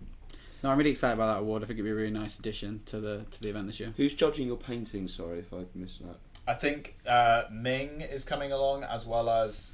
No, 0.64 0.70
I'm 0.72 0.78
really 0.78 0.90
excited 0.90 1.14
about 1.14 1.34
that 1.34 1.40
award. 1.42 1.62
I 1.62 1.66
think 1.66 1.76
it'd 1.78 1.84
be 1.84 1.90
a 1.90 1.94
really 1.94 2.10
nice 2.10 2.38
addition 2.38 2.80
to 2.86 2.98
the 2.98 3.26
to 3.30 3.40
the 3.42 3.50
event 3.50 3.66
this 3.66 3.78
year. 3.78 3.92
Who's 3.98 4.14
judging 4.14 4.46
your 4.46 4.56
painting? 4.56 5.06
Sorry 5.06 5.38
if 5.40 5.52
I 5.52 5.58
missed 5.74 6.00
that. 6.04 6.16
I 6.48 6.54
think 6.54 6.96
uh, 7.06 7.42
Ming 7.52 8.00
is 8.00 8.24
coming 8.24 8.52
along 8.52 8.82
as 8.82 9.04
well 9.06 9.28
as 9.28 9.72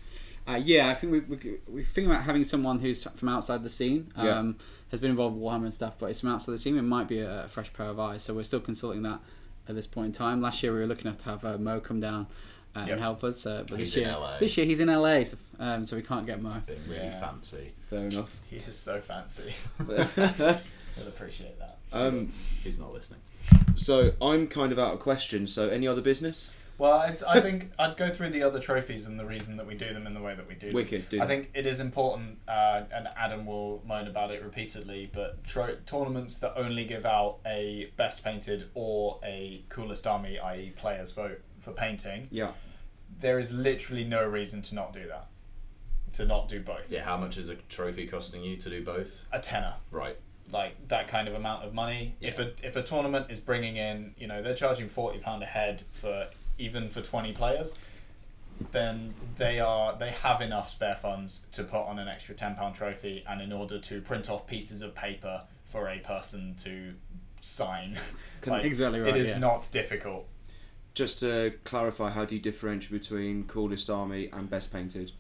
Uh, 0.48 0.60
yeah, 0.62 0.88
I 0.90 0.94
think 0.94 1.12
we, 1.12 1.20
we 1.20 1.58
we 1.68 1.84
think 1.84 2.08
about 2.08 2.22
having 2.24 2.42
someone 2.44 2.80
who's 2.80 3.04
from 3.04 3.28
outside 3.28 3.62
the 3.62 3.68
scene. 3.68 4.12
Yeah. 4.16 4.38
Um, 4.38 4.56
has 4.90 5.00
been 5.00 5.10
involved 5.10 5.36
with 5.36 5.42
Warhammer 5.44 5.64
and 5.64 5.72
stuff, 5.72 5.94
but 5.98 6.06
it's 6.10 6.20
from 6.20 6.30
outside 6.30 6.52
the 6.52 6.58
scene. 6.58 6.76
It 6.76 6.82
might 6.82 7.08
be 7.08 7.20
a, 7.20 7.46
fresh 7.48 7.72
pair 7.72 7.86
of 7.86 7.98
eyes. 7.98 8.22
So 8.22 8.34
we're 8.34 8.42
still 8.42 8.60
consulting 8.60 9.02
that 9.04 9.20
at 9.68 9.74
this 9.74 9.86
point 9.86 10.06
in 10.08 10.12
time. 10.12 10.42
Last 10.42 10.62
year 10.62 10.72
we 10.74 10.80
were 10.80 10.86
lucky 10.86 11.02
enough 11.02 11.16
to 11.18 11.24
have 11.30 11.44
uh, 11.46 11.56
Mo 11.58 11.80
come 11.80 11.98
down 12.00 12.26
uh, 12.76 12.80
Yep. 12.80 12.88
and 12.90 13.00
help 13.00 13.24
us. 13.24 13.46
Uh, 13.46 13.64
but 13.68 13.78
He's 13.78 13.88
this 13.94 14.02
in 14.02 14.08
year, 14.08 14.18
LA. 14.18 14.38
this 14.38 14.56
year 14.58 14.66
he's 14.66 14.80
in 14.80 14.88
LA, 14.88 15.24
so, 15.24 15.36
um, 15.60 15.84
so 15.86 15.96
we 15.96 16.02
can't 16.02 16.26
get 16.26 16.42
Mo. 16.42 16.60
Been 16.66 16.76
really 16.88 17.04
Yeah. 17.04 17.20
fancy. 17.20 17.72
Fair 17.88 18.06
enough. 18.06 18.38
he 18.50 18.56
is 18.56 18.76
so 18.78 19.00
fancy. 19.00 19.54
I'd 19.80 21.06
appreciate 21.06 21.58
that. 21.58 21.78
um, 21.92 22.30
He's 22.62 22.78
not 22.78 22.92
listening. 22.92 23.20
so 23.76 24.12
I'm 24.20 24.46
kind 24.48 24.72
of 24.72 24.78
out 24.78 24.92
of 24.94 25.00
question. 25.00 25.46
So 25.46 25.68
any 25.70 25.86
other 25.88 26.02
business? 26.02 26.52
Well, 26.82 27.02
it's, 27.02 27.22
I 27.22 27.40
think 27.40 27.70
I'd 27.78 27.96
go 27.96 28.08
through 28.08 28.30
the 28.30 28.42
other 28.42 28.58
trophies 28.58 29.06
and 29.06 29.16
the 29.16 29.24
reason 29.24 29.56
that 29.58 29.68
we 29.68 29.76
do 29.76 29.94
them 29.94 30.04
in 30.04 30.14
the 30.14 30.20
way 30.20 30.34
that 30.34 30.48
we 30.48 30.54
do 30.56 30.66
them. 30.66 30.74
Wicked. 30.74 31.08
Do 31.10 31.22
I 31.22 31.26
think 31.26 31.50
it 31.54 31.64
is 31.64 31.78
important, 31.78 32.38
uh, 32.48 32.82
and 32.92 33.06
Adam 33.16 33.46
will 33.46 33.84
moan 33.86 34.08
about 34.08 34.32
it 34.32 34.42
repeatedly, 34.42 35.08
but 35.12 35.44
tro- 35.44 35.76
tournaments 35.86 36.38
that 36.38 36.54
only 36.56 36.84
give 36.84 37.06
out 37.06 37.38
a 37.46 37.92
best 37.96 38.24
painted 38.24 38.68
or 38.74 39.20
a 39.24 39.62
coolest 39.68 40.08
army, 40.08 40.40
i.e., 40.40 40.72
players 40.74 41.12
vote 41.12 41.40
for 41.60 41.70
painting, 41.70 42.26
Yeah. 42.32 42.50
there 43.20 43.38
is 43.38 43.52
literally 43.52 44.02
no 44.02 44.26
reason 44.26 44.60
to 44.62 44.74
not 44.74 44.92
do 44.92 45.06
that. 45.06 45.28
To 46.14 46.26
not 46.26 46.48
do 46.48 46.58
both. 46.58 46.90
Yeah, 46.90 47.04
how 47.04 47.16
much 47.16 47.38
is 47.38 47.48
a 47.48 47.54
trophy 47.68 48.08
costing 48.08 48.42
you 48.42 48.56
to 48.56 48.68
do 48.68 48.84
both? 48.84 49.24
A 49.30 49.38
tenner. 49.38 49.74
Right. 49.92 50.16
like 50.50 50.88
that 50.88 51.06
kind 51.06 51.28
of 51.28 51.34
amount 51.34 51.64
of 51.64 51.72
money. 51.72 52.16
If 52.20 52.40
a 52.40 52.52
if 52.62 52.74
a 52.74 52.82
tournament 52.82 53.26
is 53.30 53.38
bringing 53.38 53.76
in, 53.76 54.14
you 54.18 54.26
know, 54.26 54.42
they're 54.42 54.56
charging 54.56 54.88
forty 54.88 55.20
pound 55.20 55.42
a 55.44 55.46
head 55.46 55.84
for 55.92 56.28
even 56.62 56.88
for 56.88 57.00
twenty 57.00 57.32
players, 57.32 57.78
then 58.70 59.14
they 59.36 59.60
are 59.60 59.96
they 59.96 60.10
have 60.10 60.40
enough 60.40 60.70
spare 60.70 60.94
funds 60.94 61.46
to 61.52 61.64
put 61.64 61.80
on 61.80 61.98
an 61.98 62.08
extra 62.08 62.34
ten 62.34 62.54
pound 62.54 62.74
trophy, 62.74 63.24
and 63.28 63.40
in 63.42 63.52
order 63.52 63.78
to 63.78 64.00
print 64.00 64.30
off 64.30 64.46
pieces 64.46 64.82
of 64.82 64.94
paper 64.94 65.42
for 65.64 65.88
a 65.88 65.98
person 65.98 66.54
to 66.56 66.94
sign, 67.40 67.96
like, 68.46 68.64
Exactly 68.64 69.00
right, 69.00 69.10
It 69.10 69.16
is 69.16 69.30
yeah. 69.30 69.38
not 69.38 69.68
difficult. 69.72 70.26
Just 70.94 71.20
to 71.20 71.54
clarify, 71.64 72.10
how 72.10 72.26
do 72.26 72.34
you 72.34 72.40
differentiate 72.40 73.00
between 73.00 73.44
coolest 73.44 73.88
army 73.88 74.28
and 74.32 74.50
best 74.50 74.70
painted? 74.72 75.12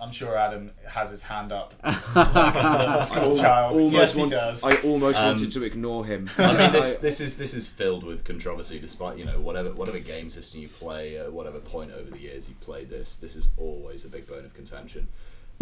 I'm 0.00 0.12
sure 0.12 0.36
Adam 0.36 0.70
has 0.88 1.10
his 1.10 1.22
hand 1.24 1.52
up 1.52 1.74
like 1.84 1.94
a 2.14 3.02
school 3.02 3.36
child. 3.36 3.76
Almost 3.76 3.92
yes, 3.94 4.14
he 4.16 4.28
does. 4.30 4.64
I 4.64 4.76
almost 4.82 5.18
Um, 5.18 5.26
wanted 5.26 5.50
to 5.50 5.62
ignore 5.64 6.06
him. 6.06 6.28
I 6.38 6.56
mean, 6.56 6.72
this 6.78 6.96
this 6.96 7.20
is 7.20 7.36
this 7.36 7.52
is 7.54 7.68
filled 7.68 8.04
with 8.04 8.24
controversy. 8.24 8.78
Despite 8.78 9.18
you 9.18 9.24
know 9.26 9.40
whatever 9.40 9.72
whatever 9.72 9.98
game 9.98 10.30
system 10.30 10.62
you 10.62 10.68
play, 10.68 11.18
at 11.18 11.32
whatever 11.32 11.58
point 11.58 11.92
over 11.92 12.10
the 12.10 12.18
years 12.18 12.48
you 12.48 12.54
played 12.60 12.88
this, 12.88 13.16
this 13.16 13.36
is 13.36 13.50
always 13.56 14.04
a 14.04 14.08
big 14.08 14.26
bone 14.26 14.44
of 14.44 14.54
contention. 14.54 15.06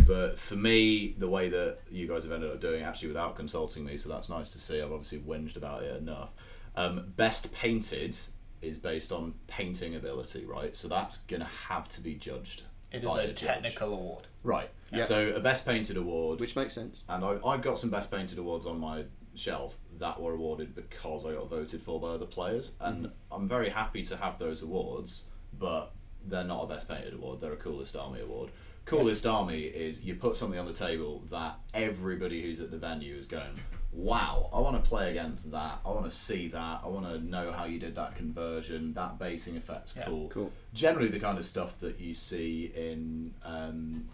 But 0.07 0.39
for 0.39 0.55
me, 0.55 1.15
the 1.19 1.29
way 1.29 1.49
that 1.49 1.79
you 1.91 2.07
guys 2.07 2.23
have 2.23 2.33
ended 2.33 2.53
up 2.53 2.61
doing, 2.61 2.85
actually 2.85 3.09
without 3.09 3.35
consulting 3.35 3.85
me, 3.85 3.97
so 3.97 4.09
that's 4.09 4.29
nice 4.29 4.51
to 4.51 4.61
see. 4.61 4.81
I've 4.81 4.93
obviously 4.93 5.19
whinged 5.19 5.57
about 5.57 5.83
it 5.83 6.01
enough. 6.01 6.31
Um, 6.77 7.13
best 7.17 7.53
painted 7.53 8.17
is 8.63 8.79
based 8.79 9.11
on 9.11 9.35
painting 9.49 9.97
ability, 9.97 10.45
right? 10.45 10.77
So 10.77 10.87
that's 10.87 11.19
gonna 11.19 11.51
have 11.69 11.89
to 11.91 12.01
be 12.01 12.15
judged. 12.15 12.63
It 12.93 13.05
is 13.05 13.15
by 13.15 13.23
a 13.23 13.27
judge. 13.29 13.41
technical 13.41 13.93
award. 13.93 14.27
right? 14.43 14.71
Yeah. 14.93 15.03
So 15.03 15.35
a 15.35 15.41
best 15.41 15.67
painted 15.67 15.97
award 15.97 16.41
Which 16.41 16.57
makes 16.57 16.73
sense. 16.73 17.03
and 17.09 17.25
I, 17.25 17.39
I've 17.45 17.61
got 17.63 17.79
some 17.79 17.91
best 17.91 18.11
painted 18.11 18.39
awards 18.39 18.65
on 18.65 18.81
my 18.81 19.05
shelf 19.35 19.77
that 19.99 20.21
were 20.21 20.33
awarded 20.33 20.75
because 20.75 21.27
I 21.27 21.33
got 21.35 21.49
voted 21.51 21.83
for 21.83 22.01
by 22.01 22.09
other 22.09 22.27
players, 22.27 22.73
and 22.81 23.07
mm-hmm. 23.07 23.35
I'm 23.35 23.49
very 23.49 23.69
happy 23.69 24.03
to 24.05 24.17
have 24.17 24.39
those 24.39 24.63
awards. 24.63 25.27
But 25.59 25.93
they're 26.27 26.45
not 26.45 26.65
a 26.65 26.67
best 26.67 26.89
painted 26.89 27.15
award; 27.15 27.41
they're 27.41 27.53
a 27.53 27.57
coolest 27.57 27.97
army 27.97 28.21
award. 28.21 28.51
Coolest 28.85 29.27
army 29.27 29.61
is 29.61 30.03
you 30.05 30.15
put 30.15 30.37
something 30.37 30.59
on 30.59 30.67
the 30.67 30.73
table 30.73 31.23
that 31.31 31.59
everybody 31.75 32.41
who's 32.43 32.61
at 32.61 32.71
the 32.71 32.79
venue 32.79 33.17
is 33.17 33.27
going, 33.27 33.55
"Wow, 33.93 34.51
I 34.53 34.61
want 34.61 34.83
to 34.83 34.89
play 34.89 35.11
against 35.11 35.51
that. 35.53 35.81
I 35.85 35.89
want 35.91 36.05
to 36.05 36.11
see 36.11 36.49
that. 36.49 36.81
I 36.85 36.89
want 36.89 37.07
to 37.07 37.19
know 37.19 37.53
how 37.53 37.65
you 37.65 37.79
did 37.79 37.95
that 37.97 38.15
conversion. 38.17 38.93
That 38.95 39.19
basing 39.19 39.57
effect's 39.57 39.95
Yeah. 39.97 40.05
cool." 40.05 40.29
Cool. 40.29 40.53
Generally, 40.75 41.09
the 41.09 41.21
kind 41.21 41.39
of 41.39 41.47
stuff 41.47 41.79
that 41.81 41.99
you 42.01 42.15
see 42.15 42.67
in 42.75 43.35
um, 43.45 44.09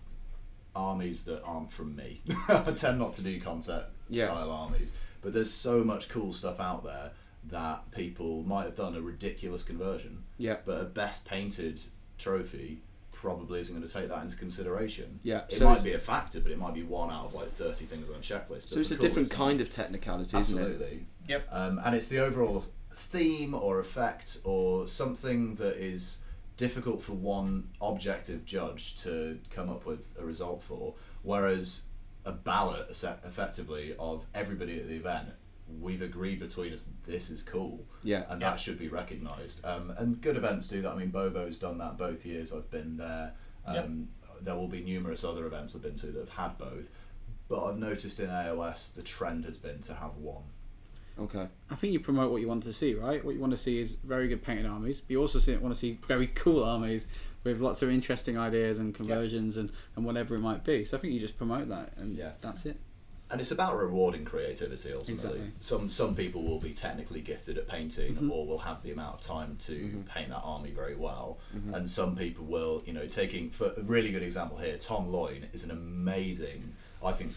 armies 0.76 1.24
that 1.24 1.42
aren't 1.44 1.72
from 1.72 1.94
me. 1.96 2.20
I 2.48 2.72
tend 2.72 2.98
not 2.98 3.14
to 3.14 3.22
do 3.22 3.40
concept 3.40 3.92
Yeah. 4.08 4.26
style 4.26 4.50
armies, 4.50 4.92
but 5.22 5.32
there's 5.32 5.50
so 5.52 5.84
much 5.84 6.08
cool 6.08 6.32
stuff 6.32 6.60
out 6.60 6.84
there 6.84 7.12
that 7.50 7.90
people 7.90 8.42
might 8.42 8.64
have 8.64 8.74
done 8.74 8.94
a 8.96 9.00
ridiculous 9.00 9.62
conversion, 9.62 10.24
Yeah. 10.38 10.56
but 10.64 10.80
a 10.80 10.84
best 10.84 11.26
painted 11.26 11.80
trophy 12.18 12.80
probably 13.24 13.58
isn't 13.58 13.74
going 13.74 13.86
to 13.86 13.92
take 13.92 14.10
that 14.10 14.22
into 14.22 14.36
consideration. 14.36 15.18
Yeah, 15.22 15.44
it 15.48 15.54
so 15.54 15.64
might 15.64 15.82
be 15.82 15.94
a 15.94 15.98
factor, 15.98 16.40
but 16.40 16.52
it 16.52 16.58
might 16.58 16.74
be 16.74 16.82
one 16.82 17.10
out 17.10 17.24
of 17.24 17.34
like 17.34 17.48
thirty 17.48 17.86
things 17.86 18.06
on 18.10 18.16
a 18.16 18.18
checklist. 18.18 18.68
So 18.68 18.80
it's 18.80 18.90
a 18.90 18.98
different 18.98 19.30
kind 19.30 19.62
of 19.62 19.70
technicality, 19.70 20.36
isn't 20.36 20.58
it? 20.58 20.62
Absolutely. 20.62 21.06
Yep. 21.28 21.48
Um, 21.50 21.80
and 21.82 21.96
it's 21.96 22.06
the 22.08 22.18
overall 22.18 22.66
theme 22.92 23.54
or 23.54 23.80
effect 23.80 24.38
or 24.44 24.86
something 24.86 25.54
that 25.54 25.76
is 25.76 26.22
difficult 26.58 27.00
for 27.00 27.14
one 27.14 27.68
objective 27.80 28.44
judge 28.44 28.96
to 29.02 29.40
come 29.50 29.70
up 29.70 29.86
with 29.86 30.14
a 30.20 30.24
result 30.24 30.62
for. 30.62 30.94
Whereas 31.22 31.84
a 32.26 32.32
ballot, 32.32 32.88
esse- 32.90 33.04
effectively, 33.24 33.94
of 33.98 34.26
everybody 34.34 34.78
at 34.78 34.86
the 34.86 34.96
event, 34.96 35.30
we've 35.80 36.02
agreed 36.02 36.38
between 36.40 36.72
us 36.72 36.88
this 37.04 37.30
is 37.30 37.42
cool. 37.42 37.86
Yeah. 38.02 38.24
And 38.28 38.40
Yeah. 38.40 38.50
that 38.50 38.60
should 38.60 38.78
be 38.78 38.88
recognised. 38.88 39.64
Um, 39.64 39.90
and 39.96 40.20
good 40.20 40.36
events 40.36 40.68
do 40.68 40.82
that. 40.82 40.92
I 40.92 40.96
mean, 40.96 41.10
Bobo's 41.10 41.58
done 41.58 41.78
that 41.78 41.96
both 41.98 42.24
years 42.26 42.52
I've 42.52 42.70
been 42.70 42.96
there. 42.96 43.34
Um, 43.66 44.08
There 44.42 44.56
will 44.56 44.68
be 44.68 44.82
numerous 44.82 45.24
other 45.24 45.46
events 45.46 45.74
I've 45.74 45.82
been 45.82 45.94
to 45.96 46.06
that 46.08 46.20
have 46.20 46.28
had 46.30 46.58
both. 46.58 46.90
But 47.48 47.64
I've 47.64 47.78
noticed 47.78 48.18
in 48.20 48.28
AOS 48.30 48.88
the 48.94 49.02
trend 49.02 49.44
has 49.44 49.58
been 49.58 49.80
to 49.82 49.94
have 49.94 50.16
one. 50.16 50.42
Okay. 51.18 51.46
I 51.70 51.74
think 51.76 51.92
you 51.92 52.00
promote 52.00 52.32
what 52.32 52.40
you 52.40 52.48
want 52.48 52.64
to 52.64 52.72
see, 52.72 52.94
right? 52.94 53.24
What 53.24 53.34
you 53.34 53.40
want 53.40 53.52
to 53.52 53.56
see 53.56 53.78
is 53.78 53.92
very 53.94 54.26
good 54.26 54.42
painted 54.42 54.66
armies, 54.66 55.00
but 55.00 55.10
you 55.10 55.20
also 55.20 55.38
see, 55.38 55.54
want 55.56 55.72
to 55.74 55.78
see 55.80 55.98
very 56.08 56.26
cool 56.26 56.64
armies 56.64 57.06
with 57.44 57.60
lots 57.60 57.82
of 57.82 57.90
interesting 57.90 58.36
ideas 58.36 58.78
and 58.80 58.94
conversions 58.94 59.56
and, 59.56 59.70
and 59.94 60.04
whatever 60.04 60.34
it 60.34 60.40
might 60.40 60.64
be. 60.64 60.82
So 60.82 60.96
I 60.96 61.00
think 61.00 61.12
you 61.14 61.20
just 61.20 61.36
promote 61.38 61.68
that, 61.68 61.92
and 61.98 62.16
Yeah. 62.16 62.32
that's 62.40 62.66
it. 62.66 62.78
And 63.30 63.40
it's 63.40 63.50
about 63.50 63.76
rewarding 63.76 64.24
creativity 64.24 64.92
ultimately. 64.92 65.14
Exactly. 65.14 65.52
Some 65.60 65.88
some 65.88 66.14
people 66.14 66.42
will 66.42 66.60
be 66.60 66.72
technically 66.72 67.20
gifted 67.20 67.56
at 67.56 67.66
painting 67.66 68.14
mm-hmm. 68.14 68.30
or 68.30 68.46
will 68.46 68.58
have 68.58 68.82
the 68.82 68.92
amount 68.92 69.14
of 69.14 69.20
time 69.22 69.56
to 69.60 69.72
mm-hmm. 69.72 70.00
paint 70.02 70.28
that 70.28 70.42
army 70.44 70.70
very 70.70 70.94
well. 70.94 71.38
Mm-hmm. 71.56 71.74
And 71.74 71.90
some 71.90 72.16
people 72.16 72.44
will, 72.44 72.82
you 72.84 72.92
know, 72.92 73.06
taking 73.06 73.50
for 73.50 73.72
a 73.76 73.82
really 73.82 74.12
good 74.12 74.22
example 74.22 74.58
here, 74.58 74.76
Tom 74.76 75.10
Loyne 75.10 75.48
is 75.52 75.64
an 75.64 75.70
amazing 75.70 76.74
I 77.04 77.12
think 77.12 77.32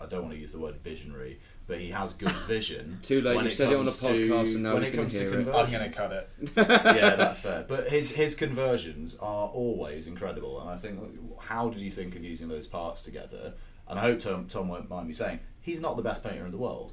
I 0.00 0.06
don't 0.06 0.22
want 0.22 0.34
to 0.34 0.40
use 0.40 0.52
the 0.52 0.58
word 0.58 0.76
visionary, 0.76 1.40
but 1.66 1.78
he 1.78 1.90
has 1.90 2.14
good 2.14 2.32
vision. 2.46 2.98
Too 3.02 3.20
late, 3.20 3.36
when 3.36 3.44
you 3.44 3.50
said 3.50 3.72
it 3.72 3.76
on 3.76 3.82
a 3.82 3.84
comes 3.84 3.98
to- 4.00 4.06
podcast 4.06 4.54
and 4.54 4.62
now 4.62 4.74
when 4.74 4.82
he's 4.82 4.92
it 4.92 4.96
gonna 4.96 5.02
comes 5.02 5.14
to 5.14 5.20
hear 5.20 5.40
it. 5.40 5.48
I'm 5.48 5.70
going 5.70 5.90
to 5.90 5.96
cut 5.96 6.12
it. 6.12 6.30
yeah, 6.56 7.16
that's 7.16 7.40
fair. 7.40 7.64
But 7.66 7.88
his 7.88 8.10
his 8.10 8.34
conversions 8.34 9.16
are 9.16 9.48
always 9.48 10.06
incredible, 10.06 10.60
and 10.60 10.70
I 10.70 10.76
think 10.76 11.00
how 11.40 11.70
did 11.70 11.80
you 11.80 11.90
think 11.90 12.16
of 12.16 12.24
using 12.24 12.48
those 12.48 12.66
parts 12.66 13.02
together? 13.02 13.54
And 13.90 13.98
I 13.98 14.02
hope 14.02 14.20
Tom 14.20 14.46
Tom 14.46 14.68
won't 14.68 14.88
mind 14.88 15.08
me 15.08 15.12
saying 15.14 15.40
he's 15.60 15.80
not 15.80 15.96
the 15.96 16.02
best 16.02 16.22
painter 16.22 16.44
in 16.46 16.52
the 16.52 16.56
world, 16.56 16.92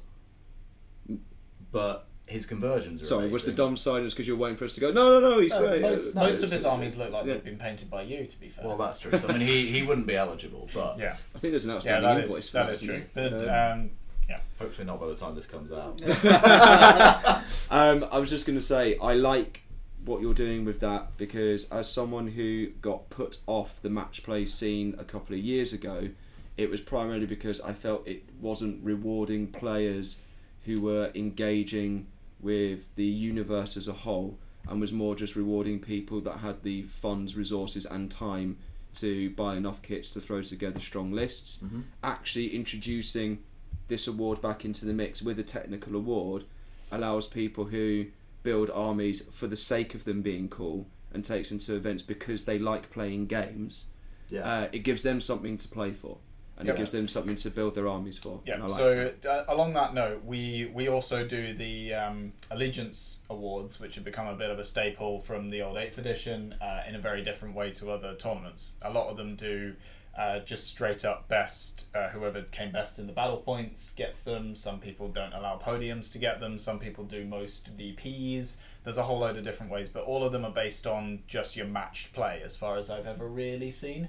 but 1.72 2.06
his 2.26 2.44
conversions 2.44 3.00
are 3.00 3.06
Sorry, 3.06 3.28
was 3.28 3.44
the 3.44 3.52
dumb 3.52 3.76
silence 3.76 4.12
because 4.12 4.26
you 4.26 4.36
were 4.36 4.42
waiting 4.42 4.56
for 4.58 4.66
us 4.66 4.74
to 4.74 4.80
go? 4.80 4.92
No, 4.92 5.18
no, 5.18 5.30
no, 5.30 5.40
he's 5.40 5.52
No, 5.52 5.60
great. 5.60 5.80
most 5.80 6.14
No, 6.14 6.22
most 6.24 6.42
of 6.42 6.50
his 6.52 6.66
armies 6.66 6.98
look 6.98 7.10
like 7.10 7.24
yeah. 7.24 7.34
they've 7.34 7.44
been 7.44 7.56
painted 7.56 7.88
by 7.88 8.02
you. 8.02 8.26
To 8.26 8.40
be 8.40 8.48
fair. 8.48 8.66
Well, 8.66 8.76
that's 8.76 8.98
true. 8.98 9.16
So, 9.16 9.28
I 9.28 9.32
mean, 9.32 9.40
he, 9.40 9.64
he 9.64 9.82
wouldn't 9.82 10.06
be 10.06 10.16
eligible, 10.16 10.68
but 10.74 10.98
yeah, 10.98 11.16
I 11.34 11.38
think 11.38 11.52
there's 11.52 11.64
an 11.64 11.70
yeah, 11.70 11.76
outstanding 11.76 12.02
that 12.02 12.20
invoice 12.24 12.38
is 12.40 12.48
for 12.50 12.56
that 12.58 12.66
that. 12.66 12.72
is 12.72 12.80
true. 12.82 13.02
But 13.14 13.32
Um, 13.34 13.48
um, 13.80 13.90
yeah, 14.28 14.40
hopefully 14.58 14.86
not 14.86 15.00
by 15.00 15.06
the 15.06 15.16
time 15.16 15.34
this 15.34 15.46
comes 15.46 15.72
out. 15.72 16.02
um, 17.70 18.06
I 18.12 18.18
was 18.18 18.28
just 18.28 18.44
going 18.46 18.58
to 18.58 18.64
say, 18.64 18.98
I 18.98 19.14
like 19.14 19.62
what 20.04 20.20
you're 20.20 20.34
doing 20.34 20.64
with 20.66 20.80
that 20.80 21.16
because, 21.16 21.68
as 21.70 21.90
someone 21.90 22.26
who 22.28 22.66
got 22.82 23.08
put 23.08 23.38
off 23.46 23.80
the 23.80 23.88
match 23.90 24.22
play 24.22 24.44
scene 24.44 24.94
a 24.98 25.04
couple 25.04 25.34
of 25.34 25.40
years 25.40 25.72
ago, 25.72 26.10
it 26.58 26.68
was 26.68 26.80
primarily 26.82 27.24
because 27.26 27.60
I 27.62 27.72
felt 27.72 28.06
it 28.06 28.24
wasn't 28.40 28.84
rewarding 28.84 29.46
players 29.46 30.20
who 30.66 30.80
were 30.82 31.10
engaging 31.14 32.08
with 32.40 32.94
the 32.96 33.04
universe 33.06 33.76
as 33.76 33.88
a 33.88 33.92
whole 33.92 34.36
and 34.68 34.80
was 34.80 34.92
more 34.92 35.14
just 35.14 35.34
rewarding 35.36 35.78
people 35.78 36.20
that 36.22 36.38
had 36.38 36.62
the 36.62 36.82
funds, 36.82 37.36
resources, 37.36 37.86
and 37.86 38.10
time 38.10 38.58
to 38.96 39.30
buy 39.30 39.56
enough 39.56 39.80
kits 39.82 40.10
to 40.10 40.20
throw 40.20 40.42
together 40.42 40.80
strong 40.80 41.12
lists. 41.12 41.58
Mhm. 41.64 41.84
Actually, 42.02 42.54
introducing 42.54 43.38
this 43.86 44.06
award 44.06 44.42
back 44.42 44.64
into 44.64 44.84
the 44.84 44.92
mix 44.92 45.22
with 45.22 45.38
a 45.38 45.42
technical 45.44 45.94
award 45.94 46.44
allows 46.90 47.26
people 47.28 47.66
who 47.66 48.06
build 48.42 48.68
armies 48.70 49.22
for 49.30 49.46
the 49.46 49.56
sake 49.56 49.94
of 49.94 50.04
them 50.04 50.22
being 50.22 50.48
cool 50.48 50.86
and 51.12 51.24
takes 51.24 51.48
them 51.50 51.58
to 51.58 51.74
events 51.74 52.02
because 52.02 52.44
they 52.44 52.58
like 52.58 52.90
playing 52.90 53.26
games. 53.26 53.84
Yeah. 54.28 54.40
Uh, 54.40 54.68
it 54.72 54.80
gives 54.80 55.02
them 55.02 55.20
something 55.20 55.56
to 55.56 55.68
play 55.68 55.92
for, 55.92 56.18
and 56.58 56.66
Yeah. 56.66 56.74
it 56.74 56.76
gives 56.78 56.92
them 56.92 57.08
something 57.08 57.36
to 57.36 57.50
build 57.50 57.74
their 57.74 57.88
armies 57.88 58.18
for. 58.18 58.40
Yeah. 58.44 58.60
Like 58.60 58.70
so 58.70 58.94
that. 59.22 59.24
uh, 59.26 59.44
along 59.48 59.72
that 59.74 59.94
note, 59.94 60.24
we 60.24 60.70
we 60.74 60.88
also 60.88 61.26
do 61.26 61.54
the 61.54 61.94
um, 61.94 62.32
allegiance 62.50 63.22
awards, 63.30 63.80
which 63.80 63.94
have 63.94 64.04
become 64.04 64.26
a 64.26 64.34
bit 64.34 64.50
of 64.50 64.58
a 64.58 64.64
staple 64.64 65.20
from 65.20 65.50
the 65.50 65.62
old 65.62 65.76
eighth 65.76 65.98
edition, 65.98 66.54
uh, 66.60 66.82
in 66.88 66.94
a 66.94 67.00
very 67.00 67.22
different 67.22 67.54
way 67.54 67.70
to 67.72 67.90
other 67.90 68.14
tournaments. 68.14 68.74
A 68.82 68.90
lot 68.90 69.08
of 69.08 69.16
them 69.16 69.36
do. 69.36 69.74
Uh, 70.18 70.40
just 70.40 70.66
straight 70.66 71.04
up 71.04 71.28
best, 71.28 71.86
uh, 71.94 72.08
whoever 72.08 72.42
came 72.42 72.72
best 72.72 72.98
in 72.98 73.06
the 73.06 73.12
battle 73.12 73.36
points 73.36 73.92
gets 73.94 74.24
them. 74.24 74.52
Some 74.52 74.80
people 74.80 75.06
don't 75.08 75.32
allow 75.32 75.58
podiums 75.58 76.10
to 76.10 76.18
get 76.18 76.40
them. 76.40 76.58
Some 76.58 76.80
people 76.80 77.04
do 77.04 77.24
most 77.24 77.76
VPs. 77.76 78.56
There's 78.82 78.96
a 78.96 79.04
whole 79.04 79.20
load 79.20 79.36
of 79.36 79.44
different 79.44 79.70
ways, 79.70 79.88
but 79.88 80.02
all 80.02 80.24
of 80.24 80.32
them 80.32 80.44
are 80.44 80.50
based 80.50 80.88
on 80.88 81.20
just 81.28 81.54
your 81.56 81.66
matched 81.66 82.12
play, 82.12 82.42
as 82.44 82.56
far 82.56 82.76
as 82.78 82.90
I've 82.90 83.06
ever 83.06 83.28
really 83.28 83.70
seen. 83.70 84.08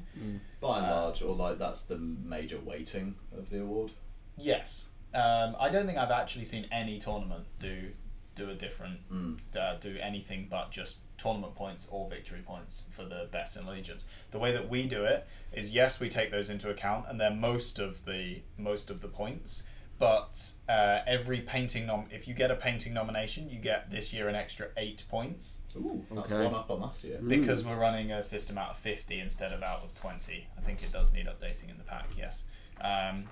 By 0.59 0.79
and 0.79 0.87
large, 0.87 1.21
or 1.21 1.35
like 1.35 1.59
that's 1.59 1.83
the 1.83 1.97
major 1.97 2.57
weighting 2.59 3.13
of 3.37 3.51
the 3.51 3.61
award. 3.61 3.91
Yes. 4.35 4.89
Um, 5.13 5.55
I 5.59 5.69
don't 5.69 5.85
think 5.85 5.99
I've 5.99 6.09
actually 6.11 6.45
seen 6.45 6.65
any 6.71 6.97
tournament 6.97 7.45
do 7.59 7.91
do 8.35 8.49
a 8.49 8.55
different 8.55 8.99
Mm. 9.11 9.37
uh, 9.55 9.75
do 9.79 9.97
anything 10.01 10.47
but 10.49 10.71
just 10.71 10.97
tournament 11.19 11.53
points 11.55 11.87
or 11.91 12.09
victory 12.09 12.41
points 12.45 12.85
for 12.89 13.03
the 13.03 13.27
best 13.31 13.55
in 13.57 13.65
allegiance. 13.67 14.05
The 14.31 14.39
way 14.39 14.51
that 14.53 14.69
we 14.69 14.87
do 14.87 15.03
it 15.03 15.27
is 15.53 15.73
yes, 15.75 15.99
we 15.99 16.09
take 16.09 16.31
those 16.31 16.49
into 16.49 16.69
account, 16.69 17.05
and 17.07 17.19
they're 17.19 17.29
most 17.33 17.77
of 17.79 18.05
the 18.05 18.41
most 18.57 18.89
of 18.89 19.01
the 19.01 19.07
points. 19.07 19.63
But 19.99 20.53
uh, 20.69 20.99
every 21.05 21.41
painting 21.41 21.85
nom 21.85 22.05
if 22.09 22.25
you 22.25 22.33
get 22.33 22.51
a 22.51 22.55
painting 22.55 22.93
nomination, 22.93 23.49
you 23.49 23.59
get 23.59 23.89
this 23.91 24.13
year 24.13 24.29
an 24.29 24.35
extra 24.35 24.67
eight 24.77 25.03
points 25.09 25.61
Ooh, 25.75 26.05
that's 26.09 26.31
Okay. 26.31 26.45
one 26.45 26.55
up 26.55 26.71
on 26.71 26.79
last 26.79 27.03
year. 27.03 27.19
because 27.27 27.65
we're 27.65 27.75
running 27.77 28.09
a 28.13 28.23
system 28.23 28.57
out 28.57 28.69
of 28.69 28.77
50 28.77 29.19
instead 29.19 29.51
of 29.51 29.61
out 29.61 29.81
of 29.83 29.93
20 29.95 30.47
i 30.57 30.61
think 30.61 30.83
it 30.83 30.93
does 30.93 31.11
need 31.13 31.25
updating 31.27 31.69
in 31.69 31.77
the 31.77 31.83
pack 31.83 32.07
yes 32.17 32.45
um, 32.79 33.25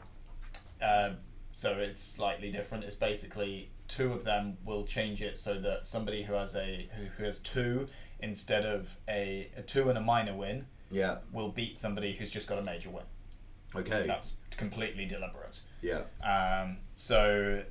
uh, 0.81 1.11
so 1.53 1.77
it's 1.77 2.01
slightly 2.03 2.51
different 2.51 2.83
it's 2.83 2.97
basically 2.97 3.69
two 3.87 4.11
of 4.13 4.23
them 4.23 4.57
will 4.65 4.83
change 4.85 5.21
it 5.21 5.37
so 5.37 5.57
that 5.59 5.85
somebody 5.87 6.23
who 6.23 6.33
has 6.33 6.55
a 6.55 6.89
who, 6.97 7.05
who 7.17 7.23
has 7.23 7.39
two 7.39 7.87
instead 8.19 8.65
of 8.65 8.97
a, 9.07 9.49
a 9.55 9.61
two 9.61 9.89
and 9.89 9.97
a 9.97 10.01
minor 10.01 10.35
win 10.35 10.65
Yeah. 10.91 11.17
will 11.31 11.49
beat 11.49 11.77
somebody 11.77 12.13
who's 12.13 12.31
just 12.31 12.47
got 12.47 12.57
a 12.57 12.63
major 12.63 12.89
win 12.89 13.03
Okay. 13.75 14.05
that's 14.07 14.33
completely 14.51 15.05
deliberate 15.05 15.59
Yeah. 15.81 16.03
um, 16.23 16.77
so 16.95 17.63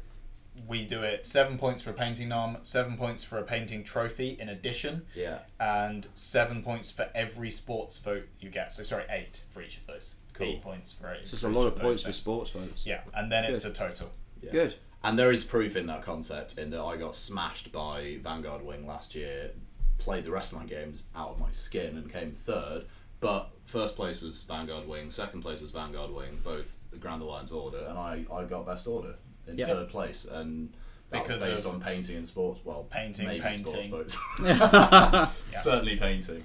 we 0.67 0.87
do 0.87 1.03
it 1.03 1.27
seven 1.27 1.59
points 1.59 1.83
for 1.83 1.91
a 1.91 1.93
painting 1.93 2.29
nom 2.29 2.59
seven 2.63 2.97
points 2.97 3.23
for 3.23 3.39
a 3.39 3.43
painting 3.43 3.83
trophy 3.85 4.37
in 4.41 4.49
addition 4.49 5.05
Yeah. 5.15 5.41
and 5.61 6.07
seven 6.15 6.63
points 6.63 6.91
for 6.91 7.11
every 7.15 7.51
sports 7.51 7.99
vote 7.99 8.27
you 8.41 8.49
get. 8.49 8.73
So 8.73 8.83
sorry, 8.83 9.05
eight 9.11 9.45
for 9.51 9.61
each 9.61 9.77
of 9.77 9.87
those. 9.87 10.15
Cool. 10.33 10.47
Eight 10.47 10.63
points 10.63 10.93
for 10.93 11.13
eight. 11.13 11.21
It's 11.23 11.43
a 11.43 11.49
lot 11.49 11.67
of 11.67 11.75
those 11.75 11.83
points 11.83 12.03
for 12.03 12.13
sports 12.13 12.51
votes. 12.51 12.87
Yeah, 12.87 13.01
and 13.15 13.31
then 13.31 13.45
it's 13.45 13.63
Good. 13.65 13.73
a 13.73 13.75
total. 13.75 14.11
Yeah. 14.43 14.51
Good. 14.53 14.75
And 15.07 15.19
there 15.19 15.31
is 15.33 15.45
proof 15.45 15.77
in 15.77 15.87
that 15.87 16.03
concept 16.03 16.59
in 16.59 16.71
that 16.71 16.81
I 16.83 16.97
got 16.97 17.15
smashed 17.15 17.71
by 17.73 18.19
Vanguard 18.23 18.63
Wing 18.65 18.87
last 18.87 19.15
year, 19.15 19.53
played 19.99 20.25
the 20.25 20.31
rest 20.33 20.53
of 20.53 20.59
my 20.59 20.65
games 20.67 21.03
out 21.15 21.29
of 21.31 21.39
my 21.39 21.51
skin 21.53 21.97
and 21.97 22.13
came 22.13 22.33
third. 22.33 22.85
But 23.21 23.49
first 23.65 23.97
place 23.97 24.21
was 24.21 24.43
Vanguard 24.43 24.87
Wing, 24.87 25.11
second 25.11 25.43
place 25.43 25.61
was 25.61 25.71
Vanguard 25.71 26.11
Wing, 26.13 26.39
both 26.45 26.79
the 26.91 26.97
Grand 26.99 27.23
Alliance 27.23 27.53
order, 27.53 27.79
and 27.89 27.97
I, 27.99 28.25
I 28.33 28.45
got 28.45 28.67
best 28.67 28.87
order 28.87 29.15
in 29.47 29.57
Yeah. 29.57 29.67
third 29.67 29.89
place. 29.89 30.25
And 30.29 30.75
that 31.11 31.23
Because 31.23 31.41
was 31.41 31.51
based 31.63 31.67
on 31.67 31.81
painting 31.81 32.17
and 32.17 32.27
sports. 32.27 32.61
Well, 32.65 32.85
painting, 32.91 33.27
maybe 33.29 33.41
painting. 33.41 33.65
sports 33.65 33.87
votes. 33.89 34.19
Yeah. 34.43 35.29
Certainly 35.55 35.97
painting. 35.99 36.45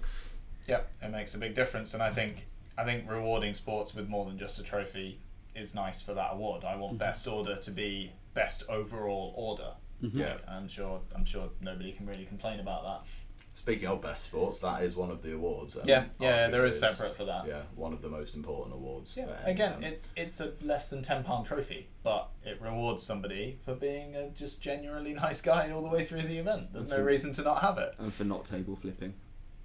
Yeah, 0.67 0.81
it 1.01 1.09
makes 1.11 1.33
a 1.33 1.39
big 1.39 1.55
difference, 1.55 1.93
and 1.95 2.01
I 2.03 2.11
think 2.11 2.45
I 2.77 2.85
think 2.85 3.09
rewarding 3.09 3.53
sports 3.55 3.93
with 3.95 4.07
more 4.07 4.25
than 4.25 4.37
just 4.37 4.59
a 4.59 4.63
trophy 4.63 5.19
is 5.55 5.73
nice 5.75 6.01
for 6.01 6.13
that 6.13 6.29
award. 6.33 6.63
I 6.63 6.71
Mm-hmm. 6.73 6.79
want 6.81 6.97
best 6.99 7.27
order 7.27 7.55
to 7.57 7.71
be 7.71 8.11
best 8.33 8.63
overall 8.69 9.33
order. 9.35 9.73
Mm-hmm. 10.03 10.19
Yeah. 10.19 10.37
I'm 10.47 10.67
sure. 10.67 11.01
I'm 11.15 11.25
sure 11.25 11.49
nobody 11.61 11.91
can 11.91 12.05
really 12.05 12.25
complain 12.25 12.59
about 12.59 12.83
that. 12.85 13.07
Speaking 13.53 13.87
of 13.89 14.01
best 14.01 14.23
sports, 14.23 14.59
that 14.59 14.81
is 14.81 14.95
one 14.95 15.11
of 15.11 15.21
the 15.21 15.35
awards. 15.35 15.75
and 15.75 15.85
Yeah, 15.85 16.05
yeah, 16.19 16.47
there 16.47 16.65
is 16.65 16.79
separate 16.79 17.15
for 17.15 17.25
that. 17.25 17.45
Yeah, 17.45 17.63
one 17.75 17.91
of 17.91 18.01
the 18.01 18.07
most 18.07 18.33
important 18.33 18.73
awards. 18.73 19.15
Yeah, 19.15 19.25
again, 19.43 19.71
tournament. 19.71 19.93
it's 19.93 20.11
it's 20.15 20.39
a 20.39 20.53
less 20.61 20.87
than 20.87 21.03
ten 21.03 21.23
pound 21.23 21.45
trophy, 21.45 21.89
but 22.01 22.29
it 22.45 22.61
rewards 22.61 23.03
somebody 23.03 23.59
for 23.63 23.75
being 23.75 24.15
a 24.15 24.29
just 24.29 24.61
genuinely 24.61 25.13
nice 25.25 25.41
guy 25.41 25.69
all 25.69 25.83
the 25.83 25.89
way 25.89 26.05
through 26.05 26.23
the 26.23 26.37
event. 26.37 26.71
There's 26.71 26.87
no 26.87 26.97
mm-hmm. 26.97 27.05
reason 27.05 27.33
to 27.33 27.43
not 27.43 27.61
have 27.61 27.77
it. 27.77 27.93
And 27.99 28.13
for 28.13 28.23
not 28.23 28.45
table 28.45 28.75
flipping. 28.75 29.13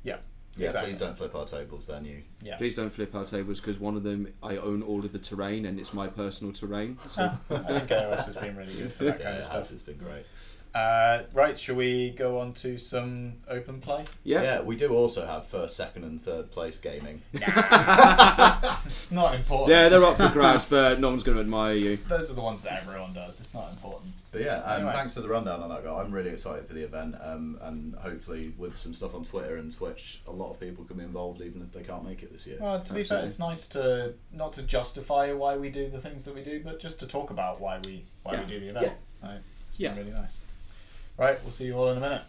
Yeah, 0.02 0.18
yeah. 0.56 0.66
exactly. 0.66 0.92
Please 0.92 0.98
don't 1.00 1.16
flip 1.18 1.34
our 1.34 1.44
tables, 1.46 1.86
then 1.86 2.04
you. 2.04 2.22
yeah. 2.42 2.56
Please 2.56 2.76
don't 2.76 2.90
flip 2.90 3.14
our 3.14 3.24
tables 3.24 3.60
because 3.60 3.78
one 3.78 3.96
of 3.96 4.02
them 4.02 4.32
I 4.42 4.56
own 4.56 4.82
all 4.82 5.04
of 5.04 5.12
the 5.12 5.18
terrain 5.18 5.66
and 5.66 5.78
it's 5.78 5.92
my 5.94 6.06
personal 6.08 6.52
terrain. 6.52 6.98
So 7.08 7.24
I 7.50 7.56
think 7.56 7.88
AOS 7.88 8.24
has 8.26 8.36
been 8.36 8.56
really 8.56 8.72
good 8.74 8.92
for 8.92 9.04
that 9.04 9.18
Yeah, 9.20 9.24
kind 9.24 9.36
it 9.36 9.40
of 9.40 9.44
has, 9.44 9.48
stuff. 9.48 9.70
It's 9.72 9.82
been 9.82 9.98
great. 9.98 10.24
Uh, 10.74 11.22
right, 11.32 11.58
shall 11.58 11.74
we 11.74 12.10
go 12.10 12.38
on 12.38 12.52
to 12.52 12.76
some 12.76 13.32
open 13.48 13.80
play? 13.80 14.04
yeah. 14.24 14.60
we 14.60 14.76
do 14.76 14.92
also 14.92 15.24
have 15.26 15.46
first, 15.46 15.74
second, 15.74 16.04
and 16.04 16.20
third 16.20 16.50
place 16.50 16.76
gaming. 16.78 17.22
It's 18.84 19.10
not 19.10 19.34
important. 19.34 19.70
Yeah, 19.70 19.88
they're 19.88 20.04
up 20.04 20.16
for 20.16 20.28
grabs, 20.28 20.68
but 20.68 21.00
no 21.00 21.08
one's 21.08 21.22
going 21.22 21.36
to 21.36 21.40
admire 21.40 21.74
you. 21.74 21.96
Those 22.08 22.30
are 22.30 22.34
the 22.34 22.40
ones 22.42 22.62
that 22.62 22.82
everyone 22.82 23.12
does. 23.12 23.40
It's 23.40 23.54
not 23.54 23.70
important. 23.70 24.12
But 24.36 24.44
yeah, 24.44 24.56
um, 24.64 24.80
Anyway. 24.80 24.92
thanks 24.92 25.14
for 25.14 25.22
the 25.22 25.28
rundown 25.30 25.62
on 25.62 25.70
that 25.70 25.82
guy. 25.82 25.98
I'm 25.98 26.12
really 26.12 26.28
excited 26.28 26.66
for 26.66 26.74
the 26.74 26.82
event, 26.84 27.14
um, 27.22 27.58
and 27.62 27.94
hopefully 27.94 28.52
with 28.58 28.76
some 28.76 28.92
stuff 28.92 29.14
on 29.14 29.24
Twitter 29.24 29.56
and 29.56 29.74
Twitch, 29.74 30.20
a 30.26 30.30
lot 30.30 30.50
of 30.50 30.60
people 30.60 30.84
can 30.84 30.98
be 30.98 31.04
involved, 31.04 31.40
even 31.40 31.62
if 31.62 31.72
they 31.72 31.82
can't 31.82 32.04
make 32.04 32.22
it 32.22 32.30
this 32.30 32.46
year. 32.46 32.58
Well, 32.60 32.82
to 32.82 32.92
be 32.92 33.02
fair, 33.02 33.24
it's 33.24 33.38
nice 33.38 33.66
to 33.68 34.12
not 34.34 34.52
to 34.52 34.62
justify 34.62 35.32
why 35.32 35.56
we 35.56 35.70
do 35.70 35.88
the 35.88 35.98
things 35.98 36.26
that 36.26 36.34
we 36.34 36.42
do, 36.42 36.60
but 36.62 36.78
just 36.80 37.00
to 37.00 37.06
talk 37.06 37.30
about 37.30 37.62
why 37.62 37.78
we 37.82 38.04
why 38.24 38.34
Yeah. 38.34 38.40
we 38.42 38.46
do 38.46 38.60
the 38.60 38.68
event. 38.68 38.92
Yeah. 39.22 39.26
Right. 39.30 39.40
It's 39.68 39.78
been 39.78 39.94
Yeah. 39.94 39.98
really 39.98 40.12
nice. 40.12 40.40
Right, 41.16 41.42
we'll 41.42 41.50
see 41.50 41.64
you 41.64 41.78
all 41.78 41.88
in 41.92 41.96
a 41.96 42.00
minute. 42.00 42.20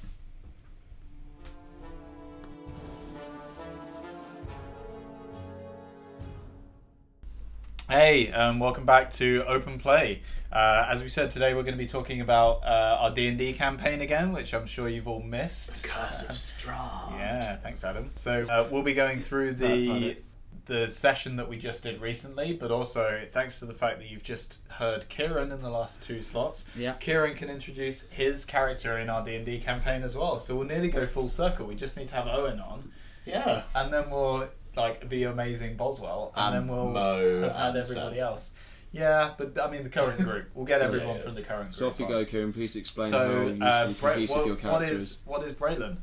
Hey, 7.90 8.32
um, 8.34 8.60
welcome 8.60 8.86
back 8.86 9.12
to 9.14 9.46
Open 9.48 9.80
Play. 9.80 10.22
Uh, 10.52 10.86
as 10.90 11.02
we 11.02 11.08
said 11.08 11.32
today, 11.32 11.54
we're 11.54 11.64
going 11.64 11.74
to 11.78 11.82
be 11.82 11.86
talking 11.88 12.20
about 12.20 12.64
uh, 12.66 12.98
our 13.00 13.12
D 13.12 13.28
and 13.28 13.38
D 13.38 13.54
campaign 13.54 14.02
again, 14.02 14.34
which 14.34 14.54
I'm 14.54 14.66
sure 14.66 14.90
you've 14.90 15.08
all 15.08 15.22
missed. 15.22 15.86
Curse 15.86 16.24
of 16.24 16.36
Strahd. 16.36 17.18
Yeah, 17.18 17.56
thanks, 17.56 17.86
Adam. 17.86 18.12
So 18.16 18.46
uh, 18.50 18.68
we'll 18.70 18.84
be 18.84 18.94
going 18.94 19.20
through 19.20 19.54
the 19.54 20.18
the 20.66 20.90
session 20.90 21.38
that 21.38 21.48
we 21.48 21.58
just 21.58 21.82
did 21.84 22.02
recently, 22.02 22.52
but 22.52 22.72
also 22.72 23.22
thanks 23.32 23.60
to 23.60 23.66
the 23.66 23.74
fact 23.74 24.00
that 24.00 24.12
you've 24.12 24.24
just 24.24 24.60
heard 24.68 25.08
Kieran 25.08 25.54
in 25.54 25.62
the 25.62 25.70
last 25.70 26.04
two 26.04 26.22
slots. 26.22 26.70
Yeah. 26.78 26.92
Kieran 26.96 27.36
can 27.36 27.50
introduce 27.50 28.10
his 28.10 28.44
character 28.44 28.98
in 28.98 29.10
our 29.10 29.24
D 29.24 29.36
and 29.36 29.46
D 29.46 29.60
campaign 29.60 30.04
as 30.04 30.14
well. 30.14 30.40
So 30.42 30.58
we'll 30.58 30.68
nearly 30.68 30.90
go 30.90 31.06
full 31.06 31.30
circle. 31.30 31.66
We 31.66 31.76
just 31.76 31.96
need 31.96 32.10
to 32.10 32.16
have 32.16 32.28
Owen 32.28 32.60
on, 32.60 32.92
Yeah. 33.26 33.64
and 33.76 33.94
then 33.94 34.10
we'll 34.10 34.50
like 34.78 35.10
the 35.10 35.24
amazing 35.24 35.76
Boswell, 35.76 36.32
and, 36.36 36.56
And 36.56 36.70
then 36.70 36.76
we'll 36.76 36.92
Mo 36.92 37.42
have 37.42 37.56
had 37.56 37.76
everybody 37.76 38.16
Sam. 38.18 38.24
else. 38.24 38.54
Yeah, 38.94 39.32
but 39.38 39.60
I 39.62 39.70
mean 39.70 39.84
the 39.84 39.90
current 39.90 40.20
group. 40.20 40.50
We'll 40.54 40.66
get 40.66 40.82
everyone 40.88 41.18
yeah. 41.18 41.22
from 41.22 41.36
the 41.36 41.42
current 41.42 41.66
group. 41.72 41.76
So 41.76 41.88
off 41.88 42.00
you 42.00 42.06
on. 42.06 42.12
go, 42.12 42.26
Kieran. 42.26 42.54
Please 42.54 42.76
explain 42.76 43.10
So, 43.10 43.18
how 43.20 43.34
you, 43.34 43.64
uh, 43.64 43.86
you 43.90 43.96
Bra- 43.96 44.14
cohesive 44.14 44.36
what, 44.38 44.46
your 44.46 44.56
what 44.56 44.62
character 44.62 44.92
is 44.92 45.18
what 45.26 45.44
is 45.44 45.54
Braylon? 45.54 45.98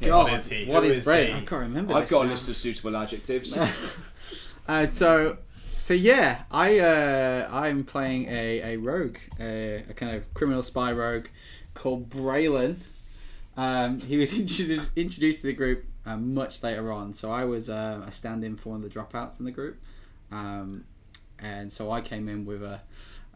God, 0.00 0.24
what 0.24 0.32
is 0.34 0.48
he? 0.50 0.64
What 0.66 0.82
Who 0.82 0.90
is 0.90 0.98
is 0.98 1.04
Bray? 1.04 1.28
I 1.32 1.36
can't 1.36 1.52
remember. 1.52 1.94
I've 1.94 2.02
this 2.02 2.10
got 2.10 2.26
a 2.26 2.28
list 2.28 2.48
of 2.48 2.56
suitable 2.56 2.96
adjectives. 2.96 3.56
Uh, 4.66 4.86
so, 4.86 5.36
So 5.76 5.92
yeah, 5.92 6.44
I 6.50 6.78
uh, 6.78 7.48
I'm 7.52 7.84
playing 7.84 8.26
a, 8.30 8.72
a 8.74 8.76
rogue, 8.78 9.18
a, 9.38 9.84
a 9.88 9.92
kind 9.92 10.16
of 10.16 10.32
criminal 10.32 10.62
spy 10.62 10.90
rogue 10.90 11.26
called 11.74 12.08
Braylon. 12.08 12.76
Um, 13.58 14.00
he 14.00 14.16
was 14.16 14.32
introduced, 14.40 14.90
introduced 14.96 15.42
to 15.42 15.48
the 15.48 15.52
group 15.52 15.84
uh, 16.06 16.16
much 16.16 16.62
later 16.62 16.92
on, 16.92 17.14
so 17.14 17.32
I 17.32 17.44
was 17.44 17.68
uh, 17.70 18.02
a 18.06 18.12
stand-in 18.12 18.56
for 18.56 18.70
one 18.70 18.82
of 18.84 18.90
the 18.92 18.98
dropouts 18.98 19.38
in 19.38 19.44
the 19.46 19.52
group, 19.52 19.78
um, 20.30 20.84
and 21.38 21.72
so 21.72 21.90
I 21.90 22.00
came 22.00 22.28
in 22.28 22.44
with 22.44 22.62
a, 22.62 22.80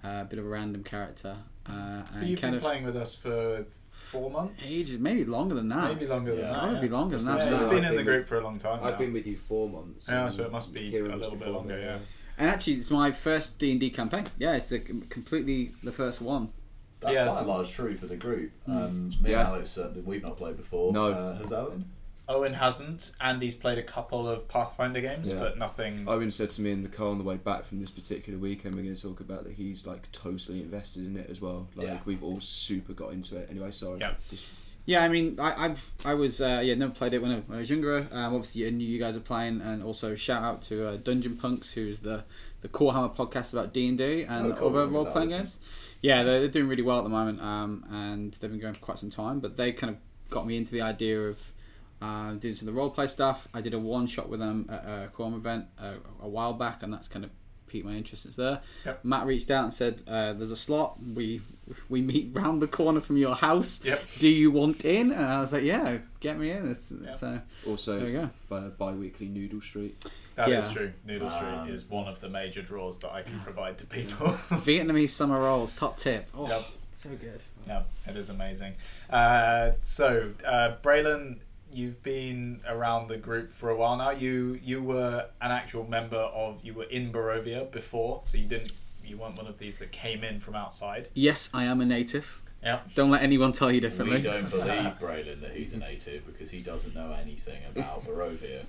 a 0.04 0.24
bit 0.24 0.38
of 0.38 0.44
a 0.44 0.48
random 0.48 0.84
character 0.84 1.36
uh, 1.66 2.02
But 2.14 2.26
you've 2.26 2.40
kind 2.40 2.52
been 2.52 2.54
of 2.56 2.62
playing 2.62 2.84
with 2.84 2.96
us 2.96 3.14
for 3.14 3.64
four 4.10 4.30
months. 4.30 4.66
ages, 4.70 4.98
maybe 4.98 5.24
longer 5.26 5.54
than 5.54 5.68
that. 5.68 5.92
Maybe 5.94 6.06
longer 6.06 6.30
than 6.30 6.40
Yeah. 6.44 6.52
that. 6.52 6.60
Probably 6.60 6.88
yeah. 6.88 6.94
longer 6.94 7.18
than 7.18 7.26
Yeah, 7.26 7.34
that. 7.36 7.44
So 7.44 7.50
you've 7.54 7.62
I've 7.64 7.70
been 7.70 7.84
in 7.84 7.90
been 7.90 7.96
the 7.96 8.02
group 8.04 8.18
with- 8.20 8.28
for 8.28 8.38
a 8.38 8.40
long 8.42 8.56
time. 8.56 8.80
I've 8.82 8.92
now. 8.92 8.98
been 8.98 9.12
with 9.12 9.26
you 9.26 9.36
four 9.36 9.68
months. 9.68 10.08
Yeah, 10.08 10.24
and 10.24 10.32
so 10.32 10.44
it 10.44 10.52
must 10.52 10.72
be 10.72 10.90
Kieran 10.90 11.10
a 11.12 11.16
little 11.16 11.36
bit 11.36 11.48
longer, 11.48 11.74
me, 11.76 11.82
yeah. 11.82 11.98
And 12.38 12.48
actually, 12.48 12.74
it's 12.74 12.90
my 12.90 13.10
first 13.12 13.58
D 13.58 13.70
and 13.72 13.80
D 13.80 13.90
campaign. 13.90 14.24
Yeah, 14.38 14.54
it's 14.54 14.68
the, 14.70 14.78
completely 14.78 15.72
the 15.82 15.92
first 15.92 16.22
one. 16.22 16.52
That's 17.00 17.12
Yeah, 17.14 17.26
quite 17.26 17.38
so- 17.38 17.44
a 17.44 17.46
large 17.46 17.70
true 17.72 17.94
for 17.96 18.06
the 18.06 18.16
group. 18.16 18.52
Um, 18.66 19.10
me 19.20 19.30
Yeah. 19.32 19.40
and 19.40 19.48
Alex 19.48 19.70
certainly 19.70 20.00
we've 20.00 20.22
not 20.22 20.38
played 20.38 20.56
before. 20.56 20.92
No. 20.92 21.12
Uh, 21.12 21.36
has 21.38 21.52
Owen? 21.52 21.84
Owen 22.28 22.52
hasn't. 22.54 23.12
Andy's 23.20 23.54
played 23.54 23.78
a 23.78 23.82
couple 23.82 24.28
of 24.28 24.48
Pathfinder 24.48 25.00
games, 25.00 25.32
Yeah. 25.32 25.38
but 25.38 25.58
nothing. 25.58 26.04
Owen 26.06 26.30
said 26.30 26.50
to 26.52 26.60
me 26.60 26.70
in 26.72 26.82
the 26.82 26.88
car 26.88 27.08
on 27.08 27.18
the 27.18 27.24
way 27.24 27.36
back 27.36 27.64
from 27.64 27.80
this 27.80 27.90
particular 27.90 28.38
weekend, 28.38 28.74
we're 28.74 28.82
going 28.82 28.94
to 28.94 29.00
talk 29.02 29.20
about 29.20 29.44
that 29.44 29.54
he's 29.54 29.86
like 29.86 30.10
totally 30.12 30.60
invested 30.60 31.06
in 31.06 31.16
it 31.16 31.30
as 31.30 31.40
well. 31.40 31.68
Like 31.74 31.86
Yeah. 31.86 31.98
we've 32.04 32.22
all 32.22 32.40
super 32.40 32.92
got 32.92 33.12
into 33.12 33.36
it. 33.36 33.48
Anyway, 33.50 33.70
sorry. 33.70 34.00
Yeah. 34.00 34.14
Just- 34.30 34.46
Yeah, 34.84 35.02
I 35.04 35.08
mean, 35.10 35.38
I 35.38 35.66
I've, 35.66 35.92
I 36.04 36.14
was 36.14 36.40
uh, 36.40 36.62
yeah 36.64 36.74
never 36.74 36.92
played 36.92 37.12
it 37.12 37.20
when 37.20 37.30
I, 37.30 37.36
when 37.40 37.58
I 37.58 37.60
was 37.60 37.68
younger. 37.68 38.08
Um, 38.10 38.34
obviously, 38.34 38.66
I 38.66 38.70
knew 38.70 38.86
you 38.88 38.98
guys 38.98 39.16
are 39.18 39.20
playing, 39.20 39.60
and 39.60 39.82
also 39.82 40.14
shout 40.14 40.42
out 40.42 40.62
to 40.62 40.86
uh, 40.88 40.96
Dungeon 40.96 41.36
Punks, 41.36 41.72
who's 41.72 42.00
the 42.00 42.24
the 42.62 42.68
Core 42.68 42.94
Hammer 42.94 43.10
podcast 43.10 43.52
about 43.52 43.74
D 43.74 43.86
and 43.86 43.98
D 43.98 44.22
and 44.22 44.54
Oh, 44.54 44.68
other 44.68 44.86
role 44.86 45.04
playing 45.04 45.28
games. 45.28 45.58
Yeah, 46.00 46.22
they're, 46.22 46.40
they're 46.40 46.48
doing 46.48 46.68
really 46.68 46.80
well 46.82 46.96
at 46.98 47.04
the 47.04 47.10
moment, 47.10 47.38
um, 47.42 47.84
and 47.90 48.32
they've 48.40 48.50
been 48.50 48.60
going 48.60 48.72
for 48.72 48.80
quite 48.80 48.98
some 48.98 49.10
time. 49.10 49.40
But 49.40 49.58
they 49.58 49.72
kind 49.72 49.90
of 49.92 49.98
got 50.30 50.46
me 50.46 50.56
into 50.56 50.72
the 50.72 50.80
idea 50.80 51.20
of 51.28 51.38
uh, 52.00 52.32
doing 52.34 52.54
some 52.54 52.68
of 52.68 52.74
the 52.74 52.78
role 52.78 52.90
play 52.90 53.06
stuff. 53.06 53.48
I 53.54 53.60
did 53.60 53.74
a 53.74 53.78
one 53.78 54.06
shot 54.06 54.28
with 54.28 54.40
them 54.40 54.66
at 54.70 54.84
a 54.84 55.08
Core 55.12 55.26
Hammer 55.26 55.38
event 55.38 55.66
uh, 55.78 55.94
a 56.22 56.28
while 56.28 56.52
back, 56.54 56.82
and 56.82 56.92
that's 56.92 57.08
kind 57.08 57.24
of 57.24 57.30
piqued 57.66 57.84
my 57.84 57.92
interest. 57.92 58.24
It's 58.24 58.36
there. 58.36 58.60
Yep. 58.86 59.04
Matt 59.04 59.26
reached 59.26 59.50
out 59.50 59.64
and 59.64 59.72
said, 59.72 60.02
uh, 60.06 60.32
"There's 60.32 60.52
a 60.52 60.56
slot. 60.56 60.96
We 61.02 61.42
we 61.90 62.00
meet 62.00 62.30
round 62.34 62.62
the 62.62 62.66
corner 62.68 63.00
from 63.00 63.16
your 63.18 63.34
house." 63.34 63.84
Yep. 63.84 64.04
do 64.20 64.28
you 64.28 64.50
want 64.50 64.84
in? 64.86 65.12
And 65.12 65.24
I 65.24 65.40
was 65.40 65.52
like, 65.52 65.64
yeah, 65.64 65.98
get 66.20 66.38
me 66.38 66.50
in. 66.50 66.70
It's, 66.70 66.92
Yeah. 67.04 67.10
So 67.10 67.40
Also, 67.66 67.96
there 67.98 68.06
we 68.06 68.12
go. 68.12 68.30
by 68.48 68.60
bi-weekly 68.68 69.28
Noodle 69.28 69.60
Street. 69.60 70.02
That 70.36 70.48
is 70.50 70.68
Yeah. 70.68 70.72
true. 70.74 70.92
Noodle 71.04 71.28
Street 71.30 71.46
Um, 71.48 71.68
is 71.68 71.84
one 71.84 72.08
of 72.08 72.20
the 72.20 72.28
major 72.30 72.62
draws 72.62 72.98
that 73.00 73.12
I 73.12 73.22
can 73.22 73.38
provide 73.40 73.76
to 73.78 73.86
people. 73.86 74.26
Vietnamese 74.64 75.10
summer 75.10 75.38
rolls, 75.40 75.72
top 75.72 75.96
tip. 75.98 76.30
Oh, 76.34 76.48
Yep. 76.48 76.62
so 76.92 77.10
good. 77.10 77.42
yeah, 77.66 77.82
it 78.06 78.16
is 78.16 78.30
amazing. 78.30 78.76
Uh, 79.10 79.72
so, 79.82 80.32
uh, 80.46 80.76
Braylon, 80.82 81.40
you've 81.72 82.02
been 82.02 82.60
around 82.68 83.08
the 83.08 83.16
group 83.16 83.52
for 83.52 83.70
a 83.70 83.76
while 83.76 83.96
now. 83.96 84.10
You 84.10 84.58
you 84.62 84.82
were 84.82 85.26
an 85.40 85.50
actual 85.50 85.88
member 85.88 86.16
of. 86.16 86.64
You 86.64 86.74
were 86.74 86.84
in 86.84 87.12
Barovia 87.12 87.70
before, 87.70 88.20
so 88.24 88.38
you 88.38 88.44
didn't. 88.44 88.72
You 89.04 89.16
weren't 89.16 89.36
one 89.36 89.46
of 89.46 89.58
these 89.58 89.78
that 89.78 89.90
came 89.90 90.22
in 90.22 90.40
from 90.40 90.54
outside. 90.54 91.08
Yes, 91.14 91.48
I 91.54 91.64
am 91.64 91.80
a 91.80 91.86
native. 91.86 92.42
Yeah. 92.62 92.80
Don't 92.94 93.10
let 93.10 93.22
anyone 93.22 93.52
tell 93.52 93.70
you 93.70 93.80
differently. 93.80 94.16
We 94.16 94.22
differently. 94.22 94.58
don't 94.58 94.98
believe 94.98 95.26
Braylon 95.26 95.40
that 95.42 95.52
he's 95.52 95.72
a 95.72 95.78
native 95.78 96.26
because 96.26 96.50
he 96.50 96.60
doesn't 96.60 96.94
know 96.94 97.12
anything 97.12 97.62
about 97.70 98.04
Barovia. 98.04 98.62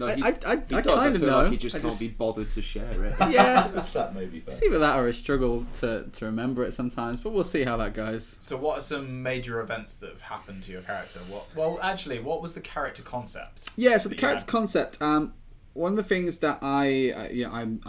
No, 0.00 0.06
I- 0.06 0.14
he, 0.16 0.22
I- 0.22 0.28
I- 0.28 0.62
he 0.68 0.74
I 0.76 0.80
does. 0.80 1.02
kinda 1.04 1.18
know. 1.20 1.42
Like 1.42 1.50
he 1.52 1.56
just 1.58 1.76
I 1.76 1.78
can't 1.80 1.90
just- 1.92 2.00
be 2.00 2.08
bothered 2.08 2.50
to 2.50 2.62
share 2.62 2.90
it. 2.90 3.14
yeah. 3.30 3.68
that 3.92 4.14
may 4.14 4.24
be 4.24 4.40
fair. 4.40 4.52
It's 4.52 4.62
either 4.62 4.78
that 4.80 4.98
or 4.98 5.06
a 5.08 5.12
struggle 5.12 5.66
to, 5.74 6.04
to 6.10 6.24
remember 6.24 6.64
it 6.64 6.72
sometimes, 6.72 7.20
but 7.20 7.32
we'll 7.32 7.44
see 7.44 7.62
how 7.64 7.76
that 7.76 7.94
goes. 7.94 8.36
So, 8.40 8.56
what 8.56 8.78
are 8.78 8.82
some 8.82 9.22
major 9.22 9.60
events 9.60 9.96
that 9.98 10.10
have 10.10 10.22
happened 10.22 10.62
to 10.64 10.72
your 10.72 10.82
character? 10.82 11.20
What? 11.28 11.46
Well, 11.54 11.78
actually, 11.82 12.18
what 12.20 12.42
was 12.42 12.54
the 12.54 12.60
character 12.60 13.02
concept? 13.02 13.70
Yeah, 13.76 13.98
so 13.98 14.08
the 14.08 14.14
Yeah. 14.16 14.20
character 14.22 14.46
concept. 14.46 15.00
Um, 15.02 15.34
one 15.74 15.92
of 15.92 15.96
the 15.96 16.02
things 16.02 16.38
that 16.38 16.58
I, 16.62 17.12
uh, 17.12 17.28
you 17.30 17.44
know, 17.44 17.52
I'm, 17.52 17.80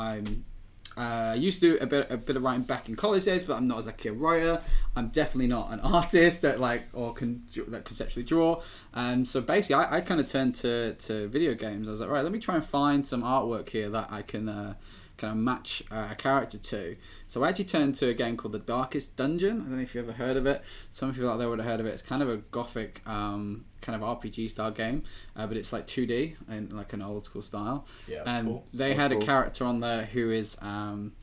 I'm 0.97 1.31
uh, 1.31 1.33
used 1.35 1.61
to 1.61 1.71
do 1.71 1.79
a 1.81 1.85
bit, 1.85 2.07
a 2.09 2.17
bit 2.17 2.35
of 2.35 2.43
writing 2.43 2.63
back 2.63 2.89
in 2.89 2.95
college 2.95 3.23
days, 3.23 3.45
but 3.45 3.55
I'm 3.55 3.65
not 3.65 3.77
as 3.77 3.87
a 3.87 3.93
kid 3.93 4.11
writer. 4.11 4.61
I'm 4.95 5.07
definitely 5.07 5.47
not 5.47 5.71
an 5.71 5.79
artist 5.83 6.41
that 6.41 6.59
like 6.59 6.83
or 6.93 7.13
can 7.13 7.43
that 7.69 7.85
conceptually 7.85 8.25
draw. 8.25 8.61
Um, 8.93 9.25
so 9.25 9.39
basically, 9.41 9.75
I, 9.75 9.97
I 9.97 10.01
kind 10.01 10.19
of 10.19 10.27
turned 10.27 10.55
to 10.55 10.93
to 10.95 11.27
video 11.29 11.53
games. 11.53 11.87
I 11.87 11.91
was 11.91 12.01
like, 12.01 12.09
right, 12.09 12.23
let 12.23 12.31
me 12.31 12.39
try 12.39 12.55
and 12.55 12.65
find 12.65 13.07
some 13.07 13.23
artwork 13.23 13.69
here 13.69 13.89
that 13.89 14.11
I 14.11 14.21
can. 14.21 14.49
Uh, 14.49 14.73
Kind 15.22 15.34
of 15.34 15.38
match 15.38 15.84
uh, 15.91 16.07
a 16.09 16.15
character 16.15 16.57
to. 16.57 16.95
So 17.28 17.43
I 17.43 17.49
actually 17.49 17.65
turned 17.65 17.93
to 17.95 18.09
a 18.09 18.13
game 18.15 18.38
called 18.38 18.53
The 18.53 18.59
Darkest 18.59 19.15
Dungeon. 19.15 19.57
I 19.57 19.63
don't 19.65 19.76
know 19.76 19.82
if 19.84 19.93
you've 19.93 20.09
ever 20.09 20.17
heard 20.17 20.36
of 20.36 20.47
it. 20.47 20.63
Some 20.89 21.13
people 21.13 21.30
out 21.30 21.38
there 21.38 21.47
would 21.47 21.59
have 21.59 21.67
heard 21.67 21.80
of 21.80 21.86
it. 21.86 21.89
It's 21.89 22.01
kind 22.01 22.24
of 22.24 22.30
a 22.30 22.38
gothic 22.38 23.01
um, 23.05 23.65
kind 23.82 24.01
of 24.01 24.19
RPG 24.19 24.49
style 24.49 24.72
game, 24.72 25.03
uh, 25.36 25.45
but 25.45 25.57
it's 25.57 25.72
like 25.72 25.86
2D 25.86 26.38
and 26.49 26.74
like 26.74 26.93
an 26.93 27.03
old 27.03 27.26
school 27.26 27.43
style. 27.43 27.86
Yeah, 28.07 28.24
and 28.26 28.47
cool. 28.47 28.65
they 28.74 28.95
had 28.95 29.11
a 29.11 29.19
character 29.19 29.63
on 29.63 29.80
there 29.80 30.05
who 30.05 30.32
is 30.32 30.57
um, 30.59 31.13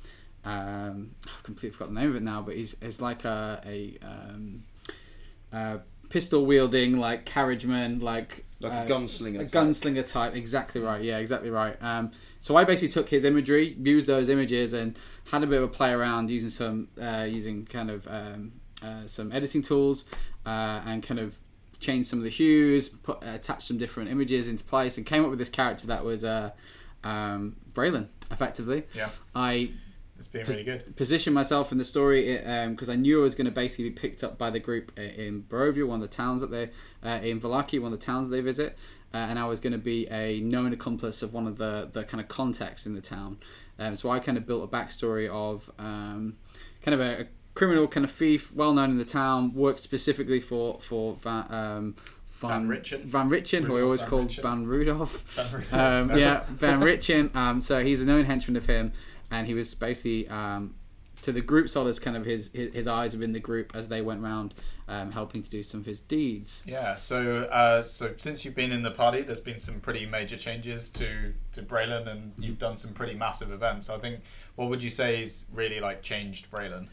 um, 0.44 1.16
I've 1.26 1.42
completely 1.42 1.70
forgot 1.70 1.92
the 1.92 2.01
name 2.01 2.11
of 2.11 2.16
it 2.16 2.22
now, 2.22 2.40
but 2.42 2.55
he's, 2.55 2.76
he's 2.80 3.01
like 3.01 3.24
a, 3.24 3.61
a 3.66 3.99
um, 4.03 4.62
uh, 5.53 5.78
pistol 6.09 6.46
wielding 6.46 6.98
like 6.98 7.24
carriageman 7.26 8.02
like 8.02 8.44
Like 8.61 8.72
uh, 8.72 8.76
a 8.84 8.88
gunslinger. 8.88 9.40
a 9.40 9.44
type. 9.44 9.50
gunslinger 9.52 10.06
type 10.11 10.34
exactly 10.34 10.80
right 10.80 11.02
yeah 11.02 11.18
exactly 11.18 11.50
right 11.50 11.76
um, 11.82 12.11
so 12.40 12.56
i 12.56 12.64
basically 12.64 12.88
took 12.92 13.09
his 13.11 13.24
imagery 13.24 13.76
used 13.82 14.06
those 14.06 14.28
images 14.28 14.72
and 14.72 14.98
had 15.30 15.42
a 15.42 15.46
bit 15.46 15.59
of 15.59 15.64
a 15.64 15.68
play 15.68 15.92
around 15.92 16.30
using 16.30 16.50
some 16.50 16.88
uh, 17.00 17.26
using 17.28 17.64
kind 17.66 17.90
of 17.90 18.06
um, 18.09 18.52
uh, 18.82 19.06
some 19.06 19.30
editing 19.32 19.62
tools 19.62 20.04
uh, 20.46 20.80
and 20.86 21.02
kind 21.02 21.20
of 21.20 21.36
changed 21.80 22.09
some 22.09 22.18
of 22.18 22.24
the 22.24 22.30
hues 22.30 22.88
put 22.88 23.16
uh, 23.22 23.30
attached 23.34 23.62
some 23.62 23.78
different 23.78 24.11
images 24.11 24.48
into 24.48 24.64
place 24.64 24.96
and 24.96 25.06
came 25.06 25.22
up 25.24 25.30
with 25.30 25.38
this 25.38 25.48
character 25.50 25.86
that 25.86 26.04
was 26.04 26.24
uh, 26.24 26.50
um, 27.04 27.54
Braylon 27.74 28.06
effectively 28.30 28.82
Yeah, 28.94 29.11
i 29.34 29.70
it's 30.18 30.28
been 30.28 30.44
really 30.46 30.64
good. 30.64 30.96
position 30.96 31.32
myself 31.32 31.72
in 31.72 31.78
the 31.78 31.84
story 31.84 32.36
because 32.70 32.88
I 32.88 32.96
knew 32.96 33.20
I 33.20 33.22
was 33.22 33.34
going 33.34 33.44
to 33.46 33.50
basically 33.50 33.84
be 33.84 33.90
picked 33.90 34.22
up 34.24 34.36
by 34.36 34.50
the 34.50 34.58
group 34.58 34.96
in 34.98 35.44
Barovia, 35.48 35.86
one 35.86 36.02
of 36.02 36.10
the 36.10 36.16
towns 36.16 36.40
that 36.42 36.50
they 36.50 36.70
uh, 37.04 37.20
in 37.22 37.40
Vallaki, 37.40 37.80
one 37.80 37.92
of 37.92 38.00
the 38.00 38.04
towns 38.04 38.28
they 38.28 38.40
visit, 38.40 38.76
uh, 39.14 39.18
and 39.18 39.38
I 39.38 39.44
was 39.46 39.60
going 39.60 39.72
to 39.72 39.78
be 39.78 40.08
a 40.10 40.40
known 40.40 40.72
accomplice 40.72 41.22
of 41.22 41.32
one 41.32 41.46
of 41.46 41.56
the 41.56 41.88
the 41.92 42.04
kind 42.04 42.20
of 42.20 42.28
contacts 42.28 42.86
in 42.86 42.94
the 42.94 43.00
town. 43.00 43.38
Um, 43.78 43.94
so 43.96 44.10
I 44.10 44.18
kind 44.18 44.36
of 44.36 44.44
built 44.46 44.64
a 44.64 44.66
backstory 44.66 45.28
of 45.28 45.70
um, 45.78 46.36
kind 46.82 46.94
of 46.94 47.00
a, 47.00 47.22
a 47.22 47.26
criminal 47.54 47.86
kind 47.88 48.04
of 48.04 48.10
thief, 48.10 48.52
well 48.54 48.72
known 48.72 48.90
in 48.90 48.98
the 48.98 49.04
town, 49.04 49.54
worked 49.54 49.80
specifically 49.80 50.40
for 50.40 50.80
for 50.80 51.14
Van. 51.14 51.44
Um, 51.52 51.94
Van 52.40 52.68
Richten? 52.68 53.02
Van 53.04 53.28
Richten, 53.30 53.64
who 53.64 53.78
I 53.78 53.82
always 53.82 54.00
Van 54.02 54.10
called 54.10 54.26
Richten. 54.26 54.42
Van 54.42 54.66
Rudolph. 54.66 55.22
Van 55.34 55.50
Rudolph, 55.50 55.72
Um, 55.72 56.18
yeah, 56.18 56.44
Van 56.50 56.80
Richten. 56.80 57.30
Um, 57.34 57.60
so 57.60 57.82
he's 57.82 58.02
a 58.02 58.04
known 58.04 58.26
henchman 58.26 58.56
of 58.56 58.66
him, 58.66 58.92
and 59.31 59.47
he 59.47 59.55
was 59.55 59.74
basically 59.74 60.29
um, 60.29 60.74
to 61.22 61.33
the 61.33 61.41
group 61.41 61.68
solace, 61.68 61.99
kind 61.99 62.16
of 62.16 62.24
his, 62.24 62.51
his 62.53 62.72
his 62.72 62.87
eyes 62.87 63.14
within 63.14 63.33
the 63.33 63.41
group 63.41 63.72
as 63.74 63.89
they 63.89 64.01
went 64.01 64.22
round, 64.22 64.55
um, 64.89 65.11
helping 65.12 65.43
to 65.43 65.51
do 65.51 65.62
some 65.62 65.81
of 65.81 65.87
his 65.87 66.01
deeds. 66.01 66.64
Yeah, 66.66 66.95
so 66.95 67.43
uh, 67.51 67.83
so 67.83 68.14
since 68.16 68.45
you've 68.45 68.55
been 68.55 68.72
in 68.72 68.83
the 68.83 68.91
party, 68.93 69.22
there's 69.22 69.41
been 69.41 69.59
some 69.61 69.81
pretty 69.81 70.07
major 70.07 70.37
changes 70.37 70.89
to 70.91 71.35
to 71.53 71.62
Braylon, 71.62 72.07
and 72.09 72.33
you've 72.39 72.59
done 72.59 72.76
some 72.76 72.93
pretty 72.93 73.14
massive 73.14 73.51
events. 73.53 73.91
I 73.91 73.99
think 73.99 74.20
what 74.57 74.68
would 74.68 74.83
you 74.83 74.91
say 74.91 75.20
is 75.22 75.47
really 75.53 75.81
like 75.81 76.03
changed 76.03 76.51
Braylon? 76.51 76.87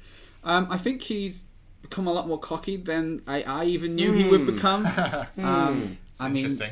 Um, 0.44 0.68
I 0.70 0.78
think 0.78 1.02
he's 1.04 1.46
become 1.82 2.08
a 2.08 2.14
lot 2.14 2.28
more 2.28 2.40
cocky 2.40 2.78
than 2.78 3.22
I, 3.28 3.44
I 3.44 3.66
even 3.66 3.94
knew 3.96 4.12
he 4.12 4.24
would 4.28 4.46
become. 4.48 4.88
Um, 5.38 5.98
It's 6.10 6.20
I 6.22 6.28
mean, 6.30 6.38
interesting. 6.38 6.72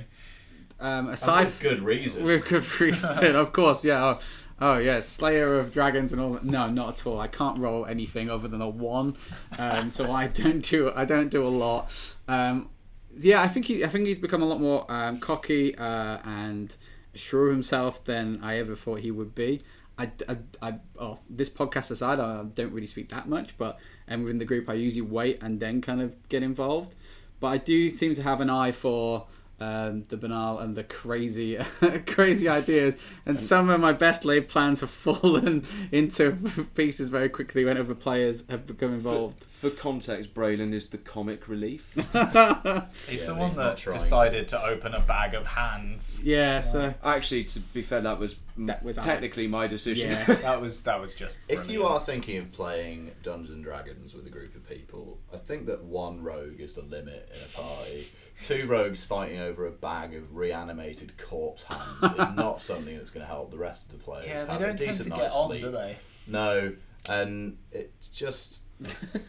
um, 0.80 1.09
aside 1.09 1.45
with 1.45 1.59
good 1.59 1.82
reason. 1.82 2.26
with 2.26 2.45
good 2.45 2.66
reason, 2.82 3.36
of 3.36 3.53
course, 3.53 3.84
yeah. 3.86 4.18
Oh, 4.59 4.77
yeah, 4.77 4.99
Slayer 4.99 5.59
of 5.59 5.73
Dragons 5.73 6.13
and 6.13 6.21
all. 6.21 6.39
No, 6.43 6.69
not 6.69 6.99
at 6.99 7.07
all. 7.07 7.19
I 7.19 7.27
can't 7.27 7.57
roll 7.57 7.85
anything 7.85 8.29
other 8.29 8.47
than 8.47 8.61
a 8.61 8.69
one, 8.69 9.15
um, 9.57 9.89
so 9.89 10.11
I 10.11 10.27
don't 10.27 10.61
do 10.61 10.91
I 10.95 11.05
don't 11.05 11.29
do 11.29 11.45
a 11.45 11.49
lot. 11.49 11.89
Um, 12.27 12.69
yeah, 13.17 13.41
I 13.41 13.47
think 13.47 13.65
he 13.65 13.83
I 13.83 13.87
think 13.87 14.07
he's 14.07 14.19
become 14.19 14.41
a 14.41 14.45
lot 14.45 14.61
more 14.61 14.89
um, 14.91 15.19
cocky 15.19 15.75
uh, 15.77 16.19
and 16.23 16.75
sure 17.13 17.47
of 17.47 17.53
himself 17.53 18.03
than 18.05 18.39
I 18.41 18.57
ever 18.57 18.75
thought 18.75 18.99
he 18.99 19.11
would 19.11 19.35
be. 19.35 19.61
I, 19.97 20.11
I, 20.27 20.37
I 20.61 20.73
oh, 20.99 21.19
this 21.29 21.49
podcast 21.49 21.91
aside, 21.91 22.19
I 22.19 22.43
don't 22.43 22.73
really 22.73 22.87
speak 22.87 23.09
that 23.09 23.27
much, 23.27 23.57
but 23.57 23.77
and 24.07 24.23
within 24.23 24.39
the 24.39 24.45
group, 24.45 24.69
I 24.69 24.73
usually 24.73 25.07
wait 25.07 25.41
and 25.41 25.59
then 25.59 25.81
kind 25.81 26.01
of 26.01 26.27
get 26.29 26.41
involved. 26.41 26.95
But 27.39 27.47
I 27.47 27.57
do 27.57 27.89
seem 27.89 28.15
to 28.15 28.23
have 28.23 28.41
an 28.41 28.49
eye 28.49 28.71
for 28.71 29.27
um, 29.64 30.03
the 30.09 30.18
banal 30.18 30.59
and 30.59 30.76
the 30.76 30.84
crazy, 30.84 31.57
crazy 32.07 32.47
ideas. 32.49 32.97
And 33.26 33.41
some 33.41 33.70
of 33.70 33.80
my 33.80 33.93
best 33.93 34.26
laid 34.26 34.47
plans 34.49 34.82
have 34.82 34.89
fallen 35.07 35.66
into 35.91 36.32
pieces 36.76 37.09
very 37.09 37.30
quickly 37.30 37.64
when 37.66 37.78
other 37.78 37.95
players 37.95 38.43
have 38.49 38.66
become 38.68 38.93
involved. 38.93 39.43
for 39.45 39.70
context, 39.70 40.34
Braylon 40.34 40.74
is 40.74 40.89
the 40.89 40.97
comic 40.97 41.47
relief. 41.47 41.93
He's 41.95 43.22
Yeah, 43.22 43.28
the 43.28 43.36
one 43.36 43.49
he's 43.49 43.57
that 43.57 43.78
decided 43.78 44.47
to 44.49 44.61
open 44.61 44.93
a 44.93 44.99
bag 44.99 45.34
of 45.34 45.45
hands. 45.47 46.22
yeah, 46.24 46.59
so 46.59 46.93
Actually, 47.03 47.45
to 47.45 47.59
be 47.59 47.82
fair, 47.82 48.01
that 48.01 48.20
was 48.20 48.36
That 48.57 48.84
was 48.84 48.97
technically 48.97 49.43
Alex. 49.43 49.51
my 49.51 49.68
decision. 49.68 50.11
Yeah. 50.11 50.26
that 50.26 50.61
was 50.61 50.82
that 50.82 50.99
was 50.99 51.14
just. 51.14 51.39
If 51.47 51.72
you 51.72 51.86
are 51.86 51.99
thinking 51.99 52.38
of 52.38 52.51
playing 52.51 53.11
Dungeons 53.24 53.51
and 53.51 53.64
Dragons 53.64 54.14
with 54.14 54.26
a 54.28 54.30
group 54.30 54.53
of 54.55 54.68
people, 54.68 55.20
I 55.34 55.38
think 55.38 55.66
that 55.68 55.84
one 55.84 56.22
rogue 56.22 56.59
is 56.59 56.74
the 56.74 56.82
limit 56.84 57.30
in 57.34 57.41
a 57.41 57.61
party. 57.61 58.05
Two 58.41 58.68
rogues 58.68 59.03
fighting 59.05 59.39
over 59.39 59.65
a 59.68 59.72
bag 59.72 60.14
of 60.15 60.35
reanimated 60.35 61.18
corpse 61.18 61.64
hands 61.64 62.03
is 62.19 62.30
not 62.35 62.61
something 62.61 62.97
that's 62.97 63.10
going 63.10 63.26
to 63.26 63.31
help 63.31 63.51
the 63.51 63.57
rest 63.57 63.85
of 63.85 63.97
the 63.97 64.03
players. 64.03 64.26
yeah, 64.27 64.43
they 64.45 64.51
have 64.51 64.61
a 64.61 64.65
don't 64.65 64.77
tend 64.77 64.89
decent 64.89 65.03
to 65.03 65.10
get 65.11 65.18
night's 65.23 65.35
on, 65.35 65.47
sleep. 65.49 65.61
do 65.61 65.72
they? 65.72 65.97
No, 66.27 66.73
and 67.07 67.57
it's 67.72 68.10
just 68.10 68.60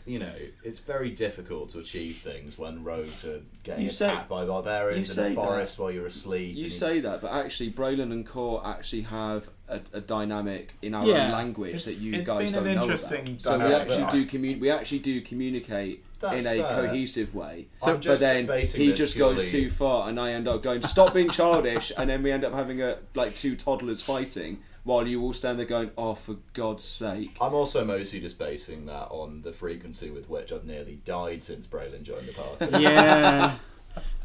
you 0.05 0.19
know 0.19 0.33
it's 0.65 0.81
very 0.81 1.11
difficult 1.11 1.69
to 1.69 1.79
achieve 1.79 2.17
things 2.17 2.59
when 2.59 2.83
rogues 2.83 3.25
are 3.25 3.41
getting 3.63 3.85
You 3.85 3.91
say- 3.91 4.07
attacked 4.09 4.29
by 4.29 4.45
barbarians 4.47 5.11
in 5.11 5.15
say 5.15 5.23
the 5.29 5.29
that. 5.37 5.45
forest 5.47 5.79
while 5.79 5.93
you're 5.93 6.07
asleep. 6.07 6.57
You 6.57 6.65
and 6.65 6.73
say 6.73 7.01
that, 7.01 7.21
but 7.21 7.31
actually, 7.33 7.71
Braylon 7.73 8.11
and 8.11 8.27
Core 8.27 8.63
actually 8.67 9.03
have 9.03 9.49
a, 9.69 9.81
a 9.95 10.01
dynamic 10.01 10.75
in 10.83 10.95
our 10.95 11.07
Yeah. 11.07 11.27
own 11.27 11.33
language 11.33 11.75
It's- 11.77 11.85
that 11.99 12.05
you 12.05 12.15
it's 12.15 12.29
guys 12.29 12.53
been 12.53 12.63
don't 12.65 12.67
an 12.69 12.77
know 12.77 12.83
interesting 12.83 13.23
about. 13.29 13.43
So 13.43 13.59
we 13.59 13.73
actually 13.75 14.11
do 14.21 14.27
commun- 14.27 14.61
We 14.61 14.71
actually 14.71 14.99
do 15.01 15.21
communicate 15.23 16.05
That's 16.21 16.45
in 16.45 16.61
a 16.61 16.63
fair. 16.63 16.87
cohesive 16.87 17.35
way. 17.35 17.67
I'm 17.83 18.01
but 18.01 18.19
then 18.21 18.47
he 18.47 18.93
just 18.93 19.15
purely- 19.15 19.37
goes 19.37 19.51
too 19.51 19.71
far, 19.71 20.09
and 20.09 20.21
I 20.21 20.33
end 20.33 20.49
up 20.49 20.63
going, 20.63 20.83
"Stop 20.83 21.15
being 21.15 21.31
childish," 21.31 21.93
and 21.97 22.11
then 22.11 22.23
we 22.23 22.31
end 22.31 22.45
up 22.45 22.53
having 22.53 22.83
a 22.83 22.99
like 23.15 23.35
two 23.35 23.57
toddlers 23.57 24.03
fighting, 24.03 24.59
while 24.85 25.07
you 25.09 25.23
all 25.23 25.33
stand 25.33 25.59
there 25.59 25.67
going, 25.67 25.91
"Oh, 25.97 26.15
for 26.15 26.37
God's 26.53 26.85
sake!" 26.85 27.35
I'm 27.41 27.55
also 27.55 27.85
mostly 27.87 28.21
just 28.21 28.39
basing 28.39 28.85
that 28.87 29.09
on 29.11 29.43
the 29.43 29.53
frequency 29.53 30.11
with 30.11 30.29
which 30.29 30.53
I've 30.53 30.65
nearly 30.67 30.97
died 31.07 31.43
since 31.43 31.67
Braylon 31.67 32.03
joined 32.03 32.27
the 32.29 32.33
party. 32.35 32.83
yeah. 32.83 33.55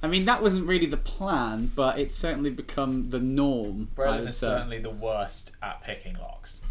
I 0.02 0.08
mean, 0.08 0.26
that 0.26 0.42
wasn't 0.42 0.66
really 0.68 0.86
the 0.86 0.98
plan, 0.98 1.72
but 1.76 2.00
it's 2.00 2.16
certainly 2.16 2.50
become 2.50 3.10
the 3.10 3.20
norm. 3.20 3.90
I 3.98 4.00
Braylon 4.00 4.28
is 4.28 4.38
certainly 4.38 4.80
the 4.80 4.90
worst 4.90 5.52
at 5.62 5.84
picking 5.84 6.18
locks 6.18 6.62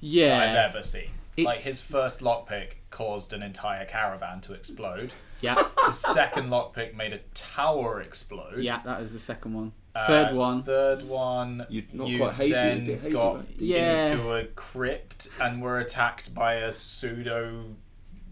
yeah. 0.00 0.38
I've 0.38 0.70
ever 0.70 0.82
seen. 0.82 1.10
Like 1.38 1.60
his 1.60 1.80
first 1.80 2.20
lockpick 2.20 2.72
caused 2.90 3.32
an 3.32 3.42
entire 3.42 3.84
caravan 3.84 4.40
to 4.42 4.54
explode. 4.54 5.12
Yeah, 5.42 5.62
His 5.84 5.98
second 5.98 6.48
lockpick 6.48 6.94
made 6.96 7.12
a 7.12 7.18
tower 7.34 8.00
explode. 8.00 8.58
yeah, 8.58 8.80
that 8.86 9.02
is 9.02 9.12
the 9.12 9.18
second 9.18 9.52
one. 9.52 9.72
Uh, 9.94 10.06
Third 10.06 10.34
one. 10.34 10.62
Third 10.62 11.06
one. 11.06 11.66
You're 11.68 11.84
not 11.92 12.08
you 12.08 12.18
quite 12.18 12.34
hazy, 12.34 12.52
then 12.52 12.86
hazy, 12.86 13.10
got 13.10 13.36
right? 13.36 13.46
Yeah. 13.58 14.12
into 14.12 14.32
a 14.32 14.44
crypt 14.46 15.28
and 15.40 15.60
were 15.60 15.78
attacked 15.78 16.34
by 16.34 16.54
a 16.54 16.72
pseudo 16.72 17.64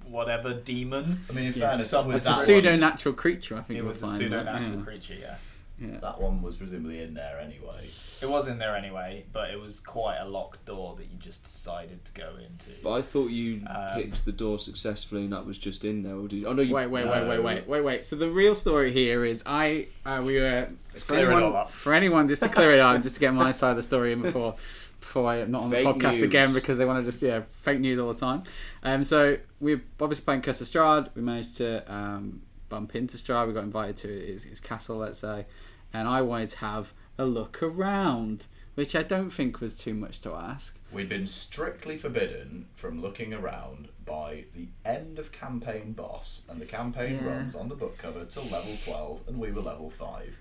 whatever 0.09 0.53
demon. 0.55 1.21
I 1.29 1.33
mean, 1.33 1.45
in 1.47 1.53
Yeah, 1.55 1.69
fairness, 1.71 1.91
some- 1.91 2.07
with 2.07 2.17
It's 2.17 2.27
a 2.27 2.31
that 2.31 2.37
pseudo 2.37 2.71
one, 2.71 2.81
natural 2.81 3.15
creature, 3.15 3.57
I 3.57 3.63
think 3.63 3.79
It 3.79 3.85
was 3.85 4.03
a 4.03 4.07
pseudo 4.07 4.43
natural 4.43 4.79
Yeah. 4.79 4.85
creature, 4.85 5.15
yes. 5.15 5.53
Yeah. 5.77 5.99
that 6.03 6.21
one 6.21 6.41
was 6.41 6.55
presumably 6.55 7.03
in 7.03 7.15
there 7.15 7.41
anyway. 7.41 7.89
It 8.23 8.29
was 8.29 8.47
in 8.47 8.59
there 8.59 8.77
anyway, 8.77 9.25
but 9.33 9.51
it 9.51 9.61
was 9.61 9.81
quite 9.81 10.19
a 10.19 10.25
locked 10.25 10.65
door 10.67 10.95
that 10.97 11.03
you 11.11 11.19
just 11.19 11.43
decided 11.43 12.05
to 12.05 12.13
go 12.13 12.29
into. 12.39 12.71
But 12.81 12.93
I 12.93 13.03
thought 13.03 13.31
you 13.33 13.63
Um, 13.67 14.01
picked 14.01 14.25
the 14.25 14.31
door 14.31 14.61
successfully, 14.61 15.23
and 15.25 15.33
that 15.33 15.45
was 15.45 15.59
just 15.59 15.85
in 15.85 16.05
there. 16.05 16.15
Or 16.15 16.29
did 16.29 16.37
you? 16.37 16.47
Oh 16.47 16.53
no, 16.53 16.63
you 16.63 16.73
Wait, 16.73 16.87
wait, 16.87 17.07
wait, 17.07 17.27
wait, 17.29 17.43
wait, 17.43 17.67
wait, 17.67 17.81
wait. 17.85 18.05
So 18.05 18.15
the 18.15 18.29
real 18.31 18.55
story 18.55 18.93
here 18.93 19.25
is 19.25 19.43
I, 19.47 19.89
uh, 20.07 20.23
we 20.25 20.39
were 20.39 20.69
for 20.95 21.01
clear 21.07 21.19
it 21.23 21.33
anyone, 21.33 21.43
all 21.43 21.57
up. 21.57 21.71
for 21.71 21.93
anyone 21.93 22.29
just 22.29 22.43
to 22.45 22.49
clear 22.49 22.71
it 22.71 22.79
up, 22.79 23.03
just 23.03 23.17
to 23.17 23.21
get 23.21 23.35
my 23.35 23.51
side 23.51 23.71
of 23.73 23.77
the 23.79 23.83
story 23.83 24.13
in 24.13 24.23
before, 24.23 24.55
before 25.05 25.29
I 25.29 25.37
am 25.39 25.51
not 25.51 25.63
on 25.65 25.71
the 25.71 25.77
podcast 25.77 26.15
news. 26.15 26.23
again 26.23 26.55
because 26.55 26.79
they 26.79 26.85
want 26.87 27.05
to 27.05 27.11
just 27.11 27.23
yeah 27.23 27.43
fake 27.53 27.79
news 27.81 27.99
all 27.99 28.13
the 28.13 28.19
time. 28.19 28.43
Um, 28.83 29.05
so 29.05 29.37
we're 29.61 29.83
obviously 30.01 30.25
playing 30.25 30.43
Curse 30.43 30.61
of 30.63 30.67
Strahd. 30.67 31.11
We 31.15 31.23
managed 31.23 31.57
to 31.59 31.93
um, 31.93 32.43
bump 32.69 32.97
into 32.97 33.17
Strahd. 33.17 33.47
We 33.47 33.53
got 33.53 33.65
invited 33.65 33.97
to 33.99 34.09
his, 34.09 34.45
his 34.45 34.61
castle, 34.61 34.97
let's 34.97 35.19
say, 35.19 35.47
and 35.93 36.09
I 36.09 36.23
wanted 36.23 36.49
to 36.51 36.59
have 36.59 36.93
a 37.19 37.25
look 37.27 37.63
around, 37.63 38.47
which 38.75 38.97
I 38.97 39.03
don't 39.03 39.31
think 39.31 39.61
was 39.61 39.79
too 39.79 39.95
much 39.95 40.21
to 40.23 40.33
ask. 40.33 40.79
We'd 40.91 41.09
been 41.09 41.27
strictly 41.29 41.97
forbidden 41.97 42.67
from 42.75 43.01
looking 43.01 43.33
around 43.33 43.89
by 44.05 44.45
the 44.55 44.69
end 44.85 45.19
of 45.19 45.31
campaign 45.33 45.93
boss, 45.93 46.43
and 46.49 46.61
the 46.61 46.67
campaign 46.67 47.21
Yeah. 47.23 47.29
runs 47.35 47.55
on 47.55 47.69
the 47.69 47.77
book 47.77 47.99
cover 47.99 48.25
till 48.25 48.43
level 48.45 48.75
12, 48.85 49.21
and 49.29 49.39
we 49.39 49.53
were 49.53 49.61
level 49.63 49.91
5. 49.91 50.35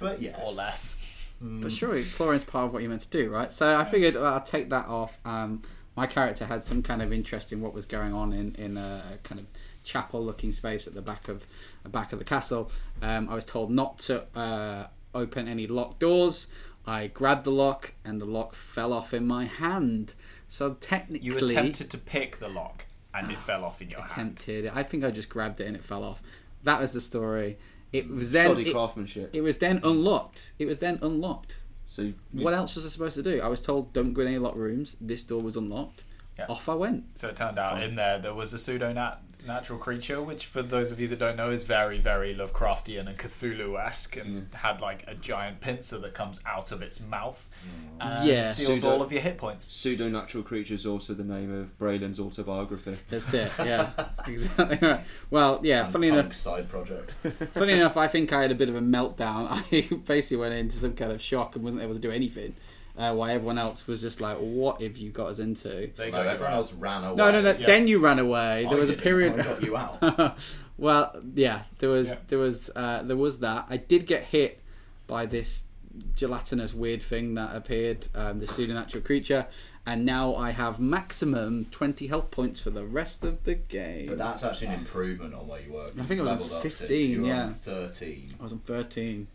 But 0.00 0.20
yes. 0.22 0.38
or 0.42 0.52
less. 0.52 1.17
But 1.40 1.70
surely 1.70 2.00
exploring 2.00 2.36
is 2.38 2.44
part 2.44 2.66
of 2.66 2.72
what 2.72 2.82
you're 2.82 2.88
meant 2.90 3.02
to 3.02 3.10
do, 3.10 3.30
right? 3.30 3.52
So 3.52 3.74
I 3.74 3.84
figured 3.84 4.16
well, 4.16 4.34
I'll 4.34 4.40
take 4.40 4.70
that 4.70 4.86
off. 4.88 5.18
Um, 5.24 5.62
my 5.96 6.06
character 6.06 6.46
had 6.46 6.64
some 6.64 6.82
kind 6.82 7.00
of 7.02 7.12
interest 7.12 7.52
in 7.52 7.60
what 7.60 7.72
was 7.74 7.86
going 7.86 8.12
on 8.12 8.32
in, 8.32 8.54
in 8.56 8.76
a 8.76 9.18
kind 9.22 9.40
of 9.40 9.46
chapel-looking 9.84 10.52
space 10.52 10.86
at 10.86 10.94
the 10.94 11.02
back 11.02 11.28
of 11.28 11.46
the 11.82 11.88
back 11.88 12.12
of 12.12 12.18
the 12.18 12.24
castle. 12.24 12.70
Um, 13.02 13.28
I 13.28 13.34
was 13.34 13.44
told 13.44 13.70
not 13.70 13.98
to 14.00 14.24
uh, 14.36 14.86
open 15.14 15.48
any 15.48 15.66
locked 15.66 16.00
doors. 16.00 16.46
I 16.86 17.06
grabbed 17.08 17.44
the 17.44 17.50
lock, 17.52 17.92
and 18.04 18.20
the 18.20 18.24
lock 18.24 18.54
fell 18.54 18.92
off 18.92 19.12
in 19.12 19.26
my 19.26 19.44
hand. 19.44 20.14
So 20.48 20.74
technically, 20.80 21.26
You 21.26 21.36
attempted 21.36 21.90
to 21.90 21.98
pick 21.98 22.38
the 22.38 22.48
lock 22.48 22.86
and 23.12 23.30
it 23.30 23.40
fell 23.40 23.64
off 23.64 23.82
in 23.82 23.90
your 23.90 24.00
hand. 24.00 24.10
attempted. 24.10 24.70
I 24.74 24.82
think 24.82 25.04
I 25.04 25.10
just 25.10 25.28
grabbed 25.28 25.60
it 25.60 25.66
and 25.66 25.76
it 25.76 25.84
fell 25.84 26.02
off. 26.04 26.22
That 26.62 26.80
was 26.80 26.92
the 26.92 27.00
story. 27.00 27.58
It 27.92 28.08
was 28.10 28.32
then. 28.32 28.46
shoddy 28.48 28.68
It, 28.68 28.72
craftsmanship. 28.72 29.30
it 29.34 29.40
was 29.42 29.58
then 29.58 29.80
unlocked. 29.82 30.52
It 30.58 30.66
was 30.66 30.78
then 30.78 30.98
unlocked. 31.02 31.58
so 31.86 32.02
you- 32.02 32.14
What 32.32 32.52
else 32.54 32.74
was 32.74 32.84
I 32.84 32.90
supposed 32.90 33.14
to 33.16 33.22
do? 33.22 33.40
I 33.40 33.48
was 33.48 33.60
told 33.62 33.92
don't 33.94 34.12
go 34.12 34.20
in 34.22 34.28
any 34.28 34.38
locked 34.38 34.56
rooms. 34.58 34.96
This 35.00 35.24
door 35.24 35.40
was 35.40 35.56
unlocked. 35.56 36.04
Yeah. 36.38 36.46
Off 36.48 36.68
I 36.68 36.74
went. 36.74 37.18
So 37.18 37.28
it 37.28 37.36
turned 37.36 37.58
out 37.58 37.82
in 37.82 37.94
there 37.96 38.18
there 38.18 38.34
was 38.34 38.52
a 38.52 38.58
pseudo 38.58 38.92
nat- 38.92 39.18
natural 39.48 39.78
creature, 39.78 40.22
which 40.22 40.46
for 40.46 40.62
those 40.62 40.92
of 40.92 41.00
you 41.00 41.08
that 41.08 41.18
don't 41.18 41.36
know 41.36 41.50
is 41.50 41.64
very, 41.64 41.98
very 41.98 42.34
Lovecraftian 42.34 43.08
and 43.08 43.18
Cthulhu 43.18 43.76
esque, 43.82 44.16
and 44.16 44.50
mm. 44.50 44.54
had 44.54 44.80
like 44.80 45.04
a 45.08 45.14
giant 45.14 45.60
pincer 45.60 45.98
that 45.98 46.14
comes 46.14 46.40
out 46.46 46.70
of 46.70 46.82
its 46.82 47.00
mouth 47.00 47.50
mm. 47.64 47.96
and 48.00 48.28
Yeah. 48.28 48.42
steals 48.42 48.80
Pseudo- 48.82 48.94
all 48.94 49.02
of 49.02 49.10
your 49.10 49.22
hit 49.22 49.38
points. 49.38 49.72
Pseudo 49.72 50.08
natural 50.08 50.44
creature 50.44 50.74
is 50.74 50.86
also 50.86 51.14
the 51.14 51.24
name 51.24 51.52
of 51.52 51.76
Braylon's 51.78 52.20
autobiography. 52.20 52.96
That's 53.10 53.34
it. 53.34 53.52
Yeah, 53.58 53.90
exactly 54.26 54.78
right. 54.86 55.00
Well, 55.30 55.60
yeah. 55.62 55.84
And 55.84 55.92
Funny 55.92 56.10
punk 56.10 56.20
enough, 56.20 56.34
side 56.34 56.68
project. 56.68 57.10
funny 57.54 57.72
enough, 57.72 57.96
I 57.96 58.06
think 58.06 58.32
I 58.32 58.42
had 58.42 58.50
a 58.50 58.54
bit 58.54 58.68
of 58.68 58.76
a 58.76 58.80
meltdown. 58.80 59.48
I 59.50 59.96
basically 60.06 60.36
went 60.38 60.54
into 60.54 60.76
some 60.76 60.94
kind 60.94 61.10
of 61.12 61.20
shock 61.20 61.56
and 61.56 61.64
wasn't 61.64 61.82
able 61.82 61.94
to 61.94 62.00
do 62.00 62.10
anything. 62.10 62.54
Uh, 62.98 63.14
while 63.14 63.30
everyone 63.30 63.58
else 63.58 63.86
was 63.86 64.02
just 64.02 64.20
like, 64.20 64.36
"What 64.38 64.82
have 64.82 64.96
you 64.96 65.10
got 65.10 65.28
us 65.28 65.38
into?" 65.38 65.90
They 65.96 66.10
no, 66.10 66.20
everyone 66.20 66.54
else 66.54 66.72
ran 66.72 67.04
away. 67.04 67.14
No, 67.14 67.30
no, 67.30 67.40
no. 67.40 67.52
Yeah. 67.52 67.66
Then 67.66 67.86
you 67.86 68.00
ran 68.00 68.18
away. 68.18 68.66
I 68.66 68.68
There 68.68 68.78
was 68.78 68.90
a 68.90 68.94
period. 68.94 69.38
I 69.38 69.44
got 69.44 69.62
you 69.62 69.76
out. 69.76 70.36
well, 70.78 71.22
yeah, 71.34 71.62
there 71.78 71.90
was 71.90 72.08
Yeah. 72.08 72.16
there 72.26 72.38
was 72.40 72.70
uh, 72.74 73.02
there 73.04 73.16
was 73.16 73.38
that. 73.38 73.66
I 73.70 73.76
did 73.76 74.06
get 74.06 74.24
hit 74.24 74.60
by 75.06 75.26
this 75.26 75.68
gelatinous 76.14 76.74
weird 76.74 77.02
thing 77.02 77.34
that 77.34 77.54
appeared, 77.54 78.08
um, 78.14 78.40
the 78.40 78.46
supernatural 78.46 79.02
creature, 79.04 79.46
and 79.86 80.04
now 80.04 80.34
I 80.34 80.50
have 80.50 80.80
maximum 80.80 81.66
twenty 81.66 82.08
health 82.08 82.32
points 82.32 82.60
for 82.60 82.70
the 82.70 82.84
rest 82.84 83.22
of 83.22 83.44
the 83.44 83.54
game. 83.54 84.08
But 84.08 84.18
that's 84.18 84.42
actually 84.42 84.68
an 84.68 84.74
improvement 84.74 85.34
on 85.34 85.46
where 85.46 85.60
you 85.60 85.72
were. 85.72 85.86
I 85.98 86.02
think 86.02 86.20
I 86.20 86.24
was 86.24 86.32
on 86.32 86.52
up 86.52 86.62
15, 86.62 87.10
you 87.10 87.22
were 87.22 87.28
yeah. 87.28 87.44
on 87.44 87.48
13. 87.50 88.34
I 88.38 88.42
was 88.42 88.52
on 88.52 88.58
thirteen. 88.58 89.28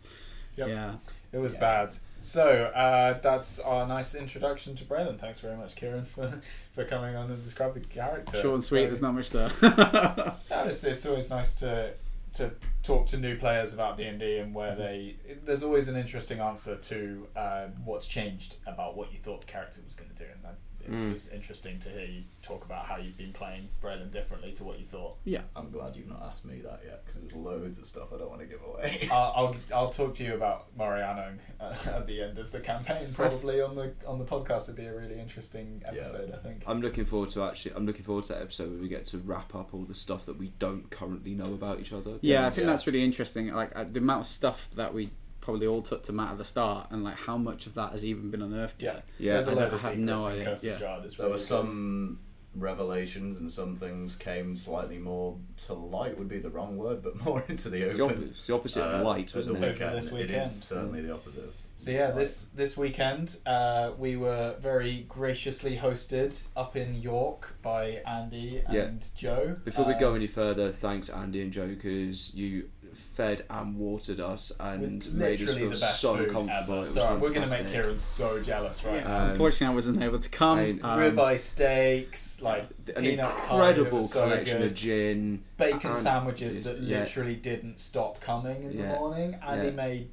Yep. 0.56 0.68
Yeah. 0.68 0.92
It 1.34 1.38
was 1.38 1.52
Yeah. 1.54 1.60
bad. 1.60 1.96
So 2.20 2.70
uh, 2.74 3.18
that's 3.20 3.58
our 3.60 3.86
nice 3.86 4.14
introduction 4.14 4.74
to 4.76 4.84
Braylon. 4.84 5.18
Thanks 5.18 5.40
very 5.40 5.56
much, 5.56 5.74
Kieran, 5.76 6.04
for, 6.06 6.40
for 6.72 6.84
coming 6.84 7.16
on 7.16 7.30
and 7.30 7.40
describe 7.42 7.74
the 7.74 7.80
character. 7.80 8.40
Short 8.40 8.54
and 8.54 8.64
sweet. 8.64 8.82
So- 8.82 8.86
There's 8.86 9.02
not 9.02 9.14
much 9.14 9.30
there. 9.30 9.50
No, 10.50 10.64
it's, 10.64 10.84
it's 10.84 11.04
always 11.06 11.28
nice 11.30 11.52
to 11.54 11.92
to 12.34 12.50
talk 12.82 13.06
to 13.06 13.16
new 13.16 13.36
players 13.36 13.72
about 13.72 13.96
D 13.96 14.04
and 14.04 14.18
D 14.18 14.38
and 14.38 14.54
where 14.54 14.74
they. 14.74 15.16
There's 15.44 15.62
always 15.62 15.86
an 15.88 15.96
interesting 15.96 16.40
answer 16.40 16.74
to 16.76 17.28
uh, 17.36 17.66
what's 17.84 18.06
changed 18.06 18.56
about 18.66 18.96
what 18.96 19.12
you 19.12 19.18
thought 19.18 19.42
the 19.42 19.46
character 19.52 19.80
was 19.84 19.94
going 19.94 20.10
to 20.10 20.16
do, 20.16 20.24
and 20.24 20.42
that, 20.42 20.56
it 20.84 20.90
Mm. 20.92 21.12
was 21.12 21.28
interesting 21.28 21.78
to 21.80 21.88
hear 21.88 22.04
you 22.06 22.22
talk 22.42 22.64
about 22.64 22.86
how 22.86 22.96
you've 22.96 23.16
been 23.16 23.32
playing 23.32 23.68
Braylon 23.82 24.10
differently 24.12 24.52
to 24.52 24.64
what 24.64 24.78
you 24.78 24.84
thought. 24.84 25.16
yeah. 25.24 25.42
I'm 25.56 25.70
glad 25.70 25.96
you've 25.96 26.08
not 26.08 26.22
asked 26.22 26.44
me 26.44 26.60
that 26.62 26.80
yet 26.84 27.04
because 27.06 27.22
there's 27.22 27.32
loads 27.34 27.78
of 27.78 27.86
stuff 27.86 28.12
I 28.14 28.18
don't 28.18 28.28
want 28.28 28.40
to 28.42 28.46
give 28.46 28.60
away. 28.62 29.08
I'll, 29.12 29.32
I'll 29.36 29.56
I'll 29.74 29.90
talk 29.90 30.14
to 30.14 30.24
you 30.24 30.34
about 30.34 30.66
Mariano 30.76 31.34
uh, 31.60 31.74
at 31.86 32.06
the 32.06 32.22
end 32.22 32.38
of 32.38 32.52
the 32.52 32.60
campaign, 32.60 33.08
probably 33.14 33.60
on 33.60 33.74
the 33.76 33.92
on 34.06 34.18
the 34.18 34.24
podcast. 34.24 34.64
It'd 34.64 34.76
be 34.76 34.86
a 34.86 34.94
really 34.94 35.18
interesting 35.18 35.82
episode, 35.86 36.32
I 36.32 36.38
think. 36.38 36.64
I'm 36.66 36.80
looking 36.80 37.04
forward 37.04 37.30
to 37.30 37.42
actually. 37.44 37.74
I'm 37.74 37.86
looking 37.86 38.04
forward 38.04 38.24
to 38.24 38.34
that 38.34 38.42
episode 38.42 38.70
where 38.70 38.80
we 38.80 38.88
get 38.88 39.06
to 39.06 39.18
wrap 39.18 39.54
up 39.54 39.72
all 39.74 39.84
the 39.84 39.94
stuff 39.94 40.26
that 40.26 40.38
we 40.38 40.52
don't 40.58 40.90
currently 40.90 41.34
know 41.34 41.52
about 41.54 41.80
each 41.80 41.92
other. 41.92 42.18
Yeah, 42.20 42.46
I 42.46 42.50
think 42.50 42.66
Yeah. 42.66 42.70
that's 42.72 42.86
really 42.86 43.02
interesting. 43.04 43.52
Like 43.52 43.70
uh, 43.74 43.84
the 43.90 44.00
amount 44.00 44.20
of 44.22 44.26
stuff 44.26 44.68
that 44.76 44.92
we 44.94 45.10
probably 45.44 45.66
all 45.66 45.82
took 45.82 46.02
to 46.04 46.12
Matt 46.12 46.32
at 46.32 46.38
the 46.38 46.44
start, 46.44 46.88
and 46.90 47.04
like 47.04 47.16
how 47.16 47.36
much 47.36 47.66
of 47.66 47.74
that 47.74 47.92
has 47.92 48.04
even 48.04 48.30
been 48.30 48.42
unearthed 48.42 48.82
Yeah, 48.82 48.94
yet. 48.94 49.04
Yeah, 49.18 49.32
There's 49.34 49.46
a 49.46 49.50
I 49.50 49.54
load 49.54 49.60
don't- 49.60 49.74
of 49.74 49.84
I 49.84 49.88
have 49.88 49.96
secrets 49.98 50.06
no 50.24 50.26
idea, 50.28 50.44
yeah. 50.44 50.54
Strahd. 50.78 51.04
It's 51.04 51.14
There 51.16 51.26
were 51.28 51.32
good. 51.34 51.40
some 51.42 52.20
revelations 52.56 53.36
and 53.36 53.50
some 53.50 53.74
things 53.74 54.14
came 54.16 54.54
slightly 54.56 54.98
more 54.98 55.36
to 55.66 55.74
light 55.74 56.16
would 56.18 56.28
be 56.28 56.38
the 56.38 56.50
wrong 56.50 56.76
word, 56.76 57.02
but 57.02 57.16
more 57.24 57.44
into 57.48 57.68
the 57.68 57.82
It's 57.82 57.96
the, 57.96 58.02
open. 58.04 58.16
opposite, 58.16 58.30
it's 58.38 58.46
the 58.46 58.54
opposite 58.54 58.84
uh, 58.84 58.88
of 58.98 59.04
light, 59.06 59.30
at 59.30 59.36
wasn't 59.36 59.60
the 59.60 59.66
it? 59.66 59.70
Over 59.70 59.72
weekend. 59.74 59.96
this 59.96 60.12
weekend. 60.12 60.50
is 60.52 60.64
certainly 60.64 61.00
the 61.02 61.12
opposite. 61.14 61.50
So 61.76 61.90
yeah, 61.90 62.12
this 62.12 62.44
this 62.54 62.76
weekend 62.76 63.36
uh, 63.46 63.90
we 63.98 64.14
were 64.14 64.54
very 64.60 65.04
graciously 65.08 65.76
hosted 65.76 66.46
up 66.54 66.76
in 66.76 66.94
York 67.02 67.56
by 67.62 68.00
Andy 68.06 68.62
and 68.64 68.72
Yeah. 68.76 68.90
Joe. 69.16 69.56
Before 69.64 69.84
we 69.84 69.94
Uh, 69.94 69.98
go 69.98 70.14
any 70.14 70.28
further, 70.28 70.70
thanks 70.70 71.08
Andy 71.10 71.42
and 71.42 71.52
Joe 71.52 71.66
because 71.66 72.32
you 72.32 72.70
fed 72.94 73.44
and 73.50 73.76
watered 73.78 74.20
us 74.20 74.52
and 74.58 75.12
made 75.12 75.42
us 75.42 75.54
feel 75.54 75.70
the 75.70 75.76
best 75.78 76.00
so 76.00 76.16
food 76.16 76.30
comfortable. 76.32 76.78
ever. 76.78 76.86
Sorry, 76.86 77.18
we're 77.18 77.28
gonna 77.28 77.40
make 77.40 77.50
fantastic. 77.50 77.72
Kieran 77.72 77.98
so 77.98 78.40
jealous 78.40 78.84
right 78.84 78.94
Yeah, 78.96 79.04
now. 79.08 79.24
Um, 79.24 79.30
unfortunately, 79.32 79.66
I 79.66 79.74
wasn't 79.74 80.02
able 80.02 80.18
to 80.18 80.28
come. 80.28 80.58
I- 80.58 80.70
Um, 80.82 80.98
Ribeye 81.00 81.38
steaks, 81.38 82.40
like 82.42 82.68
An 82.96 83.02
peanut 83.02 83.30
incredible 83.34 83.84
that 83.84 83.92
was 83.94 84.10
so 84.10 84.22
collection 84.24 84.58
good. 84.62 84.70
of 84.70 84.76
gin, 84.76 85.42
bacon 85.56 85.80
and- 85.90 85.96
sandwiches 85.96 86.62
that 86.62 86.80
yeah. 86.80 87.00
literally 87.00 87.34
didn't 87.36 87.78
stop 87.78 88.20
coming 88.20 88.64
in 88.64 88.76
the 88.76 88.84
morning, 88.84 89.36
and 89.46 89.58
Yeah. 89.60 89.64
he 89.64 89.70
made 89.70 90.08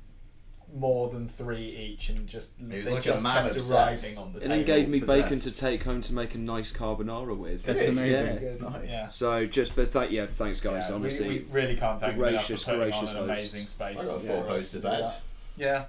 more 0.73 1.10
than 1.10 1.27
three 1.27 1.76
each, 1.76 2.10
and 2.10 2.27
just 2.27 2.53
He 2.60 2.77
was 2.77 2.85
they 2.85 2.91
like 2.93 2.99
a 3.06 3.14
just 3.14 3.23
man 3.23 3.43
kept 3.43 3.56
obsessed. 3.56 3.72
arriving 4.06 4.18
on 4.18 4.34
the 4.34 4.39
and 4.39 4.43
table. 4.49 4.56
then 4.56 4.65
gave 4.65 4.89
me 4.89 4.99
possessed. 5.02 5.23
bacon 5.23 5.39
to 5.41 5.52
take 5.52 5.84
home 5.84 6.02
to 6.02 6.14
make 6.14 6.34
a 6.35 6.38
nice 6.38 6.72
carbonara 6.72 7.38
with. 7.38 7.64
That's 7.64 7.80
It 7.80 7.89
is 7.89 7.98
amazing. 7.98 8.26
really 8.27 8.39
good. 8.39 8.61
Nice. 8.61 8.89
Yeah. 8.89 9.07
So 9.10 9.45
just, 9.45 9.76
but 9.76 9.91
th- 9.91 10.11
yeah, 10.11 10.26
thanks 10.27 10.61
guys. 10.61 10.85
Yeah, 10.89 10.95
honestly, 10.95 11.27
we, 11.27 11.39
really 11.52 11.76
can't 11.76 11.99
thank 11.99 12.14
him 12.15 12.23
enough 12.23 12.45
for 12.45 12.56
putting 12.57 12.76
gracious 12.80 13.15
on 13.15 13.23
an 13.23 13.30
host. 13.30 13.30
amazing 13.30 13.65
space. 13.68 13.99
I 13.99 14.27
got 14.27 14.38
a 14.38 14.43
four 14.43 14.43
us 14.43 14.48
poster 14.61 14.77
to 14.77 14.84
bed. 14.84 15.06
that. 15.06 15.22
Yeah, 15.57 15.85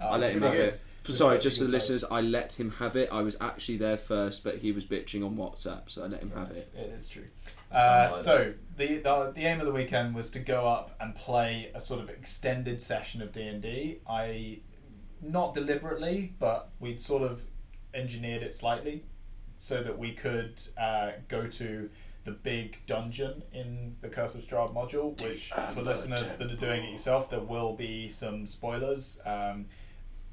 Oh, 0.00 0.08
I 0.08 0.16
let 0.18 0.30
it's 0.30 0.36
him 0.40 0.42
have 0.48 0.52
good. 0.56 0.68
it. 0.74 0.80
It's 1.06 1.18
Sorry, 1.18 1.38
just 1.38 1.58
for 1.58 1.64
the 1.64 1.68
good 1.68 1.74
listeners, 1.74 2.04
I 2.10 2.22
let 2.22 2.58
him 2.58 2.70
have 2.72 2.96
it. 2.96 3.10
I 3.12 3.20
was 3.20 3.36
actually 3.40 3.76
there 3.76 3.98
first, 3.98 4.42
but 4.42 4.58
he 4.58 4.72
was 4.72 4.84
bitching 4.84 5.24
on 5.24 5.36
WhatsApp, 5.36 5.82
so 5.90 6.02
I 6.02 6.06
let 6.06 6.22
him 6.22 6.32
have 6.34 6.50
it. 6.50 6.70
It 6.74 6.90
is 6.96 7.08
true. 7.08 7.26
Uh, 7.70 8.12
so 8.12 8.54
the, 8.76 8.98
the 8.98 9.32
the 9.34 9.44
aim 9.44 9.60
of 9.60 9.66
the 9.66 9.72
weekend 9.72 10.14
was 10.14 10.30
to 10.30 10.38
go 10.38 10.66
up 10.66 10.94
and 11.00 11.14
play 11.14 11.70
a 11.74 11.80
sort 11.80 12.00
of 12.00 12.08
extended 12.08 12.80
session 12.80 13.20
of 13.20 13.32
D 13.32 13.42
and 13.42 13.60
D. 13.60 13.98
I 14.08 14.60
not 15.20 15.54
deliberately, 15.54 16.34
but 16.38 16.70
we'd 16.80 17.00
sort 17.00 17.22
of 17.22 17.42
engineered 17.92 18.42
it 18.42 18.54
slightly 18.54 19.04
so 19.58 19.82
that 19.82 19.98
we 19.98 20.12
could 20.12 20.60
uh, 20.78 21.12
go 21.28 21.46
to 21.46 21.90
the 22.24 22.30
big 22.30 22.80
dungeon 22.86 23.42
in 23.52 23.96
the 24.00 24.08
Curse 24.08 24.34
of 24.34 24.42
Strahd 24.42 24.74
module. 24.74 25.20
Which, 25.22 25.52
for 25.72 25.82
listeners 25.82 26.36
that 26.36 26.50
are 26.50 26.56
doing 26.56 26.84
it 26.84 26.92
yourself, 26.92 27.28
there 27.28 27.40
will 27.40 27.74
be 27.74 28.08
some 28.08 28.46
spoilers. 28.46 29.20
Um, 29.26 29.66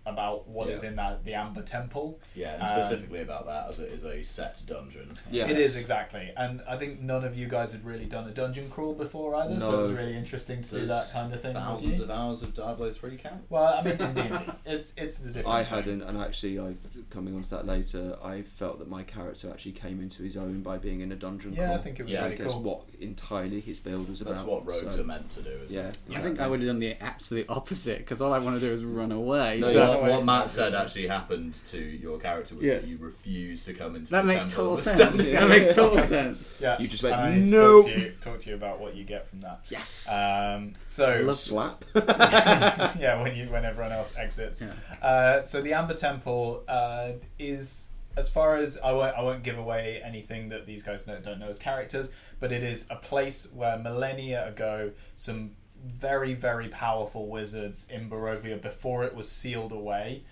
about 0.05 0.47
what 0.47 0.67
is 0.69 0.81
Yeah. 0.83 0.89
in 0.89 0.95
that 0.95 1.23
the 1.25 1.33
Amber 1.35 1.61
Temple. 1.61 2.19
Yeah, 2.35 2.53
and 2.55 2.63
Um, 2.63 2.67
specifically 2.69 3.21
about 3.21 3.45
that 3.45 3.69
as 3.69 3.79
it 3.79 3.89
is 3.91 4.03
a 4.03 4.23
set 4.23 4.61
dungeon. 4.65 5.11
Yeah. 5.29 5.47
It 5.47 5.59
is 5.59 5.75
exactly, 5.75 6.31
and 6.35 6.61
I 6.67 6.77
think 6.77 7.01
none 7.01 7.23
of 7.23 7.37
you 7.37 7.47
guys 7.47 7.71
had 7.71 7.85
really 7.85 8.05
done 8.05 8.27
a 8.27 8.31
dungeon 8.31 8.69
crawl 8.69 8.93
before 8.93 9.35
either, 9.35 9.59
so 9.59 9.75
it 9.75 9.81
was 9.81 9.91
really 9.91 10.17
interesting 10.17 10.61
to 10.63 10.79
do 10.79 10.85
that 10.87 11.09
kind 11.13 11.31
of 11.33 11.39
thing. 11.41 11.53
Thousands 11.53 11.99
of 11.99 12.09
hours 12.09 12.41
of 12.41 12.53
Diablo 12.53 12.91
three 12.91 13.17
count. 13.17 13.43
Well, 13.49 13.63
I 13.77 13.81
mean, 13.83 13.95
in 14.01 14.41
it's 14.65 14.93
it's 14.97 15.19
the 15.19 15.29
different. 15.31 15.47
I 15.55 15.63
thing. 15.63 15.73
hadn't, 15.75 16.01
and 16.03 16.17
actually, 16.17 16.59
I 16.59 16.75
coming 17.09 17.35
on 17.35 17.43
to 17.43 17.49
that 17.51 17.67
later. 17.67 18.17
I 18.23 18.41
felt 18.41 18.79
that 18.79 18.89
my 18.89 19.03
character 19.03 19.49
actually 19.51 19.73
came 19.73 20.01
into 20.01 20.23
his 20.23 20.35
own 20.37 20.61
by 20.61 20.77
being 20.77 21.01
in 21.01 21.11
a 21.11 21.15
dungeon. 21.15 21.53
Crawl. 21.55 21.65
Yeah, 21.67 21.71
I 21.71 21.75
crawl. 21.75 21.83
think 21.83 21.99
it 21.99 22.03
was 22.03 22.11
Yeah, 22.13 22.23
really 22.23 22.35
That's 22.37 22.53
cool. 22.53 22.61
what 22.63 22.81
entirely 22.99 23.59
his 23.59 23.79
build 23.79 24.09
was 24.09 24.21
about. 24.21 24.35
That's 24.35 24.47
what 24.47 24.65
rogues 24.65 24.95
so- 24.95 25.01
are 25.01 25.05
meant 25.05 25.29
to 25.31 25.41
do. 25.41 25.49
Isn't 25.65 25.71
Yeah, 25.77 25.87
it? 25.89 25.97
I 26.15 26.19
think 26.21 26.39
I 26.39 26.47
would 26.47 26.59
have 26.59 26.67
done 26.67 26.79
the 26.79 26.95
absolute 27.01 27.45
opposite 27.49 27.99
because 27.99 28.21
all 28.21 28.33
I 28.33 28.39
want 28.39 28.59
to 28.59 28.65
do 28.65 28.73
is 28.73 28.83
run 28.83 29.11
away. 29.11 29.59
No, 29.59 29.67
So 29.67 29.73
so 29.73 29.79
yeah. 29.79 29.90
What, 29.99 30.11
what 30.11 30.25
Matt 30.25 30.49
said 30.49 30.73
actually 30.75 31.07
happened 31.07 31.55
to 31.65 31.77
your 31.79 32.17
character 32.19 32.55
was 32.55 32.63
Yeah. 32.65 32.75
that 32.75 32.87
you 32.87 32.97
refused 32.99 33.65
to 33.65 33.73
come 33.73 33.95
into 33.95 34.11
that 34.11 34.21
the 34.21 34.27
makes 34.27 34.51
total 34.51 34.77
sense. 34.77 34.97
stand 35.19 35.37
that 35.37 35.49
makes 35.49 35.75
total 35.75 36.01
sense. 36.03 36.59
Yeah, 36.61 36.79
You 36.79 36.87
just 36.87 37.03
went, 37.03 37.15
and 37.15 37.23
I 37.23 37.35
need 37.35 37.45
to 37.45 37.51
"Nope." 37.51 37.83
talk 37.85 37.93
to 37.93 37.99
you, 37.99 38.11
talk 38.21 38.39
to 38.39 38.49
you 38.49 38.55
about 38.55 38.79
what 38.79 38.95
you 38.95 39.03
get 39.03 39.27
from 39.27 39.41
that. 39.41 39.61
Yes. 39.69 40.07
Um, 40.11 40.73
so 40.85 41.21
love 41.25 41.35
slap. 41.37 41.83
yeah, 41.95 43.21
when 43.21 43.35
you 43.35 43.45
when 43.47 43.65
everyone 43.65 43.91
else 43.91 44.15
exits. 44.17 44.61
Yeah. 44.61 44.73
Uh, 45.07 45.41
so 45.41 45.61
the 45.61 45.73
Amber 45.73 45.93
Temple 45.93 46.63
uh, 46.67 47.13
is, 47.39 47.89
as 48.17 48.29
far 48.29 48.57
as 48.57 48.77
I 48.83 48.91
won't, 48.91 49.15
I 49.17 49.21
won't 49.21 49.43
give 49.43 49.57
away 49.57 50.01
anything 50.03 50.49
that 50.49 50.65
these 50.65 50.83
guys 50.83 51.07
know, 51.07 51.17
don't 51.19 51.39
know 51.39 51.47
as 51.47 51.59
characters, 51.59 52.09
but 52.39 52.51
it 52.51 52.63
is 52.63 52.85
a 52.89 52.95
place 52.95 53.47
where 53.53 53.77
millennia 53.77 54.47
ago 54.47 54.91
some 55.15 55.51
very 55.83 56.33
very 56.33 56.67
powerful 56.67 57.27
wizards 57.27 57.89
in 57.89 58.09
Barovia 58.09 58.61
before 58.61 59.03
it 59.03 59.15
was 59.15 59.29
sealed 59.29 59.71
away 59.71 60.23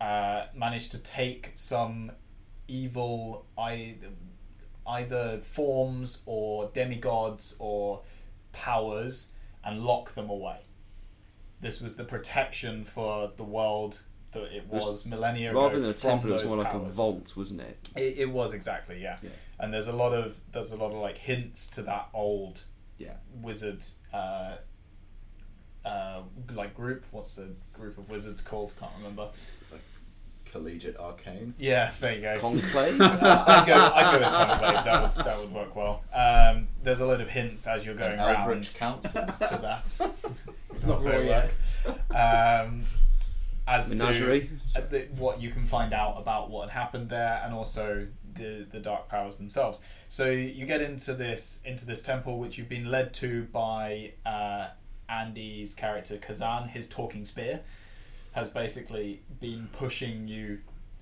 uh, 0.00 0.46
managed 0.54 0.92
to 0.92 0.98
take 0.98 1.50
some 1.54 2.10
evil 2.68 3.46
I, 3.56 3.96
either 4.86 5.38
forms 5.42 6.22
or 6.26 6.70
demigods 6.74 7.54
or 7.58 8.02
powers 8.52 9.32
and 9.64 9.82
lock 9.82 10.14
them 10.14 10.28
away. 10.30 10.58
This 11.60 11.80
was 11.80 11.96
the 11.96 12.04
protection 12.04 12.84
for 12.84 13.30
the 13.36 13.44
world 13.44 14.00
that 14.32 14.42
it 14.54 14.66
was- 14.66 15.06
millennia 15.06 15.54
Rather 15.54 15.76
ago 15.76 15.80
than 15.82 15.90
a 15.90 15.94
temple, 15.94 16.30
it 16.32 16.42
was 16.42 16.50
more 16.50 16.62
like 16.64 16.74
a 16.74 16.78
vault, 16.80 17.34
wasn't 17.36 17.60
it? 17.60 17.88
It, 17.96 18.18
it 18.18 18.30
was 18.30 18.52
exactly 18.52 19.00
yeah. 19.00 19.18
Yeah. 19.22 19.30
and 19.60 19.72
there's 19.72 19.86
a 19.86 19.92
lot 19.92 20.12
of 20.12 20.38
there's 20.52 20.72
a 20.72 20.76
lot 20.76 20.88
of 20.88 20.98
like 20.98 21.16
hints 21.18 21.66
to 21.68 21.82
that 21.82 22.08
old 22.12 22.64
Yeah. 22.98 23.14
wizard 23.40 23.84
uh, 24.12 24.56
uh, 25.84 26.22
like 26.54 26.74
group. 26.74 27.04
What's 27.10 27.36
the 27.36 27.48
group 27.72 27.98
of 27.98 28.10
wizards 28.10 28.40
called? 28.40 28.72
Can't 28.78 28.92
remember. 28.98 29.28
Collegiate 30.46 30.96
arcane. 30.98 31.52
Yeah, 31.58 31.90
there 31.98 32.14
you 32.14 32.20
go. 32.22 32.38
Conclave. 32.38 33.00
I 33.00 33.64
go, 33.66 33.74
I 33.92 34.12
go 34.12 34.18
with 34.20 34.28
conclave. 34.28 34.84
That 34.84 35.16
would, 35.16 35.24
that 35.24 35.40
would 35.40 35.52
work 35.52 35.74
well. 35.74 36.04
Um, 36.14 36.68
there's 36.84 37.00
a 37.00 37.06
lot 37.06 37.20
of 37.20 37.28
hints 37.28 37.66
as 37.66 37.84
you're 37.84 37.96
going 37.96 38.12
An 38.12 38.20
around 38.20 38.42
Eldritch 38.42 38.74
Council. 38.76 39.10
to 39.22 39.58
that. 39.62 40.10
It's 40.72 40.82
not 40.84 40.90
Also 40.90 41.12
raw 41.12 41.26
work. 41.26 41.50
Um, 42.10 42.84
as 43.66 43.94
Menagerie. 43.94 44.50
to 44.74 44.78
uh, 44.82 44.86
the, 44.88 45.08
what 45.16 45.40
you 45.40 45.50
can 45.50 45.64
find 45.64 45.92
out 45.94 46.16
about 46.18 46.50
what 46.50 46.68
had 46.68 46.78
happened 46.80 47.08
there, 47.10 47.40
and 47.44 47.54
also 47.54 48.06
the 48.34 48.66
the 48.70 48.80
dark 48.80 49.08
powers 49.08 49.36
themselves. 49.36 49.80
So 50.08 50.30
you 50.30 50.66
get 50.66 50.80
into 50.80 51.14
this 51.14 51.62
into 51.64 51.86
this 51.86 52.02
temple, 52.02 52.38
which 52.38 52.58
you've 52.58 52.68
been 52.68 52.90
led 52.90 53.14
to 53.14 53.44
by 53.44 54.12
uh, 54.26 54.68
Andy's 55.08 55.74
character 55.74 56.16
Kazan. 56.18 56.68
His 56.68 56.88
talking 56.88 57.24
spear 57.24 57.60
has 58.32 58.48
basically 58.48 59.22
been 59.40 59.68
pushing 59.72 60.26
you, 60.26 60.58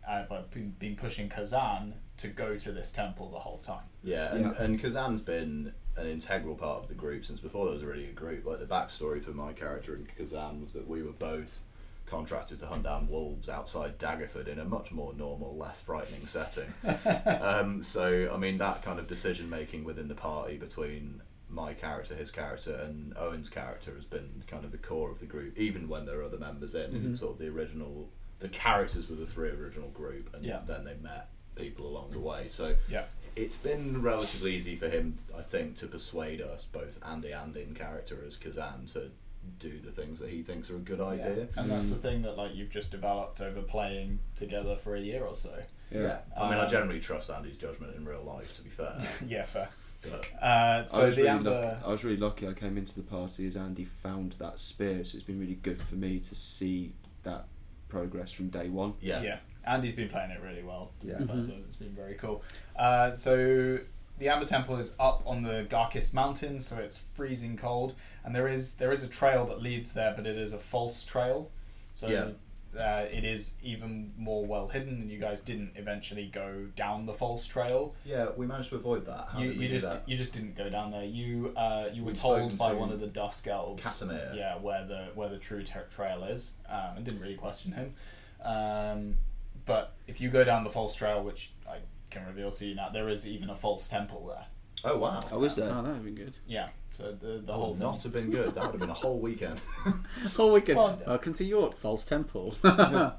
uh, 0.09 0.25
well, 0.31 0.45
been, 0.53 0.75
been 0.79 0.97
pushing 0.97 1.29
Kazan 1.29 1.95
to 2.19 2.29
go 2.29 2.57
to 2.57 2.73
this 2.73 2.91
temple 2.93 3.31
the 3.31 3.39
whole 3.39 3.59
time. 3.59 3.85
Yeah, 4.05 4.35
and, 4.35 4.45
Yeah. 4.45 4.63
and 4.63 4.81
Kazan's 4.81 5.21
been 5.21 5.73
an 5.97 6.07
integral 6.07 6.55
part 6.55 6.83
of 6.83 6.89
the 6.89 6.95
group 6.95 7.25
since 7.25 7.41
before 7.41 7.67
there 7.67 7.75
was 7.75 7.85
really 7.85 8.07
a 8.07 8.13
group. 8.13 8.45
Like 8.45 8.61
the 8.61 8.67
backstory 8.67 9.23
for 9.23 9.33
my 9.33 9.53
character 9.53 9.95
and 9.95 10.07
Kazan 10.17 10.61
was 10.63 10.73
that 10.73 10.87
we 10.89 11.03
were 11.03 11.13
both 11.13 11.65
contracted 12.07 12.59
to 12.59 12.67
hunt 12.67 12.83
down 12.83 13.09
wolves 13.09 13.49
outside 13.49 13.99
Daggerford 13.99 14.47
in 14.47 14.59
a 14.59 14.65
much 14.65 14.93
more 14.93 15.15
normal, 15.15 15.57
less 15.57 15.81
frightening 15.81 16.27
setting. 16.27 16.71
um, 17.41 17.83
so, 17.83 18.31
I 18.33 18.37
mean, 18.37 18.59
that 18.59 18.83
kind 18.83 18.99
of 18.99 19.09
decision 19.09 19.49
making 19.49 19.85
within 19.85 20.09
the 20.09 20.15
party 20.15 20.59
between 20.59 21.23
my 21.53 21.75
character, 21.75 22.15
his 22.15 22.31
character, 22.31 22.75
and 22.75 23.17
Owen's 23.17 23.49
character 23.49 23.95
has 23.95 24.05
been 24.05 24.43
kind 24.47 24.65
of 24.65 24.73
the 24.73 24.79
core 24.79 25.11
of 25.11 25.21
the 25.21 25.27
group, 25.27 25.59
even 25.59 25.89
when 25.89 26.07
there 26.07 26.21
are 26.21 26.25
other 26.25 26.39
members 26.39 26.75
in. 26.75 26.91
Mm-hmm. 26.91 27.15
Sort 27.15 27.33
of 27.33 27.39
the 27.39 27.49
original, 27.49 28.09
the 28.41 28.49
characters 28.49 29.09
were 29.09 29.17
the 29.17 29.27
three 29.27 29.51
original 29.51 29.89
group, 29.91 30.35
and 30.35 30.45
Yeah. 30.45 30.61
then 30.67 30.85
they 30.85 30.95
met 30.95 31.29
people 31.55 31.87
along 31.87 32.13
the 32.13 32.19
way. 32.19 32.49
So, 32.49 32.75
Yeah. 32.89 33.05
it's 33.37 33.57
been 33.59 34.01
relatively 34.03 34.55
easy 34.57 34.77
for 34.77 34.89
him, 34.89 35.17
I 35.37 35.43
think, 35.43 35.77
to 35.79 35.87
persuade 35.87 36.41
us, 36.41 36.65
both 36.65 36.99
Andy 37.07 37.33
and 37.33 37.55
in 37.57 37.75
character 37.75 38.25
as 38.27 38.37
Kazan, 38.37 38.87
to 38.95 39.11
do 39.59 39.79
the 39.81 39.91
things 39.91 40.21
that 40.21 40.31
he 40.31 40.43
thinks 40.43 40.71
are 40.71 40.77
a 40.77 40.81
good 40.81 41.01
idea. 41.01 41.49
And 41.57 41.69
that's 41.71 41.91
the 41.91 41.97
thing 41.97 42.23
that 42.23 42.37
like 42.39 42.55
you've 42.55 42.71
just 42.71 42.91
developed 42.93 43.41
over 43.41 43.61
playing 43.61 44.21
together 44.37 44.77
for 44.77 44.95
a 44.95 45.01
year 45.01 45.25
or 45.25 45.35
so. 45.35 45.63
Yeah. 45.91 46.21
I 46.37 46.49
mean, 46.49 46.59
I 46.59 46.65
Um, 46.65 46.71
generally 46.71 47.01
trust 47.01 47.29
Andy's 47.29 47.57
judgment 47.59 47.95
in 47.97 48.05
real 48.07 48.23
life, 48.23 48.55
to 48.57 48.63
be 48.63 48.71
fair. 48.71 48.97
yeah, 49.27 49.43
fair. 49.43 49.69
But 50.03 50.27
Uh, 50.43 50.85
so 50.85 51.03
I 51.03 51.07
was 51.07 51.17
the 51.17 51.23
really 51.23 51.29
amber. 51.37 51.51
lucky. 51.51 51.85
I 51.85 51.89
was 51.89 52.05
really 52.05 52.17
lucky. 52.17 52.49
I 52.49 52.53
came 52.55 52.77
into 52.77 52.95
the 52.97 53.03
party 53.03 53.47
as 53.47 53.57
Andy 53.57 53.85
found 53.85 54.33
that 54.33 54.61
spear, 54.61 55.05
so 55.05 55.17
it's 55.17 55.25
been 55.27 55.39
really 55.41 55.55
good 55.63 55.81
for 55.81 55.95
me 55.95 56.19
to 56.21 56.35
see 56.35 56.93
that 57.23 57.47
progress 57.89 58.33
from 58.33 58.49
day 58.49 58.69
one. 58.69 58.95
yeah. 59.01 59.23
Yeah. 59.23 59.39
Andy's 59.65 59.93
been 59.93 60.09
playing 60.09 60.33
it 60.33 60.41
really 60.43 60.63
well. 60.65 60.91
Yeah. 61.03 61.19
That's 61.21 61.47
what- 61.47 61.59
it's 61.59 61.77
been 61.77 61.95
very 61.95 62.15
cool. 62.15 62.43
Uh, 62.75 63.13
so 63.13 63.79
the 64.19 64.29
Amber 64.29 64.45
Temple 64.47 64.77
is 64.79 64.95
up 64.99 65.23
on 65.25 65.43
the 65.43 65.65
Ghakis 65.71 66.13
Mountain, 66.13 66.59
so 66.61 66.79
it's 66.79 66.97
freezing 66.97 67.57
cold, 67.57 67.95
and 68.25 68.35
there 68.35 68.49
is 68.49 68.75
there 68.75 68.91
is 68.91 69.05
a 69.05 69.09
trail 69.09 69.45
that 69.47 69.63
leads 69.63 69.93
there, 69.93 70.13
but 70.17 70.27
it 70.27 70.37
is 70.37 70.53
a 70.53 70.59
false 70.59 71.05
trail. 71.05 71.51
So 71.93 72.09
Yeah. 72.09 72.31
Uh, 72.79 73.05
it 73.13 73.25
is 73.25 73.55
even 73.63 74.13
more 74.17 74.47
well 74.47 74.69
hidden, 74.69 75.01
and 75.03 75.11
you 75.11 75.19
guys 75.19 75.41
didn't 75.41 75.73
eventually 75.77 76.27
go 76.27 76.67
down 76.75 77.05
the 77.05 77.13
false 77.13 77.47
trail. 77.47 77.95
Yeah, 78.05 78.29
we 78.35 78.47
managed 78.47 78.71
to 78.71 78.77
avoid 78.77 79.05
that. 79.07 79.29
How 79.31 79.41
you 79.41 79.51
we 79.51 79.65
you 79.65 79.69
just 79.69 79.91
that? 79.91 80.03
you 80.07 80.17
just 80.17 80.33
didn't 80.33 80.57
go 80.57 80.71
down 80.71 80.91
there. 80.91 81.05
You 81.05 81.53
uh, 81.57 81.89
you 81.93 82.03
were 82.03 82.09
We'd 82.09 82.17
told 82.17 82.57
by 82.57 82.71
to 82.71 82.77
one 82.77 82.91
of 82.91 83.01
the 83.01 83.09
Dusk 83.09 83.47
Elves, 83.47 83.83
Kasimir. 83.83 84.35
yeah, 84.35 84.57
where 84.57 84.87
the 84.87 85.09
where 85.15 85.29
the 85.29 85.39
true 85.39 85.63
tra- 85.63 85.85
trail 85.91 86.25
is, 86.25 86.57
um, 86.71 86.97
and 86.97 87.05
didn't 87.05 87.21
really 87.21 87.35
question 87.35 87.73
him. 87.73 87.95
Um, 88.43 89.19
but 89.65 89.93
if 90.07 90.21
you 90.21 90.31
go 90.31 90.43
down 90.43 90.65
the 90.65 90.71
false 90.71 90.95
trail, 90.95 91.23
which 91.23 91.53
I 91.69 91.79
can 92.11 92.27
reveal 92.27 92.51
to 92.53 92.67
you 92.67 92.75
now, 92.75 92.89
there 92.89 93.09
is 93.09 93.29
even 93.29 93.51
a 93.51 93.55
false 93.55 93.87
temple 93.89 94.27
there. 94.29 94.47
Oh, 94.85 94.99
wow. 94.99 95.21
Oh, 95.31 95.43
is 95.45 95.57
there? 95.57 95.71
Oh, 95.71 95.83
that 95.83 95.85
would 95.85 95.95
have 95.95 96.05
been 96.05 96.15
good. 96.15 96.35
Yeah, 96.47 96.69
so 96.97 97.13
the 97.13 97.39
the 97.45 97.53
whole 97.53 97.69
would 97.69 97.79
thing. 97.79 97.87
not 97.87 98.03
have 98.03 98.13
been 98.13 98.31
good. 98.31 98.55
That 98.55 98.65
would 98.65 98.73
have 98.73 98.81
been 98.81 98.91
a 98.91 98.95
whole 98.95 99.19
weekend. 99.19 99.61
Oh, 100.39 100.53
wicked. 100.53 100.77
Well, 100.77 101.01
Welcome 101.07 101.35
to 101.35 101.45
York, 101.45 101.77
False 101.79 102.05
Temple. 102.05 102.55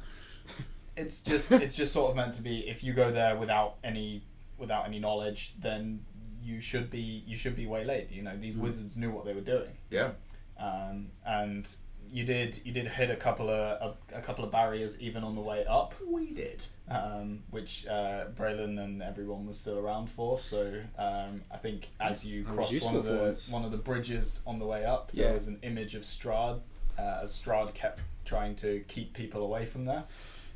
It's 0.95 1.21
just 1.21 1.51
it's 1.51 1.75
just 1.75 1.91
sort 1.91 2.11
of 2.11 2.15
meant 2.15 2.33
to 2.33 2.43
be 2.43 2.69
if 2.69 2.83
you 2.83 2.93
go 2.93 3.09
there 3.11 3.35
without 3.35 3.77
any 3.83 4.21
without 4.59 4.85
any 4.85 4.99
knowledge, 4.99 5.55
then 5.59 6.05
you 6.43 6.61
should 6.61 6.91
be 6.91 7.23
you 7.25 7.35
should 7.35 7.55
be 7.55 7.65
waylaid. 7.65 8.11
You 8.11 8.21
know 8.21 8.37
these 8.37 8.55
wizards 8.55 8.95
knew 8.95 9.09
what 9.09 9.25
they 9.25 9.33
were 9.33 9.41
doing. 9.41 9.71
yeah. 9.89 10.11
um, 10.59 11.07
and 11.25 11.75
you 12.13 12.23
did 12.23 12.59
you 12.63 12.71
did 12.71 12.87
hit 12.87 13.09
a 13.09 13.15
couple 13.15 13.49
of 13.49 13.95
a, 14.13 14.17
a 14.17 14.21
couple 14.21 14.45
of 14.45 14.51
barriers 14.51 15.01
even 15.01 15.23
on 15.23 15.35
the 15.35 15.41
way 15.41 15.65
up, 15.65 15.93
We 16.07 16.31
did. 16.31 16.63
um, 16.89 17.39
which 17.49 17.87
uh, 17.87 18.25
Braylon 18.35 18.79
and 18.83 19.01
everyone 19.01 19.45
was 19.47 19.59
still 19.59 19.79
around 19.79 20.09
for. 20.09 20.37
So 20.39 20.81
um, 20.97 21.41
I 21.51 21.57
think 21.57 21.89
as 21.99 22.23
you 22.25 22.45
I 22.47 22.51
crossed 22.53 22.83
one 22.83 22.95
of 22.95 23.03
the 23.05 23.15
once. 23.17 23.49
one 23.49 23.65
of 23.65 23.71
the 23.71 23.77
bridges 23.77 24.43
on 24.45 24.59
the 24.59 24.65
way 24.65 24.85
up, 24.85 25.11
Yeah. 25.13 25.25
there 25.25 25.33
was 25.33 25.47
an 25.47 25.59
image 25.63 25.95
of 25.95 26.03
Strahd 26.03 26.61
uh, 26.99 27.19
as 27.23 27.31
Strahd 27.39 27.73
kept 27.73 28.01
trying 28.25 28.55
to 28.57 28.83
keep 28.87 29.13
people 29.13 29.41
away 29.43 29.65
from 29.65 29.85
there. 29.85 30.03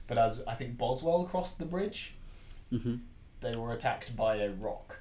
But 0.07 0.17
as 0.17 0.43
I 0.47 0.53
think 0.53 0.77
Boswell 0.77 1.23
crossed 1.25 1.59
the 1.59 1.65
bridge, 1.65 2.13
Mm-hmm. 2.71 2.95
they 3.39 3.55
were 3.55 3.71
attacked 3.73 4.15
by 4.15 4.35
a 4.37 4.49
rock. 4.51 4.99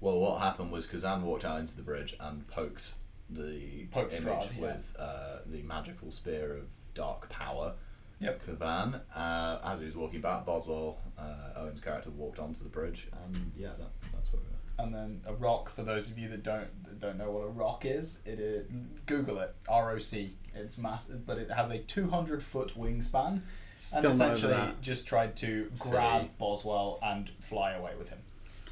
Well, 0.00 0.18
what 0.18 0.40
happened 0.42 0.70
was 0.72 0.86
Kazan 0.86 1.22
walked 1.22 1.44
out 1.44 1.60
into 1.60 1.76
the 1.76 1.82
bridge 1.82 2.14
and 2.20 2.46
poked 2.48 2.94
the 3.34 3.86
Poked 3.90 4.14
image 4.18 4.32
Strahd, 4.32 4.56
yeah. 4.56 4.60
with 4.62 4.96
uh, 4.98 5.38
the 5.46 5.62
magical 5.62 6.10
spear 6.10 6.56
of 6.56 6.64
dark 6.94 7.28
power. 7.28 7.74
Yep. 8.20 8.46
Kavan. 8.46 9.00
Uh, 9.14 9.58
as 9.64 9.80
he 9.80 9.86
was 9.86 9.96
walking 9.96 10.20
back, 10.20 10.46
Boswell, 10.46 10.98
uh, 11.18 11.60
Owen's 11.60 11.80
character, 11.80 12.10
walked 12.10 12.38
onto 12.38 12.62
the 12.62 12.70
bridge, 12.70 13.08
and 13.24 13.52
yeah, 13.56 13.70
that, 13.78 13.90
that's 14.12 14.32
what 14.32 14.40
we 14.42 14.48
were. 14.48 14.84
and 14.84 14.94
then 14.94 15.20
a 15.26 15.34
rock. 15.34 15.68
For 15.68 15.82
those 15.82 16.10
of 16.10 16.18
you 16.18 16.28
that 16.28 16.42
don't 16.42 16.84
that 16.84 17.00
don't 17.00 17.18
know 17.18 17.30
what 17.32 17.44
a 17.44 17.48
rock 17.50 17.84
is, 17.84 18.22
it 18.24 18.38
is 18.38 18.66
Google 19.06 19.40
it. 19.40 19.54
R 19.68 19.90
O 19.92 19.98
C. 19.98 20.36
It's 20.54 20.78
massive, 20.78 21.26
but 21.26 21.38
it 21.38 21.50
has 21.50 21.70
a 21.70 21.78
two 21.78 22.08
hundred 22.08 22.40
foot 22.42 22.78
wingspan, 22.78 23.42
Still 23.80 23.98
and 23.98 24.06
essentially 24.06 24.56
just 24.80 25.06
tried 25.06 25.34
to 25.38 25.68
Silly. 25.74 25.90
grab 25.90 26.38
Boswell 26.38 27.00
and 27.02 27.28
fly 27.40 27.72
away 27.72 27.92
with 27.98 28.10
him. 28.10 28.20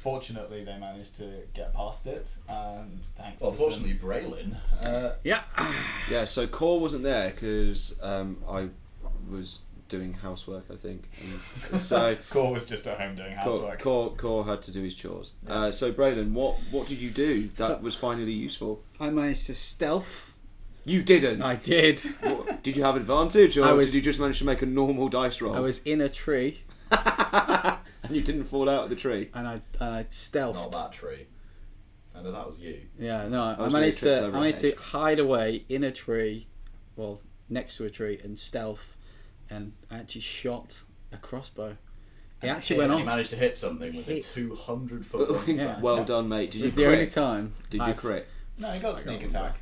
Fortunately, 0.03 0.65
they 0.65 0.77
managed 0.77 1.15
to 1.15 1.43
get 1.53 1.73
past 1.73 2.05
it, 2.07 2.35
and 2.49 2.99
thanks 3.15 3.41
Well, 3.41 3.53
to 3.53 3.71
some- 3.71 3.85
Braylon. 3.85 4.57
Uh, 4.85 5.13
Yeah. 5.23 5.43
Yeah, 6.11 6.25
so 6.25 6.45
Core 6.45 6.81
wasn't 6.81 7.03
there 7.03 7.29
because 7.29 7.97
um, 8.03 8.35
I 8.49 8.67
was 9.31 9.59
doing 9.87 10.11
housework, 10.11 10.65
I 10.69 10.75
think. 10.75 11.07
And 11.21 11.79
so 11.81 12.17
Core 12.29 12.51
was 12.51 12.65
just 12.65 12.85
at 12.85 12.99
home 12.99 13.15
doing 13.15 13.31
housework. 13.31 13.79
Core, 13.81 14.11
Core 14.17 14.43
had 14.43 14.61
to 14.63 14.71
do 14.73 14.83
his 14.83 14.93
chores. 14.93 15.31
Uh, 15.47 15.71
so 15.71 15.93
Braylon, 15.93 16.33
what 16.33 16.55
what 16.71 16.85
did 16.89 16.97
you 16.97 17.09
do 17.09 17.47
that 17.55 17.67
So- 17.67 17.77
was 17.77 17.95
finally 17.95 18.33
useful? 18.33 18.83
I 18.99 19.09
managed 19.09 19.45
to 19.47 19.55
stealth. 19.55 20.33
You 20.83 21.01
didn't. 21.01 21.41
I 21.41 21.55
did. 21.55 22.01
What- 22.21 22.61
did 22.61 22.75
you 22.75 22.83
have 22.83 22.97
advantage, 22.97 23.57
or 23.57 23.63
I 23.63 23.71
was- 23.71 23.93
did 23.93 23.95
you 23.99 24.01
just 24.01 24.19
manage 24.19 24.39
to 24.39 24.45
make 24.45 24.61
a 24.61 24.65
normal 24.65 25.07
dice 25.07 25.39
roll? 25.41 25.55
I 25.55 25.61
was 25.61 25.81
in 25.83 26.01
a 26.01 26.09
tree 26.09 26.59
and 26.91 26.99
you 28.15 28.21
didn't 28.21 28.45
fall 28.45 28.69
out 28.69 28.83
of 28.85 28.89
the 28.89 28.95
tree. 28.95 29.29
and 29.33 29.47
I 29.47 29.61
and 29.79 29.95
I 29.95 30.03
stealthed. 30.05 30.55
not 30.55 30.71
that 30.71 30.91
tree. 30.93 31.27
I 32.15 32.21
know 32.21 32.31
that 32.31 32.45
was 32.45 32.59
you. 32.59 32.79
Yeah, 32.99 33.27
no, 33.27 33.41
I, 33.43 33.47
was 33.49 33.57
really 33.59 33.71
managed 33.73 33.99
to 34.01 34.17
over 34.19 34.25
I 34.25 34.39
a 34.39 34.41
managed 34.41 34.59
to 34.59 34.75
hide 34.75 35.19
away 35.19 35.65
in 35.67 35.83
a 35.83 35.91
tree, 35.91 36.47
well, 36.95 37.21
next 37.49 37.77
to 37.77 37.85
a 37.85 37.89
tree 37.89 38.19
and 38.23 38.37
stealth, 38.37 38.95
and 39.49 39.73
I 39.89 39.97
actually 39.97 40.21
shot 40.21 40.83
a 41.11 41.17
crossbow. 41.17 41.77
It 42.43 42.47
actually 42.49 42.77
went 42.79 42.91
And 42.91 42.99
he 42.99 43.05
managed 43.05 43.29
to 43.31 43.35
hit 43.37 43.55
something 43.55 43.95
with 43.95 44.05
Hit. 44.05 44.25
a 44.29 44.33
200 44.33 45.05
foot. 45.05 45.47
Yeah. 45.47 45.79
Well 45.79 46.03
done, 46.03 46.27
mate. 46.27 46.51
Did 46.51 46.57
It 46.57 46.59
you 46.59 46.63
was 46.65 46.73
crit? 46.73 46.85
the 46.85 46.91
only 46.93 47.07
time. 47.09 47.53
Did 47.69 47.77
you 47.77 47.83
I've- 47.83 47.97
crit? 47.97 48.27
No, 48.59 48.69
he 48.71 48.79
got 48.79 48.97
sneak 48.97 49.23
attack. 49.23 49.55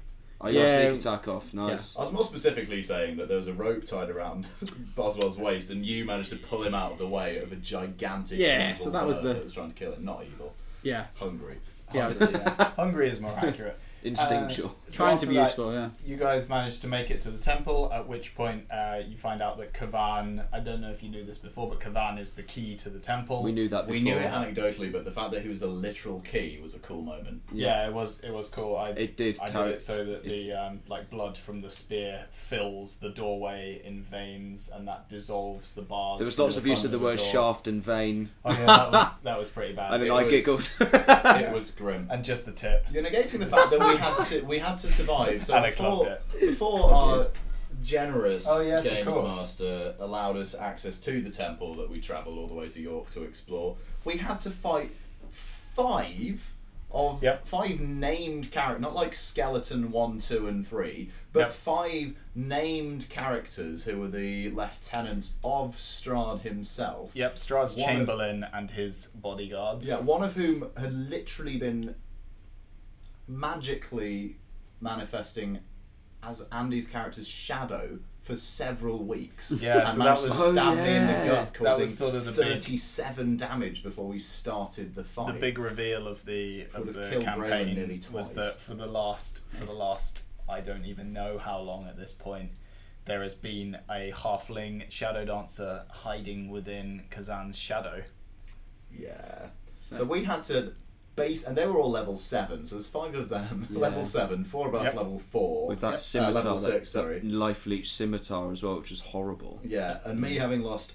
Oh, 0.43 0.47
you 0.49 0.55
got 0.59 0.67
Yeah. 0.67 0.89
sneak 0.89 0.99
attack 1.01 1.27
off. 1.27 1.53
Nice. 1.53 1.95
I 1.95 2.01
was 2.01 2.11
more 2.11 2.23
specifically 2.23 2.81
saying 2.81 3.17
that 3.17 3.27
there 3.27 3.37
was 3.37 3.47
a 3.47 3.53
rope 3.53 3.85
tied 3.85 4.09
around 4.09 4.47
Boswell's 4.95 5.37
waist, 5.37 5.69
and 5.69 5.85
you 5.85 6.03
managed 6.05 6.31
to 6.31 6.35
pull 6.37 6.63
him 6.63 6.73
out 6.73 6.93
of 6.93 6.97
the 6.97 7.07
way 7.07 7.37
of 7.37 7.51
a 7.51 7.55
gigantic 7.55 8.39
Yeah, 8.39 8.73
so 8.73 8.89
that 8.89 9.05
was 9.05 9.17
the- 9.21 9.33
that 9.33 9.43
was 9.43 9.53
trying 9.53 9.69
to 9.71 9.75
kill 9.75 9.91
him. 9.93 10.03
Not 10.05 10.23
evil, 10.25 10.53
Yeah, 10.83 11.05
hungry. 11.15 11.57
Yeah, 11.93 12.07
was- 12.07 12.19
Hungry, 12.19 12.39
yeah. 12.41 12.71
Hungry 12.75 13.09
is 13.09 13.19
more 13.19 13.37
accurate. 13.37 13.77
Instinctual. 14.03 14.75
So 14.87 15.05
trying 15.05 15.17
to 15.17 15.21
after 15.21 15.27
be 15.29 15.35
that, 15.35 15.41
useful. 15.47 15.73
Yeah. 15.73 15.89
You 16.05 16.17
guys 16.17 16.49
managed 16.49 16.81
to 16.81 16.87
make 16.87 17.09
it 17.11 17.21
to 17.21 17.31
the 17.31 17.37
temple, 17.37 17.91
at 17.93 18.07
which 18.07 18.35
point 18.35 18.65
uh, 18.71 18.99
you 19.07 19.17
find 19.17 19.41
out 19.41 19.57
that 19.59 19.73
Kavan. 19.73 20.43
I 20.51 20.59
don't 20.59 20.81
know 20.81 20.89
if 20.89 21.01
you 21.03 21.09
knew 21.09 21.23
this 21.23 21.37
before, 21.37 21.69
but 21.69 21.79
Kavan 21.79 22.19
is 22.19 22.33
the 22.33 22.43
key 22.43 22.75
to 22.77 22.89
the 22.89 22.99
temple. 22.99 23.43
we 23.43 23.51
knew 23.51 23.67
that 23.69 23.81
before. 23.87 23.93
We 23.93 24.01
knew 24.01 24.15
it 24.15 24.29
anecdotally, 24.29 24.91
but 24.91 25.05
the 25.05 25.11
fact 25.11 25.31
that 25.31 25.41
he 25.43 25.49
was 25.49 25.59
the 25.59 25.67
literal 25.67 26.19
key 26.21 26.59
was 26.61 26.73
a 26.75 26.79
cool 26.79 27.01
moment. 27.01 27.41
Yeah, 27.51 27.87
it 27.87 27.93
was. 27.93 28.19
It 28.21 28.31
was 28.31 28.49
cool. 28.49 28.75
I, 28.75 28.89
It 28.89 29.17
did 29.17 29.39
I 29.39 29.49
did 29.49 29.67
it 29.67 29.81
so 29.81 30.03
that 30.05 30.23
the 30.23 30.51
um, 30.53 30.79
like 30.87 31.09
blood 31.09 31.37
from 31.37 31.61
the 31.61 31.69
spear 31.69 32.25
fills 32.31 32.95
the 32.97 33.09
doorway 33.09 33.81
in 33.83 34.01
veins, 34.01 34.69
and 34.73 34.87
that 34.87 35.09
dissolves 35.09 35.73
the 35.73 35.81
bars. 35.81 36.19
There 36.19 36.25
was 36.25 36.37
lots 36.39 36.55
the 36.55 36.61
of 36.61 36.67
use 36.67 36.83
of 36.85 36.91
the 36.91 36.97
the 36.97 37.03
word 37.03 37.17
door. 37.17 37.25
shaft 37.27 37.67
and 37.67 37.81
vein, 37.83 38.29
Oh 38.43 38.51
yeah, 38.51 38.65
that 38.65 38.91
was 38.91 39.17
that 39.19 39.39
was 39.39 39.49
pretty 39.49 39.73
bad. 39.75 39.93
and 39.93 40.03
then 40.03 40.09
it 40.09 40.13
I 40.13 40.23
was- 40.23 40.31
giggled. 40.31 40.71
it 41.41 41.51
was 41.53 41.71
grim. 41.71 42.07
and 42.11 42.23
just 42.23 42.45
the 42.45 42.51
tip. 42.51 42.85
You're 42.91 43.03
negating 43.03 43.39
the 43.39 43.45
fact 43.45 43.71
that 43.71 43.79
we 43.79 43.90
had 43.97 44.17
to 44.25 44.41
we 44.45 44.59
had 44.59 44.75
to 44.75 44.89
survive. 44.89 45.43
So 45.43 45.55
Alex 45.55 45.77
before, 45.77 45.95
loved 45.95 46.07
it. 46.07 46.39
before 46.39 46.93
our 46.93 47.25
generous 47.83 48.45
Oh, 48.47 48.61
yes, 48.61 48.85
of 48.85 48.91
games 48.93 49.07
course. 49.07 49.35
master 49.41 49.95
allowed 49.99 50.37
us 50.37 50.53
access 50.53 50.99
to 50.99 51.21
the 51.21 51.29
temple 51.31 51.73
that 51.75 51.89
we 51.89 51.99
travelled 51.99 52.37
all 52.37 52.47
the 52.47 52.53
way 52.53 52.69
to 52.69 52.79
York 52.81 53.09
to 53.11 53.23
explore, 53.23 53.75
we 54.05 54.17
had 54.17 54.39
to 54.41 54.51
fight 54.51 54.91
five 55.29 56.53
of 56.93 57.23
Yep. 57.23 57.47
five 57.47 57.79
named 57.79 58.51
characters, 58.51 58.81
not 58.81 58.93
like 58.93 59.15
skeleton 59.15 59.91
one, 59.91 60.19
two, 60.19 60.47
and 60.47 60.67
three, 60.67 61.09
but 61.31 61.39
Yep. 61.39 61.51
five 61.53 62.13
named 62.35 63.07
characters 63.07 63.85
who 63.85 63.97
were 63.97 64.09
the 64.09 64.49
lieutenants 64.51 65.35
of 65.41 65.77
Strahd 65.77 66.41
himself. 66.41 67.11
Yep, 67.13 67.37
Strahd's 67.37 67.75
One 67.77 67.83
of- 67.83 67.95
chamberlain 67.95 68.45
and 68.53 68.71
his 68.71 69.05
bodyguards. 69.15 69.87
Yeah, 69.87 70.01
one 70.01 70.21
of 70.21 70.33
whom 70.33 70.69
had 70.75 70.91
literally 71.09 71.55
been 71.57 71.95
magically 73.27 74.37
manifesting 74.79 75.59
as 76.23 76.41
Andy's 76.51 76.87
character's 76.87 77.27
shadow 77.27 77.97
for 78.21 78.35
several 78.35 79.03
weeks. 79.03 79.51
Yeah, 79.51 79.79
and 79.79 79.87
so 79.89 79.97
that 79.99 80.11
was- 80.11 80.23
to 80.25 80.31
stab 80.31 80.77
me 80.77 80.95
in 80.95 81.07
the 81.07 81.21
Oh, 81.23 81.25
gut, 81.45 81.53
causing 81.55 81.85
sort 81.87 82.13
of 82.15 82.25
the 82.25 82.31
big- 82.31 82.45
37 82.61 83.37
damage 83.37 83.81
before 83.81 84.07
we 84.07 84.19
started 84.19 84.93
the 84.93 85.03
fight. 85.03 85.33
the 85.33 85.39
big 85.39 85.57
reveal 85.57 86.07
of 86.07 86.23
the 86.25 86.67
Would 86.75 86.89
of 86.89 86.93
the 86.93 87.09
killed 87.09 87.25
nearly 87.25 87.49
campaign 87.97 88.01
was 88.11 88.33
that 88.33 88.53
for 88.59 88.75
the 88.75 88.85
last 88.85 89.43
for 89.49 89.65
the 89.65 89.73
last 89.73 90.23
I 90.47 90.61
don't 90.61 90.85
even 90.85 91.13
know 91.13 91.37
how 91.39 91.59
long 91.59 91.87
at 91.87 91.97
this 91.97 92.11
point 92.13 92.51
there 93.05 93.23
has 93.23 93.33
been 93.33 93.79
a 93.89 94.11
halfling 94.11 94.89
shadow 94.91 95.25
dancer 95.25 95.85
hiding 95.89 96.49
within 96.51 97.05
Kazan's 97.09 97.57
shadow. 97.57 98.03
Yeah. 98.91 99.49
So 99.75 100.03
we 100.03 100.23
had 100.23 100.43
to 100.43 100.73
base, 101.15 101.43
and 101.45 101.57
they 101.57 101.65
were 101.65 101.77
all 101.79 101.91
level 101.91 102.15
seven. 102.17 102.65
So 102.65 102.75
there's 102.75 102.87
five 102.87 103.13
of 103.15 103.29
them, 103.29 103.67
level 103.71 104.03
seven, 104.03 104.43
four 104.43 104.67
of 104.69 104.75
us 104.75 104.85
Yep. 104.87 104.95
level 104.95 105.19
four. 105.19 105.67
With 105.67 105.81
that 105.81 105.95
Uh, 105.95 105.97
scimitar, 105.97 106.33
level 106.33 106.55
that, 106.55 106.59
six, 106.61 106.93
that 106.93 106.99
sorry. 106.99 107.21
life 107.21 107.65
leech 107.65 107.93
scimitar 107.93 108.51
as 108.51 108.63
well, 108.63 108.77
which 108.77 108.89
was 108.91 109.01
horrible. 109.01 109.59
Yeah, 109.63 109.99
and 110.05 110.19
me 110.21 110.35
having 110.35 110.61
lost 110.61 110.93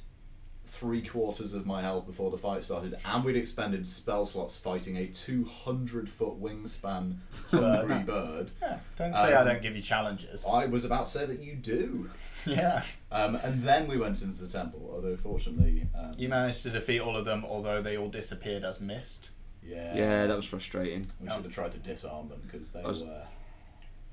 three 0.68 1.00
quarters 1.00 1.54
of 1.54 1.64
my 1.64 1.80
health 1.80 2.06
before 2.06 2.28
the 2.32 2.36
fight 2.38 2.64
started, 2.64 2.96
and 3.06 3.24
we'd 3.24 3.36
expended 3.36 3.86
spell 3.86 4.24
slots 4.24 4.56
fighting 4.56 4.96
a 4.96 5.06
200 5.06 6.08
foot 6.08 6.40
wingspan 6.42 7.18
hungry 7.50 8.00
bird. 8.02 8.50
Yeah, 8.60 8.78
don't 8.96 9.14
say 9.14 9.32
I 9.32 9.42
Um, 9.42 9.46
don't 9.46 9.62
give 9.62 9.76
you 9.76 9.82
challenges. 9.82 10.44
I 10.50 10.66
was 10.66 10.84
about 10.84 11.06
to 11.06 11.12
say 11.12 11.26
that 11.26 11.38
you 11.40 11.54
do. 11.54 12.10
yeah, 12.46 12.82
Um, 13.12 13.36
and 13.36 13.62
then 13.62 13.86
we 13.86 13.96
went 13.96 14.22
into 14.22 14.42
the 14.42 14.48
temple, 14.48 14.90
although 14.92 15.16
fortunately. 15.16 15.86
Um, 15.96 16.14
you 16.18 16.28
managed 16.28 16.62
to 16.64 16.70
defeat 16.70 17.00
all 17.00 17.16
of 17.16 17.24
them, 17.24 17.44
although 17.44 17.80
they 17.80 17.96
all 17.96 18.08
disappeared 18.08 18.64
as 18.64 18.80
mist. 18.80 19.30
Yeah. 19.68 19.94
Yeah, 19.96 20.26
that 20.26 20.36
was 20.36 20.44
frustrating. 20.46 21.06
We 21.20 21.28
should 21.28 21.44
have 21.44 21.52
tried 21.52 21.72
to 21.72 21.78
disarm 21.78 22.28
them 22.28 22.40
because 22.46 22.70
they 22.70 22.82
was- 22.82 23.02
were 23.02 23.22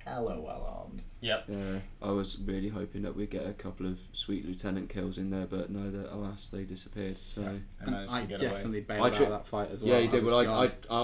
hella 0.06 0.40
well 0.42 0.84
armed. 0.86 1.02
Yep. 1.22 1.46
Yeah, 1.48 1.80
I 2.02 2.12
was 2.12 2.38
really 2.40 2.68
hoping 2.68 3.04
that 3.04 3.16
we'd 3.16 3.30
get 3.30 3.48
a 3.48 3.54
couple 3.54 3.86
of 3.86 3.98
sweet 4.12 4.46
lieutenant 4.46 4.90
kills 4.90 5.18
in 5.18 5.30
there, 5.30 5.46
but 5.46 5.70
no, 5.70 5.90
that 5.90 6.14
alas 6.14 6.50
they 6.50 6.64
disappeared. 6.64 7.18
So 7.24 7.40
They 7.42 7.48
And 7.80 7.92
managed 7.92 8.12
I 8.14 8.22
to 8.22 8.28
get 8.28 8.40
definitely 8.42 8.80
away. 8.80 8.82
bailed 8.82 9.02
I 9.04 9.08
out 9.08 9.14
tri- 9.14 9.26
of 9.28 9.32
that 9.32 9.48
fight 9.48 9.72
as 9.72 9.82
well. 9.82 9.94
yeah, 9.94 10.00
you 10.00 10.10
did. 10.10 10.24
was 10.24 10.32
Well, 10.34 10.40
I, 10.42 10.68
gone. 10.68 10.72
I, 10.90 10.96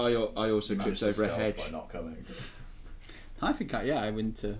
I, 0.42 0.46
I 0.46 0.50
also 0.50 0.74
You 0.74 0.80
tripped 0.80 1.00
managed 1.00 1.00
to 1.00 1.06
over 1.06 1.22
a 1.22 1.26
stealth 1.26 1.38
hedge. 1.38 1.56
by 1.56 1.70
not 1.70 1.88
coming. 1.88 2.22
I 3.42 3.52
think 3.54 3.72
I, 3.72 3.82
yeah, 3.84 4.02
I 4.02 4.10
went 4.10 4.36
to 4.38 4.58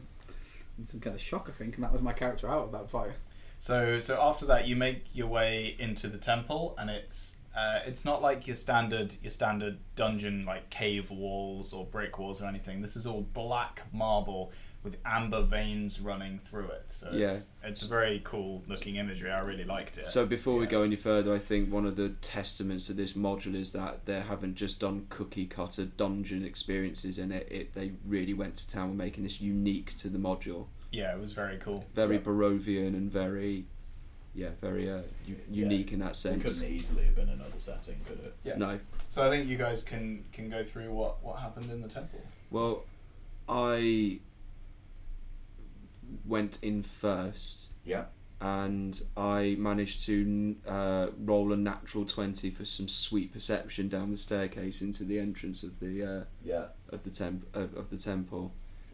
in 0.78 0.84
some 0.86 1.00
kind 1.00 1.14
of 1.14 1.20
shock. 1.20 1.46
I 1.50 1.52
think, 1.52 1.74
and 1.74 1.84
that 1.84 1.92
was 1.92 2.00
my 2.00 2.14
character 2.14 2.48
out 2.48 2.64
of 2.64 2.72
that 2.72 2.88
fight. 2.88 3.10
So 3.58 3.98
so 3.98 4.18
after 4.22 4.46
that, 4.46 4.66
you 4.66 4.74
make 4.76 5.14
your 5.14 5.26
way 5.26 5.76
into 5.78 6.08
the 6.08 6.16
temple, 6.16 6.74
and 6.78 6.88
it's 6.88 7.36
uh, 7.56 7.80
it's 7.84 8.04
not 8.04 8.22
like 8.22 8.46
your 8.46 8.56
standard 8.56 9.14
your 9.22 9.30
standard 9.30 9.78
dungeon 9.96 10.44
like 10.44 10.70
cave 10.70 11.10
walls 11.10 11.72
or 11.72 11.84
brick 11.84 12.18
walls 12.18 12.40
or 12.40 12.46
anything. 12.46 12.80
This 12.80 12.96
is 12.96 13.06
all 13.06 13.22
black 13.34 13.82
marble 13.92 14.52
with 14.82 14.96
amber 15.04 15.42
veins 15.42 16.00
running 16.00 16.38
through 16.38 16.68
it. 16.68 16.84
So 16.86 17.10
it's, 17.12 17.50
it's 17.62 17.82
a 17.82 17.88
very 17.88 18.22
cool 18.24 18.62
looking 18.66 18.96
imagery. 18.96 19.30
I 19.30 19.40
really 19.40 19.64
liked 19.64 19.98
it. 19.98 20.08
So 20.08 20.24
before 20.24 20.56
we 20.56 20.66
go 20.66 20.82
any 20.84 20.96
further, 20.96 21.34
I 21.34 21.38
think 21.38 21.70
one 21.70 21.84
of 21.84 21.96
the 21.96 22.10
testaments 22.22 22.86
to 22.86 22.94
this 22.94 23.12
module 23.12 23.54
is 23.54 23.72
that 23.72 24.06
they 24.06 24.20
haven't 24.20 24.54
just 24.54 24.80
done 24.80 25.06
cookie 25.10 25.44
cutter 25.46 25.84
dungeon 25.84 26.44
experiences 26.44 27.18
in 27.18 27.30
it. 27.30 27.46
It 27.50 27.74
they 27.74 27.92
really 28.06 28.32
went 28.32 28.56
to 28.56 28.68
town 28.68 28.88
with 28.90 28.98
making 28.98 29.24
this 29.24 29.40
unique 29.40 29.96
to 29.98 30.08
the 30.08 30.18
module. 30.18 30.66
yeah, 30.92 31.14
it 31.14 31.20
was 31.20 31.32
very 31.32 31.58
cool. 31.58 31.84
Very 31.94 32.16
Yeah. 32.16 32.22
Barovian 32.22 32.94
and 32.96 33.12
very, 33.12 33.66
yeah, 34.34 34.50
very 34.60 34.88
uh, 34.90 34.98
u- 35.26 35.36
Yeah. 35.50 35.64
unique 35.64 35.92
in 35.92 35.98
that 36.00 36.12
It 36.12 36.16
sense. 36.16 36.42
couldn't 36.42 36.64
easily 36.64 37.04
have 37.04 37.16
been 37.16 37.28
another 37.28 37.58
setting, 37.58 37.96
could 38.06 38.20
it? 38.20 38.34
Yeah. 38.44 38.56
No, 38.56 38.78
So 39.08 39.26
I 39.26 39.30
think 39.30 39.48
you 39.48 39.56
guys 39.56 39.82
can 39.82 40.24
can 40.32 40.48
go 40.48 40.62
through 40.62 40.92
what 40.92 41.22
what 41.22 41.40
happened 41.40 41.70
in 41.70 41.80
the 41.82 41.88
temple. 41.88 42.20
well, 42.50 42.84
I 43.48 44.20
went 46.26 46.58
in 46.62 46.82
first, 46.82 47.68
Yeah. 47.84 48.06
and 48.40 49.00
I 49.16 49.56
managed 49.58 50.04
to 50.06 50.56
uh, 50.66 51.08
roll 51.18 51.52
a 51.52 51.56
natural 51.56 52.04
twenty 52.04 52.50
for 52.50 52.64
some 52.64 52.88
sweet 52.88 53.32
perception 53.32 53.88
down 53.88 54.10
the 54.10 54.16
staircase 54.16 54.80
into 54.82 55.04
the 55.04 55.18
entrance 55.18 55.62
of 55.62 55.80
the 55.80 56.04
uh, 56.04 56.24
Yeah. 56.44 56.66
of 56.88 57.04
the 57.04 57.10
temp 57.10 57.46
of, 57.54 57.74
of 57.76 57.90
the 57.90 57.98
temple. 57.98 58.52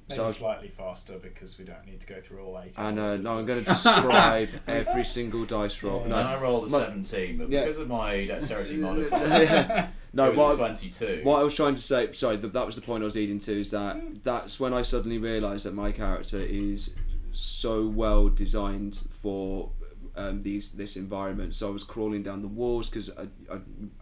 Maybe 0.08 0.16
So 0.18 0.28
slightly 0.28 0.68
faster 0.68 1.18
because 1.18 1.58
we 1.58 1.64
don't 1.64 1.84
need 1.84 1.98
to 2.00 2.06
go 2.06 2.20
through 2.20 2.44
all 2.44 2.60
eight. 2.64 2.74
And 2.78 3.00
hours 3.00 3.16
uh, 3.18 3.22
no, 3.22 3.38
I'm 3.38 3.44
going 3.44 3.58
to 3.58 3.64
describe 3.68 4.48
every 4.68 5.04
single 5.04 5.44
dice 5.44 5.82
roll. 5.82 6.02
Yeah. 6.02 6.08
No, 6.08 6.16
And 6.16 6.28
I 6.28 6.40
rolled 6.40 6.66
a 6.66 6.70
my- 6.70 6.78
17, 6.80 7.38
but 7.38 7.50
Yeah. 7.50 7.62
because 7.64 7.78
of 7.78 7.88
my 7.88 8.24
dexterity 8.26 8.76
modifier, 8.86 9.90
no, 10.12 10.26
it 10.30 10.36
was 10.36 10.38
what, 10.38 10.54
a 10.54 10.56
22. 10.58 11.20
what 11.24 11.40
I 11.40 11.42
was 11.42 11.54
trying 11.54 11.74
to 11.74 11.82
say, 11.82 12.12
sorry, 12.12 12.38
th- 12.38 12.52
that 12.52 12.64
was 12.64 12.76
the 12.76 12.82
point 12.82 13.02
I 13.02 13.04
was 13.06 13.16
leading 13.16 13.40
to, 13.40 13.60
is 13.60 13.72
that 13.72 14.22
that's 14.22 14.60
when 14.60 14.72
I 14.72 14.82
suddenly 14.82 15.18
realised 15.18 15.66
that 15.66 15.74
my 15.74 15.90
character 15.90 16.38
is 16.40 16.94
so 17.32 17.84
well 17.86 18.28
designed 18.28 19.00
for 19.10 19.70
um, 20.14 20.42
these 20.42 20.70
this 20.72 20.96
environment. 20.96 21.52
So 21.54 21.66
I 21.68 21.70
was 21.72 21.82
crawling 21.84 22.22
down 22.22 22.40
the 22.42 22.48
walls 22.48 22.88
because 22.88 23.10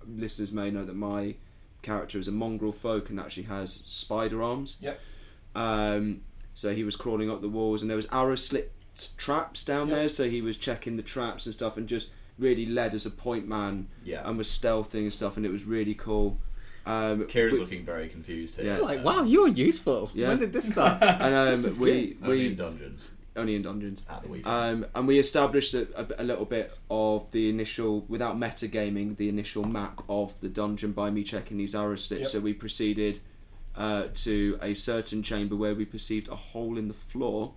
listeners 0.06 0.52
may 0.52 0.70
know 0.70 0.84
that 0.84 0.94
my 0.96 1.36
character 1.82 2.18
is 2.18 2.28
a 2.28 2.32
mongrel 2.32 2.72
folk 2.72 3.10
and 3.10 3.18
actually 3.18 3.44
has 3.44 3.82
spider 3.86 4.42
arms. 4.42 4.78
Yep. 4.80 5.00
Um, 5.54 6.22
so 6.54 6.74
he 6.74 6.84
was 6.84 6.96
crawling 6.96 7.30
up 7.30 7.40
the 7.40 7.48
walls, 7.48 7.82
and 7.82 7.90
there 7.90 7.96
was 7.96 8.06
arrow 8.12 8.36
slit 8.36 8.72
traps 9.16 9.64
down 9.64 9.88
Yep. 9.88 9.96
there. 9.96 10.08
So 10.08 10.28
he 10.28 10.40
was 10.40 10.56
checking 10.56 10.96
the 10.96 11.02
traps 11.02 11.46
and 11.46 11.54
stuff, 11.54 11.76
and 11.76 11.88
just 11.88 12.10
really 12.38 12.66
led 12.66 12.94
as 12.94 13.06
a 13.06 13.10
point 13.10 13.46
man 13.48 13.86
Yeah. 14.04 14.28
and 14.28 14.36
was 14.38 14.48
stealthing 14.48 15.02
and 15.02 15.12
stuff, 15.12 15.36
and 15.36 15.44
it 15.46 15.52
was 15.52 15.64
really 15.64 15.94
cool. 15.94 16.38
Um, 16.86 17.24
Kira's 17.24 17.54
we- 17.54 17.60
looking 17.60 17.84
very 17.84 18.08
confused 18.08 18.56
here. 18.56 18.66
Yeah. 18.76 18.78
Like, 18.78 19.02
wow, 19.04 19.22
you're 19.24 19.48
useful. 19.48 20.10
Yeah. 20.14 20.28
When 20.28 20.38
did 20.38 20.52
this 20.52 20.68
start? 20.68 21.02
and 21.02 21.34
um, 21.34 21.50
This 21.62 21.72
is 21.72 21.78
we 21.78 22.16
Only 22.22 22.36
we 22.38 22.46
in 22.46 22.56
dungeons 22.56 23.10
only 23.36 23.56
in 23.56 23.62
dungeons. 23.62 24.04
at 24.08 24.22
the 24.22 24.28
weekend. 24.28 24.46
Um, 24.84 24.86
and 24.94 25.08
we 25.08 25.18
established 25.18 25.74
a, 25.74 25.88
a, 26.00 26.22
a 26.22 26.24
little 26.24 26.44
bit 26.44 26.78
of 26.88 27.28
the 27.32 27.48
initial, 27.48 28.04
without 28.06 28.38
metagaming, 28.38 29.16
the 29.16 29.28
initial 29.28 29.64
map 29.64 30.02
of 30.08 30.40
the 30.40 30.48
dungeon 30.48 30.92
by 30.92 31.10
me 31.10 31.24
checking 31.24 31.56
these 31.56 31.74
arrow 31.74 31.96
slits. 31.96 32.20
Yep. 32.22 32.28
So 32.30 32.38
we 32.38 32.52
proceeded 32.52 33.18
uh, 33.76 34.08
to 34.14 34.58
a 34.62 34.74
certain 34.74 35.22
chamber 35.22 35.56
where 35.56 35.74
we 35.74 35.84
perceived 35.84 36.28
a 36.28 36.36
hole 36.36 36.78
in 36.78 36.88
the 36.88 36.94
floor. 36.94 37.54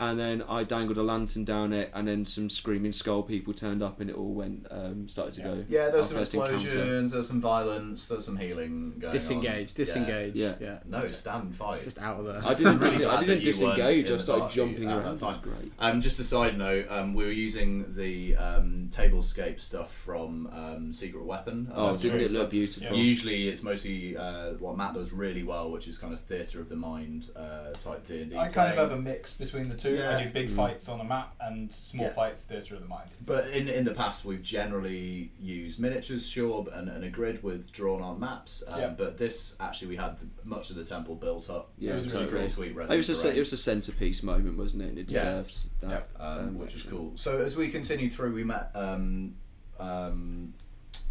And 0.00 0.18
then 0.18 0.42
I 0.48 0.64
dangled 0.64 0.98
a 0.98 1.04
lantern 1.04 1.44
down 1.44 1.72
it, 1.72 1.88
and 1.94 2.08
then 2.08 2.24
some 2.24 2.50
screaming 2.50 2.92
skull 2.92 3.22
people 3.22 3.54
turned 3.54 3.80
up, 3.80 4.00
and 4.00 4.10
it 4.10 4.16
all 4.16 4.34
went 4.34 4.66
um, 4.68 5.06
started 5.08 5.34
to 5.34 5.40
Yeah. 5.40 5.46
go. 5.46 5.64
yeah, 5.68 5.88
there 5.90 5.98
was 5.98 6.08
some 6.08 6.16
first 6.16 6.34
encounter. 6.34 6.54
explosions, 6.56 7.10
there 7.12 7.18
was 7.18 7.28
some 7.28 7.40
violence, 7.40 8.08
there 8.08 8.16
was 8.16 8.24
some 8.24 8.36
healing 8.36 8.94
going 8.98 9.12
disengage, 9.12 9.68
on. 9.68 9.74
disengage. 9.76 10.34
Yeah. 10.34 10.54
Yeah. 10.58 10.66
Yeah. 10.66 10.78
No, 10.84 11.08
stand 11.10 11.44
and 11.44 11.54
fight. 11.56 11.84
Just 11.84 12.00
out 12.00 12.18
of 12.18 12.26
there. 12.26 12.42
I 12.44 12.54
didn't, 12.54 12.66
I'm 12.66 12.78
really 12.80 12.90
dis- 12.90 13.06
I 13.06 13.20
didn't 13.20 13.26
that 13.28 13.44
you 13.44 13.64
weren't 13.66 13.76
disengage. 13.76 14.10
I 14.10 14.16
started 14.16 14.52
jumping 14.54 14.88
around. 14.88 15.04
that 15.04 15.10
was 15.12 15.20
time. 15.20 15.40
great. 15.42 15.72
Um, 15.78 16.00
just 16.00 16.18
a 16.18 16.24
side 16.24 16.58
note, 16.58 16.86
um, 16.90 17.14
we 17.14 17.22
were 17.24 17.30
using 17.30 17.84
the 17.94 18.34
um, 18.36 18.88
tablescape 18.90 19.60
stuff 19.60 19.94
from 19.94 20.48
um, 20.52 20.92
Secret 20.92 21.24
Weapon. 21.24 21.70
Oh, 21.72 21.86
Uh, 21.90 21.92
didn't 21.92 22.20
it 22.20 22.32
look 22.32 22.50
beautiful? 22.50 22.96
Usually, 22.96 23.46
it's 23.48 23.62
mostly 23.62 24.16
uh, 24.16 24.54
what 24.54 24.76
Matt 24.76 24.94
does 24.94 25.12
really 25.12 25.44
well, 25.44 25.70
which 25.70 25.86
is 25.86 25.98
kind 25.98 26.12
of 26.12 26.18
theatre 26.18 26.60
of 26.60 26.68
the 26.68 26.74
mind 26.74 27.30
uh, 27.36 27.70
type 27.80 28.04
D 28.04 28.22
and 28.22 28.30
D. 28.32 28.36
I 28.36 28.48
kind 28.48 28.72
of 28.72 28.76
have 28.76 28.90
a 28.98 29.00
mix 29.00 29.34
between 29.36 29.68
the 29.68 29.76
two. 29.76 29.83
Yeah. 29.90 30.16
I 30.18 30.24
do 30.24 30.30
big 30.30 30.48
Mm. 30.48 30.56
fights 30.56 30.88
on 30.88 31.00
a 31.00 31.04
map 31.04 31.34
and 31.40 31.72
small 31.72 32.06
Yeah. 32.06 32.12
fights 32.12 32.44
theatre 32.44 32.74
of 32.76 32.82
the 32.82 32.88
mind. 32.88 33.10
But 33.24 33.46
in, 33.54 33.68
in 33.68 33.84
the 33.84 33.94
past, 33.94 34.24
we've 34.24 34.42
generally 34.42 35.30
used 35.40 35.78
miniatures, 35.78 36.26
sure, 36.26 36.66
and, 36.72 36.88
and 36.88 37.04
a 37.04 37.08
grid 37.08 37.42
with 37.42 37.70
drawn 37.72 38.02
on 38.02 38.20
maps. 38.20 38.62
Um, 38.66 38.80
Yeah. 38.80 38.88
But 38.96 39.18
this, 39.18 39.56
actually, 39.60 39.88
we 39.88 39.96
had 39.96 40.18
the, 40.18 40.26
much 40.44 40.70
of 40.70 40.76
the 40.76 40.84
temple 40.84 41.14
built 41.14 41.50
up. 41.50 41.70
Yeah, 41.78 41.90
it 41.90 41.92
was 41.92 42.00
it 42.00 42.04
was 42.04 42.12
really, 42.14 42.24
really 42.24 42.32
really 42.34 42.42
cool. 42.46 42.48
sweet. 42.54 42.68
It 42.68 42.96
was 42.96 43.08
a 43.10 43.22
terrain. 43.22 43.36
it 43.36 43.40
was 43.40 43.52
a 43.52 43.56
centerpiece 43.58 44.22
moment, 44.22 44.56
wasn't 44.58 44.82
it? 44.82 44.88
And 44.90 44.98
it 44.98 45.10
Yeah. 45.10 45.24
deserved 45.24 45.56
that, 45.80 46.08
um, 46.18 46.58
which 46.58 46.74
was 46.74 46.82
cool. 46.82 47.12
So 47.16 47.38
as 47.40 47.56
we 47.56 47.68
continued 47.68 48.12
through, 48.12 48.34
we 48.34 48.44
met 48.44 48.70
um, 48.74 49.34
um, 49.78 50.54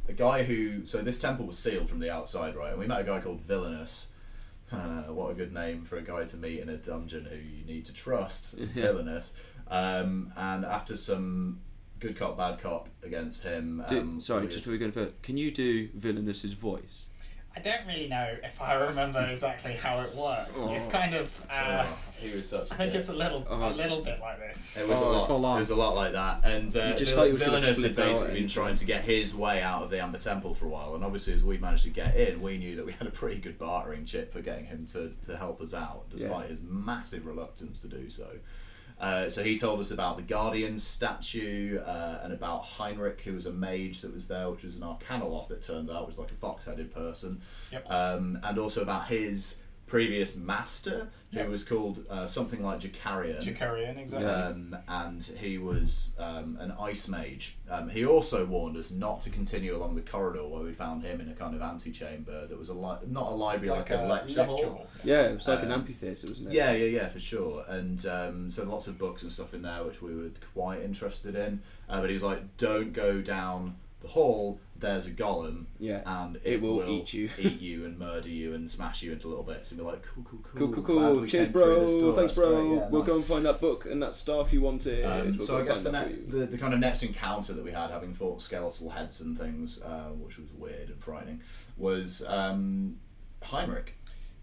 a 0.07 0.13
guy 0.13 0.43
who. 0.43 0.85
So 0.85 1.01
this 1.01 1.19
temple 1.19 1.45
was 1.45 1.57
sealed 1.57 1.89
from 1.89 1.99
the 1.99 2.09
outside, 2.11 2.55
right? 2.55 2.71
And 2.71 2.79
we 2.79 2.87
met 2.87 3.01
a 3.01 3.03
guy 3.03 3.19
called 3.19 3.41
Villainous. 3.41 4.07
Uh, 4.73 5.13
what 5.13 5.31
a 5.31 5.33
good 5.33 5.53
name 5.53 5.83
for 5.83 5.97
a 5.97 6.01
guy 6.01 6.23
to 6.25 6.37
meet 6.37 6.59
in 6.59 6.69
a 6.69 6.77
dungeon 6.77 7.25
who 7.25 7.35
you 7.35 7.65
need 7.65 7.85
to 7.85 7.93
trust. 7.93 8.57
Villainous. 8.57 9.33
Um, 9.67 10.31
and 10.35 10.65
after 10.65 10.97
some 10.97 11.59
good 11.99 12.15
cop, 12.17 12.37
bad 12.37 12.59
cop 12.59 12.89
against 13.03 13.43
him. 13.43 13.83
Do- 13.87 13.99
um, 14.01 14.21
sorry, 14.21 14.47
just 14.47 14.59
before 14.59 14.73
we 14.73 14.77
go 14.79 14.91
further, 14.91 15.11
can 15.21 15.37
you 15.37 15.51
do 15.51 15.89
Villainous's 15.93 16.53
voice? 16.53 17.07
I 17.55 17.59
don't 17.59 17.85
really 17.85 18.07
know 18.07 18.35
if 18.43 18.59
I 18.59 18.73
remember 18.73 19.21
exactly 19.31 19.73
how 19.73 19.99
it 20.01 20.15
worked. 20.15 20.57
It's 20.57 20.88
Oh. 20.88 20.89
kind 20.89 21.13
of. 21.13 21.45
Uh, 21.49 21.85
Oh, 21.88 21.97
he 22.19 22.35
was 22.35 22.49
such. 22.49 22.71
a 22.71 22.73
I 22.73 22.77
think 22.77 22.91
kid. 22.93 22.99
it's 23.01 23.09
a 23.09 23.13
little, 23.13 23.45
Oh. 23.47 23.69
a 23.69 23.73
little 23.73 24.01
bit 24.01 24.19
like 24.19 24.39
this. 24.39 24.75
It 24.77 24.88
was 24.88 24.99
Oh, 24.99 25.27
a 25.30 25.38
lot. 25.38 25.57
It 25.57 25.59
was 25.59 25.69
a 25.69 25.75
lot 25.75 25.93
like 25.95 26.13
that, 26.13 26.43
and 26.45 26.75
uh, 26.75 26.93
just 26.97 27.11
Vill- 27.11 27.15
thought 27.15 27.27
he 27.27 27.35
Villainous 27.35 27.84
had 27.84 27.95
basically 27.95 28.39
been 28.39 28.47
trying 28.49 28.73
to 28.75 28.85
get 28.85 29.03
his 29.03 29.35
way 29.35 29.61
out 29.61 29.84
of 29.84 29.91
the 29.91 30.01
Amber 30.01 30.17
Temple 30.17 30.55
for 30.55 30.65
a 30.65 30.69
while, 30.69 30.95
and 30.95 31.03
obviously 31.05 31.34
as 31.34 31.43
we 31.43 31.59
managed 31.59 31.84
to 31.84 31.89
get 31.91 32.15
in, 32.15 32.41
we 32.41 32.57
knew 32.57 32.75
that 32.75 32.85
we 32.88 32.91
had 32.93 33.05
a 33.07 33.11
pretty 33.11 33.39
good 33.39 33.59
bartering 33.59 34.03
chip 34.05 34.34
for 34.34 34.41
getting 34.41 34.65
him 34.65 34.88
to, 34.88 35.11
to 35.23 35.38
help 35.38 35.61
us 35.61 35.75
out, 35.75 36.09
despite 36.09 36.45
Yeah. 36.45 36.47
his 36.47 36.61
massive 36.61 37.25
reluctance 37.27 37.81
to 37.81 37.88
do 37.88 38.09
so. 38.09 38.27
Uh, 38.99 39.29
so 39.29 39.43
he 39.43 39.57
told 39.57 39.79
us 39.79 39.91
about 39.91 40.15
the 40.17 40.23
Guardian 40.23 40.77
statue 40.79 41.79
uh, 41.79 42.19
and 42.23 42.31
about 42.31 42.63
Heinrich, 42.63 43.21
who 43.21 43.33
was 43.33 43.45
a 43.45 43.51
mage 43.51 44.01
that 44.01 44.13
was 44.13 44.27
there, 44.27 44.49
which 44.49 44.63
was 44.63 44.75
an 44.77 44.83
Arcanaloth, 44.83 45.51
it 45.51 45.61
turns 45.61 45.89
out, 45.89 46.01
which 46.07 46.17
was 46.17 46.19
like 46.19 46.31
a 46.31 46.35
fox-headed 46.35 46.93
person, 46.93 47.41
Yep. 47.71 47.91
um, 47.91 48.39
and 48.43 48.57
also 48.57 48.81
about 48.81 49.07
his 49.07 49.62
previous 49.97 50.35
master, 50.35 51.07
Yep. 51.29 51.45
who 51.45 51.51
was 51.51 51.63
called 51.63 52.05
uh, 52.09 52.25
something 52.27 52.63
like 52.63 52.79
Jacarian. 52.79 53.39
Jacarian, 53.41 53.97
exactly. 53.97 54.27
Um, 54.29 54.75
and 54.87 55.23
he 55.23 55.57
was 55.59 56.15
um, 56.19 56.57
an 56.59 56.71
ice 56.79 57.07
mage. 57.07 57.55
Um, 57.69 57.89
he 57.89 58.03
also 58.05 58.45
warned 58.45 58.75
us 58.77 58.89
not 58.91 59.21
to 59.21 59.29
continue 59.29 59.75
along 59.75 59.93
the 59.95 60.01
corridor 60.01 60.47
where 60.47 60.63
we 60.63 60.73
found 60.73 61.03
him 61.03 61.21
in 61.21 61.29
a 61.29 61.33
kind 61.33 61.55
of 61.55 61.61
antechamber 61.61 62.45
that 62.47 62.57
was 62.57 62.69
a 62.69 62.73
li- 62.73 62.97
not 63.07 63.31
a 63.31 63.35
library, 63.35 63.69
like, 63.79 63.89
a, 63.91 63.97
lecture, 63.97 64.43
hall. 64.43 64.87
Yeah, 65.03 65.27
it 65.29 65.35
was 65.35 65.47
like 65.47 65.59
an 65.63 65.71
Um, 65.71 65.81
amphitheatre, 65.81 66.27
wasn't 66.27 66.47
it? 66.49 66.53
Yeah, 66.53 66.71
yeah, 66.71 66.85
yeah, 66.85 67.07
for 67.07 67.19
sure. 67.19 67.63
And 67.67 68.03
um, 68.07 68.49
so 68.51 68.63
lots 68.65 68.87
of 68.87 68.97
books 68.97 69.21
and 69.23 69.31
stuff 69.31 69.53
in 69.53 69.61
there 69.61 69.83
which 69.83 70.01
we 70.01 70.15
were 70.15 70.29
quite 70.55 70.81
interested 70.81 71.35
in. 71.35 71.61
Uh, 71.89 71.99
but 72.01 72.09
he 72.09 72.13
was 72.15 72.23
like, 72.23 72.57
don't 72.57 72.93
go 72.93 73.21
down 73.21 73.75
the 74.01 74.07
hall. 74.07 74.59
There's 74.75 75.05
a 75.07 75.11
golem, 75.11 75.65
Yeah. 75.79 76.01
and 76.05 76.35
it, 76.37 76.41
It 76.45 76.61
will 76.61 76.83
eat 76.89 77.13
you. 77.13 77.29
eat 77.39 77.61
you 77.61 77.85
and 77.85 77.97
murder 77.97 78.27
you 78.27 78.53
and 78.53 78.69
smash 78.69 79.01
you 79.01 79.13
into 79.13 79.29
little 79.29 79.43
bits. 79.43 79.71
And 79.71 79.79
be 79.79 79.85
like, 79.85 80.03
cool, 80.03 80.23
cool, 80.25 80.39
cool, 80.43 80.59
Cool, 80.73 80.83
cool, 80.83 80.83
glad 80.99 81.11
cool. 81.13 81.21
we 81.21 81.27
Cheers, 81.29 81.45
came 81.45 81.53
through 81.53 81.79
this 81.79 81.91
bro. 81.91 81.99
door. 82.01 82.15
Thanks, 82.15 82.35
That's 82.35 82.47
bro. 82.47 82.55
great. 82.67 82.75
Yeah, 82.81 82.89
we'll 82.89 83.01
nice. 83.03 83.09
go 83.09 83.15
and 83.15 83.25
find 83.25 83.45
that 83.45 83.61
book 83.61 83.85
and 83.85 84.03
that 84.03 84.15
staff 84.15 84.51
you 84.51 84.59
wanted. 84.61 85.05
Um, 85.05 85.31
We'll 85.37 85.45
so 85.45 85.57
go 85.57 85.63
I 85.63 85.65
guess 85.67 85.83
the, 85.83 85.91
find 85.91 85.95
that 86.05 86.09
ne- 86.11 86.27
for 86.27 86.35
you. 86.35 86.39
the 86.41 86.45
the 86.47 86.57
kind 86.57 86.73
of 86.73 86.79
next 86.81 87.03
encounter 87.03 87.53
that 87.53 87.63
we 87.63 87.71
had, 87.71 87.91
having 87.91 88.13
fought 88.13 88.41
skeletal 88.41 88.89
heads 88.89 89.21
and 89.21 89.37
things, 89.37 89.81
uh, 89.81 90.09
which 90.09 90.37
was 90.37 90.51
weird 90.53 90.89
and 90.89 91.01
frightening, 91.01 91.41
was 91.77 92.23
um, 92.27 92.97
Heinrich. 93.43 93.95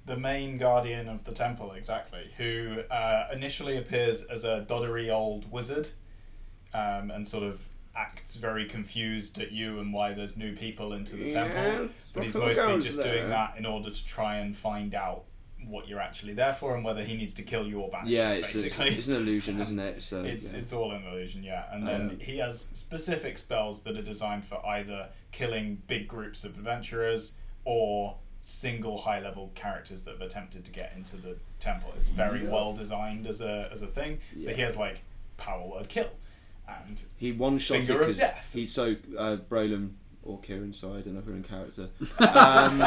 the 0.06 0.16
main 0.16 0.56
guardian 0.56 1.08
of 1.08 1.24
the 1.24 1.32
temple, 1.32 1.72
exactly, 1.72 2.30
who 2.38 2.80
uh, 2.90 3.28
initially 3.32 3.76
appears 3.76 4.24
as 4.24 4.44
a 4.44 4.64
doddery 4.66 5.10
old 5.12 5.50
wizard 5.52 5.90
um, 6.72 7.10
and 7.10 7.28
sort 7.28 7.44
of 7.44 7.68
acts 7.94 8.36
very 8.36 8.66
confused 8.66 9.40
at 9.40 9.50
you 9.52 9.80
and 9.80 9.92
why 9.92 10.12
there's 10.12 10.36
new 10.36 10.54
people 10.54 10.92
into 10.92 11.16
the 11.16 11.30
temple. 11.30 11.88
But 12.14 12.22
he's 12.24 12.34
mostly 12.34 12.80
just 12.80 12.98
there? 13.02 13.14
doing 13.16 13.30
that 13.30 13.54
in 13.58 13.66
order 13.66 13.90
to 13.90 14.06
try 14.06 14.36
and 14.36 14.56
find 14.56 14.94
out 14.94 15.24
what 15.66 15.86
you're 15.88 16.00
actually 16.00 16.32
there 16.32 16.54
for 16.54 16.74
and 16.74 16.82
whether 16.84 17.02
he 17.04 17.14
needs 17.16 17.34
to 17.34 17.42
kill 17.42 17.66
you 17.66 17.80
or 17.80 17.88
banish 17.90 18.10
Yeah, 18.10 18.32
you, 18.32 18.40
it's, 18.40 18.50
it's, 18.54 18.62
basically. 18.78 18.88
it's 18.98 19.08
an 19.08 19.16
illusion, 19.16 19.60
isn't 19.60 19.78
it? 19.78 20.02
So 20.02 20.22
It's 20.24 20.52
yeah. 20.52 20.58
it's 20.58 20.72
all 20.72 20.92
an 20.92 21.04
illusion, 21.04 21.42
yeah. 21.42 21.64
And 21.72 21.86
then 21.86 22.00
Um, 22.10 22.18
he 22.18 22.38
has 22.38 22.68
specific 22.72 23.36
spells 23.36 23.82
that 23.82 23.96
are 23.96 24.02
designed 24.02 24.44
for 24.44 24.64
either 24.66 25.08
killing 25.32 25.82
big 25.86 26.08
groups 26.08 26.44
of 26.44 26.56
adventurers 26.56 27.36
or 27.64 28.16
single 28.40 28.96
high 28.96 29.20
level 29.20 29.52
characters 29.54 30.02
that 30.04 30.12
have 30.12 30.22
attempted 30.22 30.64
to 30.64 30.70
get 30.72 30.94
into 30.96 31.16
the 31.18 31.36
temple. 31.58 31.92
It's 31.94 32.08
very 32.08 32.42
Yeah. 32.42 32.48
well 32.50 32.72
designed 32.72 33.26
as 33.26 33.42
a 33.42 33.68
as 33.70 33.82
a 33.82 33.86
thing. 33.86 34.18
So 34.38 34.54
he 34.54 34.62
has 34.62 34.78
like 34.78 35.02
power 35.36 35.66
word 35.68 35.88
kill. 35.90 36.10
And 36.86 37.04
he 37.16 37.32
one 37.32 37.58
shot 37.58 37.78
it 37.78 37.86
Finger 37.86 38.00
because 38.00 38.18
death. 38.18 38.50
he's 38.54 38.72
so 38.72 38.96
uh, 39.18 39.36
Brolin 39.48 39.90
or 40.22 40.40
Kieran. 40.40 40.72
Sorry, 40.72 40.98
I 40.98 41.02
don't 41.02 41.14
know 41.14 41.20
if 41.20 41.26
we're 41.26 41.34
in 41.34 41.42
character. 41.42 41.88
Um, 42.20 42.82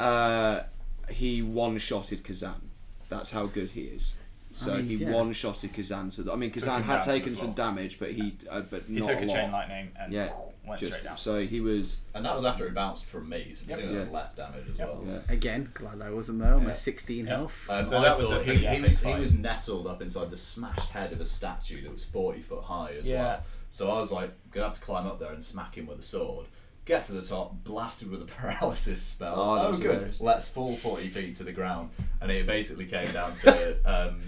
uh, 0.00 0.62
he 1.10 1.42
one 1.42 1.78
shotted 1.78 2.24
Kazan. 2.24 2.70
That's 3.08 3.30
how 3.30 3.46
good 3.46 3.70
he 3.70 3.82
is. 3.82 4.12
So 4.54 4.74
I 4.74 4.76
mean, 4.78 4.86
he 4.86 4.94
yeah. 4.96 5.10
one 5.10 5.32
shotted 5.32 5.72
Kazan. 5.72 6.10
So 6.10 6.22
that, 6.22 6.32
I 6.32 6.36
mean, 6.36 6.50
Kazan 6.50 6.82
had 6.82 6.94
down 6.94 7.02
to 7.02 7.08
the 7.08 7.18
taken 7.18 7.36
some 7.36 7.52
damage, 7.52 7.98
but 7.98 8.10
he 8.12 8.36
uh, 8.50 8.60
but 8.62 8.82
he 8.84 9.00
took 9.00 9.20
a, 9.20 9.24
lot. 9.24 9.34
chain 9.34 9.52
lightning 9.52 9.90
and 9.98 10.12
Yeah, 10.12 10.30
went 10.66 10.80
Just- 10.80 10.92
straight 10.92 11.04
down. 11.04 11.16
so 11.16 11.44
he 11.44 11.60
was 11.60 11.98
And 12.14 12.24
that 12.24 12.34
was 12.34 12.44
after 12.44 12.64
he 12.66 12.70
bounced 12.72 13.04
from 13.04 13.28
me, 13.28 13.52
so 13.52 13.64
Yep. 13.68 13.78
presumably 13.78 14.06
Yeah. 14.12 14.16
less 14.16 14.34
damage 14.34 14.68
as 14.70 14.78
Yep. 14.78 14.88
well. 14.88 15.02
yeah. 15.06 15.18
Again, 15.28 15.70
glad 15.74 16.00
I 16.00 16.10
wasn't 16.10 16.38
there. 16.38 16.54
Almost 16.54 16.68
Yeah. 16.68 16.74
16 16.74 17.24
Yeah. 17.26 17.36
health. 17.36 17.66
Um, 17.68 17.82
So 17.82 17.98
I 17.98 18.02
that 18.02 18.18
was 18.18 18.30
a 18.30 18.42
he, 18.44 18.56
he 18.58 18.66
epic 18.66 18.82
was 18.82 19.00
he 19.00 19.14
was 19.14 19.32
nestled 19.38 19.86
up 19.86 20.00
inside 20.02 20.30
the 20.30 20.36
smashed 20.36 20.90
head 20.90 21.12
of 21.12 21.20
a 21.20 21.26
statue 21.26 21.82
that 21.82 21.90
was 21.90 22.04
forty 22.04 22.40
foot 22.40 22.62
high 22.64 22.92
as 23.00 23.08
Yeah. 23.08 23.22
well. 23.22 23.42
So 23.70 23.90
I 23.90 23.98
was 24.00 24.12
like, 24.12 24.30
gonna 24.50 24.66
have 24.66 24.74
to 24.74 24.80
climb 24.80 25.06
up 25.06 25.18
there 25.18 25.32
and 25.32 25.42
smack 25.42 25.76
him 25.76 25.86
with 25.86 25.98
a 25.98 26.02
sword. 26.02 26.46
Get 26.84 27.06
to 27.06 27.12
the 27.12 27.22
top, 27.22 27.62
blasted 27.64 28.10
with 28.10 28.22
a 28.22 28.24
paralysis 28.36 29.00
spell. 29.02 29.34
Oh, 29.36 29.54
that 29.56 29.66
Oh, 29.66 29.70
was 29.70 29.78
good. 29.78 29.94
hilarious. 29.94 30.20
Let's 30.20 30.48
fall 30.48 30.76
forty 30.76 31.08
feet 31.08 31.36
to 31.36 31.44
the 31.44 31.52
ground, 31.52 31.90
and 32.20 32.30
it 32.30 32.46
basically 32.46 32.86
came 32.86 33.10
down 33.12 33.34
to, 33.36 33.78
um, 33.84 34.20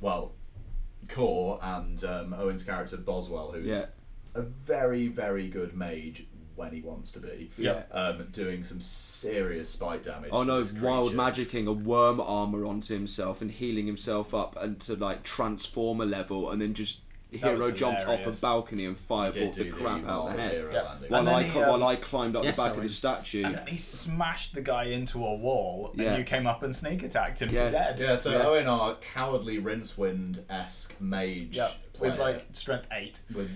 well, 0.00 0.32
Core 1.08 1.58
and 1.62 2.02
um, 2.04 2.32
Owen's 2.32 2.62
character 2.62 2.96
Boswell, 2.96 3.52
who's 3.52 3.66
Yeah. 3.66 3.86
A 4.34 4.42
very, 4.42 5.08
very 5.08 5.48
good 5.48 5.74
mage 5.74 6.26
when 6.56 6.72
he 6.72 6.80
wants 6.80 7.10
to 7.12 7.18
be. 7.18 7.50
Yeah. 7.58 7.82
Um, 7.90 8.28
doing 8.30 8.64
some 8.64 8.80
serious 8.80 9.68
spite 9.68 10.02
damage. 10.02 10.30
Oh 10.32 10.44
no, 10.44 10.64
wild 10.80 11.14
magicking 11.14 11.66
a 11.66 11.72
worm 11.72 12.20
armor 12.20 12.64
onto 12.64 12.94
himself 12.94 13.42
and 13.42 13.50
healing 13.50 13.86
himself 13.86 14.34
up 14.34 14.56
and 14.60 14.80
to 14.82 14.94
like 14.94 15.22
transformer 15.22 16.06
level 16.06 16.50
and 16.50 16.60
then 16.60 16.74
just 16.74 17.00
hero 17.38 17.70
jumped 17.70 18.02
off 18.02 18.08
a 18.08 18.16
hilarious. 18.16 18.40
balcome 18.40 18.78
and 18.80 18.96
fireballed 18.96 19.54
the 19.54 19.64
do 19.64 19.72
crap 19.72 20.06
out 20.06 20.28
of 20.28 20.36
the 20.36 20.42
head. 20.42 20.52
hero 20.52 20.72
Yeah. 20.72 20.82
landing. 20.82 21.10
While 21.10 21.28
I, 21.28 21.42
he, 21.44 21.50
cl- 21.50 21.62
while 21.68 21.74
um, 21.74 21.82
I 21.82 21.96
climbed 21.96 22.36
up 22.36 22.44
Yes, 22.44 22.56
the 22.56 22.62
back 22.62 22.76
of 22.76 22.82
the 22.82 22.88
statue. 22.88 23.44
And 23.44 23.54
then 23.56 23.66
he 23.66 23.76
smashed 23.76 24.54
the 24.54 24.62
guy 24.62 24.84
into 24.84 25.24
a 25.24 25.34
wall, 25.34 25.94
and 25.98 26.18
you 26.18 26.24
came 26.24 26.46
up 26.46 26.62
and 26.62 26.74
sneak 26.74 27.02
attacked 27.02 27.40
him 27.42 27.50
Yeah. 27.50 27.64
to 27.66 27.70
dead. 27.70 28.00
Yeah, 28.00 28.16
so 28.16 28.30
Yeah. 28.32 28.46
Owen, 28.46 28.66
our 28.68 28.94
cowardly 28.96 29.58
Rincewind 29.60 30.40
esque 30.50 31.00
mage, 31.00 31.56
Yeah, 31.56 31.70
with 32.00 32.18
like 32.18 32.46
strength 32.52 32.88
eight. 32.92 33.20
with 33.34 33.50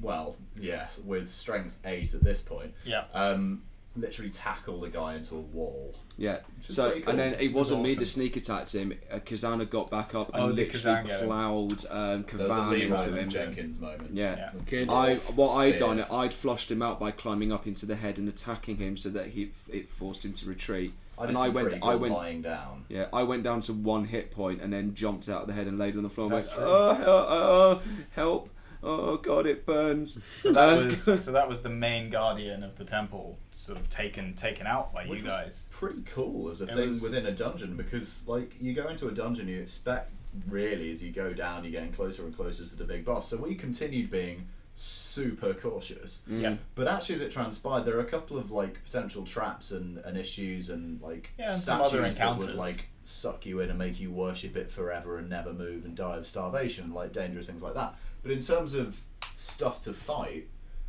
well, 0.00 0.36
yes, 0.58 0.98
with 1.04 1.28
strength 1.28 1.78
eight 1.84 2.14
at 2.14 2.22
this 2.24 2.40
point. 2.40 2.74
Yeah. 2.84 3.04
Um, 3.14 3.62
literally 3.96 4.30
tackle 4.30 4.80
the 4.80 4.88
guy 4.88 5.14
into 5.14 5.36
a 5.36 5.40
wall. 5.40 5.94
Yeah. 6.16 6.38
So 6.62 6.92
cool. 7.00 7.10
and 7.10 7.18
then 7.18 7.34
it 7.40 7.52
wasn't 7.52 7.82
me 7.82 7.90
awesome. 7.90 8.00
that 8.00 8.06
sneak 8.06 8.36
attacked 8.36 8.72
him. 8.74 8.92
Uh, 9.10 9.16
Kazana 9.20 9.68
got 9.68 9.90
back 9.90 10.14
up 10.14 10.34
and 10.34 10.42
Oh, 10.42 10.48
did 10.52 10.72
literally 10.72 11.02
Kazan 11.02 11.06
him? 11.06 11.26
ploughed 11.26 11.84
um, 11.90 12.22
There 12.22 12.46
was 12.46 12.56
a 12.56 12.60
Kavan 12.60 12.70
Lee 12.70 12.82
into 12.82 12.94
Roland 12.94 13.18
him. 13.18 13.28
Jenkins 13.28 13.80
moment. 13.80 14.10
Yeah. 14.14 14.50
Yeah. 14.70 14.84
I 14.90 15.14
what 15.34 15.54
I'd 15.56 15.76
Spear. 15.76 15.78
done, 15.96 16.06
I'd 16.10 16.32
flushed 16.32 16.70
him 16.70 16.82
out 16.82 16.98
by 16.98 17.10
climbing 17.10 17.52
up 17.52 17.66
into 17.66 17.86
the 17.86 17.96
head 17.96 18.18
and 18.18 18.28
attacking 18.28 18.76
him, 18.78 18.96
so 18.96 19.08
that 19.10 19.28
he 19.28 19.52
it 19.68 19.88
forced 19.88 20.24
him 20.24 20.32
to 20.34 20.48
retreat. 20.48 20.92
I 21.16 21.22
did 21.26 21.28
and 21.28 21.38
I 21.38 21.48
went, 21.48 21.68
pretty 21.68 21.82
I 21.84 21.92
good 21.92 22.00
went, 22.00 22.14
lying 22.14 22.42
down. 22.42 22.84
yeah, 22.88 23.06
I 23.12 23.22
went 23.22 23.44
down 23.44 23.60
to 23.62 23.72
one 23.72 24.04
hit 24.06 24.32
point 24.32 24.60
and 24.60 24.72
then 24.72 24.94
jumped 24.96 25.28
out 25.28 25.42
of 25.42 25.46
the 25.46 25.52
head 25.52 25.68
and 25.68 25.78
laid 25.78 25.96
on 25.96 26.02
the 26.02 26.08
floor 26.10 26.26
and 26.26 26.34
That's 26.34 26.48
went, 26.48 26.58
true. 26.58 26.66
oh, 26.68 27.04
oh, 27.06 27.26
oh, 27.28 27.82
help, 28.16 28.50
oh 28.84 29.16
god, 29.16 29.46
it 29.46 29.64
burns. 29.66 30.18
So 30.36 30.52
that 30.52 30.78
Uh, 30.78 30.86
was 30.86 31.02
so 31.02 31.32
that 31.32 31.48
was 31.48 31.62
the 31.62 31.70
main 31.70 32.10
guardian 32.10 32.62
of 32.62 32.76
the 32.76 32.84
temple, 32.84 33.38
sort 33.50 33.78
of 33.78 33.88
taken 33.88 34.34
taken 34.34 34.66
out 34.66 34.92
by 34.92 35.02
Which 35.06 35.20
you 35.22 35.24
was 35.24 35.32
guys. 35.32 35.68
pretty 35.70 36.02
cool 36.06 36.50
as 36.50 36.60
a 36.60 36.64
It 36.64 36.70
thing 36.70 36.84
was- 36.86 37.02
within 37.02 37.26
a 37.26 37.32
dungeon 37.32 37.76
because, 37.76 38.22
like, 38.26 38.52
you 38.60 38.72
go 38.74 38.88
into 38.88 39.08
a 39.08 39.12
dungeon, 39.12 39.48
you 39.48 39.60
expect 39.60 40.10
really 40.48 40.90
as 40.92 41.02
you 41.02 41.12
go 41.12 41.32
down, 41.32 41.62
you're 41.64 41.70
getting 41.72 41.92
closer 41.92 42.24
and 42.24 42.34
closer 42.34 42.64
to 42.66 42.76
the 42.76 42.84
big 42.84 43.04
boss. 43.04 43.28
So 43.28 43.36
we 43.36 43.54
continued 43.54 44.10
being 44.10 44.46
super 44.74 45.54
cautious. 45.54 46.22
Yeah. 46.28 46.56
But 46.74 46.88
actually, 46.88 47.14
as 47.16 47.20
it 47.20 47.30
transpired, 47.30 47.84
there 47.84 47.96
are 47.96 48.00
a 48.00 48.04
couple 48.06 48.36
of 48.38 48.50
like 48.50 48.82
potential 48.84 49.24
traps 49.24 49.70
and, 49.70 49.98
and 49.98 50.18
issues 50.18 50.70
and 50.70 51.00
like 51.00 51.30
Yeah, 51.38 51.52
and 51.52 51.60
some 51.60 51.78
statues 51.78 52.18
other 52.18 52.38
that 52.38 52.38
would 52.38 52.54
like 52.56 52.88
suck 53.04 53.46
you 53.46 53.60
in 53.60 53.70
and 53.70 53.78
make 53.78 54.00
you 54.00 54.10
worship 54.10 54.56
it 54.56 54.72
forever 54.72 55.18
and 55.18 55.28
never 55.30 55.52
move 55.52 55.84
and 55.84 55.94
die 55.94 56.16
of 56.16 56.26
starvation, 56.26 56.92
like 56.92 57.12
dangerous 57.12 57.46
things 57.46 57.62
like 57.62 57.74
that. 57.74 57.94
But 58.24 58.32
in 58.32 58.40
terms 58.40 58.74
of 58.74 59.00
stuff 59.36 59.82
to 59.82 59.92
fight, 59.92 60.48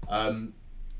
um, 0.09 0.53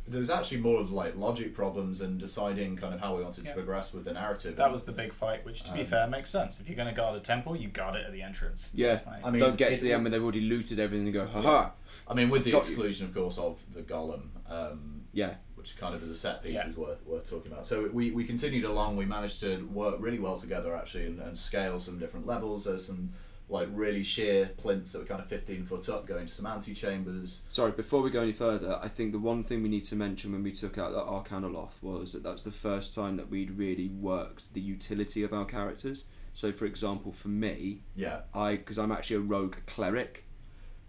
there 0.08 0.20
was 0.20 0.30
actually 0.30 0.58
more 0.60 0.80
of 0.80 0.92
like 0.92 1.16
logic 1.16 1.54
problems 1.56 2.02
and 2.02 2.20
deciding 2.20 2.76
kind 2.76 2.94
of 2.94 3.00
how 3.00 3.16
we 3.16 3.24
wanted 3.24 3.46
Yeah. 3.46 3.52
to 3.52 3.56
progress 3.56 3.92
with 3.94 4.04
the 4.06 4.14
narrative. 4.14 4.56
That 4.58 4.72
was 4.72 4.84
the 4.84 4.92
big 4.92 5.14
fight, 5.14 5.44
which 5.46 5.64
to 5.64 5.72
be 5.74 5.80
Um, 5.80 5.86
fair 5.86 6.08
makes 6.08 6.30
sense. 6.30 6.60
If 6.60 6.68
you're 6.68 6.76
going 6.76 6.90
to 6.90 6.94
guard 6.94 7.16
a 7.16 7.22
temple, 7.22 7.56
you 7.56 7.70
guard 7.70 7.96
it 7.96 8.06
at 8.06 8.12
the 8.12 8.22
entrance. 8.22 8.72
Yeah, 8.76 9.00
Like, 9.08 9.26
I 9.26 9.32
mean, 9.32 9.40
don't 9.40 9.58
get 9.58 9.72
it- 9.72 9.78
to 9.78 9.84
the 9.86 9.94
end 9.94 10.04
where 10.04 10.12
they've 10.12 10.22
already 10.22 10.42
looted 10.42 10.78
everything 10.80 11.08
and 11.08 11.14
go, 11.14 11.26
haha. 11.26 11.72
I 12.08 12.14
mean, 12.14 12.30
with 12.30 12.44
the 12.44 12.52
Got 12.52 12.66
you. 12.66 12.74
exclusion, 12.74 13.08
of 13.08 13.16
course, 13.16 13.38
of 13.40 13.64
the 13.74 13.82
golem. 13.82 14.28
Um, 14.48 15.06
Yeah, 15.14 15.36
which 15.56 15.78
kind 15.78 15.96
of 15.96 16.04
as 16.04 16.10
a 16.10 16.16
set 16.16 16.44
piece 16.44 16.54
Yeah. 16.56 16.68
is 16.68 16.76
worth 16.78 17.04
worth 17.06 17.28
talking 17.30 17.52
about. 17.52 17.66
So 17.66 17.88
we, 17.94 18.12
we 18.12 18.26
continued 18.26 18.66
along. 18.66 18.98
We 18.98 19.06
managed 19.06 19.40
to 19.40 19.66
work 19.74 19.96
really 20.00 20.20
well 20.20 20.38
together 20.38 20.76
actually, 20.76 21.06
and, 21.08 21.20
and 21.22 21.36
scale 21.38 21.80
some 21.80 21.98
different 21.98 22.28
levels. 22.28 22.66
There's 22.66 22.86
some 22.86 23.14
like 23.48 23.68
really 23.72 24.02
sheer 24.04 24.50
plinths 24.58 24.92
that 24.94 25.00
were 25.00 25.06
kind 25.06 25.22
of 25.22 25.28
15 25.28 25.66
foot 25.66 25.88
up, 25.90 26.06
going 26.08 26.26
to 26.26 26.34
some 26.34 26.46
antechambers. 26.46 27.42
Sorry, 27.50 27.72
before 27.72 28.02
we 28.02 28.10
go 28.10 28.22
any 28.22 28.34
further, 28.34 28.80
I 28.82 28.88
think 28.88 29.12
the 29.12 29.20
one 29.20 29.44
thing 29.44 29.62
we 29.62 29.70
need 29.70 29.84
to 29.86 29.96
mention 29.96 30.32
when 30.32 30.44
we 30.44 30.52
took 30.52 30.78
out 30.78 30.92
that 30.94 31.06
Arcanaloth 31.06 31.82
was 31.82 32.14
that 32.14 32.24
that's 32.24 32.44
the 32.44 32.52
first 32.52 32.96
time 32.96 33.18
that 33.18 33.30
we'd 33.30 33.52
really 33.52 33.88
worked 33.90 34.54
the 34.54 34.62
utility 34.62 35.24
of 35.24 35.32
our 35.34 35.46
characters. 35.46 36.06
So, 36.34 36.52
for 36.52 36.66
example, 36.66 37.12
for 37.14 37.28
me, 37.30 37.82
Yeah, 37.96 38.22
I 38.34 38.56
because 38.58 38.78
I'm 38.78 38.92
actually 38.92 39.18
a 39.18 39.22
rogue 39.22 39.56
cleric, 39.68 40.26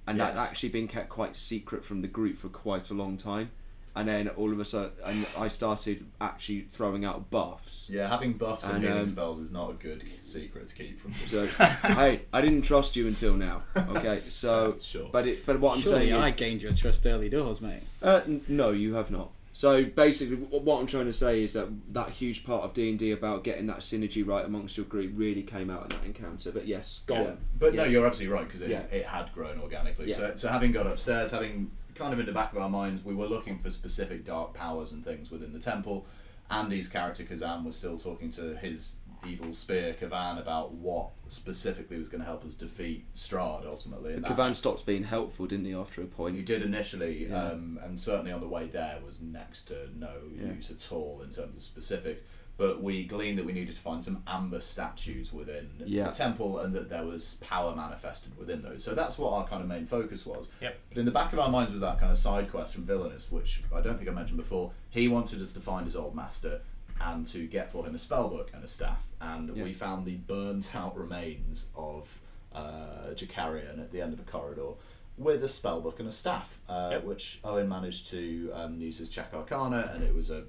and 0.07 0.19
that's 0.19 0.37
Yes. 0.37 0.49
actually 0.51 0.69
been 0.71 0.89
kept 0.89 1.09
quite 1.09 1.37
secret 1.37 1.85
from 1.85 2.01
the 2.03 2.09
group 2.09 2.39
for 2.39 2.49
quite 2.49 2.91
a 2.91 2.95
long 2.95 3.17
time. 3.17 3.51
And 3.97 4.07
then 4.07 4.29
all 4.29 4.53
of 4.53 4.61
a 4.61 4.65
sudden, 4.67 4.93
and 5.07 5.27
I 5.39 5.49
started 5.49 6.05
actually 6.21 6.61
throwing 6.69 7.07
out 7.07 7.31
buffs. 7.31 7.89
yeah. 7.91 8.09
Having 8.11 8.35
buffs 8.35 8.67
and, 8.67 8.77
And, 8.77 8.85
healing 8.85 9.01
um, 9.01 9.09
spells 9.09 9.39
is 9.39 9.51
not 9.51 9.71
a 9.71 9.73
good 9.73 10.05
secret 10.21 10.69
to 10.69 10.75
keep 10.75 10.99
from. 10.99 11.13
So, 11.13 11.47
hey, 11.95 12.21
I 12.31 12.41
didn't 12.43 12.63
trust 12.63 12.95
you 12.95 13.09
until 13.09 13.33
now. 13.35 13.63
Okay, 13.75 14.21
so, 14.29 14.77
Sure. 14.79 15.09
but 15.11 15.27
it, 15.27 15.47
but 15.47 15.61
what 15.61 15.77
I'm 15.77 15.83
Surely 15.83 16.09
saying 16.11 16.13
I 16.13 16.29
is, 16.29 16.35
gained 16.35 16.63
your 16.63 16.75
trust 16.75 17.07
early 17.07 17.31
doors, 17.31 17.63
mate. 17.63 17.85
Uh, 18.03 18.21
n- 18.27 18.43
no, 18.49 18.69
you 18.71 18.93
have 18.95 19.11
not. 19.11 19.31
So 19.55 19.87
basically, 19.87 20.37
what 20.37 20.79
I'm 20.79 20.87
trying 20.87 21.07
to 21.07 21.15
say 21.15 21.43
is 21.43 21.55
that 21.55 21.69
that 21.95 22.11
huge 22.11 22.45
part 22.45 22.65
of 22.65 22.75
D 22.75 22.91
and 22.91 22.99
D 22.99 23.13
about 23.13 23.43
getting 23.45 23.67
that 23.69 23.79
synergy 23.79 24.27
right 24.29 24.45
amongst 24.45 24.77
your 24.77 24.85
group 24.85 25.13
really 25.15 25.43
came 25.43 25.71
out 25.71 25.85
in 25.85 25.89
that 25.97 26.05
encounter. 26.05 26.53
But 26.53 26.67
yes, 26.67 27.01
go 27.07 27.15
Yeah. 27.15 27.21
on. 27.29 27.39
But 27.59 27.75
no, 27.75 27.85
you're 27.85 28.07
absolutely 28.07 28.35
right 28.35 28.45
because 28.47 28.61
it, 28.61 28.69
Yeah. 28.69 28.83
it 28.93 29.07
had 29.07 29.33
grown 29.33 29.59
organically. 29.59 30.11
Yeah. 30.11 30.17
So, 30.17 30.35
so 30.35 30.49
having 30.49 30.73
got 30.73 30.87
upstairs, 30.87 31.31
having 31.31 31.71
kind 31.97 32.13
of 32.13 32.21
in 32.21 32.27
the 32.27 32.33
back 32.33 32.53
of 32.53 32.59
our 32.59 32.69
minds, 32.69 33.05
we 33.05 33.15
were 33.15 33.27
looking 33.27 33.59
for 33.59 33.71
specific 33.71 34.25
dark 34.25 34.55
powers 34.55 34.93
and 34.93 35.05
things 35.05 35.31
within 35.31 35.53
the 35.53 35.59
temple. 35.59 36.07
Andy's 36.51 36.89
character 36.89 37.25
Kazan 37.25 37.65
was 37.65 37.77
still 37.77 37.99
talking 37.99 38.31
to 38.33 38.55
his 38.57 38.97
evil 39.27 39.53
spear 39.53 39.95
Kavan 39.95 40.39
about 40.39 40.75
what 40.75 41.09
specifically 41.29 41.99
was 41.99 42.07
going 42.09 42.21
to 42.21 42.27
help 42.27 42.45
us 42.45 42.55
defeat 42.55 43.05
Strahd 43.15 43.67
ultimately. 43.67 44.13
And 44.13 44.25
Kavan 44.25 44.55
stopped 44.55 44.87
being 44.87 45.03
helpful, 45.05 45.47
didn't 45.47 45.65
he? 45.65 45.75
After 45.75 46.03
a 46.03 46.05
point, 46.05 46.37
he 46.37 46.43
did 46.43 46.63
initially, 46.63 47.27
Yeah. 47.29 47.47
um, 47.49 47.81
and 47.83 47.99
certainly 47.99 48.31
on 48.31 48.41
the 48.41 48.47
way 48.49 48.67
there 48.69 48.99
was 49.05 49.21
next 49.21 49.65
to 49.65 49.89
no 49.99 50.13
Yeah. 50.39 50.53
use 50.53 50.71
at 50.71 50.93
all 50.93 51.23
in 51.23 51.31
terms 51.31 51.57
of 51.57 51.63
specifics. 51.63 52.23
But 52.59 52.83
we 52.83 53.05
gleaned 53.05 53.37
that 53.39 53.45
we 53.45 53.53
needed 53.53 53.75
to 53.75 53.81
find 53.81 54.03
some 54.03 54.23
amber 54.27 54.61
statues 54.61 55.31
within 55.33 55.69
Yeah. 55.85 56.07
the 56.07 56.13
temple, 56.13 56.59
and 56.61 56.73
that 56.75 56.89
there 56.89 57.05
was 57.05 57.35
power 57.43 57.77
manifested 57.77 58.37
within 58.39 58.63
those. 58.63 58.83
So 58.83 58.95
that's 58.95 59.19
what 59.19 59.33
our 59.33 59.47
kind 59.47 59.61
of 59.63 59.69
main 59.69 59.85
focus 59.85 60.25
was. 60.25 60.49
Yep. 60.63 60.79
But 60.89 60.99
in 60.99 61.05
the 61.05 61.11
back 61.11 61.33
of 61.35 61.39
our 61.39 61.51
minds 61.51 61.71
was 61.73 61.83
that 61.83 61.99
kind 62.01 62.11
of 62.11 62.17
side 62.17 62.51
quest 62.51 62.75
from 62.75 62.85
Villainous, 62.85 63.31
which 63.31 63.63
I 63.75 63.81
don't 63.83 63.97
think 63.99 64.09
I 64.09 64.13
mentioned 64.13 64.39
before. 64.39 64.73
He 64.89 65.07
wanted 65.07 65.43
us 65.43 65.53
to 65.53 65.61
find 65.61 65.85
his 65.85 65.97
old 65.97 66.15
master 66.15 66.63
and 66.99 67.27
to 67.27 67.47
get 67.47 67.71
for 67.71 67.85
him 67.87 67.95
a 67.95 67.99
spellbook 67.99 68.55
and 68.55 68.65
a 68.65 68.69
staff, 68.69 69.07
and 69.21 69.55
Yeah. 69.55 69.63
we 69.65 69.75
found 69.75 70.07
the 70.07 70.17
burnt 70.17 70.75
out 70.75 70.97
remains 70.97 71.69
of 71.77 72.21
uh, 72.55 73.11
Jakarian 73.15 73.79
at 73.79 73.91
the 73.91 74.01
end 74.01 74.15
of 74.15 74.21
a 74.21 74.23
corridor 74.23 74.71
with 75.19 75.45
a 75.45 75.47
spellbook 75.47 75.99
and 75.99 76.09
a 76.09 76.13
staff, 76.13 76.59
uh, 76.71 76.89
Yep. 76.93 77.05
which 77.05 77.39
Owen 77.45 77.69
managed 77.69 78.07
to 78.09 78.51
um, 78.55 78.81
use 78.81 78.99
as 78.99 79.11
check 79.11 79.35
arcana, 79.35 79.91
and 79.95 80.03
it 80.03 80.15
was 80.15 80.31
a, 80.31 80.45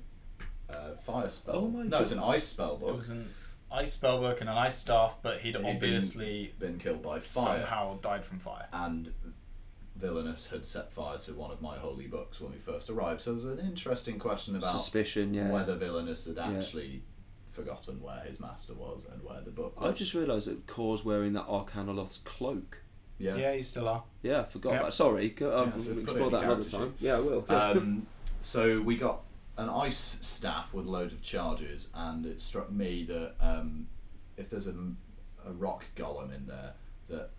uh 0.69 0.95
fire 1.03 1.29
spell. 1.29 1.55
Oh 1.55 1.67
my 1.67 1.83
no, 1.83 1.99
it's 1.99 2.11
an 2.11 2.19
ice 2.19 2.53
spellbook. 2.53 2.89
It 2.89 2.95
was 2.95 3.09
an 3.09 3.27
ice 3.71 3.97
spellbook 3.97 4.39
and 4.41 4.49
an 4.49 4.57
ice 4.57 4.77
staff, 4.77 5.17
but 5.21 5.39
he'd 5.39 5.55
He'd 5.55 5.63
been- 5.63 5.65
obviously 5.75 6.53
been 6.59 6.77
killed 6.77 7.01
by 7.01 7.19
fire. 7.19 7.21
somehow 7.59 7.97
died 8.01 8.25
from 8.25 8.39
fire. 8.39 8.67
and 8.73 9.13
Villainous 9.95 10.51
had 10.51 10.63
set 10.65 10.91
fire 10.91 11.17
to 11.17 11.33
one 11.33 11.49
of 11.49 11.59
my 11.61 11.75
holy 11.77 12.05
books 12.05 12.39
when 12.39 12.51
we 12.51 12.57
first 12.59 12.89
arrived. 12.89 13.19
So 13.21 13.33
there's 13.33 13.59
an 13.59 13.65
interesting 13.65 14.19
question 14.19 14.55
about 14.55 14.73
Suspicion, 14.79 15.33
yeah. 15.33 15.49
whether 15.49 15.75
Villainous 15.75 16.25
had 16.25 16.35
Yeah. 16.35 16.51
actually 16.51 17.01
forgotten 17.49 17.99
where 18.01 18.19
his 18.19 18.39
master 18.39 18.75
was 18.75 19.05
and 19.11 19.23
where 19.23 19.41
the 19.41 19.49
book 19.49 19.73
I 19.79 19.87
was. 19.87 19.97
just 19.97 20.13
realised 20.13 20.47
that 20.49 20.67
Kor's 20.67 21.03
wearing 21.03 21.33
that 21.33 21.47
Arcanaloth's 21.47 22.19
cloak. 22.19 22.83
yeah. 23.17 23.35
Yeah, 23.37 23.53
you 23.53 23.63
still 23.63 23.87
are. 23.89 24.03
Yeah, 24.21 24.41
I 24.41 24.43
forgot 24.43 24.73
Yeah. 24.73 24.79
about. 24.81 24.93
Sorry, 24.93 25.29
go, 25.29 25.49
uh, 25.51 25.65
Yeah, 25.65 25.71
so 25.71 25.77
we'll 25.77 25.83
put 25.87 25.97
it 25.97 26.03
explore 26.03 26.29
that 26.29 26.41
your 26.43 26.51
another 26.51 26.69
character 26.69 26.77
time. 26.77 26.93
Yeah, 26.99 27.15
I 27.15 27.19
will. 27.19 27.45
um, 27.49 28.07
so 28.41 28.79
we 28.81 28.95
got 28.97 29.23
an 29.57 29.69
ice 29.69 30.17
staff 30.21 30.73
with 30.73 30.85
a 30.85 30.89
load 30.89 31.11
of 31.11 31.21
charges, 31.21 31.89
and 31.93 32.25
it 32.25 32.39
struck 32.39 32.71
me 32.71 33.03
that 33.03 33.33
um, 33.39 33.87
if 34.37 34.49
there's 34.49 34.67
a, 34.67 34.75
a 35.45 35.51
rock 35.51 35.85
golem 35.95 36.33
in 36.35 36.45
there, 36.45 36.73
that 37.09 37.31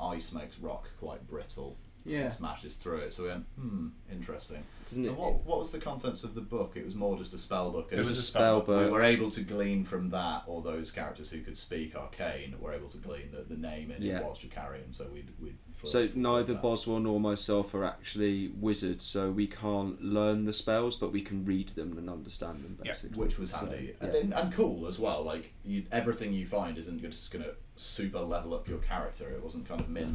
ice 0.00 0.32
makes 0.32 0.58
rock 0.58 0.88
quite 1.00 1.26
brittle. 1.26 1.76
Yeah. 2.04 2.20
and 2.20 2.30
smashes 2.30 2.76
through 2.76 2.98
it. 2.98 3.12
So 3.14 3.22
we 3.24 3.28
went, 3.30 3.46
hmm, 3.58 3.88
interesting. 4.12 4.62
Doesn't 4.88 5.04
it? 5.04 5.08
And 5.08 5.16
what, 5.16 5.44
what 5.44 5.58
was 5.58 5.70
the 5.72 5.78
contents 5.78 6.22
of 6.22 6.34
the 6.34 6.40
book? 6.42 6.72
It 6.76 6.84
was 6.84 6.94
more 6.94 7.16
just 7.16 7.32
a 7.32 7.38
spell 7.38 7.70
book. 7.70 7.88
It 7.90 7.98
was 7.98 8.10
a 8.10 8.14
spell 8.14 8.60
spellbook. 8.62 8.68
we 8.78 8.84
book. 8.84 8.92
were 8.92 9.02
able 9.02 9.30
to 9.30 9.40
glean 9.40 9.84
from 9.84 10.10
that, 10.10 10.42
or 10.46 10.60
those 10.62 10.90
characters 10.90 11.30
who 11.30 11.40
could 11.40 11.56
speak 11.56 11.96
arcane 11.96 12.54
were 12.60 12.72
able 12.72 12.88
to 12.88 12.98
glean 12.98 13.30
that 13.32 13.48
the 13.48 13.56
name 13.56 13.90
in 13.90 14.02
Yeah. 14.02 14.18
it 14.18 14.24
was 14.24 14.38
Jakarian. 14.38 14.94
So 14.94 15.06
we'd, 15.12 15.30
we'd 15.40 15.56
So 15.84 16.08
neither 16.14 16.52
that. 16.52 16.62
Boswell 16.62 17.00
nor 17.00 17.18
myself 17.18 17.72
are 17.74 17.84
actually 17.84 18.48
wizards, 18.48 19.04
so 19.06 19.30
we 19.30 19.46
can't 19.46 20.02
learn 20.02 20.44
the 20.44 20.52
spells, 20.52 20.96
but 20.96 21.10
we 21.12 21.22
can 21.22 21.44
read 21.46 21.70
them 21.70 21.96
and 21.96 22.10
understand 22.10 22.64
them 22.64 22.78
Yeah, 22.84 22.92
basically. 22.92 23.16
which 23.18 23.38
was 23.38 23.50
So, 23.50 23.58
handy 23.58 23.94
yeah. 23.98 24.06
and, 24.06 24.14
and, 24.16 24.34
and 24.34 24.52
cool 24.52 24.86
as 24.86 24.98
well. 24.98 25.22
Like 25.24 25.52
you, 25.64 25.84
everything 25.90 26.32
you 26.34 26.44
find 26.46 26.76
isn't 26.76 27.00
just 27.00 27.32
going 27.32 27.44
to 27.44 27.54
super 27.76 28.20
level 28.20 28.54
up 28.54 28.68
your 28.68 28.78
character. 28.78 29.28
It 29.30 29.42
wasn't 29.42 29.66
kind 29.66 29.80
of 29.80 29.88
min 29.88 30.02
It's 30.02 30.12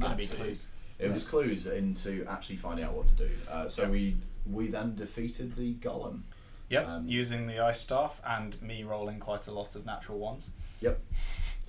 going 1.00 1.10
to 1.10 1.10
be 1.10 1.10
max 1.10 1.10
it. 1.10 1.10
It 1.10 1.14
was 1.14 1.24
clues 1.64 1.66
into 1.68 2.26
actually 2.30 2.58
finding 2.58 2.86
out 2.86 2.94
what 2.94 3.08
to 3.08 3.16
do. 3.16 3.30
Uh, 3.50 3.68
so 3.70 3.84
Yeah. 3.84 3.90
we 3.90 4.18
we 4.46 4.68
then 4.68 4.96
defeated 4.96 5.56
the 5.56 5.76
golem. 5.76 6.22
Yep, 6.70 6.88
Um, 6.88 7.08
using 7.08 7.48
the 7.48 7.60
ice 7.60 7.82
staff 7.82 8.22
and 8.26 8.60
me 8.62 8.84
rolling 8.84 9.20
quite 9.20 9.48
a 9.48 9.52
lot 9.52 9.76
of 9.76 9.86
natural 9.86 10.18
ones. 10.20 10.52
Yep. 10.82 11.00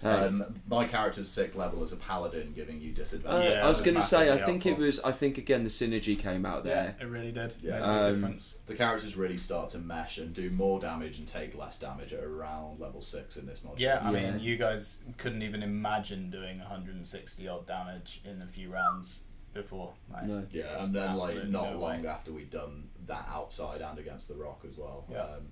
Hey. 0.02 0.08
Um, 0.08 0.60
my 0.68 0.86
character's 0.86 1.28
sick 1.28 1.54
level 1.54 1.82
as 1.82 1.92
a 1.92 1.96
paladin, 1.96 2.52
giving 2.54 2.80
you 2.80 2.92
Uh, 2.92 2.94
disadvantage. 2.94 3.44
Yeah, 3.52 3.64
I 3.66 3.68
was 3.68 3.80
going 3.80 3.96
to 3.96 4.02
say, 4.02 4.30
I 4.30 4.34
massively 4.36 4.52
think 4.52 4.66
it 4.66 4.78
was. 4.78 5.00
I 5.00 5.12
think 5.12 5.36
again 5.38 5.64
the 5.64 5.70
synergy 5.70 6.18
came 6.18 6.46
out 6.46 6.64
there. 6.64 6.94
Yeah, 6.98 7.04
it 7.06 7.08
really 7.10 7.32
did. 7.32 7.54
Yeah. 7.60 7.72
Made 7.80 7.82
Um, 7.82 8.14
difference. 8.14 8.58
The 8.66 8.74
characters 8.74 9.16
really 9.16 9.36
start 9.36 9.68
to 9.70 9.78
mesh 9.78 10.18
and 10.18 10.32
do 10.34 10.50
more 10.50 10.80
damage 10.80 11.18
and 11.18 11.28
take 11.28 11.54
less 11.56 11.78
damage 11.78 12.12
at 12.12 12.24
around 12.24 12.80
level 12.80 13.02
six 13.02 13.36
in 13.36 13.46
this 13.46 13.60
module. 13.60 13.78
Yeah, 13.78 14.00
I 14.02 14.10
Yeah. 14.12 14.30
mean, 14.32 14.40
you 14.40 14.56
guys 14.56 15.02
couldn't 15.18 15.42
even 15.42 15.62
imagine 15.62 16.30
doing 16.30 16.60
160 16.60 17.46
odd 17.48 17.66
damage 17.66 18.20
in 18.24 18.40
a 18.42 18.46
few 18.46 18.70
rounds 18.70 19.20
before. 19.52 19.92
Like, 20.12 20.24
No. 20.26 20.46
Yeah, 20.50 20.82
and 20.84 20.94
then 20.94 21.16
like 21.16 21.36
not 21.48 21.72
no 21.72 21.78
long 21.78 22.02
way. 22.02 22.08
after 22.08 22.32
we'd 22.32 22.50
done 22.50 22.88
that 23.06 23.26
outside 23.28 23.80
and 23.80 23.98
against 23.98 24.28
the 24.28 24.34
rock 24.34 24.64
as 24.68 24.76
well. 24.78 25.04
Yeah. 25.10 25.22
Um, 25.24 25.48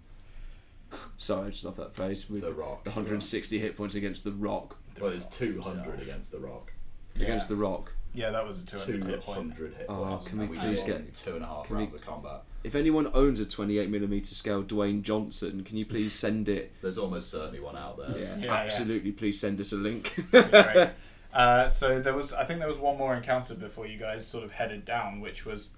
Sorry, 1.16 1.47
I 1.47 1.51
just 1.51 1.65
love 1.65 1.77
that 1.77 1.94
phrase 1.97 2.28
with 2.31 2.43
the 2.43 2.52
rock. 2.52 2.86
160 2.86 3.59
hit 3.59 3.77
points 3.77 3.94
against 3.94 4.24
the 4.24 4.32
Rock. 4.32 4.77
Well, 5.01 5.10
there's 5.10 5.27
200 5.27 5.55
Himself. 5.74 6.02
against 6.02 6.32
the 6.32 6.39
rock. 6.40 6.73
Against 7.16 7.48
the 7.48 7.56
Rock. 7.56 7.93
Yeah, 8.15 8.31
that 8.31 8.44
was 8.47 8.62
a 8.62 8.66
200 8.66 9.05
hit 9.05 9.20
point. 9.20 9.55
200 9.55 9.74
hit 9.74 9.86
Oh, 9.89 10.05
points. 10.05 10.28
can 10.28 10.39
we 10.39 10.44
and 10.47 10.55
please 10.59 10.78
won 10.81 10.86
get- 10.89 11.15
two 11.15 11.35
and 11.36 11.44
a 11.44 11.47
half 11.47 11.66
can 11.66 11.77
we- 11.77 11.82
rounds 11.82 11.94
of 11.94 12.01
combat? 12.06 12.43
If 12.65 12.74
anyone 12.74 13.09
owns 13.15 13.39
a 13.39 13.44
28mm 13.47 14.27
scale 14.35 14.62
Dwayne 14.65 15.02
Johnson, 15.02 15.62
can 15.62 15.77
you 15.77 15.86
please 15.86 16.12
send 16.15 16.48
it? 16.48 16.73
There's 16.82 16.98
almost 16.98 17.31
certainly 17.31 17.60
one 17.60 17.77
out 17.77 17.98
there. 17.98 18.16
Yeah, 18.19 18.36
yeah. 18.47 18.52
absolutely. 18.55 19.12
Please 19.12 19.39
send 19.39 19.60
us 19.60 19.73
a 19.73 19.77
link. 19.77 20.15
Great. 20.31 20.90
Uh, 21.31 21.69
so 21.69 22.01
there 22.01 22.15
was, 22.15 22.32
I 22.32 22.44
think 22.44 22.59
there 22.59 22.66
was 22.69 22.78
one 22.78 22.97
more 22.97 23.15
encounter 23.15 23.55
before 23.55 23.86
you 23.86 23.98
guys 23.98 24.27
sort 24.27 24.44
of 24.44 24.51
headed 24.52 24.86
down, 24.86 25.20
which 25.20 25.44
was 25.44 25.69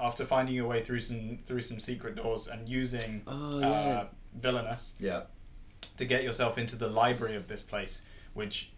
after 0.00 0.24
finding 0.24 0.54
your 0.54 0.66
way 0.66 0.82
through 0.82 1.00
some 1.00 1.38
through 1.44 1.60
some 1.60 1.78
secret 1.78 2.16
doors 2.16 2.48
and 2.48 2.66
using 2.66 3.20
Oh, 3.26 3.56
uh, 3.56 3.60
yeah. 3.60 4.04
Villainous 4.34 4.94
Yeah. 4.98 5.22
to 5.96 6.04
get 6.04 6.22
yourself 6.22 6.58
into 6.58 6.76
the 6.76 6.88
library 6.88 7.36
of 7.36 7.46
this 7.48 7.62
place, 7.62 8.02
which 8.34 8.70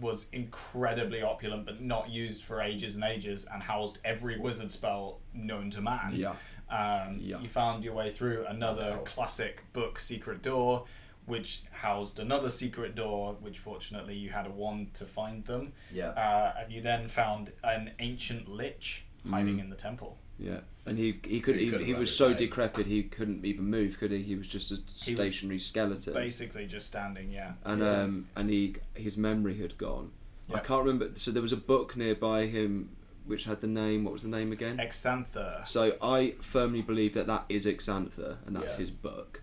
was 0.00 0.30
incredibly 0.30 1.20
opulent 1.22 1.66
but 1.66 1.80
not 1.80 2.08
used 2.08 2.42
for 2.42 2.60
ages 2.62 2.94
and 2.94 3.04
ages 3.04 3.44
and 3.52 3.62
housed 3.62 3.98
every 4.04 4.38
wizard 4.38 4.72
spell 4.72 5.20
known 5.34 5.70
to 5.70 5.82
man. 5.82 6.12
Yeah. 6.14 6.34
Um, 6.70 7.18
Yeah. 7.20 7.38
You 7.40 7.48
found 7.48 7.84
your 7.84 7.92
way 7.94 8.08
through 8.10 8.46
another 8.46 8.98
classic 9.04 9.62
book, 9.74 10.00
Secret 10.00 10.40
Door, 10.42 10.86
which 11.26 11.62
housed 11.70 12.18
another 12.18 12.50
secret 12.50 12.94
door, 12.94 13.34
which 13.40 13.58
fortunately 13.58 14.14
you 14.16 14.30
had 14.30 14.46
a 14.46 14.50
wand 14.50 14.92
to 14.94 15.04
find 15.06 15.44
them. 15.44 15.72
Yeah. 15.92 16.08
Uh, 16.10 16.54
and 16.60 16.72
you 16.72 16.80
then 16.82 17.08
found 17.08 17.52
an 17.62 17.92
ancient 17.98 18.48
lich 18.48 19.04
hiding 19.30 19.58
in 19.58 19.68
the 19.70 19.76
temple. 19.76 20.18
Yeah, 20.38 20.60
and 20.84 20.98
he 20.98 21.20
he 21.24 21.40
could 21.40 21.56
He 21.56 21.70
he, 21.70 21.84
he 21.84 21.94
was 21.94 22.14
so 22.14 22.28
way. 22.28 22.34
decrepit 22.34 22.86
he 22.86 23.04
couldn't 23.04 23.44
even 23.44 23.66
move, 23.70 23.98
could 23.98 24.10
he? 24.10 24.22
He 24.22 24.34
was 24.34 24.48
just 24.48 24.72
a 24.72 24.78
stationary 24.94 25.58
skeleton. 25.60 26.12
Basically, 26.14 26.66
just 26.66 26.86
standing, 26.86 27.30
yeah. 27.30 27.52
and 27.64 27.80
Yeah. 27.80 28.00
um 28.02 28.26
and 28.36 28.50
he 28.50 28.76
his 28.94 29.16
memory 29.16 29.58
had 29.58 29.78
gone. 29.78 30.10
I 30.52 30.58
can't 30.58 30.84
remember. 30.84 31.10
So 31.14 31.30
there 31.30 31.40
was 31.42 31.52
a 31.52 31.56
book 31.56 31.96
nearby 31.96 32.46
him 32.46 32.90
which 33.26 33.44
had 33.44 33.60
the 33.62 33.66
name. 33.66 34.04
What 34.04 34.12
was 34.12 34.22
the 34.22 34.28
name 34.28 34.52
again? 34.52 34.78
Exethanter. 34.78 35.62
So 35.66 35.96
I 36.02 36.34
firmly 36.40 36.82
believe 36.82 37.14
that 37.14 37.26
that 37.28 37.44
is 37.48 37.64
Exethanter, 37.64 38.36
and 38.44 38.54
that's 38.54 38.74
Yeah. 38.74 38.80
his 38.80 38.90
book, 38.90 39.40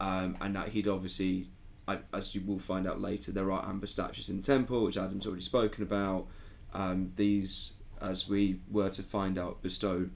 um, 0.00 0.36
and 0.42 0.54
that 0.56 0.68
he'd 0.70 0.86
obviously, 0.88 1.48
I, 1.88 2.00
as 2.12 2.34
you 2.34 2.42
will 2.42 2.58
find 2.58 2.86
out 2.86 3.00
later, 3.00 3.32
there 3.32 3.50
are 3.50 3.66
amber 3.66 3.86
statues 3.86 4.28
in 4.28 4.36
the 4.38 4.42
temple, 4.42 4.84
which 4.84 4.98
Adam's 4.98 5.26
already 5.26 5.42
spoken 5.42 5.82
about. 5.82 6.26
Um, 6.74 7.12
these, 7.16 7.72
as 8.02 8.28
we 8.28 8.60
were 8.70 8.90
to 8.90 9.02
find 9.02 9.38
out, 9.38 9.62
bestow. 9.62 10.10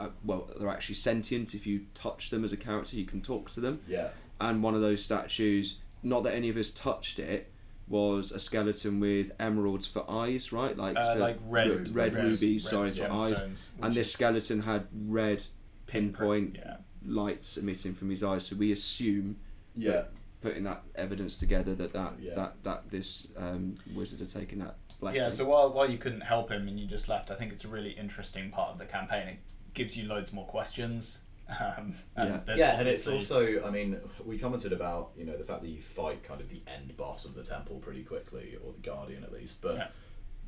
Uh, 0.00 0.08
well, 0.24 0.48
they're 0.58 0.68
actually 0.70 0.94
sentient. 0.94 1.54
If 1.54 1.66
you 1.66 1.82
touch 1.94 2.30
them 2.30 2.42
as 2.44 2.52
a 2.52 2.56
character, 2.56 2.96
you 2.96 3.04
can 3.04 3.20
talk 3.20 3.50
to 3.50 3.60
them. 3.60 3.80
Yeah. 3.86 4.08
And 4.40 4.62
one 4.62 4.74
of 4.74 4.80
those 4.80 5.04
statues, 5.04 5.78
not 6.02 6.22
that 6.24 6.34
any 6.34 6.48
of 6.48 6.56
us 6.56 6.70
touched 6.70 7.18
it, 7.18 7.52
was 7.86 8.32
a 8.32 8.38
skeleton 8.40 8.98
with 9.00 9.32
emeralds 9.38 9.86
for 9.88 10.08
eyes, 10.10 10.52
right? 10.52 10.76
Like 10.76 10.96
Uh, 10.96 11.14
so 11.14 11.20
like 11.20 11.38
red, 11.46 11.88
red, 11.94 12.14
rubies, 12.14 12.64
red 12.64 12.70
sorry, 12.70 12.90
for 12.90 13.10
eyes. 13.12 13.32
gemstones, 13.40 13.70
And 13.82 13.92
this 13.94 14.06
is 14.06 14.12
skeleton 14.12 14.62
had 14.62 14.86
red 15.06 15.42
pinpoint 15.86 16.56
Yeah. 16.56 16.76
lights 17.04 17.56
emitting 17.58 17.94
from 17.94 18.08
his 18.10 18.22
eyes. 18.22 18.46
So 18.46 18.56
we 18.56 18.72
assume, 18.72 19.36
Yeah. 19.76 20.04
putting 20.40 20.62
that 20.64 20.82
evidence 20.94 21.36
together, 21.36 21.74
that 21.74 21.92
that 21.92 22.14
Yeah. 22.20 22.34
that, 22.36 22.62
that 22.62 22.90
this 22.90 23.26
um, 23.36 23.74
wizard 23.94 24.20
had 24.20 24.30
taken 24.30 24.60
that 24.60 24.76
blessing. 25.00 25.20
Yeah, 25.20 25.28
so 25.28 25.44
while, 25.46 25.70
while 25.70 25.90
you 25.90 25.98
couldn't 25.98 26.22
help 26.22 26.48
him 26.50 26.68
and 26.68 26.78
you 26.80 26.86
just 26.86 27.08
left, 27.08 27.30
I 27.30 27.34
think 27.34 27.52
it's 27.52 27.64
a 27.64 27.68
really 27.68 27.90
interesting 27.90 28.50
part 28.50 28.70
of 28.72 28.78
the 28.78 28.86
campaign. 28.86 29.38
It 29.70 29.74
gives 29.74 29.96
you 29.96 30.08
loads 30.08 30.32
more 30.32 30.46
questions. 30.46 31.24
Um, 31.60 31.96
and 32.14 32.42
Yeah. 32.46 32.54
Yeah, 32.56 32.78
and 32.78 32.86
it's 32.86 33.08
also, 33.08 33.64
I 33.66 33.70
mean, 33.70 33.98
we 34.24 34.38
commented 34.38 34.72
about, 34.72 35.10
you 35.16 35.24
know, 35.24 35.36
the 35.36 35.42
fact 35.44 35.62
that 35.62 35.68
you 35.68 35.82
fight 35.82 36.22
kind 36.22 36.40
of 36.40 36.48
the 36.48 36.62
end 36.68 36.96
boss 36.96 37.24
of 37.24 37.34
the 37.34 37.42
temple 37.42 37.80
pretty 37.80 38.04
quickly, 38.04 38.56
or 38.64 38.72
the 38.72 38.78
guardian 38.88 39.24
at 39.24 39.32
least, 39.32 39.60
but 39.60 39.74
Yeah. 39.76 39.88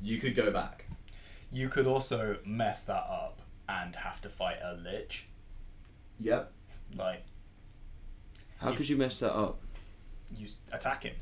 you 0.01 0.17
could 0.17 0.33
go 0.33 0.49
back. 0.49 0.85
You 1.51 1.67
could 1.67 1.87
also 1.87 2.37
mess 2.45 2.83
that 2.85 3.03
up 3.09 3.41
and 3.67 3.93
have 3.97 4.21
to 4.21 4.29
fight 4.29 4.59
a 4.63 4.75
lich. 4.75 5.27
Yep. 6.21 6.53
Like, 6.95 7.25
how 8.59 8.73
could 8.73 8.87
you 8.87 8.95
mess 8.95 9.19
that 9.19 9.33
up? 9.35 9.59
you 10.37 10.47
attack 10.71 11.03
him. 11.03 11.15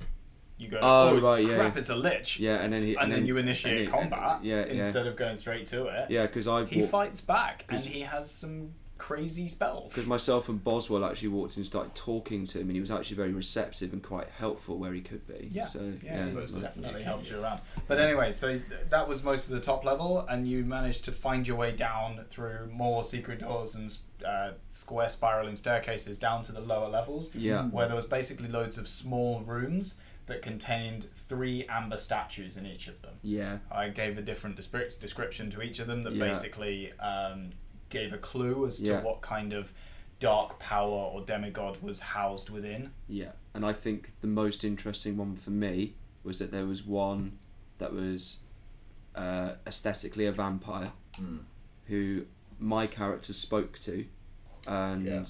You 0.62 0.68
go, 0.70 0.78
Oh, 0.80 1.18
oh, 1.18 1.20
right, 1.22 1.46
yeah. 1.46 1.56
crap, 1.56 1.76
it's 1.78 1.90
a 1.90 1.96
lich. 1.96 2.40
Yeah, 2.40 2.58
and 2.58 2.72
then 2.72 2.84
he 2.84 2.96
And, 2.96 3.12
then, 3.12 3.26
you 3.26 3.38
and 3.38 3.48
initiate 3.48 3.82
he- 3.82 3.88
combat 3.88 4.44
yeah, 4.44 4.58
yeah. 4.66 4.74
instead 4.74 5.08
of 5.08 5.16
going 5.16 5.36
straight 5.38 5.66
to 5.68 5.88
it. 5.88 6.12
Yeah, 6.12 6.28
because 6.28 6.48
I 6.48 6.66
He 6.66 6.82
walked- 6.82 6.92
fights 6.92 7.20
back 7.22 7.66
and 7.68 7.80
he 7.80 8.02
has 8.02 8.30
some 8.30 8.74
crazy 9.00 9.48
spells. 9.48 9.92
Because 9.92 10.08
myself 10.08 10.48
and 10.50 10.64
Boswell 10.64 11.04
actually 11.04 11.30
walked 11.30 11.56
in 11.58 11.62
and 11.62 11.66
started 11.66 11.96
talking 11.96 12.46
to 12.46 12.60
him, 12.60 12.68
and 12.68 12.76
he 12.76 12.80
was 12.80 12.92
actually 12.92 13.16
very 13.18 13.34
receptive 13.34 13.92
and 13.94 14.04
quite 14.04 14.30
helpful 14.30 14.78
where 14.78 14.94
he 14.94 15.02
could 15.02 15.26
be. 15.28 15.50
Yeah, 15.52 15.66
so, 15.66 15.80
yeah, 16.04 16.18
yeah, 16.18 16.26
he 16.26 16.32
most 16.32 16.54
like- 16.54 16.62
definitely 16.62 17.00
you 17.00 17.06
helped 17.06 17.28
you 17.32 17.42
around. 17.42 17.62
But 17.88 17.98
anyway, 18.00 18.32
so 18.34 18.60
that 18.92 19.08
was 19.08 19.24
most 19.24 19.48
of 19.48 19.56
the 19.56 19.60
top 19.60 19.84
level, 19.84 20.20
and 20.30 20.48
you 20.48 20.64
managed 20.64 21.04
to 21.06 21.12
find 21.12 21.48
your 21.48 21.58
way 21.58 21.72
down 21.72 22.24
through 22.30 22.70
more 22.72 23.04
secret 23.04 23.40
doors 23.40 23.74
and 23.74 23.98
uh, 24.24 24.52
square 24.68 25.10
spiraling 25.10 25.56
staircases 25.56 26.20
down 26.20 26.44
to 26.44 26.52
the 26.52 26.62
lower 26.62 26.88
levels, 26.88 27.34
yeah. 27.34 27.64
where 27.64 27.88
there 27.88 27.96
was 27.96 28.06
basically 28.06 28.50
loads 28.50 28.78
of 28.78 28.88
small 28.88 29.40
rooms 29.42 29.96
that 30.32 30.41
contained 30.41 31.08
three 31.16 31.66
amber 31.68 31.98
statues 31.98 32.56
in 32.58 32.66
each 32.66 32.88
of 32.88 33.02
them. 33.02 33.16
Yeah. 33.22 33.58
I 33.70 33.90
gave 33.90 34.18
a 34.18 34.22
different 34.22 34.56
descrip- 34.58 34.98
description 34.99 35.52
to 35.52 35.62
each 35.62 35.80
of 35.80 35.88
them 35.88 36.03
that 36.03 36.14
Yeah. 36.14 36.26
basically 36.28 36.94
um, 36.99 37.49
gave 37.90 38.14
a 38.14 38.18
clue 38.18 38.66
as 38.66 38.80
to 38.80 38.99
what 39.02 39.22
kind 39.22 39.52
of 39.52 39.74
dark 40.20 40.58
power 40.60 40.90
or 41.12 41.22
demigod 41.26 41.82
was 41.82 41.99
housed 41.99 42.49
within. 42.49 42.91
Yeah, 43.10 43.32
and 43.53 43.66
I 43.66 43.74
think 43.74 44.12
the 44.22 44.28
most 44.28 44.64
interesting 44.64 45.18
one 45.18 45.36
for 45.36 45.49
me 45.49 45.95
was 46.24 46.40
that 46.40 46.52
there 46.52 46.66
was 46.66 46.84
one 46.86 47.38
that 47.80 47.91
was 47.94 48.38
uh, 49.16 49.53
aesthetically 49.68 50.26
a 50.26 50.32
vampire 50.32 50.94
Mm. 51.20 51.40
who 51.88 52.26
my 52.58 52.88
character 52.88 53.34
spoke 53.34 53.78
to, 53.80 54.06
and 54.66 55.06
Yeah. 55.06 55.24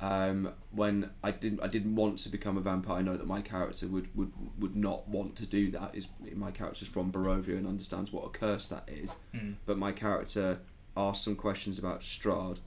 Um, 0.00 0.52
when 0.70 1.10
I 1.24 1.32
didn't 1.32 1.60
I 1.60 1.66
didn't 1.66 1.96
want 1.96 2.18
to 2.20 2.28
become 2.28 2.56
a 2.56 2.60
vampire, 2.60 2.98
I 2.98 3.02
know 3.02 3.16
that 3.16 3.26
my 3.26 3.40
character 3.42 3.88
would, 3.88 4.14
would, 4.16 4.32
would 4.58 4.76
not 4.76 5.08
want 5.08 5.34
to 5.36 5.46
do 5.46 5.70
that. 5.72 5.94
Is 5.94 6.08
my 6.36 6.52
character's 6.52 6.86
from 6.88 7.10
Barovia 7.10 7.56
and 7.58 7.66
understands 7.66 8.12
what 8.12 8.24
a 8.24 8.28
curse 8.30 8.68
that 8.68 8.84
is, 8.86 9.16
Mm. 9.34 9.56
but 9.66 9.76
my 9.76 9.90
character 9.92 10.60
asked 10.96 11.24
some 11.24 11.34
questions 11.36 11.78
about 11.78 12.02
Strahd, 12.02 12.58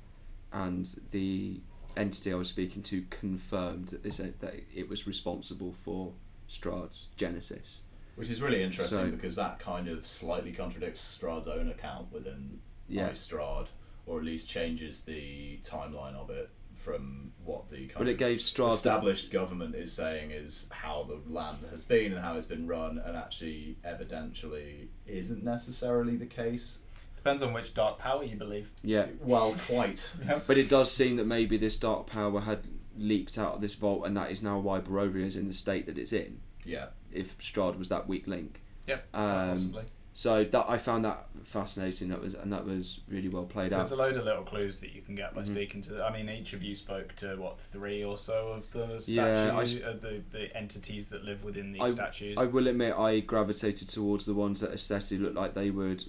and 0.52 0.94
the 1.12 1.62
entity 1.96 2.34
I 2.34 2.36
was 2.36 2.50
speaking 2.50 2.82
to 2.84 3.04
confirmed 3.10 3.88
that 3.90 4.04
this 4.04 4.18
that 4.18 4.56
it 4.76 4.90
was 4.90 5.08
responsible 5.08 5.72
for 5.72 6.12
Strahd's 6.50 7.08
genesis. 7.16 7.84
Which 8.16 8.30
is 8.30 8.42
really 8.42 8.62
interesting 8.62 8.98
So- 8.98 9.10
because 9.12 9.38
that 9.38 9.58
kind 9.60 9.88
of 9.88 10.06
slightly 10.06 10.52
contradicts 10.52 11.00
Strahd's 11.18 11.48
own 11.48 11.70
account 11.70 12.12
within 12.12 12.60
Yeah. 12.90 13.06
My 13.08 13.12
Strahd, 13.14 13.68
or 14.06 14.20
at 14.20 14.26
least 14.26 14.50
changes 14.50 15.00
the 15.02 15.60
timeline 15.64 16.14
of 16.16 16.30
it 16.30 16.50
from 16.82 17.32
what 17.44 17.70
the 17.70 17.88
kind 17.88 17.94
But 18.00 18.08
it 18.08 18.14
of 18.14 18.18
gave 18.18 18.40
Strahd 18.40 18.70
the, 18.70 18.74
established 18.76 19.32
government 19.32 19.76
is 19.76 19.92
saying 19.92 20.32
is 20.32 20.68
how 20.72 21.04
the 21.08 21.20
land 21.32 21.60
has 21.72 21.84
been 21.84 22.12
and 22.12 22.22
how 22.22 22.36
it's 22.36 22.46
been 22.46 22.68
run, 22.68 22.98
and 22.98 23.16
actually, 23.16 23.78
evidentially, 23.86 24.88
isn't 25.06 25.44
necessarily 25.44 26.16
the 26.16 26.26
case. 26.26 26.80
Depends 27.16 27.44
on 27.44 27.54
which 27.54 27.74
dark 27.76 27.98
power 28.00 28.24
you 28.24 28.36
believe. 28.36 28.72
yeah. 28.84 29.06
Well, 29.22 29.56
quite. 29.68 30.12
But 30.48 30.58
it 30.58 30.70
does 30.70 30.92
seem 30.92 31.18
that 31.18 31.26
maybe 31.26 31.58
this 31.58 31.78
dark 31.78 32.08
power 32.08 32.40
had 32.42 32.66
leaked 32.98 33.38
out 33.38 33.56
of 33.56 33.62
this 33.62 33.76
vault, 33.76 34.06
and 34.06 34.18
that 34.18 34.32
is 34.32 34.42
now 34.42 34.58
why 34.60 34.80
Barovia 34.80 35.26
is 35.26 35.36
in 35.36 35.48
the 35.48 35.54
state 35.54 35.86
that 35.86 35.98
it's 35.98 36.14
in. 36.14 36.40
yeah. 36.66 36.88
If 37.12 37.38
Strahd 37.40 37.78
was 37.78 37.90
that 37.90 38.08
weak 38.08 38.26
link, 38.28 38.62
Yep, 38.88 39.08
Um, 39.14 39.50
possibly. 39.50 39.84
So 40.14 40.44
that 40.44 40.66
I 40.70 40.78
found 40.78 41.06
that 41.06 41.26
fascinating. 41.46 42.10
That 42.10 42.22
was 42.22 42.34
and 42.34 42.52
that 42.52 42.66
was 42.66 43.00
really 43.08 43.30
well 43.30 43.46
played 43.46 43.72
There's 43.72 43.74
out. 43.74 43.78
There's 43.78 43.92
a 43.94 43.96
load 43.98 44.16
of 44.18 44.26
little 44.26 44.44
clues 44.44 44.80
that 44.82 44.94
you 44.94 45.02
can 45.02 45.16
get 45.16 45.34
by 45.34 45.42
Mhm. 45.42 45.46
speaking 45.48 45.82
to. 45.84 46.04
I 46.04 46.12
mean, 46.12 46.30
each 46.30 46.54
of 46.54 46.62
you 46.64 46.76
spoke 46.76 47.16
to 47.18 47.36
what 47.38 47.60
three 47.62 48.04
or 48.04 48.18
so 48.18 48.50
of 48.50 48.70
the 48.72 49.02
Yeah, 49.08 49.56
I 49.58 49.64
statues, 49.64 49.84
uh, 49.84 49.94
the 50.00 50.22
the 50.32 50.56
entities 50.58 51.10
that 51.10 51.24
live 51.24 51.44
within 51.44 51.72
these 51.72 51.82
I- 51.82 51.90
statues. 51.90 52.38
I 52.40 52.46
will 52.46 52.68
admit 52.68 52.94
I 52.96 53.20
gravitated 53.22 53.88
towards 53.90 54.26
the 54.26 54.34
ones 54.34 54.60
that 54.60 54.72
aesthetically 54.72 55.20
looked 55.20 55.36
like 55.36 55.54
they 55.54 55.70
would 55.70 56.04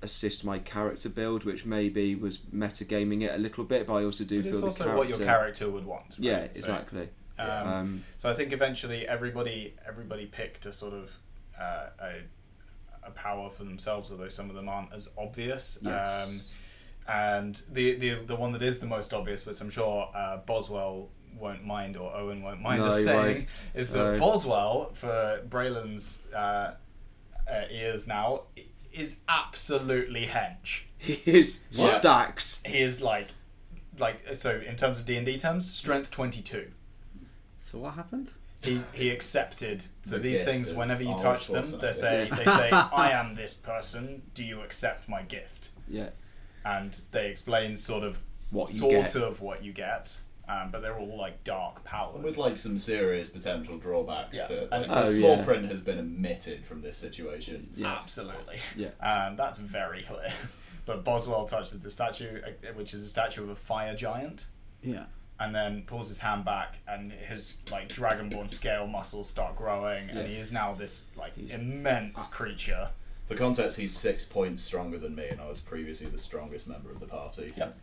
assist 0.00 0.44
my 0.44 0.58
character 0.58 1.08
build, 1.08 1.44
which 1.44 1.64
maybe 1.64 2.14
was 2.16 2.38
metagaming 2.38 3.22
it 3.22 3.32
a 3.34 3.38
little 3.38 3.62
bit, 3.64 3.86
but 3.86 3.94
I 3.94 4.04
also 4.04 4.24
do 4.24 4.38
But 4.42 4.48
feel 4.48 4.54
it's 4.56 4.62
also 4.64 4.84
character. 4.84 4.98
what 4.98 5.08
your 5.08 5.18
character 5.18 5.70
would 5.70 5.84
want. 5.86 6.16
Yeah, 6.18 6.40
right? 6.40 6.54
So- 6.54 6.58
exactly. 6.58 7.08
Um, 7.38 7.48
Um, 7.68 8.04
so 8.16 8.28
I 8.28 8.34
think 8.34 8.52
eventually 8.52 9.06
everybody 9.06 9.74
everybody 9.86 10.26
picked 10.26 10.66
a 10.66 10.72
sort 10.72 10.94
of 10.94 11.18
uh, 11.60 11.90
a 12.00 12.22
a 13.04 13.10
power 13.10 13.50
for 13.50 13.64
themselves, 13.64 14.10
although 14.10 14.28
some 14.28 14.48
of 14.50 14.56
them 14.56 14.68
aren't 14.68 14.92
as 14.92 15.08
obvious. 15.18 15.78
Yes. 15.82 16.28
Um, 16.28 16.40
and 17.08 17.60
the, 17.70 17.94
the 17.96 18.14
the 18.26 18.36
one 18.36 18.52
that 18.52 18.62
is 18.62 18.78
the 18.78 18.86
most 18.86 19.12
obvious, 19.12 19.44
which 19.44 19.60
I'm 19.60 19.70
sure 19.70 20.08
uh, 20.14 20.36
Boswell 20.38 21.08
won't 21.36 21.64
mind 21.64 21.96
or 21.96 22.14
Owen 22.14 22.42
won't 22.42 22.60
mind 22.60 22.82
No, 22.82 22.88
us 22.88 23.02
saying, 23.04 23.34
won't. 23.36 23.46
is 23.74 23.88
that 23.88 24.12
No. 24.12 24.18
Boswell 24.18 24.90
for 24.94 25.40
Braylon's 25.48 26.26
uh, 26.34 26.74
uh, 27.50 27.62
ears 27.70 28.06
now 28.06 28.42
is 28.92 29.20
absolutely 29.28 30.26
hench. 30.26 30.82
he 30.98 31.14
is 31.26 31.64
What? 31.76 31.98
stacked. 31.98 32.60
He 32.66 32.80
is 32.82 33.02
like 33.02 33.30
like 33.98 34.20
so 34.34 34.60
in 34.66 34.76
terms 34.76 35.00
of 35.00 35.04
D 35.06 35.16
and 35.16 35.26
D 35.26 35.36
terms, 35.36 35.68
strength 35.68 36.10
twenty 36.10 36.40
two. 36.42 36.70
So 37.58 37.78
what 37.78 37.94
happened? 37.94 38.32
He 38.64 38.80
he 38.92 39.10
accepted. 39.10 39.84
So 40.02 40.16
The 40.16 40.22
these 40.22 40.42
things, 40.42 40.72
whenever 40.72 41.02
you 41.02 41.16
touch 41.16 41.48
them, 41.48 41.64
they 41.80 41.92
say 41.92 42.28
they 42.36 42.44
say, 42.44 42.70
"I 42.72 43.10
am 43.12 43.34
this 43.34 43.54
person. 43.54 44.22
Do 44.34 44.44
you 44.44 44.60
accept 44.62 45.08
my 45.08 45.22
gift?" 45.22 45.70
Yeah. 45.88 46.10
And 46.64 46.98
they 47.10 47.28
explain 47.28 47.76
sort 47.76 48.04
of 48.04 48.20
What 48.50 48.70
you 48.70 48.76
sort 48.76 48.92
get. 48.92 49.14
of 49.16 49.40
what 49.40 49.64
you 49.64 49.72
get, 49.72 50.16
um, 50.48 50.70
but 50.70 50.80
they're 50.80 50.96
all 50.96 51.16
like 51.18 51.42
dark 51.42 51.82
powers. 51.82 52.22
With 52.22 52.38
like 52.38 52.56
some 52.56 52.78
serious 52.78 53.28
potential 53.28 53.78
drawbacks 53.78 54.36
Yeah. 54.36 54.46
that 54.46 54.68
And- 54.72 54.86
like, 54.86 54.90
Oh, 54.90 55.06
the 55.06 55.12
small 55.12 55.36
yeah. 55.38 55.44
print 55.44 55.66
has 55.66 55.80
been 55.80 55.98
omitted 55.98 56.64
from 56.64 56.80
this 56.80 56.96
situation. 56.96 57.72
Yeah. 57.76 57.92
Absolutely. 58.00 58.58
Yeah. 58.76 58.90
Um, 59.00 59.34
that's 59.36 59.58
very 59.58 60.02
clear. 60.02 60.28
But 60.84 61.04
Boswell 61.04 61.44
touches 61.44 61.80
the 61.80 61.90
statue, 61.90 62.40
uh, 62.44 62.72
which 62.74 62.92
is 62.92 63.04
a 63.04 63.08
statue 63.08 63.44
of 63.44 63.50
a 63.50 63.54
fire 63.54 63.94
giant, 63.94 64.46
Yeah. 64.82 65.04
And 65.42 65.54
then 65.54 65.82
pulls 65.86 66.08
his 66.08 66.20
hand 66.20 66.44
back, 66.44 66.78
and 66.86 67.12
his 67.12 67.56
like 67.70 67.88
dragonborn 67.88 68.48
scale 68.48 68.86
muscles 68.86 69.28
start 69.28 69.56
growing, 69.56 70.08
Yeah. 70.08 70.18
and 70.18 70.28
he 70.28 70.36
is 70.36 70.52
now 70.52 70.72
this 70.74 71.06
like 71.16 71.34
He's- 71.36 71.52
immense 71.54 72.28
ah. 72.30 72.34
creature. 72.34 72.90
For 73.28 73.36
context, 73.36 73.76
he's 73.78 73.96
six 73.96 74.24
points 74.24 74.62
stronger 74.62 74.98
than 74.98 75.14
me, 75.14 75.26
and 75.28 75.40
I 75.40 75.48
was 75.48 75.60
previously 75.60 76.06
the 76.08 76.18
strongest 76.18 76.68
member 76.68 76.90
of 76.90 77.00
the 77.00 77.06
party. 77.06 77.52
Yep. 77.56 77.76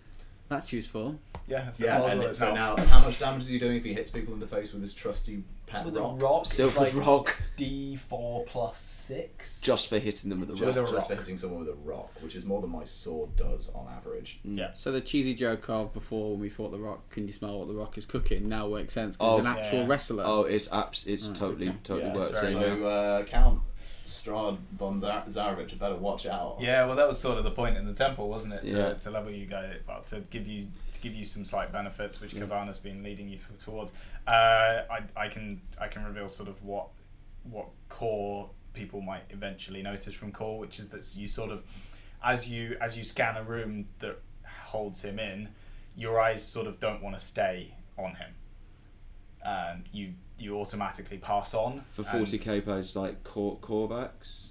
That's 0.50 0.74
useful. 0.74 1.20
Yeah. 1.48 1.70
So 1.72 1.86
Yeah, 1.86 2.00
Boswell 2.00 2.22
and 2.26 2.36
so 2.36 2.54
now 2.54 2.76
now, 2.76 2.86
how 2.86 3.06
much 3.06 3.20
damage 3.20 3.44
is 3.44 3.48
he 3.50 3.60
doing 3.60 3.78
if 3.78 3.84
he 3.84 3.94
hits 3.94 4.10
people 4.12 4.34
in 4.34 4.40
the 4.40 4.48
face 4.48 4.74
with 4.74 4.82
his 4.82 4.94
trusty 4.94 5.44
pet 5.70 5.86
with 5.86 5.96
a 5.98 6.02
rock? 6.02 6.22
rock, 6.22 6.42
it's 6.42 6.54
Silver 6.56 6.80
like 6.82 6.96
rock. 6.96 7.42
D 7.56 7.96
four 7.96 8.44
plus 8.46 8.80
six. 8.80 9.62
Just 9.62 9.88
for 9.88 10.00
hitting 10.00 10.30
them 10.30 10.40
with 10.40 10.50
a 10.52 10.56
Just, 10.56 10.80
rock. 10.80 10.90
Just 10.92 11.08
for 11.10 11.16
hitting 11.16 11.38
someone 11.38 11.60
with 11.60 11.70
a 11.70 11.74
rock, 11.74 12.12
which 12.22 12.36
is 12.36 12.46
more 12.46 12.62
than 12.62 12.70
my 12.72 12.84
sword 12.86 13.36
does 13.36 13.70
on 13.76 13.88
average. 13.96 14.40
Yeah. 14.44 14.72
So 14.74 14.92
the 14.92 15.02
cheesy 15.02 15.34
joke 15.34 15.70
of 15.70 15.94
before 15.94 16.32
when 16.32 16.40
we 16.40 16.50
fought 16.50 16.72
the 16.72 16.80
Rock, 16.80 17.10
can 17.10 17.26
you 17.28 17.34
smell 17.34 17.60
what 17.60 17.68
the 17.68 17.74
Rock 17.74 17.98
is 17.98 18.06
cooking? 18.06 18.50
Now 18.50 18.68
makes 18.68 18.94
sense 18.94 19.16
because 19.18 19.34
Oh, 19.34 19.38
he's 19.38 19.46
an 19.46 19.60
actual 19.60 19.80
yeah. 19.80 19.88
wrestler. 19.88 20.24
Oh, 20.26 20.44
it's 20.44 20.72
abs- 20.72 21.08
It's 21.08 21.30
Oh, 21.30 21.34
totally, 21.34 21.70
okay. 21.70 21.78
totally 21.84 22.08
Yeah, 22.10 22.16
it's 22.16 22.28
works. 22.30 22.40
very 22.42 22.54
in 22.54 22.60
low. 22.62 22.70
now. 22.70 22.76
So, 22.76 22.86
uh, 22.88 23.24
Count 23.26 23.60
Strahd 23.84 24.58
von 24.78 25.00
Zar- 25.02 25.24
Zarovich, 25.28 25.78
better 25.80 25.96
watch 25.96 26.26
out. 26.26 26.58
Yeah, 26.60 26.86
well, 26.86 26.96
that 26.96 27.08
was 27.08 27.20
sort 27.20 27.38
of 27.38 27.44
the 27.44 27.52
point 27.52 27.78
in 27.78 27.86
the 27.86 27.94
temple, 27.94 28.28
wasn't 28.30 28.54
it? 28.54 28.66
To, 28.68 28.72
Yeah. 28.78 28.94
to 28.96 29.12
level 29.12 29.32
you 29.32 29.46
guys, 29.46 29.78
well, 29.88 30.02
to 30.08 30.20
give 30.30 30.46
you 30.48 30.68
to 31.00 31.08
give 31.08 31.18
you 31.18 31.26
some 31.26 31.46
slight 31.46 31.72
benefits, 31.72 32.22
which 32.22 32.34
Yeah. 32.34 32.42
Kavana's 32.42 32.78
been 32.78 33.04
leading 33.04 33.30
you 33.30 33.40
towards. 33.64 33.92
Uh, 34.28 34.82
I, 34.90 35.02
I 35.16 35.28
can 35.28 35.62
I 35.80 35.88
can 35.88 36.04
reveal 36.04 36.28
sort 36.28 36.50
of 36.50 36.64
what 36.64 36.88
what 37.44 37.68
core 37.88 38.50
people 38.74 39.02
might 39.02 39.24
eventually 39.30 39.82
notice 39.82 40.14
from 40.14 40.32
core, 40.32 40.60
which 40.60 40.80
is 40.80 40.90
that 40.90 41.06
you 41.16 41.28
sort 41.28 41.52
of 41.52 41.64
as 42.24 42.50
you 42.50 42.78
as 42.82 42.98
you 42.98 43.04
scan 43.04 43.38
a 43.38 43.44
room 43.44 43.88
that 44.00 44.20
holds 44.46 45.02
him 45.04 45.20
in, 45.20 45.50
your 45.96 46.20
eyes 46.20 46.46
sort 46.46 46.68
of 46.68 46.80
don't 46.80 47.02
want 47.02 47.18
to 47.18 47.24
stay 47.24 47.74
on 47.98 48.16
him. 48.16 48.32
Um, 49.44 49.84
you 49.92 50.14
you 50.38 50.58
automatically 50.60 51.18
pass 51.18 51.54
on 51.54 51.84
For 51.92 52.04
40k 52.04 52.64
players 52.64 52.96
like 52.96 53.24
Cor- 53.24 53.58
Korvax 53.58 54.50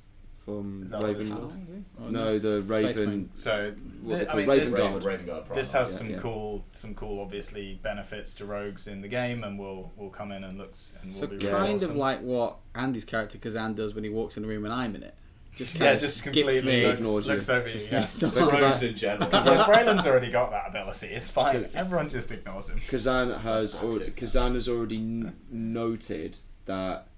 from 0.48 0.82
Is 0.82 0.90
that 0.90 1.00
what 1.00 1.10
it's 1.10 1.24
Raven. 1.24 1.36
called? 1.36 1.54
Oh, 2.00 2.08
No, 2.10 2.38
the 2.38 2.62
Raven. 2.62 3.30
So 3.34 3.74
What 4.02 4.16
th- 4.16 4.28
I 4.28 4.30
call 4.30 4.36
mean, 4.40 4.48
Raven 4.48 4.64
this, 4.64 4.78
Guard. 4.80 5.04
Raven 5.04 5.26
Guard 5.26 5.44
this 5.52 5.72
has 5.72 5.90
yeah, 5.92 5.98
some 5.98 6.10
yeah. 6.10 6.18
cool, 6.18 6.64
some 6.72 6.94
cool, 6.94 7.20
obviously 7.20 7.78
benefits 7.82 8.34
to 8.34 8.46
rogues 8.46 8.86
in 8.86 9.00
the 9.02 9.08
game, 9.08 9.44
and 9.44 9.58
we'll 9.58 9.92
we'll 9.96 10.10
come 10.10 10.32
in 10.32 10.44
and 10.44 10.56
looks 10.58 10.94
and 11.02 11.12
we'll 11.12 11.26
be 11.28 11.36
Yeah. 11.44 11.50
really 11.52 11.58
kind 11.66 11.74
awesome. 11.76 11.90
of 11.90 11.96
like 11.96 12.20
what 12.22 12.56
Andy's 12.74 13.04
character 13.04 13.38
Kazan 13.38 13.74
does 13.74 13.94
when 13.94 14.04
he 14.04 14.10
walks 14.10 14.36
in 14.36 14.42
the 14.42 14.48
room 14.48 14.64
and 14.64 14.72
I'm 14.72 14.94
in 14.94 15.02
it. 15.02 15.14
Just 15.54 15.74
yeah, 15.74 15.86
kinda 15.88 16.00
just 16.00 16.18
skips 16.18 16.36
completely 16.36 16.70
me. 16.70 16.86
looks, 16.86 16.98
ignores 17.00 17.26
you. 17.26 17.32
looks 17.32 17.48
over 17.48 17.66
you. 17.66 17.72
Just 17.72 17.90
Yeah. 17.90 18.00
makes 18.00 18.22
no- 18.22 18.28
The 18.28 18.46
rogues 18.46 18.82
in 18.82 18.94
general. 18.94 19.28
yeah, 19.32 19.64
Braylon's 19.66 20.06
already 20.06 20.30
got 20.30 20.50
that 20.52 20.68
ability. 20.68 21.08
It's 21.08 21.28
fine. 21.30 21.62
Yes. 21.62 21.72
Everyone 21.74 22.08
just 22.08 22.30
ignores 22.32 22.70
him. 22.70 22.78
Kazan 22.78 23.30
has 23.40 23.72
That's 23.72 23.84
al- 23.84 23.96
active. 23.96 24.16
Kazan 24.16 24.54
has 24.54 24.68
already 24.68 24.96
n- 24.98 25.36
noted 25.50 26.36
that 26.66 27.08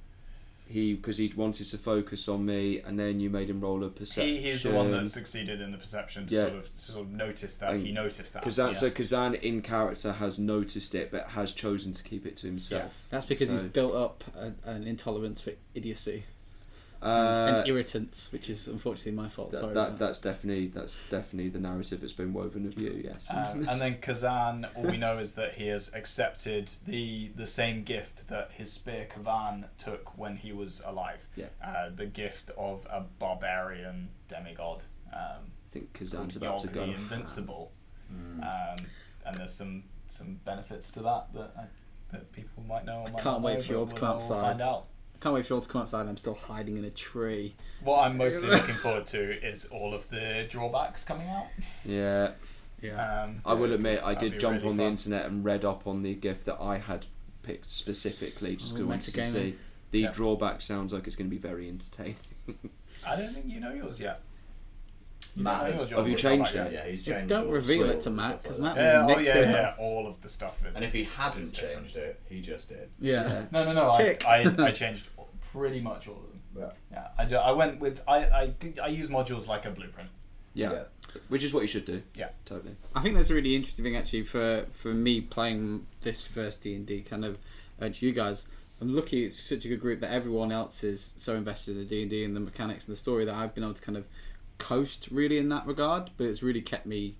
he 0.70 0.94
because 0.94 1.18
he 1.18 1.32
wanted 1.36 1.66
to 1.66 1.78
focus 1.78 2.28
on 2.28 2.46
me, 2.46 2.80
and 2.80 2.98
then 2.98 3.18
you 3.18 3.28
made 3.28 3.50
him 3.50 3.60
roll 3.60 3.84
a 3.84 3.88
perception. 3.88 4.34
He, 4.34 4.40
he's 4.40 4.62
the 4.62 4.70
one 4.70 4.90
that 4.92 5.08
succeeded 5.08 5.60
in 5.60 5.72
the 5.72 5.78
perception 5.78 6.26
to 6.26 6.34
Yeah. 6.34 6.42
sort 6.42 6.54
of 6.54 6.72
to 6.72 6.80
sort 6.80 7.06
of 7.06 7.12
notice 7.12 7.56
that. 7.56 7.74
And 7.74 7.86
he 7.86 7.92
noticed 7.92 8.34
that. 8.34 8.42
Kazan, 8.42 8.68
yeah. 8.70 8.74
So 8.74 8.90
Kazan 8.90 9.34
in 9.34 9.62
character 9.62 10.12
has 10.12 10.38
noticed 10.38 10.94
it, 10.94 11.10
but 11.10 11.28
has 11.30 11.52
chosen 11.52 11.92
to 11.92 12.02
keep 12.02 12.24
it 12.26 12.36
to 12.38 12.46
himself. 12.46 12.94
That's 13.10 13.26
because 13.26 13.48
he's 13.48 13.62
built 13.64 13.94
up 13.94 14.24
a, 14.36 14.52
an 14.68 14.84
intolerance 14.86 15.40
for 15.40 15.52
idiocy 15.74 16.24
Uh, 17.02 17.46
and, 17.48 17.56
and 17.56 17.68
irritants, 17.68 18.30
which 18.30 18.50
is 18.50 18.68
unfortunately 18.68 19.12
my 19.12 19.28
fault. 19.28 19.52
that, 19.52 19.60
Sorry. 19.60 19.74
that, 19.74 19.80
about 19.80 19.98
that. 19.98 20.06
that's 20.06 20.20
definitely 20.20 20.68
that's 20.68 20.98
definitely 21.08 21.48
the 21.48 21.58
narrative 21.58 22.02
that's 22.02 22.12
been 22.12 22.32
woven 22.34 22.66
of 22.66 22.78
you. 22.78 23.00
Yes. 23.02 23.28
Um, 23.30 23.66
and 23.68 23.80
then 23.80 23.98
Kazan, 24.00 24.66
all 24.76 24.84
we 24.84 24.98
know 24.98 25.18
is 25.18 25.32
that 25.34 25.54
he 25.54 25.68
has 25.68 25.90
accepted 25.94 26.70
the 26.86 27.30
the 27.34 27.46
same 27.46 27.84
gift 27.84 28.28
that 28.28 28.52
his 28.52 28.70
spear 28.70 29.06
Kavan 29.10 29.64
took 29.78 30.18
when 30.18 30.36
he 30.36 30.52
was 30.52 30.82
alive. 30.84 31.26
Yeah. 31.36 31.46
Uh, 31.64 31.88
the 31.94 32.06
gift 32.06 32.50
of 32.58 32.86
a 32.90 33.04
barbarian 33.18 34.10
demigod. 34.28 34.84
Um, 35.12 35.52
I 35.66 35.70
think 35.70 35.92
Kazan's 35.94 36.36
called 36.36 36.36
about 36.36 36.58
to 36.60 36.68
Yogg 36.68 36.74
go. 36.74 36.86
the 36.86 36.92
Invincible. 36.92 37.72
Mm. 38.12 38.42
Um, 38.42 38.86
and 39.24 39.38
there's 39.38 39.54
some 39.54 39.84
some 40.08 40.40
benefits 40.44 40.90
to 40.92 41.00
that 41.00 41.32
that 41.32 41.52
uh, 41.56 41.64
that 42.12 42.32
people 42.32 42.62
might 42.64 42.84
know. 42.84 42.98
Or 42.98 43.04
might 43.04 43.22
can't 43.22 43.24
not 43.24 43.42
wait 43.42 43.54
know, 43.54 43.60
for 43.60 43.72
you 43.72 43.78
all 43.78 43.86
to 43.86 43.94
come 43.94 44.08
we'll 44.08 44.16
outside. 44.16 44.40
Find 44.40 44.60
out. 44.60 44.86
Can't 45.20 45.34
wait 45.34 45.44
for 45.46 45.52
you 45.52 45.56
all 45.56 45.62
to 45.62 45.68
come 45.68 45.82
outside. 45.82 46.06
I'm 46.08 46.16
still 46.16 46.34
hiding 46.34 46.78
in 46.78 46.84
a 46.84 46.90
tree. 46.90 47.54
What 47.84 48.00
I'm 48.02 48.16
mostly 48.16 48.48
looking 48.48 48.74
forward 48.74 49.04
to 49.06 49.46
is 49.46 49.66
all 49.66 49.92
of 49.94 50.08
the 50.08 50.46
drawbacks 50.48 51.04
coming 51.04 51.28
out. 51.28 51.46
Yeah. 51.84 52.32
Yeah. 52.80 53.22
Um, 53.24 53.42
I 53.44 53.52
will 53.52 53.72
admit, 53.74 54.00
I 54.02 54.14
did 54.14 54.40
jump 54.40 54.58
really 54.62 54.70
on 54.70 54.76
the 54.78 54.84
internet 54.84 55.26
and 55.26 55.44
read 55.44 55.64
up 55.66 55.86
on 55.86 56.02
the 56.02 56.14
gift 56.14 56.46
that 56.46 56.56
I 56.60 56.78
had 56.78 57.06
picked 57.42 57.66
specifically, 57.68 58.56
just 58.56 58.68
because 58.74 58.80
Oh, 58.80 58.84
I 58.84 58.88
wanted 58.88 59.14
to 59.14 59.24
see. 59.26 59.54
The 59.90 60.00
Yeah. 60.00 60.12
drawback 60.12 60.62
sounds 60.62 60.92
like 60.94 61.06
it's 61.06 61.16
going 61.16 61.28
to 61.28 61.34
be 61.36 61.40
very 61.40 61.68
entertaining. 61.68 62.16
I 63.06 63.16
don't 63.16 63.34
think 63.34 63.46
you 63.46 63.60
know 63.60 63.72
yours 63.74 64.00
yet. 64.00 64.20
You 65.36 65.44
Matt 65.44 65.72
has- 65.72 65.90
Have 65.90 66.08
you 66.08 66.16
changed 66.16 66.54
it? 66.56 66.72
Yeah, 66.72 66.86
he's 66.86 67.06
Yeah, 67.06 67.14
changed. 67.14 67.28
don't 67.28 67.42
all 67.46 67.46
the 67.48 67.52
reveal 67.52 67.90
it 67.90 68.00
to 68.02 68.08
and 68.08 68.16
Matt, 68.16 68.26
stuff 68.30 68.42
'cause 68.42 68.58
like 68.58 68.74
Matt 68.74 68.76
that. 68.76 68.82
Yeah, 68.82 69.02
oh 69.04 69.06
Nick's 69.18 69.28
yeah, 69.28 69.50
yeah, 69.50 69.74
all 69.78 70.06
of 70.08 70.20
the 70.20 70.28
stuff. 70.28 70.60
Is, 70.66 70.74
And 70.74 70.84
if 70.84 70.92
he 70.92 71.00
is 71.00 71.12
hadn't 71.14 71.52
different. 71.54 71.76
changed 71.84 71.96
it, 71.96 72.20
he 72.28 72.40
just 72.40 72.68
did. 72.68 72.90
Yeah. 73.00 73.44
No, 73.52 73.64
no, 73.64 73.72
no. 73.72 73.90
I, 73.92 73.96
Tick. 74.02 74.24
I, 74.26 74.54
I 74.58 74.70
changed 74.82 75.08
pretty 75.52 75.80
much 75.80 76.08
all 76.08 76.16
of 76.16 76.22
them. 76.22 76.40
Yeah. 76.58 76.70
Yeah, 76.92 77.08
I, 77.16 77.24
do- 77.26 77.36
I 77.36 77.52
went 77.52 77.78
with 77.80 78.02
I, 78.08 78.16
I 78.24 78.54
I 78.82 78.88
use 78.88 79.08
modules 79.08 79.46
like 79.46 79.64
a 79.66 79.70
blueprint. 79.70 80.08
Yeah. 80.52 80.82
Which 81.28 81.44
is 81.44 81.52
what 81.54 81.60
you 81.60 81.68
should 81.68 81.84
do. 81.84 82.02
Yeah. 82.16 82.30
Totally. 82.44 82.74
I 82.94 83.00
think 83.02 83.14
that's 83.16 83.30
a 83.30 83.34
really 83.34 83.54
interesting 83.54 83.84
thing 83.84 83.96
actually 83.96 84.24
for 84.24 84.66
for 84.72 84.88
me 84.92 85.20
playing 85.20 85.86
this 86.00 86.22
first 86.22 86.62
D 86.64 86.74
and 86.74 86.84
D 86.84 87.02
kind 87.02 87.24
of 87.24 87.36
uh, 87.80 87.84
urge 87.86 88.02
you 88.02 88.12
guys. 88.12 88.46
I'm 88.80 88.94
lucky 88.96 89.24
it's 89.26 89.38
such 89.40 89.64
a 89.64 89.68
good 89.68 89.80
group 89.80 90.00
that 90.00 90.10
everyone 90.10 90.50
else 90.50 90.82
is 90.82 91.12
so 91.16 91.36
invested 91.36 91.72
in 91.76 91.78
the 91.82 91.84
D 91.84 92.02
and 92.02 92.10
D 92.10 92.24
and 92.24 92.34
the 92.34 92.40
mechanics 92.40 92.86
and 92.88 92.92
the 92.96 92.98
story 92.98 93.24
that 93.26 93.34
I've 93.34 93.54
been 93.54 93.62
able 93.62 93.74
to 93.74 93.82
kind 93.82 93.96
of 93.98 94.06
coast 94.60 95.08
really 95.10 95.38
in 95.38 95.48
that 95.48 95.66
regard. 95.66 96.10
But 96.16 96.26
it's 96.26 96.42
really 96.42 96.60
kept 96.60 96.86
me 96.86 97.16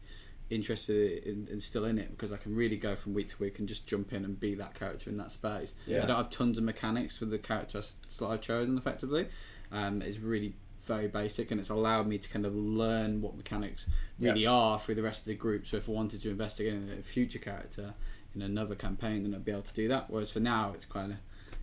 interested 0.51 1.23
in, 1.25 1.49
and 1.51 1.63
still 1.63 1.85
in 1.85 1.99
it 1.99 2.11
because 2.11 2.33
I 2.33 2.37
can 2.37 2.55
really 2.55 2.77
go 2.77 2.97
from 2.97 3.15
week 3.15 3.29
to 3.29 3.43
week 3.43 3.59
and 3.59 3.69
just 3.69 3.87
jump 3.87 4.13
in 4.13 4.25
and 4.25 4.39
be 4.39 4.55
that 4.57 4.75
character 4.75 5.09
in 5.09 5.17
that 5.17 5.33
space. 5.33 5.75
Yeah. 5.87 6.03
I 6.03 6.07
don't 6.07 6.17
have 6.17 6.31
tons 6.31 6.59
of 6.59 6.65
mechanics 6.65 7.21
with 7.21 7.31
the 7.31 7.39
character 7.39 7.81
that 7.81 8.27
I've 8.27 8.41
chosen 8.41 8.77
effectively. 8.77 9.29
Um, 9.73 10.03
it's 10.03 10.19
really 10.19 10.55
very 10.83 11.07
basic 11.07 11.51
and 11.51 11.61
it's 11.61 11.69
allowed 11.69 12.07
me 12.07 12.19
to 12.19 12.29
kind 12.29 12.47
of 12.47 12.55
learn 12.55 13.21
what 13.21 13.37
mechanics 13.37 13.87
really 14.19 14.47
are 14.47 14.79
through 14.79 14.97
the 14.97 15.03
rest 15.03 15.21
of 15.21 15.27
the 15.27 15.35
group. 15.35 15.67
So 15.67 15.77
if 15.77 15.89
I 15.89 15.93
wanted 15.93 16.21
to 16.21 16.31
investigate 16.31 16.75
in 16.75 16.91
a 16.99 17.03
future 17.03 17.39
character 17.39 17.95
in 18.35 18.43
another 18.43 18.75
campaign, 18.75 19.23
then 19.23 19.35
I'd 19.35 19.45
be 19.45 19.53
able 19.53 19.63
to 19.63 19.75
do 19.75 19.89
that. 19.89 20.11
Whereas 20.11 20.31
for 20.31 20.41
now, 20.41 20.73
it's 20.75 20.85
kind 20.87 21.13
of 21.13 21.19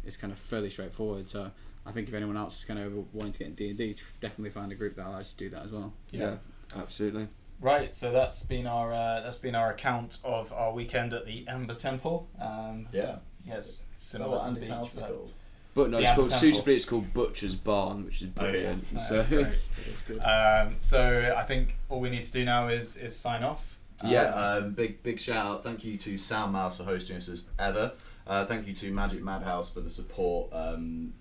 it's 0.05 0.15
kind 0.15 0.31
of 0.31 0.39
fairly 0.39 0.69
straightforward. 0.69 1.27
So 1.27 1.51
I 1.87 1.91
think 1.91 2.07
if 2.09 2.13
anyone 2.13 2.35
else 2.37 2.59
is 2.59 2.65
kind 2.65 2.79
of 2.79 2.93
wanting 3.13 3.31
to 3.33 3.39
get 3.39 3.47
in 3.47 3.55
D 3.55 3.69
and 3.69 3.77
D, 3.77 3.95
definitely 4.19 4.49
find 4.51 4.71
a 4.71 4.75
group 4.75 4.95
that 4.97 5.07
allows 5.07 5.33
you 5.39 5.47
to 5.49 5.51
do 5.51 5.55
that 5.57 5.65
as 5.65 5.71
well. 5.71 5.93
Yeah. 6.11 6.35
Absolutely. 6.77 7.27
Right. 7.61 7.95
So 7.95 8.11
that's 8.11 8.45
been 8.45 8.67
our 8.67 8.93
uh, 8.93 9.21
that's 9.21 9.37
been 9.37 9.55
our 9.55 9.71
account 9.71 10.17
of 10.23 10.51
our 10.51 10.73
weekend 10.73 11.13
at 11.13 11.25
the 11.25 11.47
Ember 11.47 11.73
Temple. 11.75 12.27
Um, 12.39 12.87
Yeah. 12.91 13.17
yes, 13.45 13.67
Is 13.67 13.81
similar 13.97 14.31
what 14.31 14.39
to 14.39 14.43
the 14.45 14.55
Andy's 14.55 14.69
house 14.69 14.93
is 14.93 14.99
so- 14.99 15.07
called? 15.07 15.33
But 15.73 15.91
no, 15.91 15.97
The 15.97 16.03
it's 16.03 16.11
called 16.15 16.25
Amber 16.25 16.31
Temple. 16.31 16.39
suitably. 16.39 16.75
It's 16.75 16.85
called 16.85 17.13
Butcher's 17.13 17.55
Barn, 17.55 18.03
which 18.05 18.21
is 18.23 18.29
Oh, 18.37 18.43
yeah. 18.45 18.51
brilliant. 18.51 18.91
That's 18.93 19.07
so 19.09 19.27
great. 19.27 19.47
It's 19.85 20.01
good. 20.01 20.19
Um, 20.19 20.75
so 20.79 21.33
I 21.37 21.43
think 21.43 21.77
all 21.87 21.99
we 21.99 22.09
need 22.09 22.23
to 22.23 22.31
do 22.31 22.43
now 22.43 22.67
is 22.67 22.97
is 22.97 23.15
sign 23.15 23.43
off. 23.43 23.77
Yeah, 24.05 24.23
Um, 24.33 24.63
um, 24.65 24.73
big 24.73 25.01
big 25.03 25.19
shout 25.19 25.45
out. 25.45 25.63
Thank 25.63 25.83
you 25.85 25.97
to 25.97 26.17
Sound 26.17 26.51
Mouse 26.53 26.77
for 26.77 26.83
hosting 26.83 27.15
us 27.17 27.27
as 27.29 27.45
ever. 27.57 27.93
Uh, 28.27 28.43
thank 28.45 28.67
you 28.67 28.73
to 28.73 28.91
Magic 28.91 29.23
Madhouse 29.23 29.69
for 29.69 29.79
the 29.79 29.89
support 29.89 30.49
um, 30.51 31.13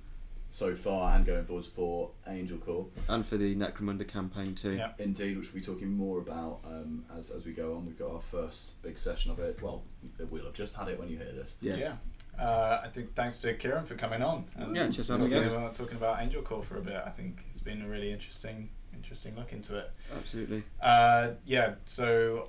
so 0.56 0.74
far 0.74 1.14
and 1.14 1.26
going 1.26 1.44
forwards 1.44 1.66
for 1.66 2.10
Angel 2.26 2.56
Core. 2.56 2.86
And 3.10 3.26
for 3.26 3.36
the 3.36 3.54
Necromunda 3.54 4.08
campaign 4.08 4.54
too. 4.54 4.76
Yeah. 4.76 4.92
Indeed, 4.98 5.36
which 5.36 5.52
we'll 5.52 5.60
be 5.60 5.66
talking 5.66 5.94
more 5.94 6.18
about 6.18 6.60
um, 6.64 7.04
as, 7.14 7.30
as 7.30 7.44
we 7.44 7.52
go 7.52 7.76
on. 7.76 7.84
We've 7.84 7.98
got 7.98 8.10
our 8.10 8.22
first 8.22 8.80
big 8.82 8.96
session 8.96 9.30
of 9.30 9.38
it. 9.38 9.60
Well, 9.60 9.82
we'll 10.30 10.44
have 10.44 10.54
just 10.54 10.74
had 10.74 10.88
it 10.88 10.98
when 10.98 11.10
you 11.10 11.18
hear 11.18 11.30
this. 11.30 11.56
Yes. 11.60 11.80
Yeah. 11.80 12.42
Uh, 12.42 12.80
I 12.82 12.88
think 12.88 13.14
thanks 13.14 13.38
to 13.40 13.52
Kieran 13.52 13.84
for 13.84 13.96
coming 13.96 14.22
on. 14.22 14.46
And 14.56 14.74
Yeah, 14.74 14.86
just 14.86 15.10
having 15.10 15.30
talking 15.30 15.46
about, 15.46 15.74
talking 15.74 15.96
about 15.98 16.22
Angel 16.22 16.40
Core 16.40 16.62
for 16.62 16.78
a 16.78 16.82
bit. 16.82 17.02
I 17.04 17.10
think 17.10 17.44
it's 17.50 17.60
been 17.60 17.82
a 17.82 17.88
really 17.88 18.10
interesting, 18.10 18.70
interesting 18.94 19.36
look 19.36 19.52
into 19.52 19.76
it. 19.76 19.90
Absolutely. 20.16 20.62
Uh, 20.80 21.32
yeah. 21.44 21.74
So, 21.84 22.48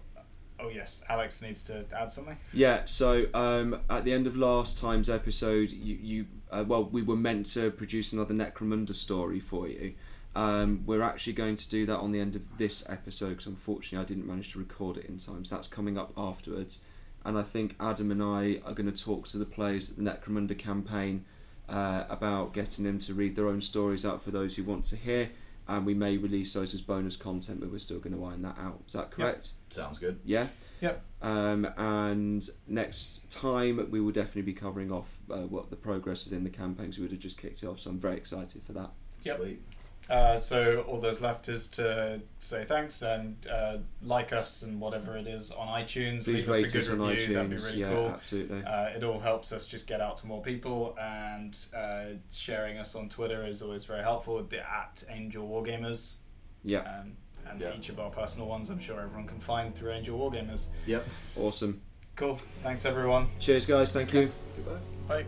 oh 0.61 0.69
yes, 0.69 1.03
Alex 1.09 1.41
needs 1.41 1.61
to 1.65 1.85
add 1.93 2.09
something. 2.09 2.38
Yeah, 2.53 2.84
so 2.85 3.25
um, 3.34 3.81
at 3.89 4.05
the 4.05 4.13
end 4.13 4.27
of 4.27 4.38
last 4.38 4.77
time's 4.77 5.09
episode, 5.09 5.71
you, 5.71 5.97
you 6.01 6.25
uh, 6.51 6.63
well, 6.67 6.85
we 6.85 7.01
were 7.01 7.15
meant 7.15 7.45
to 7.47 7.71
produce 7.71 8.13
another 8.13 8.33
Necromunda 8.33 8.95
story 8.95 9.39
for 9.39 9.67
you. 9.67 9.93
Um, 10.35 10.83
we're 10.85 11.01
actually 11.01 11.33
going 11.33 11.55
to 11.55 11.69
do 11.69 11.85
that 11.87 11.97
on 11.97 12.11
the 12.11 12.19
end 12.19 12.35
of 12.35 12.57
this 12.57 12.87
episode 12.87 13.29
because 13.29 13.47
unfortunately 13.47 14.03
I 14.03 14.07
didn't 14.07 14.27
manage 14.27 14.53
to 14.53 14.59
record 14.59 14.97
it 14.97 15.05
in 15.05 15.17
time, 15.17 15.43
so 15.45 15.55
that's 15.55 15.67
coming 15.67 15.97
up 15.97 16.13
afterwards. 16.15 16.79
And 17.25 17.37
I 17.37 17.41
think 17.41 17.75
Adam 17.79 18.11
and 18.11 18.21
I 18.21 18.61
are 18.65 18.73
going 18.73 18.91
to 18.91 19.03
talk 19.03 19.27
to 19.29 19.37
the 19.37 19.45
players 19.45 19.89
at 19.89 19.97
the 19.97 20.03
Necromunda 20.03 20.57
campaign 20.57 21.25
uh, 21.67 22.05
about 22.09 22.53
getting 22.53 22.85
them 22.85 22.99
to 22.99 23.13
read 23.13 23.35
their 23.35 23.47
own 23.47 23.61
stories 23.61 24.05
out 24.05 24.21
for 24.21 24.31
those 24.31 24.55
who 24.55 24.63
want 24.63 24.85
to 24.85 24.95
hear. 24.95 25.31
And 25.67 25.85
we 25.85 25.93
may 25.93 26.15
release 26.17 26.53
those 26.53 26.73
as 26.73 26.81
bonus 26.81 27.17
content, 27.17 27.59
but 27.59 27.69
we're 27.69 27.79
still 27.79 27.99
going 27.99 28.15
to 28.15 28.23
iron 28.23 28.43
that 28.43 28.57
out. 28.57 28.81
Is 28.87 28.93
that 28.93 29.11
correct? 29.11 29.51
Sounds 29.69 29.99
good. 29.99 30.19
Yeah. 30.23 30.47
Yep. 30.79 31.03
Um, 31.22 31.68
and 31.77 32.48
next 32.68 33.30
time 33.31 33.88
we 33.89 33.99
will 33.99 34.11
definitely 34.11 34.44
be 34.44 34.53
covering 34.53 34.91
off 34.91 35.18
uh, 35.31 35.39
what 35.39 35.69
the 35.69 35.76
progress 35.76 36.27
is 36.27 36.34
in 36.34 36.44
the 36.44 36.49
campaigns. 36.49 36.98
We 36.98 37.03
would 37.03 37.11
have 37.11 37.19
just 37.19 37.38
kicked 37.39 37.64
it 37.64 37.68
off, 37.68 37.80
so 37.80 37.89
I'm 37.89 37.99
very 37.99 38.18
excited 38.18 38.61
for 38.64 38.73
that. 38.73 38.91
Yep. 39.23 39.38
Sweet. 39.38 39.61
Uh, 40.10 40.38
so 40.38 40.85
all 40.88 41.02
there's 41.02 41.19
left 41.19 41.49
is 41.49 41.68
to 41.68 42.22
say 42.39 42.64
thanks 42.64 43.02
and 43.02 43.35
uh, 43.52 43.77
like 44.02 44.31
us 44.31 44.64
and 44.64 44.80
whatever 44.80 45.18
it 45.18 45.27
is 45.27 45.52
on 45.52 45.68
iTunes. 45.68 46.23
Please 46.23 46.48
Leave 46.48 46.49
us 46.49 46.60
a 46.60 46.64
good 46.64 46.76
us 46.76 46.89
on 46.89 46.99
review. 46.99 47.34
That'd 47.34 47.49
be 47.49 47.57
really 47.57 47.80
yeah, 47.80 47.89
cool. 47.89 48.07
absolutely. 48.07 48.64
Uh, 48.64 48.85
it 48.89 49.03
all 49.03 49.19
helps 49.19 49.52
us 49.52 49.65
just 49.68 49.85
get 49.85 49.99
out 49.99 50.15
to 50.18 50.27
more 50.27 50.41
people, 50.41 50.95
and 51.02 51.57
uh, 51.76 52.06
sharing 52.31 52.77
us 52.77 52.95
on 52.95 53.10
Twitter 53.10 53.45
is 53.45 53.61
always 53.61 53.84
very 53.84 54.02
helpful. 54.02 54.41
The 54.44 54.60
at 54.60 55.03
Angel 55.10 55.45
Wargamers, 55.45 56.15
yeah, 56.64 56.80
um, 56.80 57.18
and 57.49 57.61
Yeah. 57.61 57.75
each 57.75 57.89
of 57.89 57.99
our 57.99 58.09
personal 58.09 58.47
ones, 58.47 58.69
I'm 58.69 58.79
sure 58.79 58.99
everyone 58.99 59.27
can 59.27 59.39
find 59.39 59.73
through 59.75 59.91
Angel 59.91 60.17
Wargamers. 60.17 60.69
Yep. 60.85 61.05
awesome. 61.39 61.81
Cool. 62.15 62.37
Thanks 62.63 62.85
everyone. 62.85 63.29
Cheers, 63.39 63.65
guys. 63.65 63.91
Thank 63.93 64.11
you. 64.13 64.21
guys. 64.21 64.33
Goodbye. 64.55 64.79
Bye. 65.07 65.25